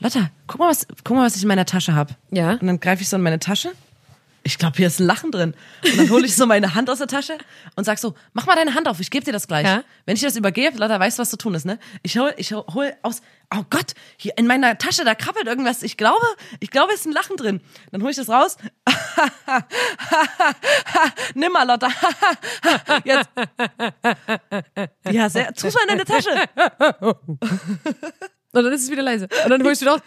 Lotta, 0.00 0.30
guck 0.46 0.60
mal, 0.60 0.68
was, 0.68 0.86
guck 1.02 1.16
mal, 1.16 1.26
was 1.26 1.34
ich 1.34 1.42
in 1.42 1.48
meiner 1.48 1.66
Tasche 1.66 1.94
hab. 1.94 2.14
Ja. 2.30 2.52
Und 2.52 2.66
dann 2.66 2.78
greife 2.78 3.02
ich 3.02 3.08
so 3.08 3.16
in 3.16 3.22
meine 3.22 3.40
Tasche. 3.40 3.72
Ich 4.42 4.58
glaube, 4.58 4.76
hier 4.76 4.86
ist 4.86 5.00
ein 5.00 5.06
Lachen 5.06 5.30
drin. 5.30 5.54
Und 5.84 5.98
dann 5.98 6.10
hole 6.10 6.24
ich 6.24 6.34
so 6.34 6.46
meine 6.46 6.74
Hand 6.74 6.88
aus 6.90 6.98
der 6.98 7.06
Tasche 7.06 7.36
und 7.76 7.84
sag 7.84 7.98
so, 7.98 8.14
mach 8.32 8.46
mal 8.46 8.56
deine 8.56 8.74
Hand 8.74 8.88
auf, 8.88 9.00
ich 9.00 9.10
gebe 9.10 9.24
dir 9.24 9.32
das 9.32 9.46
gleich. 9.46 9.66
Ja. 9.66 9.82
Wenn 10.06 10.14
ich 10.14 10.20
dir 10.20 10.28
das 10.28 10.36
übergebe, 10.36 10.78
Lotta, 10.78 10.98
weißt 10.98 11.18
du, 11.18 11.22
was 11.22 11.30
zu 11.30 11.36
tun 11.36 11.54
ist, 11.54 11.66
ne? 11.66 11.78
Ich 12.02 12.16
hol, 12.18 12.32
ich 12.36 12.52
hol 12.52 12.94
aus, 13.02 13.20
oh 13.54 13.62
Gott, 13.68 13.94
hier 14.16 14.36
in 14.38 14.46
meiner 14.46 14.78
Tasche, 14.78 15.04
da 15.04 15.14
krabbelt 15.14 15.46
irgendwas. 15.46 15.82
Ich 15.82 15.96
glaube, 15.96 16.24
ich 16.60 16.70
glaube, 16.70 16.92
es 16.92 17.00
ist 17.00 17.06
ein 17.06 17.12
Lachen 17.12 17.36
drin. 17.36 17.60
Dann 17.92 18.02
hole 18.02 18.10
ich 18.10 18.16
das 18.16 18.28
raus. 18.28 18.56
Nimm 21.34 21.52
mal, 21.52 21.66
Lotta. 21.66 21.88
Jetzt. 23.04 23.28
Ja, 25.10 25.28
sehr, 25.28 25.52
tu's 25.54 25.74
mal 25.74 25.82
in 25.82 25.88
deine 25.88 26.04
Tasche. 26.04 26.30
Und 28.52 28.64
dann 28.64 28.72
ist 28.72 28.84
es 28.84 28.90
wieder 28.90 29.02
leise. 29.02 29.28
Und 29.44 29.50
dann 29.50 29.62
holst 29.62 29.82
du 29.82 29.86
wieder 29.86 29.94
aus. 29.96 30.00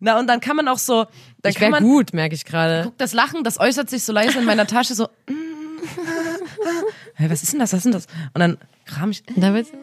Na, 0.00 0.18
und 0.18 0.26
dann 0.26 0.40
kann 0.40 0.56
man 0.56 0.66
auch 0.68 0.78
so, 0.78 1.04
dann 1.40 1.50
Ich 1.50 1.54
kann 1.54 1.62
wäre 1.62 1.70
man, 1.72 1.82
gut, 1.84 2.12
merke 2.12 2.34
ich 2.34 2.44
gerade. 2.44 2.92
das 2.98 3.12
Lachen, 3.12 3.44
das 3.44 3.60
äußert 3.60 3.88
sich 3.90 4.02
so 4.04 4.12
leise 4.12 4.38
in 4.38 4.44
meiner 4.44 4.66
Tasche, 4.66 4.94
so. 4.94 5.08
Hey, 7.14 7.30
was 7.30 7.42
ist 7.42 7.52
denn 7.52 7.60
das? 7.60 7.72
Was 7.72 7.78
ist 7.78 7.84
denn 7.84 7.92
das? 7.92 8.06
Und 8.32 8.40
dann 8.40 8.58
kram 8.84 9.10
ich. 9.10 9.22
Da 9.36 9.52
wird's- 9.54 9.70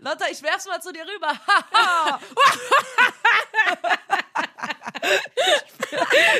Lotta, 0.00 0.26
ich 0.30 0.42
werf's 0.42 0.66
mal 0.66 0.80
zu 0.80 0.92
dir 0.92 1.02
rüber. 1.06 1.32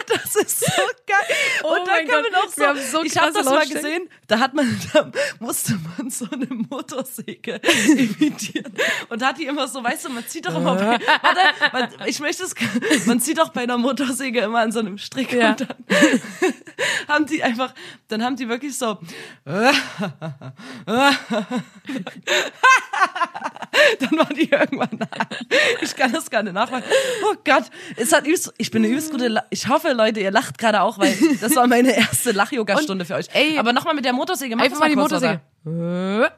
das 0.07 0.36
ist 0.36 0.61
so 0.61 0.82
geil. 1.07 1.36
Oh 1.62 1.68
Und 1.74 1.78
dann 1.78 1.86
mein 1.86 2.07
kann 2.09 2.22
Gott, 2.22 2.32
man 2.32 2.42
auch 2.42 2.48
so. 2.48 2.57
wir 2.61 2.68
haben 2.68 2.80
so 2.80 3.03
ich 3.05 3.16
habe 3.16 3.32
das 3.32 3.44
mal 3.44 3.66
gesehen. 3.66 4.09
Da 4.26 4.38
hat 4.38 4.55
man, 4.55 4.80
da 4.92 5.11
musste 5.40 5.78
man 5.98 6.11
so 6.11 6.26
eine 6.30 6.46
Motorsäge 6.46 7.57
imitieren 7.96 8.72
und 9.09 9.22
hat 9.22 9.38
die 9.38 9.46
immer 9.46 9.68
so, 9.68 9.82
weißt 9.82 10.07
du, 10.07 10.11
man 10.11 10.26
zieht 10.26 10.46
doch 10.46 10.55
immer 10.57 10.74
bei, 10.76 10.98
warte, 11.22 11.40
man, 11.72 12.09
ich 12.09 12.18
möchte 12.20 12.44
es, 12.44 12.55
man 13.07 13.20
zieht 13.20 13.38
doch 13.38 13.50
bei 13.50 13.62
einer 13.62 13.78
Motorsäge 13.78 14.40
immer 14.40 14.61
an 14.61 14.72
so 14.72 14.78
einem 14.80 14.98
Strick 14.98 15.32
Ja. 15.32 15.50
und 15.50 15.61
dann 15.61 15.78
haben 17.09 17.26
die 17.26 17.42
einfach, 17.42 17.74
dann 18.09 18.22
haben 18.24 18.36
die 18.36 18.48
wirklich 18.48 18.76
so, 18.78 18.98
dann 19.45 19.74
war 24.12 24.26
die 24.34 24.49
irgendwann 24.51 24.99
da. 24.99 25.07
Ich 25.80 25.97
kann 25.97 26.12
das 26.12 26.30
gar 26.30 26.45
nicht 26.45 26.53
nachmachen. 26.53 26.84
Oh 27.24 27.34
Gott, 27.45 27.64
es 27.97 28.12
hat 28.12 28.24
übelst, 28.24 28.53
ich 28.59 28.70
bin 28.70 28.84
eine 28.84 28.93
übelst 28.93 29.11
gute, 29.11 29.26
La 29.28 29.45
ich 29.51 29.68
hoffe, 29.68 29.93
Leute, 29.93 30.20
ihr 30.20 30.30
lacht 30.30 30.59
gerade 30.59 30.82
auch, 30.82 30.99
weil 30.99 31.16
das 31.40 31.57
war 31.57 31.66
meine 31.66 31.97
erste 31.97 32.30
Lach-Yoga-Stunde 32.32 33.05
für 33.05 33.14
euch. 33.14 33.26
ey, 33.32 33.59
Aber 33.59 33.72
nochmal 33.72 33.95
mit 33.95 34.05
der 34.05 34.12
Motorsäge, 34.12 34.55
mach 34.55 34.64
Einfach 34.64 34.78
mal 34.78 34.88
die 34.88 34.97
Motorsäge. 34.97 35.40
Oder? 35.64 36.32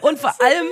Und 0.00 0.18
vor 0.18 0.34
allem 0.40 0.66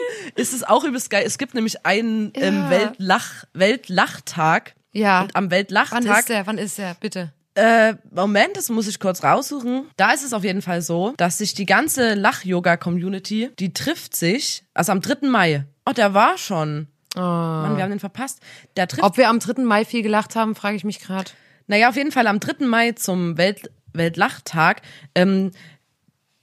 ist 0.65 0.69
auch 0.71 0.85
übelst 0.85 1.11
geil. 1.11 1.25
Es 1.27 1.39
gibt 1.39 1.55
nämlich 1.55 1.85
einen 1.87 2.33
ähm, 2.35 2.63
Ja. 2.65 2.71
Weltlach, 2.71 3.45
Weltlachtag. 3.53 4.75
Ja. 4.93 5.23
Und 5.23 5.37
am 5.37 5.45
Wann 5.45 5.51
Weltlachtag 5.51 6.19
ist 6.21 6.29
der? 6.29 6.47
Wann 6.47 6.59
ist 6.59 6.79
der? 6.79 6.95
Bitte. 7.01 7.33
Äh, 7.57 7.95
Moment, 8.11 8.57
das 8.57 8.69
muss 8.69 8.89
ich 8.89 8.99
kurz 8.99 9.23
raussuchen. 9.23 9.87
Da 9.97 10.13
ist 10.13 10.25
es 10.25 10.33
auf 10.33 10.43
jeden 10.43 10.63
Fall 10.63 10.83
so, 10.83 11.15
dass 11.17 11.39
sich 11.39 11.55
die 11.55 11.67
ganze 11.67 12.15
Lach-Yoga-Community, 12.15 13.51
die 13.59 13.73
trifft 13.73 14.17
sich, 14.17 14.65
also 14.75 14.91
am 14.93 15.01
3. 15.01 15.29
Mai. 15.29 15.65
Oh, 15.87 15.93
der 15.93 16.15
war 16.15 16.37
schon. 16.37 16.89
Mann, 17.15 17.77
wir 17.77 17.85
haben 17.85 17.91
den 17.91 18.01
verpasst. 18.01 18.41
Der 18.77 18.89
trifft, 18.89 19.05
Ob 19.05 19.17
wir 19.19 19.29
am 19.29 19.39
3. 19.39 19.63
Mai 19.63 19.85
viel 19.85 20.03
gelacht 20.03 20.35
haben, 20.35 20.57
frage 20.57 20.77
ich 20.77 20.83
mich 20.83 20.99
gerade. 20.99 21.31
naja, 21.69 21.89
auf 21.89 21.95
jeden 21.97 22.11
Fall 22.11 22.27
am 22.27 22.41
3. 22.41 22.67
Mai 22.67 22.93
zum 22.93 23.37
Welt 23.39 23.71
Weltlachtag, 23.93 24.83
ähm, 25.15 25.53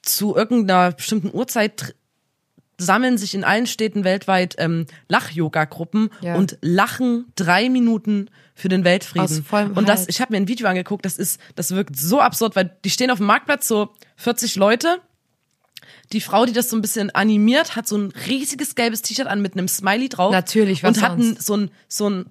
zu 0.02 0.34
irgendeiner 0.36 0.94
bestimmten 0.94 1.30
Uhrzeit 1.36 1.94
sammeln 2.82 3.18
sich 3.18 3.34
in 3.36 3.44
allen 3.44 3.68
Städten 3.68 4.04
weltweit 4.04 4.56
ähm, 4.58 4.86
Lach-Yoga-Gruppen 5.08 6.10
Ja. 6.22 6.36
und 6.36 6.58
lachen 6.62 7.26
drei 7.36 7.70
Minuten 7.70 8.30
für 8.56 8.70
den 8.70 8.84
Weltfrieden. 8.84 9.24
Aus 9.26 9.40
vollem 9.48 9.74
und 9.78 9.88
das, 9.88 10.08
ich 10.08 10.20
habe 10.22 10.34
mir 10.34 10.38
ein 10.38 10.48
Video 10.48 10.68
angeguckt, 10.68 11.06
das 11.06 11.18
ist, 11.18 11.40
das 11.56 11.72
wirkt 11.72 11.96
so 11.98 12.20
absurd, 12.20 12.56
weil 12.56 12.76
die 12.84 12.90
stehen 12.90 13.12
auf 13.12 13.18
dem 13.20 13.28
Marktplatz 13.28 13.68
so 13.68 13.90
40 14.18 14.56
Leute. 14.56 14.98
Die 16.14 16.22
Frau, 16.22 16.46
die 16.46 16.54
das 16.54 16.70
so 16.70 16.76
ein 16.76 16.82
bisschen 16.82 17.10
animiert, 17.12 17.76
hat 17.76 17.88
so 17.88 17.98
ein 17.98 18.12
riesiges 18.28 18.76
gelbes 18.76 19.02
T-Shirt 19.02 19.28
an 19.28 19.42
mit 19.42 19.54
einem 19.54 19.68
Smiley 19.68 20.10
drauf. 20.10 20.32
Natürlich, 20.32 20.84
was 20.84 20.98
Und 20.98 21.04
hat 21.04 21.18
ein, 21.18 21.22
sonst? 21.38 21.46
so 21.46 21.56
ein, 21.58 21.72
so 21.88 22.10
ein 22.10 22.26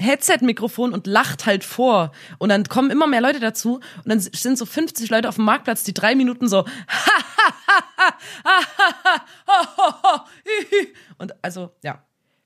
Headset-Mikrofon 0.00 0.92
und 0.92 1.06
lacht 1.06 1.46
halt 1.46 1.64
vor. 1.64 2.12
Und 2.38 2.48
dann 2.48 2.64
kommen 2.64 2.90
immer 2.90 3.06
mehr 3.06 3.20
Leute 3.20 3.40
dazu 3.40 3.76
und 4.04 4.06
dann 4.06 4.20
sind 4.20 4.58
so 4.58 4.66
50 4.66 5.10
Leute 5.10 5.28
auf 5.28 5.36
dem 5.36 5.44
Marktplatz, 5.44 5.82
die 5.84 5.94
drei 5.94 6.14
Minuten 6.14 6.48
so 6.48 6.64
und 11.18 11.34
also 11.42 11.70
ja. 11.82 12.02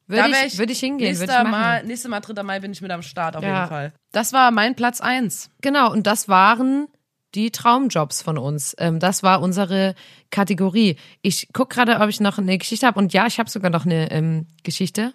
Würde 0.07 0.33
wär 0.33 0.47
ich, 0.47 0.59
würde 0.59 0.73
ich 0.73 0.81
hingehen, 0.81 1.17
Nächster 1.19 1.43
ich. 1.45 1.49
Mal, 1.49 1.83
nächstes 1.85 2.11
Mal, 2.11 2.21
3. 2.21 2.43
Mai 2.43 2.61
bin 2.61 2.73
ich 2.73 2.83
mit 2.83 2.91
am 2.91 3.01
Start 3.01 3.37
auf 3.37 3.43
Ja. 3.43 3.55
jeden 3.61 3.69
Fall. 3.69 3.93
Das 4.13 4.35
war 4.35 4.51
mein 4.51 4.75
Platz 4.75 5.01
eins. 5.01 5.49
Genau, 5.63 5.91
und 5.91 6.07
das 6.07 6.29
waren 6.29 6.89
die 7.35 7.51
Traumjobs 7.51 8.21
von 8.21 8.37
uns. 8.37 8.77
Ähm, 8.79 9.01
das 9.01 9.23
war 9.23 9.41
unsere 9.41 9.95
Kategorie. 10.31 10.97
Ich 11.23 11.49
guck 11.55 11.71
gerade, 11.71 12.01
ob 12.01 12.11
ich 12.11 12.21
noch 12.21 12.37
eine 12.37 12.59
Geschichte 12.59 12.87
habe. 12.87 12.99
Und 12.99 13.15
ja, 13.15 13.27
ich 13.27 13.39
habe 13.39 13.49
sogar 13.49 13.71
noch 13.71 13.87
eine 13.87 14.11
ähm, 14.11 14.47
Geschichte. 14.63 15.15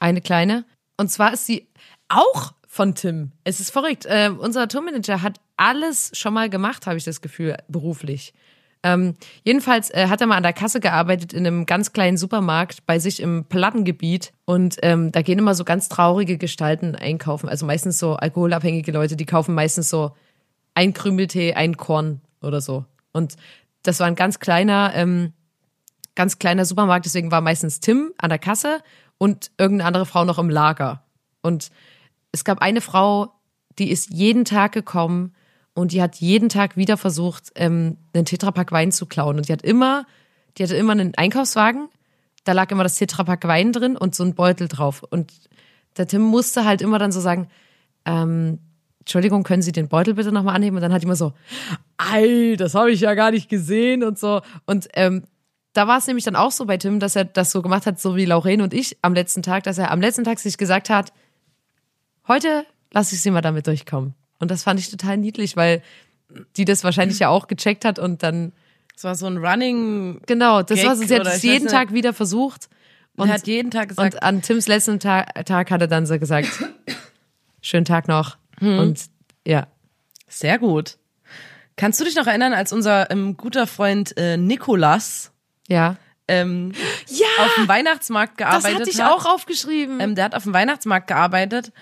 Eine 0.00 0.20
kleine. 0.20 0.66
Und 1.00 1.08
zwar 1.08 1.32
ist 1.32 1.46
sie 1.46 1.66
auch 2.10 2.52
von 2.68 2.94
Tim. 2.94 3.32
Es 3.42 3.58
ist 3.58 3.70
verrückt. 3.70 4.04
Ähm, 4.06 4.38
unser 4.38 4.68
Tourmanager 4.68 5.22
hat 5.22 5.40
alles 5.56 6.10
schon 6.12 6.34
mal 6.34 6.50
gemacht, 6.50 6.86
habe 6.86 6.98
ich 6.98 7.04
das 7.04 7.22
Gefühl, 7.22 7.56
beruflich. 7.68 8.34
Ähm, 8.82 9.16
jedenfalls 9.42 9.88
äh, 9.94 10.08
hat 10.08 10.20
er 10.20 10.26
mal 10.26 10.36
an 10.36 10.42
der 10.42 10.52
Kasse 10.52 10.78
gearbeitet 10.78 11.32
in 11.32 11.46
einem 11.46 11.64
ganz 11.64 11.94
kleinen 11.94 12.18
Supermarkt 12.18 12.84
bei 12.84 12.98
sich 12.98 13.20
im 13.20 13.46
Plattengebiet 13.46 14.34
und 14.44 14.76
ähm, 14.82 15.10
da 15.10 15.22
gehen 15.22 15.38
immer 15.38 15.54
so 15.54 15.64
ganz 15.64 15.88
traurige 15.88 16.36
Gestalten 16.36 16.94
einkaufen. 16.94 17.48
Also 17.48 17.64
meistens 17.64 17.98
so 17.98 18.16
alkoholabhängige 18.16 18.92
Leute, 18.92 19.16
die 19.16 19.24
kaufen 19.26 19.54
meistens 19.54 19.88
so 19.88 20.14
ein 20.74 20.92
Krümeltee, 20.92 21.54
ein 21.54 21.78
Korn 21.78 22.20
oder 22.42 22.60
so. 22.60 22.84
Und 23.12 23.36
das 23.84 24.00
war 24.00 24.06
ein 24.06 24.16
ganz 24.16 24.38
kleiner, 24.38 24.92
ähm, 24.94 25.32
ganz 26.14 26.38
kleiner 26.38 26.66
Supermarkt, 26.66 27.06
deswegen 27.06 27.30
war 27.30 27.40
meistens 27.40 27.80
Tim 27.80 28.12
an 28.18 28.28
der 28.28 28.38
Kasse 28.38 28.82
und 29.20 29.50
irgendeine 29.58 29.86
andere 29.86 30.06
Frau 30.06 30.24
noch 30.24 30.38
im 30.38 30.48
Lager. 30.48 31.04
Und 31.42 31.70
es 32.32 32.42
gab 32.42 32.62
eine 32.62 32.80
Frau, 32.80 33.34
die 33.78 33.90
ist 33.90 34.10
jeden 34.10 34.46
Tag 34.46 34.72
gekommen 34.72 35.34
und 35.74 35.92
die 35.92 36.00
hat 36.00 36.16
jeden 36.16 36.48
Tag 36.48 36.78
wieder 36.78 36.96
versucht, 36.96 37.52
ähm, 37.54 37.98
einen 38.14 38.24
Tetrapack 38.24 38.72
Wein 38.72 38.92
zu 38.92 39.04
klauen. 39.04 39.36
Und 39.36 39.48
die 39.48 39.52
hat 39.52 39.60
immer, 39.60 40.06
die 40.56 40.62
hatte 40.62 40.74
immer 40.74 40.92
einen 40.92 41.14
Einkaufswagen, 41.16 41.90
da 42.44 42.52
lag 42.52 42.70
immer 42.70 42.82
das 42.82 42.96
Tetrapack 42.96 43.46
Wein 43.46 43.72
drin 43.72 43.94
und 43.98 44.14
so 44.14 44.24
ein 44.24 44.34
Beutel 44.34 44.68
drauf. 44.68 45.02
Und 45.02 45.30
der 45.98 46.08
Tim 46.08 46.22
musste 46.22 46.64
halt 46.64 46.80
immer 46.80 46.98
dann 46.98 47.12
so 47.12 47.20
sagen, 47.20 47.48
ähm, 48.06 48.58
Entschuldigung, 49.00 49.42
können 49.42 49.60
Sie 49.60 49.72
den 49.72 49.88
Beutel 49.88 50.14
bitte 50.14 50.32
nochmal 50.32 50.56
anheben? 50.56 50.76
Und 50.76 50.82
dann 50.82 50.94
hat 50.94 51.02
die 51.02 51.06
immer 51.06 51.16
so, 51.16 51.34
ei, 51.98 52.54
das 52.56 52.74
habe 52.74 52.90
ich 52.90 53.00
ja 53.00 53.12
gar 53.12 53.32
nicht 53.32 53.50
gesehen 53.50 54.02
und 54.02 54.18
so. 54.18 54.40
Und 54.64 54.88
ähm, 54.94 55.24
da 55.72 55.86
war 55.86 55.98
es 55.98 56.06
nämlich 56.06 56.24
dann 56.24 56.36
auch 56.36 56.50
so 56.50 56.66
bei 56.66 56.76
Tim, 56.76 56.98
dass 57.00 57.16
er 57.16 57.24
das 57.24 57.50
so 57.52 57.62
gemacht 57.62 57.86
hat, 57.86 58.00
so 58.00 58.16
wie 58.16 58.24
Lauren 58.24 58.60
und 58.60 58.74
ich 58.74 58.96
am 59.02 59.14
letzten 59.14 59.42
Tag, 59.42 59.62
dass 59.64 59.78
er 59.78 59.90
am 59.90 60.00
letzten 60.00 60.24
Tag 60.24 60.38
sich 60.38 60.58
gesagt 60.58 60.90
hat, 60.90 61.12
heute 62.26 62.66
lasse 62.92 63.14
ich 63.14 63.22
sie 63.22 63.30
mal 63.30 63.40
damit 63.40 63.66
durchkommen. 63.66 64.14
Und 64.40 64.50
das 64.50 64.62
fand 64.64 64.80
ich 64.80 64.90
total 64.90 65.16
niedlich, 65.16 65.56
weil 65.56 65.82
die 66.56 66.64
das 66.64 66.82
wahrscheinlich 66.84 67.18
ja 67.18 67.28
auch 67.28 67.46
gecheckt 67.46 67.84
hat 67.84 67.98
und 67.98 68.22
dann, 68.22 68.52
Es 68.96 69.04
war 69.04 69.14
so 69.14 69.26
ein 69.26 69.36
Running. 69.38 70.20
genau, 70.26 70.62
das 70.62 70.78
Gag 70.78 70.86
war 70.88 70.96
so, 70.96 71.04
sie 71.04 71.14
hat 71.14 71.26
es 71.26 71.42
jeden 71.42 71.56
weiß 71.56 71.62
nicht. 71.64 71.72
Tag 71.72 71.92
wieder 71.92 72.12
versucht. 72.12 72.68
Und 73.16 73.24
Und, 73.24 73.32
hat 73.32 73.46
jeden 73.46 73.70
Tag 73.70 73.88
gesagt, 73.90 74.14
und 74.14 74.22
an 74.22 74.40
Tims 74.40 74.66
letzten 74.68 74.98
Tag, 74.98 75.44
Tag 75.44 75.70
hat 75.70 75.80
er 75.80 75.88
dann 75.88 76.06
so 76.06 76.18
gesagt, 76.18 76.48
schönen 77.60 77.84
Tag 77.84 78.08
noch. 78.08 78.38
Hm. 78.58 78.78
Und 78.78 79.00
ja, 79.46 79.66
sehr 80.28 80.58
gut. 80.58 80.96
Kannst 81.76 82.00
du 82.00 82.04
dich 82.04 82.14
noch 82.14 82.26
erinnern, 82.26 82.52
als 82.52 82.72
unser 82.72 83.10
ähm, 83.10 83.36
guter 83.36 83.66
Freund 83.66 84.16
äh, 84.16 84.36
Nikolas 84.36 85.32
ja. 85.70 85.96
ähm, 86.28 86.72
Ja, 87.08 87.26
auf 87.44 87.54
dem 87.56 87.68
Weihnachtsmarkt 87.68 88.40
das 88.40 88.48
gearbeitet 88.48 88.80
hatte 88.80 88.90
ich 88.90 89.00
hat? 89.00 89.10
auch 89.10 89.26
aufgeschrieben. 89.26 90.00
Ähm, 90.00 90.14
der 90.14 90.24
hat 90.26 90.34
auf 90.34 90.42
dem 90.44 90.52
Weihnachtsmarkt 90.54 91.06
gearbeitet 91.08 91.72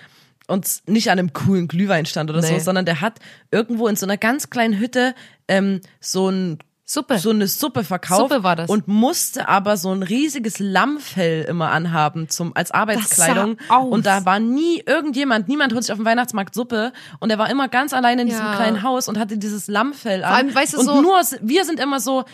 und 0.47 0.67
nicht 0.87 1.11
an 1.11 1.19
einem 1.19 1.33
coolen 1.33 1.67
Glühweinstand 1.67 2.29
oder 2.29 2.41
so, 2.41 2.53
Nee. 2.53 2.59
sondern 2.59 2.85
der 2.85 3.01
hat 3.01 3.19
irgendwo 3.51 3.87
in 3.87 3.95
so 3.95 4.05
einer 4.05 4.17
ganz 4.17 4.49
kleinen 4.49 4.79
Hütte 4.79 5.13
ähm, 5.47 5.81
so 5.99 6.29
ein 6.29 6.59
Suppe. 6.91 7.19
so 7.19 7.29
eine 7.29 7.47
Suppe 7.47 7.83
verkauft 7.83 8.31
Suppe 8.31 8.41
war 8.43 8.55
das. 8.55 8.67
und 8.67 8.87
musste 8.87 9.47
aber 9.47 9.77
so 9.77 9.91
ein 9.93 10.01
riesiges 10.01 10.57
Lammfell 10.57 11.43
immer 11.43 11.69
anhaben 11.69 12.29
zum 12.29 12.55
als 12.55 12.71
Arbeitskleidung 12.71 13.57
sah 13.67 13.75
aus. 13.77 13.91
und 13.91 14.07
da 14.07 14.25
war 14.25 14.39
nie 14.39 14.81
irgendjemand, 14.87 15.47
niemand 15.47 15.71
holt 15.75 15.83
sich 15.83 15.91
auf 15.91 15.99
dem 15.99 16.05
Weihnachtsmarkt 16.05 16.55
Suppe 16.55 16.91
und 17.19 17.29
er 17.29 17.37
war 17.37 17.47
immer 17.51 17.67
ganz 17.67 17.93
alleine 17.93 18.23
in 18.23 18.27
diesem 18.27 18.43
Ja. 18.43 18.55
kleinen 18.55 18.81
Haus 18.81 19.07
und 19.07 19.19
hatte 19.19 19.37
dieses 19.37 19.67
Lammfell 19.67 20.23
an. 20.23 20.33
allem, 20.33 20.55
weißt 20.55 20.73
du, 20.73 20.79
und 20.79 20.85
so- 20.87 20.99
nur 21.01 21.21
wir 21.41 21.63
sind 21.63 21.79
immer 21.79 21.99
so 21.99 22.25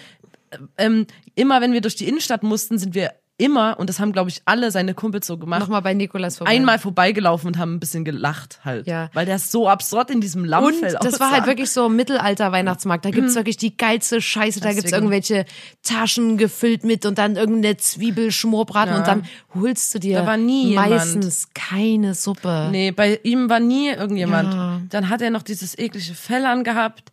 ähm, 0.78 1.08
immer 1.36 1.62
wenn 1.62 1.74
wir 1.74 1.82
durch 1.82 1.96
die 1.96 2.08
Innenstadt 2.08 2.44
mussten, 2.44 2.78
sind 2.78 2.94
wir 2.94 3.14
immer 3.38 3.78
und 3.80 3.90
das 3.90 4.00
haben 4.00 4.14
glaube 4.14 4.30
ich 4.30 4.42
alle 4.46 4.72
seine 4.72 4.94
Kumpels 4.94 5.28
so 5.28 5.38
gemacht 5.38 5.60
Nochmal 5.60 5.82
bei 5.82 5.94
Nikolas 5.94 6.38
vorbei. 6.38 6.52
einmal 6.52 6.80
vorbeigelaufen 6.80 7.48
und 7.48 7.58
haben 7.58 7.74
ein 7.76 7.80
bisschen 7.82 8.06
gelacht 8.06 8.60
halt. 8.64 8.88
Ja. 8.88 9.10
Weil 9.14 9.26
der 9.26 9.40
so 9.40 9.68
absurd 9.68 10.10
in 10.10 10.22
diesem 10.22 10.44
Und 10.44 10.48
Lammfell 10.48 10.98
das 11.02 11.20
war 11.20 11.32
halt 11.32 11.46
wirklich 11.46 11.70
so 11.70 11.90
Mittelalter-Weihnachtsmarkt. 11.90 13.04
Da 13.04 13.10
gibt's 13.10 13.36
wirklich 13.36 13.58
die 13.58 13.76
geilste 13.76 14.22
Scheiße. 14.22 14.62
Da 14.62 14.70
gibt's 14.70 14.84
Deswegen. 14.84 15.12
irgendwelche 15.12 15.46
Taschen 15.84 16.38
gefüllt 16.38 16.86
mit 16.86 17.06
und 17.06 17.18
dann 17.18 17.36
irgendeine 17.36 17.76
Zwiebelschmorbraten 17.78 18.94
Ja. 18.94 19.00
und 19.00 19.08
dann 19.08 19.24
holst 19.54 19.94
du 19.94 20.00
dir 20.00 20.20
Da 20.20 20.28
war 20.28 20.38
nie 20.38 20.70
jemand. 20.70 20.90
meistens 20.92 21.50
keine 21.54 22.14
Suppe. 22.14 22.70
Nee, 22.72 22.92
bei 22.92 23.20
ihm 23.24 23.50
war 23.50 23.60
nie 23.60 23.90
irgendjemand. 23.90 24.54
Ja. 24.54 24.82
Dann 24.90 25.10
hat 25.10 25.22
er 25.22 25.30
noch 25.30 25.44
dieses 25.44 25.78
eklige 25.78 26.14
Fell 26.14 26.46
angehabt. 26.46 27.12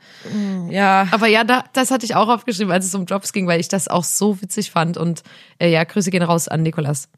Ja. 0.70 1.08
Aber 1.10 1.26
ja, 1.26 1.42
da, 1.44 1.64
das 1.72 1.90
hatte 1.90 2.04
ich 2.06 2.14
auch 2.14 2.28
aufgeschrieben, 2.28 2.72
als 2.72 2.86
es 2.86 2.94
um 2.94 3.06
Jobs 3.06 3.32
ging, 3.32 3.48
weil 3.48 3.58
ich 3.58 3.68
das 3.68 3.88
auch 3.88 4.04
so 4.04 4.40
witzig 4.40 4.70
fand. 4.70 4.96
Und 4.96 5.22
äh, 5.58 5.68
ja, 5.70 5.82
Grüße 5.84 6.10
gehen 6.12 6.22
raus 6.22 6.46
an 6.46 6.62
Nikolas. 6.62 7.08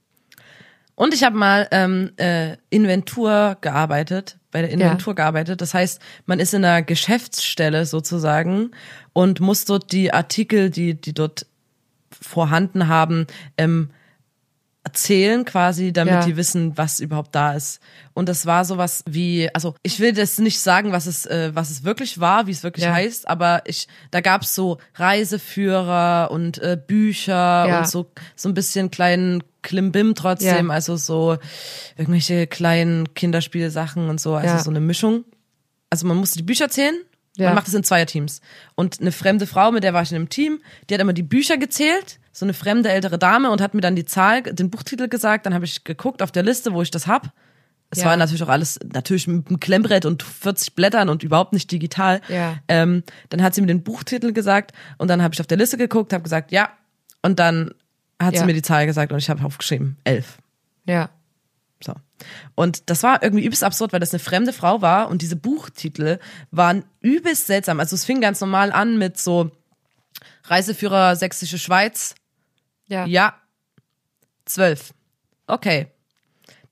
Und 0.95 1.13
ich 1.13 1.25
habe 1.25 1.37
mal 1.37 1.69
ähm, 1.73 2.13
äh, 2.17 2.57
Inventur 2.71 3.59
gearbeitet, 3.61 4.39
bei 4.53 4.63
der 4.63 4.71
Inventur 4.71 5.15
gearbeitet. 5.15 5.61
Das 5.61 5.75
heißt, 5.75 6.01
man 6.27 6.39
ist 6.39 6.55
in 6.55 6.65
einer 6.65 6.83
Geschäftsstelle 6.83 7.85
sozusagen 7.85 8.71
und 9.13 9.41
muss 9.41 9.65
dort 9.65 9.91
die 9.93 10.13
Artikel, 10.13 10.71
die, 10.71 10.95
die 10.95 11.13
dort 11.13 11.47
vorhanden 12.13 12.87
haben, 12.89 13.27
ähm, 13.59 13.91
erzählen 14.87 15.45
quasi, 15.47 15.93
damit 15.95 16.13
Ja. 16.15 16.25
die 16.27 16.37
wissen, 16.37 16.77
was 16.77 17.01
überhaupt 17.01 17.35
da 17.35 17.55
ist. 17.55 17.81
Und 18.13 18.29
das 18.29 18.45
war 18.45 18.65
sowas 18.67 19.03
wie, 19.09 19.49
also 19.55 19.75
ich 19.83 19.99
will 19.99 20.13
das 20.13 20.39
nicht 20.39 20.61
sagen, 20.61 20.93
was 20.93 21.07
es, 21.07 21.25
äh, 21.27 21.51
was 21.55 21.71
es 21.71 21.85
wirklich 21.85 22.21
war, 22.21 22.47
wie 22.47 22.51
es 22.51 22.63
wirklich 22.63 22.85
Ja. 22.85 22.93
heißt, 22.93 23.27
aber 23.27 23.63
ich, 23.65 23.89
da 24.11 24.21
gab's 24.21 24.55
so 24.55 24.77
Reiseführer 24.97 26.31
und 26.31 26.59
äh, 26.59 26.79
Bücher 26.87 27.33
Ja. 27.67 27.79
und 27.79 27.89
so 27.89 28.11
so 28.37 28.49
ein 28.49 28.55
bisschen 28.55 28.91
kleinen 28.91 29.43
Klimbim 29.63 30.15
trotzdem, 30.15 30.71
also 30.71 30.97
so 30.97 31.39
irgendwelche 31.97 32.47
kleinen 32.47 33.15
Kinderspielsachen 33.15 34.11
und 34.11 34.21
so, 34.21 34.35
also 34.35 34.63
so 34.63 34.71
eine 34.71 34.81
Mischung. 34.81 35.25
Also 35.91 36.07
man 36.07 36.19
musste 36.19 36.37
die 36.39 36.43
Bücher 36.45 36.69
zählen. 36.69 36.95
Ja. 37.37 37.47
Man 37.47 37.57
macht 37.57 37.69
es 37.69 37.75
in 37.75 37.83
Zweierteams. 37.83 38.41
Und 38.77 39.01
eine 39.01 39.11
fremde 39.13 39.47
Frau, 39.47 39.73
mit 39.73 39.83
der 39.83 39.93
war 39.93 40.03
ich 40.03 40.11
in 40.13 40.17
einem 40.17 40.29
Team, 40.29 40.61
die 40.89 40.95
hat 40.95 41.01
immer 41.01 41.13
die 41.13 41.23
Bücher 41.25 41.57
gezählt, 41.59 42.21
so 42.33 42.45
eine 42.45 42.55
fremde 42.55 42.91
ältere 42.91 43.19
Dame 43.19 43.51
und 43.51 43.61
hat 43.61 43.75
mir 43.75 43.81
dann 43.81 43.97
die 43.97 44.05
Zahl, 44.05 44.43
den 44.43 44.71
Buchtitel 44.71 45.09
gesagt. 45.09 45.47
Dann 45.47 45.55
habe 45.55 45.65
ich 45.65 45.85
geguckt 45.85 46.23
auf 46.23 46.31
der 46.33 46.43
Liste, 46.45 46.73
wo 46.73 46.83
ich 46.83 46.91
das 46.91 47.07
hab. 47.07 47.33
Es 47.91 48.01
Ja. 48.01 48.07
war 48.07 48.17
natürlich 48.17 48.43
auch 48.43 48.49
alles, 48.49 48.79
natürlich 48.93 49.27
mit 49.29 49.49
einem 49.49 49.61
Klemmbrett 49.61 50.05
und 50.05 50.23
40 50.23 50.75
Blättern 50.75 51.09
und 51.09 51.23
überhaupt 51.23 51.53
nicht 51.53 51.71
digital. 51.71 52.21
Ja. 52.29 52.57
Ähm, 52.69 53.03
dann 53.31 53.43
hat 53.43 53.55
sie 53.55 53.61
mir 53.61 53.67
den 53.69 53.83
Buchtitel 53.85 54.33
gesagt 54.33 54.73
und 54.99 55.09
dann 55.09 55.23
habe 55.23 55.35
ich 55.35 55.41
auf 55.41 55.47
der 55.47 55.59
Liste 55.59 55.77
geguckt, 55.77 56.13
habe 56.13 56.23
gesagt, 56.23 56.51
ja. 56.51 56.71
Und 57.23 57.39
dann 57.39 57.73
hat 58.21 58.35
Ja. 58.35 58.41
sie 58.41 58.47
mir 58.47 58.55
die 58.55 58.63
Zahl 58.63 58.87
gesagt 58.87 59.13
und 59.13 59.19
ich 59.19 59.29
habe 59.31 59.45
aufgeschrieben, 59.45 59.97
elf. 60.05 60.39
Ja. 60.87 61.11
So. 61.85 61.95
Und 62.55 62.89
das 62.89 63.03
war 63.03 63.23
irgendwie 63.23 63.45
übelst 63.45 63.63
absurd, 63.63 63.93
weil 63.93 64.01
das 64.01 64.13
eine 64.13 64.19
fremde 64.19 64.53
Frau 64.53 64.81
war 64.81 65.09
und 65.09 65.23
diese 65.23 65.37
Buchtitel 65.37 66.19
waren 66.51 66.85
übelst 67.01 67.47
seltsam. 67.47 67.81
Also 67.81 67.95
es 67.95 68.05
fing 68.05 68.21
ganz 68.21 68.41
normal 68.41 68.73
an 68.73 68.97
mit 68.99 69.19
so 69.19 69.51
Reiseführer 70.45 71.17
Sächsische 71.17 71.59
Schweiz. 71.59 72.15
Ja. 72.87 73.07
Ja. 73.07 73.35
Zwölf. 74.45 74.93
Okay. 75.47 75.89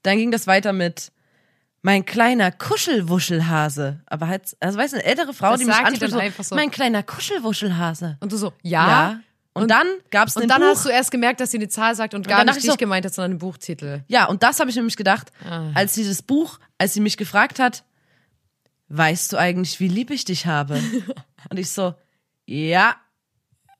Dann 0.02 0.16
ging 0.16 0.30
das 0.30 0.46
weiter 0.46 0.72
mit 0.72 1.12
mein 1.82 2.04
kleiner 2.04 2.52
Kuschelwuschelhase. 2.52 4.00
Aber 4.06 4.28
halt, 4.28 4.56
also 4.60 4.78
weißt 4.78 4.92
du, 4.92 4.98
eine 4.98 5.04
ältere 5.04 5.34
Frau, 5.34 5.50
Das 5.50 5.60
die 5.60 5.66
mich 5.66 5.74
anspricht, 5.74 6.12
so, 6.12 6.18
einfach 6.18 6.44
so. 6.44 6.54
mein 6.54 6.70
kleiner 6.70 7.02
Kuschelwuschelhase. 7.02 8.18
Und 8.20 8.32
du 8.32 8.36
so, 8.36 8.52
ja. 8.62 9.20
Und, 9.54 9.70
dann 9.70 9.86
gab's 10.10 10.34
Und 10.36 10.42
einen 10.42 10.48
dann 10.48 10.60
Buch. 10.62 10.68
hast 10.68 10.86
du 10.86 10.88
erst 10.88 11.10
gemerkt, 11.10 11.40
dass 11.40 11.50
sie 11.50 11.58
eine 11.58 11.68
Zahl 11.68 11.94
sagt 11.94 12.14
und 12.14 12.26
gar 12.26 12.38
dann 12.38 12.46
nicht 12.54 12.62
dich 12.64 12.70
so- 12.70 12.76
gemeint 12.76 13.04
hat, 13.04 13.12
sondern 13.14 13.32
einen 13.32 13.38
Buchtitel. 13.38 14.02
Ja, 14.08 14.24
und 14.26 14.42
das 14.42 14.60
habe 14.60 14.70
ich 14.70 14.76
nämlich 14.76 14.96
gedacht, 14.96 15.30
Ah. 15.48 15.70
als 15.74 15.94
sie 15.94 16.06
das 16.08 16.22
Buch, 16.22 16.58
als 16.78 16.94
sie 16.94 17.00
mich 17.00 17.16
gefragt 17.18 17.58
hat, 17.58 17.84
weißt 18.88 19.32
du 19.32 19.36
eigentlich, 19.36 19.78
wie 19.80 19.88
lieb 19.88 20.10
ich 20.10 20.24
dich 20.24 20.46
habe? 20.46 20.80
Und 21.50 21.58
ich 21.58 21.70
so, 21.70 21.94
ja, 22.46 22.94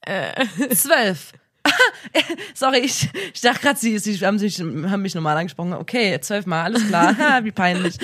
Äh. 0.02 0.46
zwölf. 0.74 1.32
Sorry, 2.54 2.78
ich, 2.78 3.08
ich 3.32 3.40
dachte 3.40 3.60
gerade, 3.60 3.78
sie, 3.78 3.98
sie 3.98 4.18
haben, 4.26 4.38
sich, 4.38 4.58
haben 4.60 5.02
mich 5.02 5.14
normal 5.14 5.36
angesprochen. 5.36 5.72
Okay, 5.74 6.18
zwölfmal, 6.20 6.64
alles 6.64 6.86
klar. 6.86 7.14
Wie 7.44 7.52
peinlich. 7.52 7.96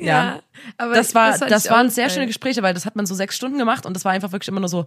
Ja, 0.00 0.40
aber 0.76 0.94
das 0.94 1.14
war, 1.14 1.38
das, 1.38 1.64
ich 1.64 1.70
waren 1.70 1.90
sehr 1.90 2.10
schöne 2.10 2.26
Gespräche, 2.26 2.62
weil 2.62 2.74
das 2.74 2.86
hat 2.86 2.96
man 2.96 3.06
so 3.06 3.14
sechs 3.14 3.36
Stunden 3.36 3.58
gemacht 3.58 3.86
und 3.86 3.94
das 3.94 4.04
war 4.04 4.12
einfach 4.12 4.32
wirklich 4.32 4.48
immer 4.48 4.60
nur 4.60 4.68
so, 4.68 4.86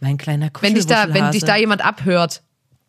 mein 0.00 0.18
kleiner 0.18 0.50
Wenn 0.60 0.74
dich 0.74 0.86
da, 0.86 1.14
wenn 1.14 1.30
dich 1.30 1.44
da 1.44 1.56
jemand 1.56 1.84
abhört, 1.84 2.42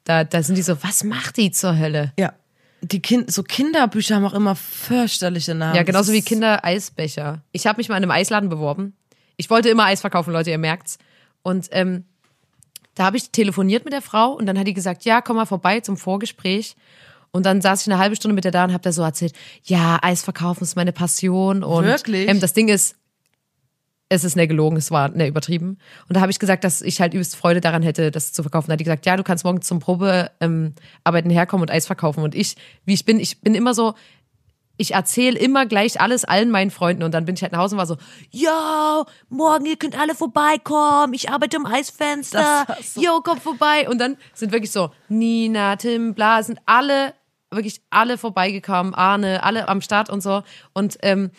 da, 0.04 0.24
da 0.24 0.42
sind 0.42 0.56
die 0.56 0.64
so, 0.64 0.82
was 0.84 1.04
macht 1.04 1.38
die 1.38 1.52
zur 1.52 1.78
Hölle? 1.78 2.12
Ja. 2.18 2.34
Die 2.82 3.02
kind, 3.02 3.32
so 3.32 3.44
Kinderbücher 3.44 4.16
haben 4.16 4.26
auch 4.26 4.34
immer 4.34 4.56
fürchterliche 4.56 5.56
Namen. 5.56 5.76
Ja, 5.76 5.84
genauso 5.84 6.12
Das 6.12 6.16
wie 6.18 6.22
Kinder-Eisbecher. 6.22 7.42
Ich 7.52 7.66
habe 7.66 7.78
mich 7.78 7.88
mal 7.88 7.96
in 7.96 8.04
einem 8.04 8.12
Eisladen 8.12 8.50
beworben. 8.50 8.98
Ich 9.38 9.50
wollte 9.50 9.70
immer 9.70 9.86
Eis 9.86 10.02
verkaufen, 10.02 10.34
Leute, 10.34 10.50
ihr 10.50 10.58
merkt's. 10.58 10.98
Und 11.44 11.70
ähm, 11.72 12.06
da 12.96 13.06
habe 13.06 13.18
ich 13.18 13.32
telefoniert 13.32 13.86
mit 13.86 13.94
der 13.94 14.02
Frau 14.02 14.32
und 14.32 14.46
dann 14.46 14.58
hat 14.58 14.68
die 14.68 14.74
gesagt, 14.74 15.06
ja, 15.06 15.22
komm 15.22 15.38
mal 15.38 15.46
vorbei 15.46 15.80
zum 15.80 15.98
Vorgespräch. 15.98 16.76
Und 17.32 17.46
dann 17.48 17.62
saß 17.62 17.82
ich 17.82 17.92
eine 17.92 18.00
halbe 18.00 18.16
Stunde 18.16 18.36
mit 18.36 18.44
der 18.44 18.52
da 18.52 18.64
und 18.64 18.74
habe 18.74 18.84
da 18.84 18.92
so 18.92 19.02
erzählt, 19.02 19.34
ja, 19.64 19.98
Eis 20.04 20.22
verkaufen 20.22 20.64
ist 20.64 20.76
meine 20.76 20.92
Passion. 20.92 21.64
Und 21.64 21.86
Wirklich? 21.86 22.30
Ähm, 22.30 22.40
das 22.40 22.54
Ding 22.54 22.68
ist, 22.68 22.96
es 24.10 24.24
ist 24.24 24.36
ne 24.36 24.48
gelogen, 24.48 24.78
es 24.78 24.92
war 24.92 25.10
ne 25.10 25.28
übertrieben. 25.28 25.80
Und 26.08 26.16
da 26.16 26.22
habe 26.22 26.32
ich 26.32 26.38
gesagt, 26.38 26.64
dass 26.64 26.84
ich 26.84 27.02
halt 27.02 27.16
übelst 27.16 27.36
Freude 27.36 27.62
daran 27.62 27.82
hätte, 27.82 28.12
das 28.12 28.34
zu 28.34 28.44
verkaufen. 28.44 28.68
Da 28.68 28.74
hat 28.74 28.80
die 28.80 28.84
gesagt, 28.84 29.08
ja, 29.08 29.18
du 29.18 29.24
kannst 29.24 29.44
morgen 29.44 29.64
zum 29.64 29.80
Probe 29.80 30.30
ähm, 30.40 30.76
herkommen 31.04 31.64
und 31.64 31.72
Eis 31.72 31.88
verkaufen. 31.88 32.24
Und 32.24 32.36
ich, 32.36 32.56
wie 32.86 32.94
ich 32.94 33.06
bin, 33.06 33.20
ich 33.20 33.42
bin 33.42 33.56
immer 33.56 33.74
so, 33.74 33.96
ich 34.78 34.94
erzähle 34.94 35.38
immer 35.38 35.66
gleich 35.68 36.02
alles 36.02 36.26
allen 36.26 36.50
meinen 36.50 36.72
Freunden 36.72 37.04
und 37.04 37.12
dann 37.14 37.26
bin 37.26 37.36
ich 37.36 37.44
halt 37.44 37.52
nach 37.52 37.60
Hause 37.60 37.76
und 37.76 37.80
war 37.80 37.86
so, 37.86 37.98
yo, 38.32 39.06
morgen, 39.30 39.66
ihr 39.66 39.76
könnt 39.78 39.98
alle 39.98 40.16
vorbeikommen, 40.16 41.14
ich 41.14 41.30
arbeite 41.30 41.58
im 41.58 41.66
Eisfenster, 41.66 42.66
du- 42.96 43.02
yo, 43.02 43.22
komm 43.24 43.40
vorbei. 43.40 43.88
Und 43.90 44.00
dann 44.00 44.18
sind 44.34 44.52
wirklich 44.52 44.72
so, 44.72 44.90
Nina, 45.10 45.76
Tim, 45.76 46.14
Bla, 46.16 46.42
sind 46.44 46.60
alle, 46.66 47.14
wirklich 47.52 47.82
alle 47.92 48.18
vorbeigekommen, 48.18 48.94
Arne, 48.96 49.44
alle 49.44 49.68
am 49.68 49.82
Start 49.82 50.10
und 50.10 50.22
so. 50.22 50.42
Und 50.74 50.98
ähm, 51.04 51.30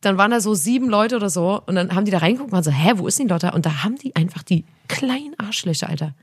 dann 0.00 0.16
waren 0.18 0.30
da 0.30 0.40
so 0.40 0.54
sieben 0.54 0.88
Leute 0.88 1.14
oder 1.16 1.30
so 1.30 1.62
und 1.66 1.74
dann 1.76 1.94
haben 1.94 2.04
die 2.06 2.10
da 2.10 2.18
reingeguckt 2.18 2.48
und 2.50 2.52
waren 2.56 2.64
so, 2.64 2.70
hä, 2.72 2.92
wo 2.96 3.06
ist 3.06 3.18
denn 3.18 3.28
die 3.28 3.32
Leute? 3.32 3.52
Und 3.52 3.66
da 3.66 3.84
haben 3.84 3.96
die 3.96 4.16
einfach 4.16 4.42
die 4.42 4.64
kleinen 4.88 5.38
Arschlöcher, 5.38 5.88
Alter, 5.88 6.14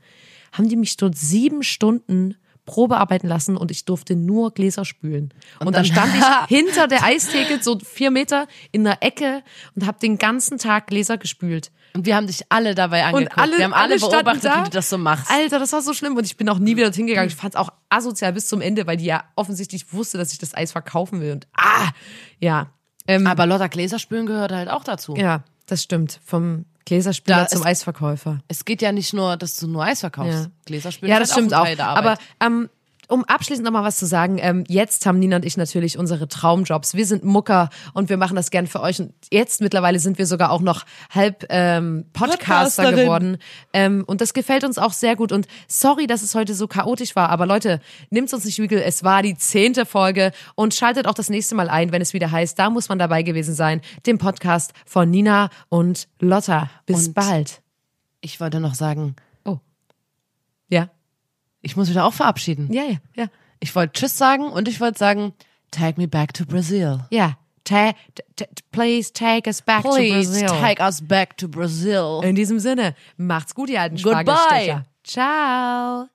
haben 0.52 0.68
die 0.68 0.76
mich 0.76 0.96
dort 0.96 1.16
sieben 1.16 1.62
Stunden 1.62 2.34
Probe 2.70 2.98
arbeiten 2.98 3.26
lassen 3.26 3.56
und 3.56 3.72
ich 3.72 3.84
durfte 3.84 4.14
nur 4.14 4.52
Gläser 4.54 4.84
spülen. 4.84 5.34
Und, 5.58 5.66
dann, 5.66 5.72
dann- 5.72 5.84
stand 5.84 6.12
ich 6.14 6.24
hinter 6.56 6.86
der 6.86 7.02
Eistheke, 7.02 7.58
so 7.60 7.76
vier 7.80 8.12
Meter 8.12 8.46
in 8.70 8.84
der 8.84 9.02
Ecke 9.02 9.42
und 9.74 9.86
habe 9.88 9.98
den 9.98 10.18
ganzen 10.18 10.56
Tag 10.56 10.86
Gläser 10.86 11.18
gespült. 11.18 11.72
Und 11.94 12.06
wir 12.06 12.14
haben 12.14 12.28
dich 12.28 12.44
alle 12.48 12.76
dabei 12.76 13.04
angeguckt. 13.04 13.32
Und 13.36 13.42
alle, 13.42 13.58
wir 13.58 13.64
haben 13.64 13.72
alle, 13.74 13.98
standen 13.98 14.14
beobachtet, 14.18 14.44
da. 14.44 14.60
wie 14.60 14.64
du 14.64 14.70
das 14.70 14.88
so 14.88 14.98
machst. 14.98 15.28
Alter, 15.28 15.58
das 15.58 15.72
war 15.72 15.82
so 15.82 15.92
schlimm 15.94 16.16
und 16.16 16.24
ich 16.24 16.36
bin 16.36 16.48
auch 16.48 16.60
nie 16.60 16.76
wieder 16.76 16.86
dorthin 16.86 17.08
gegangen. 17.08 17.26
Ich 17.28 17.34
fand 17.34 17.54
es 17.54 17.60
auch 17.60 17.70
asozial 17.88 18.32
bis 18.32 18.46
zum 18.46 18.60
Ende, 18.60 18.86
weil 18.86 18.98
die 18.98 19.06
ja 19.06 19.24
offensichtlich 19.34 19.92
wusste, 19.92 20.16
dass 20.16 20.32
ich 20.32 20.38
das 20.38 20.54
Eis 20.54 20.70
verkaufen 20.70 21.20
will. 21.20 21.32
Und 21.32 21.48
ah, 21.56 21.88
ja. 22.38 22.70
Ähm, 23.08 23.26
Aber 23.26 23.46
Lotta 23.46 23.66
Gläserspülen 23.66 24.26
gehört 24.26 24.52
halt 24.52 24.68
auch 24.68 24.84
dazu. 24.84 25.16
ja, 25.16 25.42
das 25.66 25.82
stimmt. 25.82 26.20
Vom 26.24 26.66
Gläserspieler 26.90 27.36
Da 27.38 27.46
zum 27.46 27.62
Eisverkäufer. 27.64 28.40
Es 28.48 28.64
geht 28.64 28.82
ja 28.82 28.90
nicht 28.90 29.12
nur, 29.14 29.36
dass 29.36 29.54
du 29.56 29.68
nur 29.68 29.84
Eis 29.84 30.00
verkaufst. 30.00 30.32
Ja. 30.32 30.46
Gläserspülen 30.66 31.10
Ja, 31.12 31.18
ist 31.18 31.28
das 31.30 31.36
stimmt 31.38 31.54
auch. 31.54 31.60
auch. 31.60 31.62
ein 31.62 31.66
Teil 31.68 31.76
der 31.76 31.86
Arbeit. 31.86 32.18
Aber 32.40 32.46
ähm, 32.46 32.68
um 33.10 33.24
abschließend 33.24 33.64
nochmal 33.64 33.84
was 33.84 33.98
zu 33.98 34.06
sagen, 34.06 34.38
ähm, 34.40 34.64
jetzt 34.68 35.04
haben 35.04 35.18
Nina 35.18 35.36
und 35.36 35.44
ich 35.44 35.56
natürlich 35.56 35.98
unsere 35.98 36.28
Traumjobs. 36.28 36.94
Wir 36.94 37.04
sind 37.06 37.24
Mucker 37.24 37.68
und 37.92 38.08
wir 38.08 38.16
machen 38.16 38.36
das 38.36 38.50
gern 38.50 38.66
für 38.66 38.80
euch. 38.80 39.00
Und 39.00 39.12
jetzt 39.30 39.60
mittlerweile 39.60 39.98
sind 39.98 40.18
wir 40.18 40.26
sogar 40.26 40.50
auch 40.50 40.60
noch 40.60 40.84
halb 41.10 41.44
ähm, 41.50 42.06
Podcaster 42.12 42.92
geworden. 42.92 43.38
Ähm, 43.72 44.04
und 44.06 44.20
das 44.20 44.32
gefällt 44.32 44.64
uns 44.64 44.78
auch 44.78 44.92
sehr 44.92 45.16
gut. 45.16 45.32
Und 45.32 45.46
sorry, 45.68 46.06
dass 46.06 46.22
es 46.22 46.34
heute 46.34 46.54
so 46.54 46.68
chaotisch 46.68 47.16
war. 47.16 47.28
Aber 47.30 47.46
Leute, 47.46 47.80
nimmt's 48.10 48.32
uns 48.32 48.44
nicht 48.44 48.58
übel. 48.58 48.78
Es 48.80 49.04
war 49.04 49.22
die 49.22 49.36
zehnte 49.36 49.86
Folge. 49.86 50.32
Und 50.54 50.74
schaltet 50.74 51.06
auch 51.06 51.14
das 51.14 51.28
nächste 51.30 51.54
Mal 51.54 51.68
ein, 51.68 51.92
wenn 51.92 52.02
es 52.02 52.12
wieder 52.14 52.30
heißt, 52.30 52.58
da 52.58 52.70
muss 52.70 52.88
man 52.88 52.98
dabei 52.98 53.22
gewesen 53.22 53.54
sein. 53.54 53.80
Dem 54.06 54.18
Podcast 54.18 54.72
von 54.86 55.10
Nina 55.10 55.50
und 55.68 56.08
Lotta. 56.20 56.70
Bis 56.86 57.08
Und- 57.08 57.14
bald. 57.14 57.60
ich 58.20 58.40
wollte 58.40 58.60
noch 58.60 58.74
sagen, 58.74 59.16
Ja. 60.72 60.88
Ich 61.62 61.76
muss 61.76 61.90
wieder 61.90 62.04
auch 62.04 62.14
verabschieden. 62.14 62.72
Ja, 62.72 62.84
ja, 62.84 62.96
ja. 63.14 63.26
Ich 63.60 63.74
wollte 63.74 63.92
Tschüss 63.92 64.16
sagen 64.16 64.44
und 64.44 64.68
ich 64.68 64.80
wollte 64.80 64.98
sagen, 64.98 65.32
take 65.70 66.00
me 66.00 66.08
back 66.08 66.32
to 66.34 66.46
Brazil. 66.46 67.00
Ja. 67.10 67.36
Ta 67.62 67.92
ta 68.36 68.46
please 68.72 69.12
take 69.12 69.46
us 69.46 69.60
back 69.60 69.82
to 69.82 69.90
Please 69.90 70.30
Brazil. 70.30 70.48
take 70.60 70.82
us 70.82 71.00
back 71.02 71.36
to 71.36 71.46
Brazil. 71.46 72.20
In 72.24 72.34
diesem 72.34 72.58
Sinne, 72.58 72.94
macht's 73.18 73.54
gut, 73.54 73.68
ihr 73.68 73.80
alten 73.80 74.00
Goodbye. 74.00 74.82
Ciao. 75.04 76.08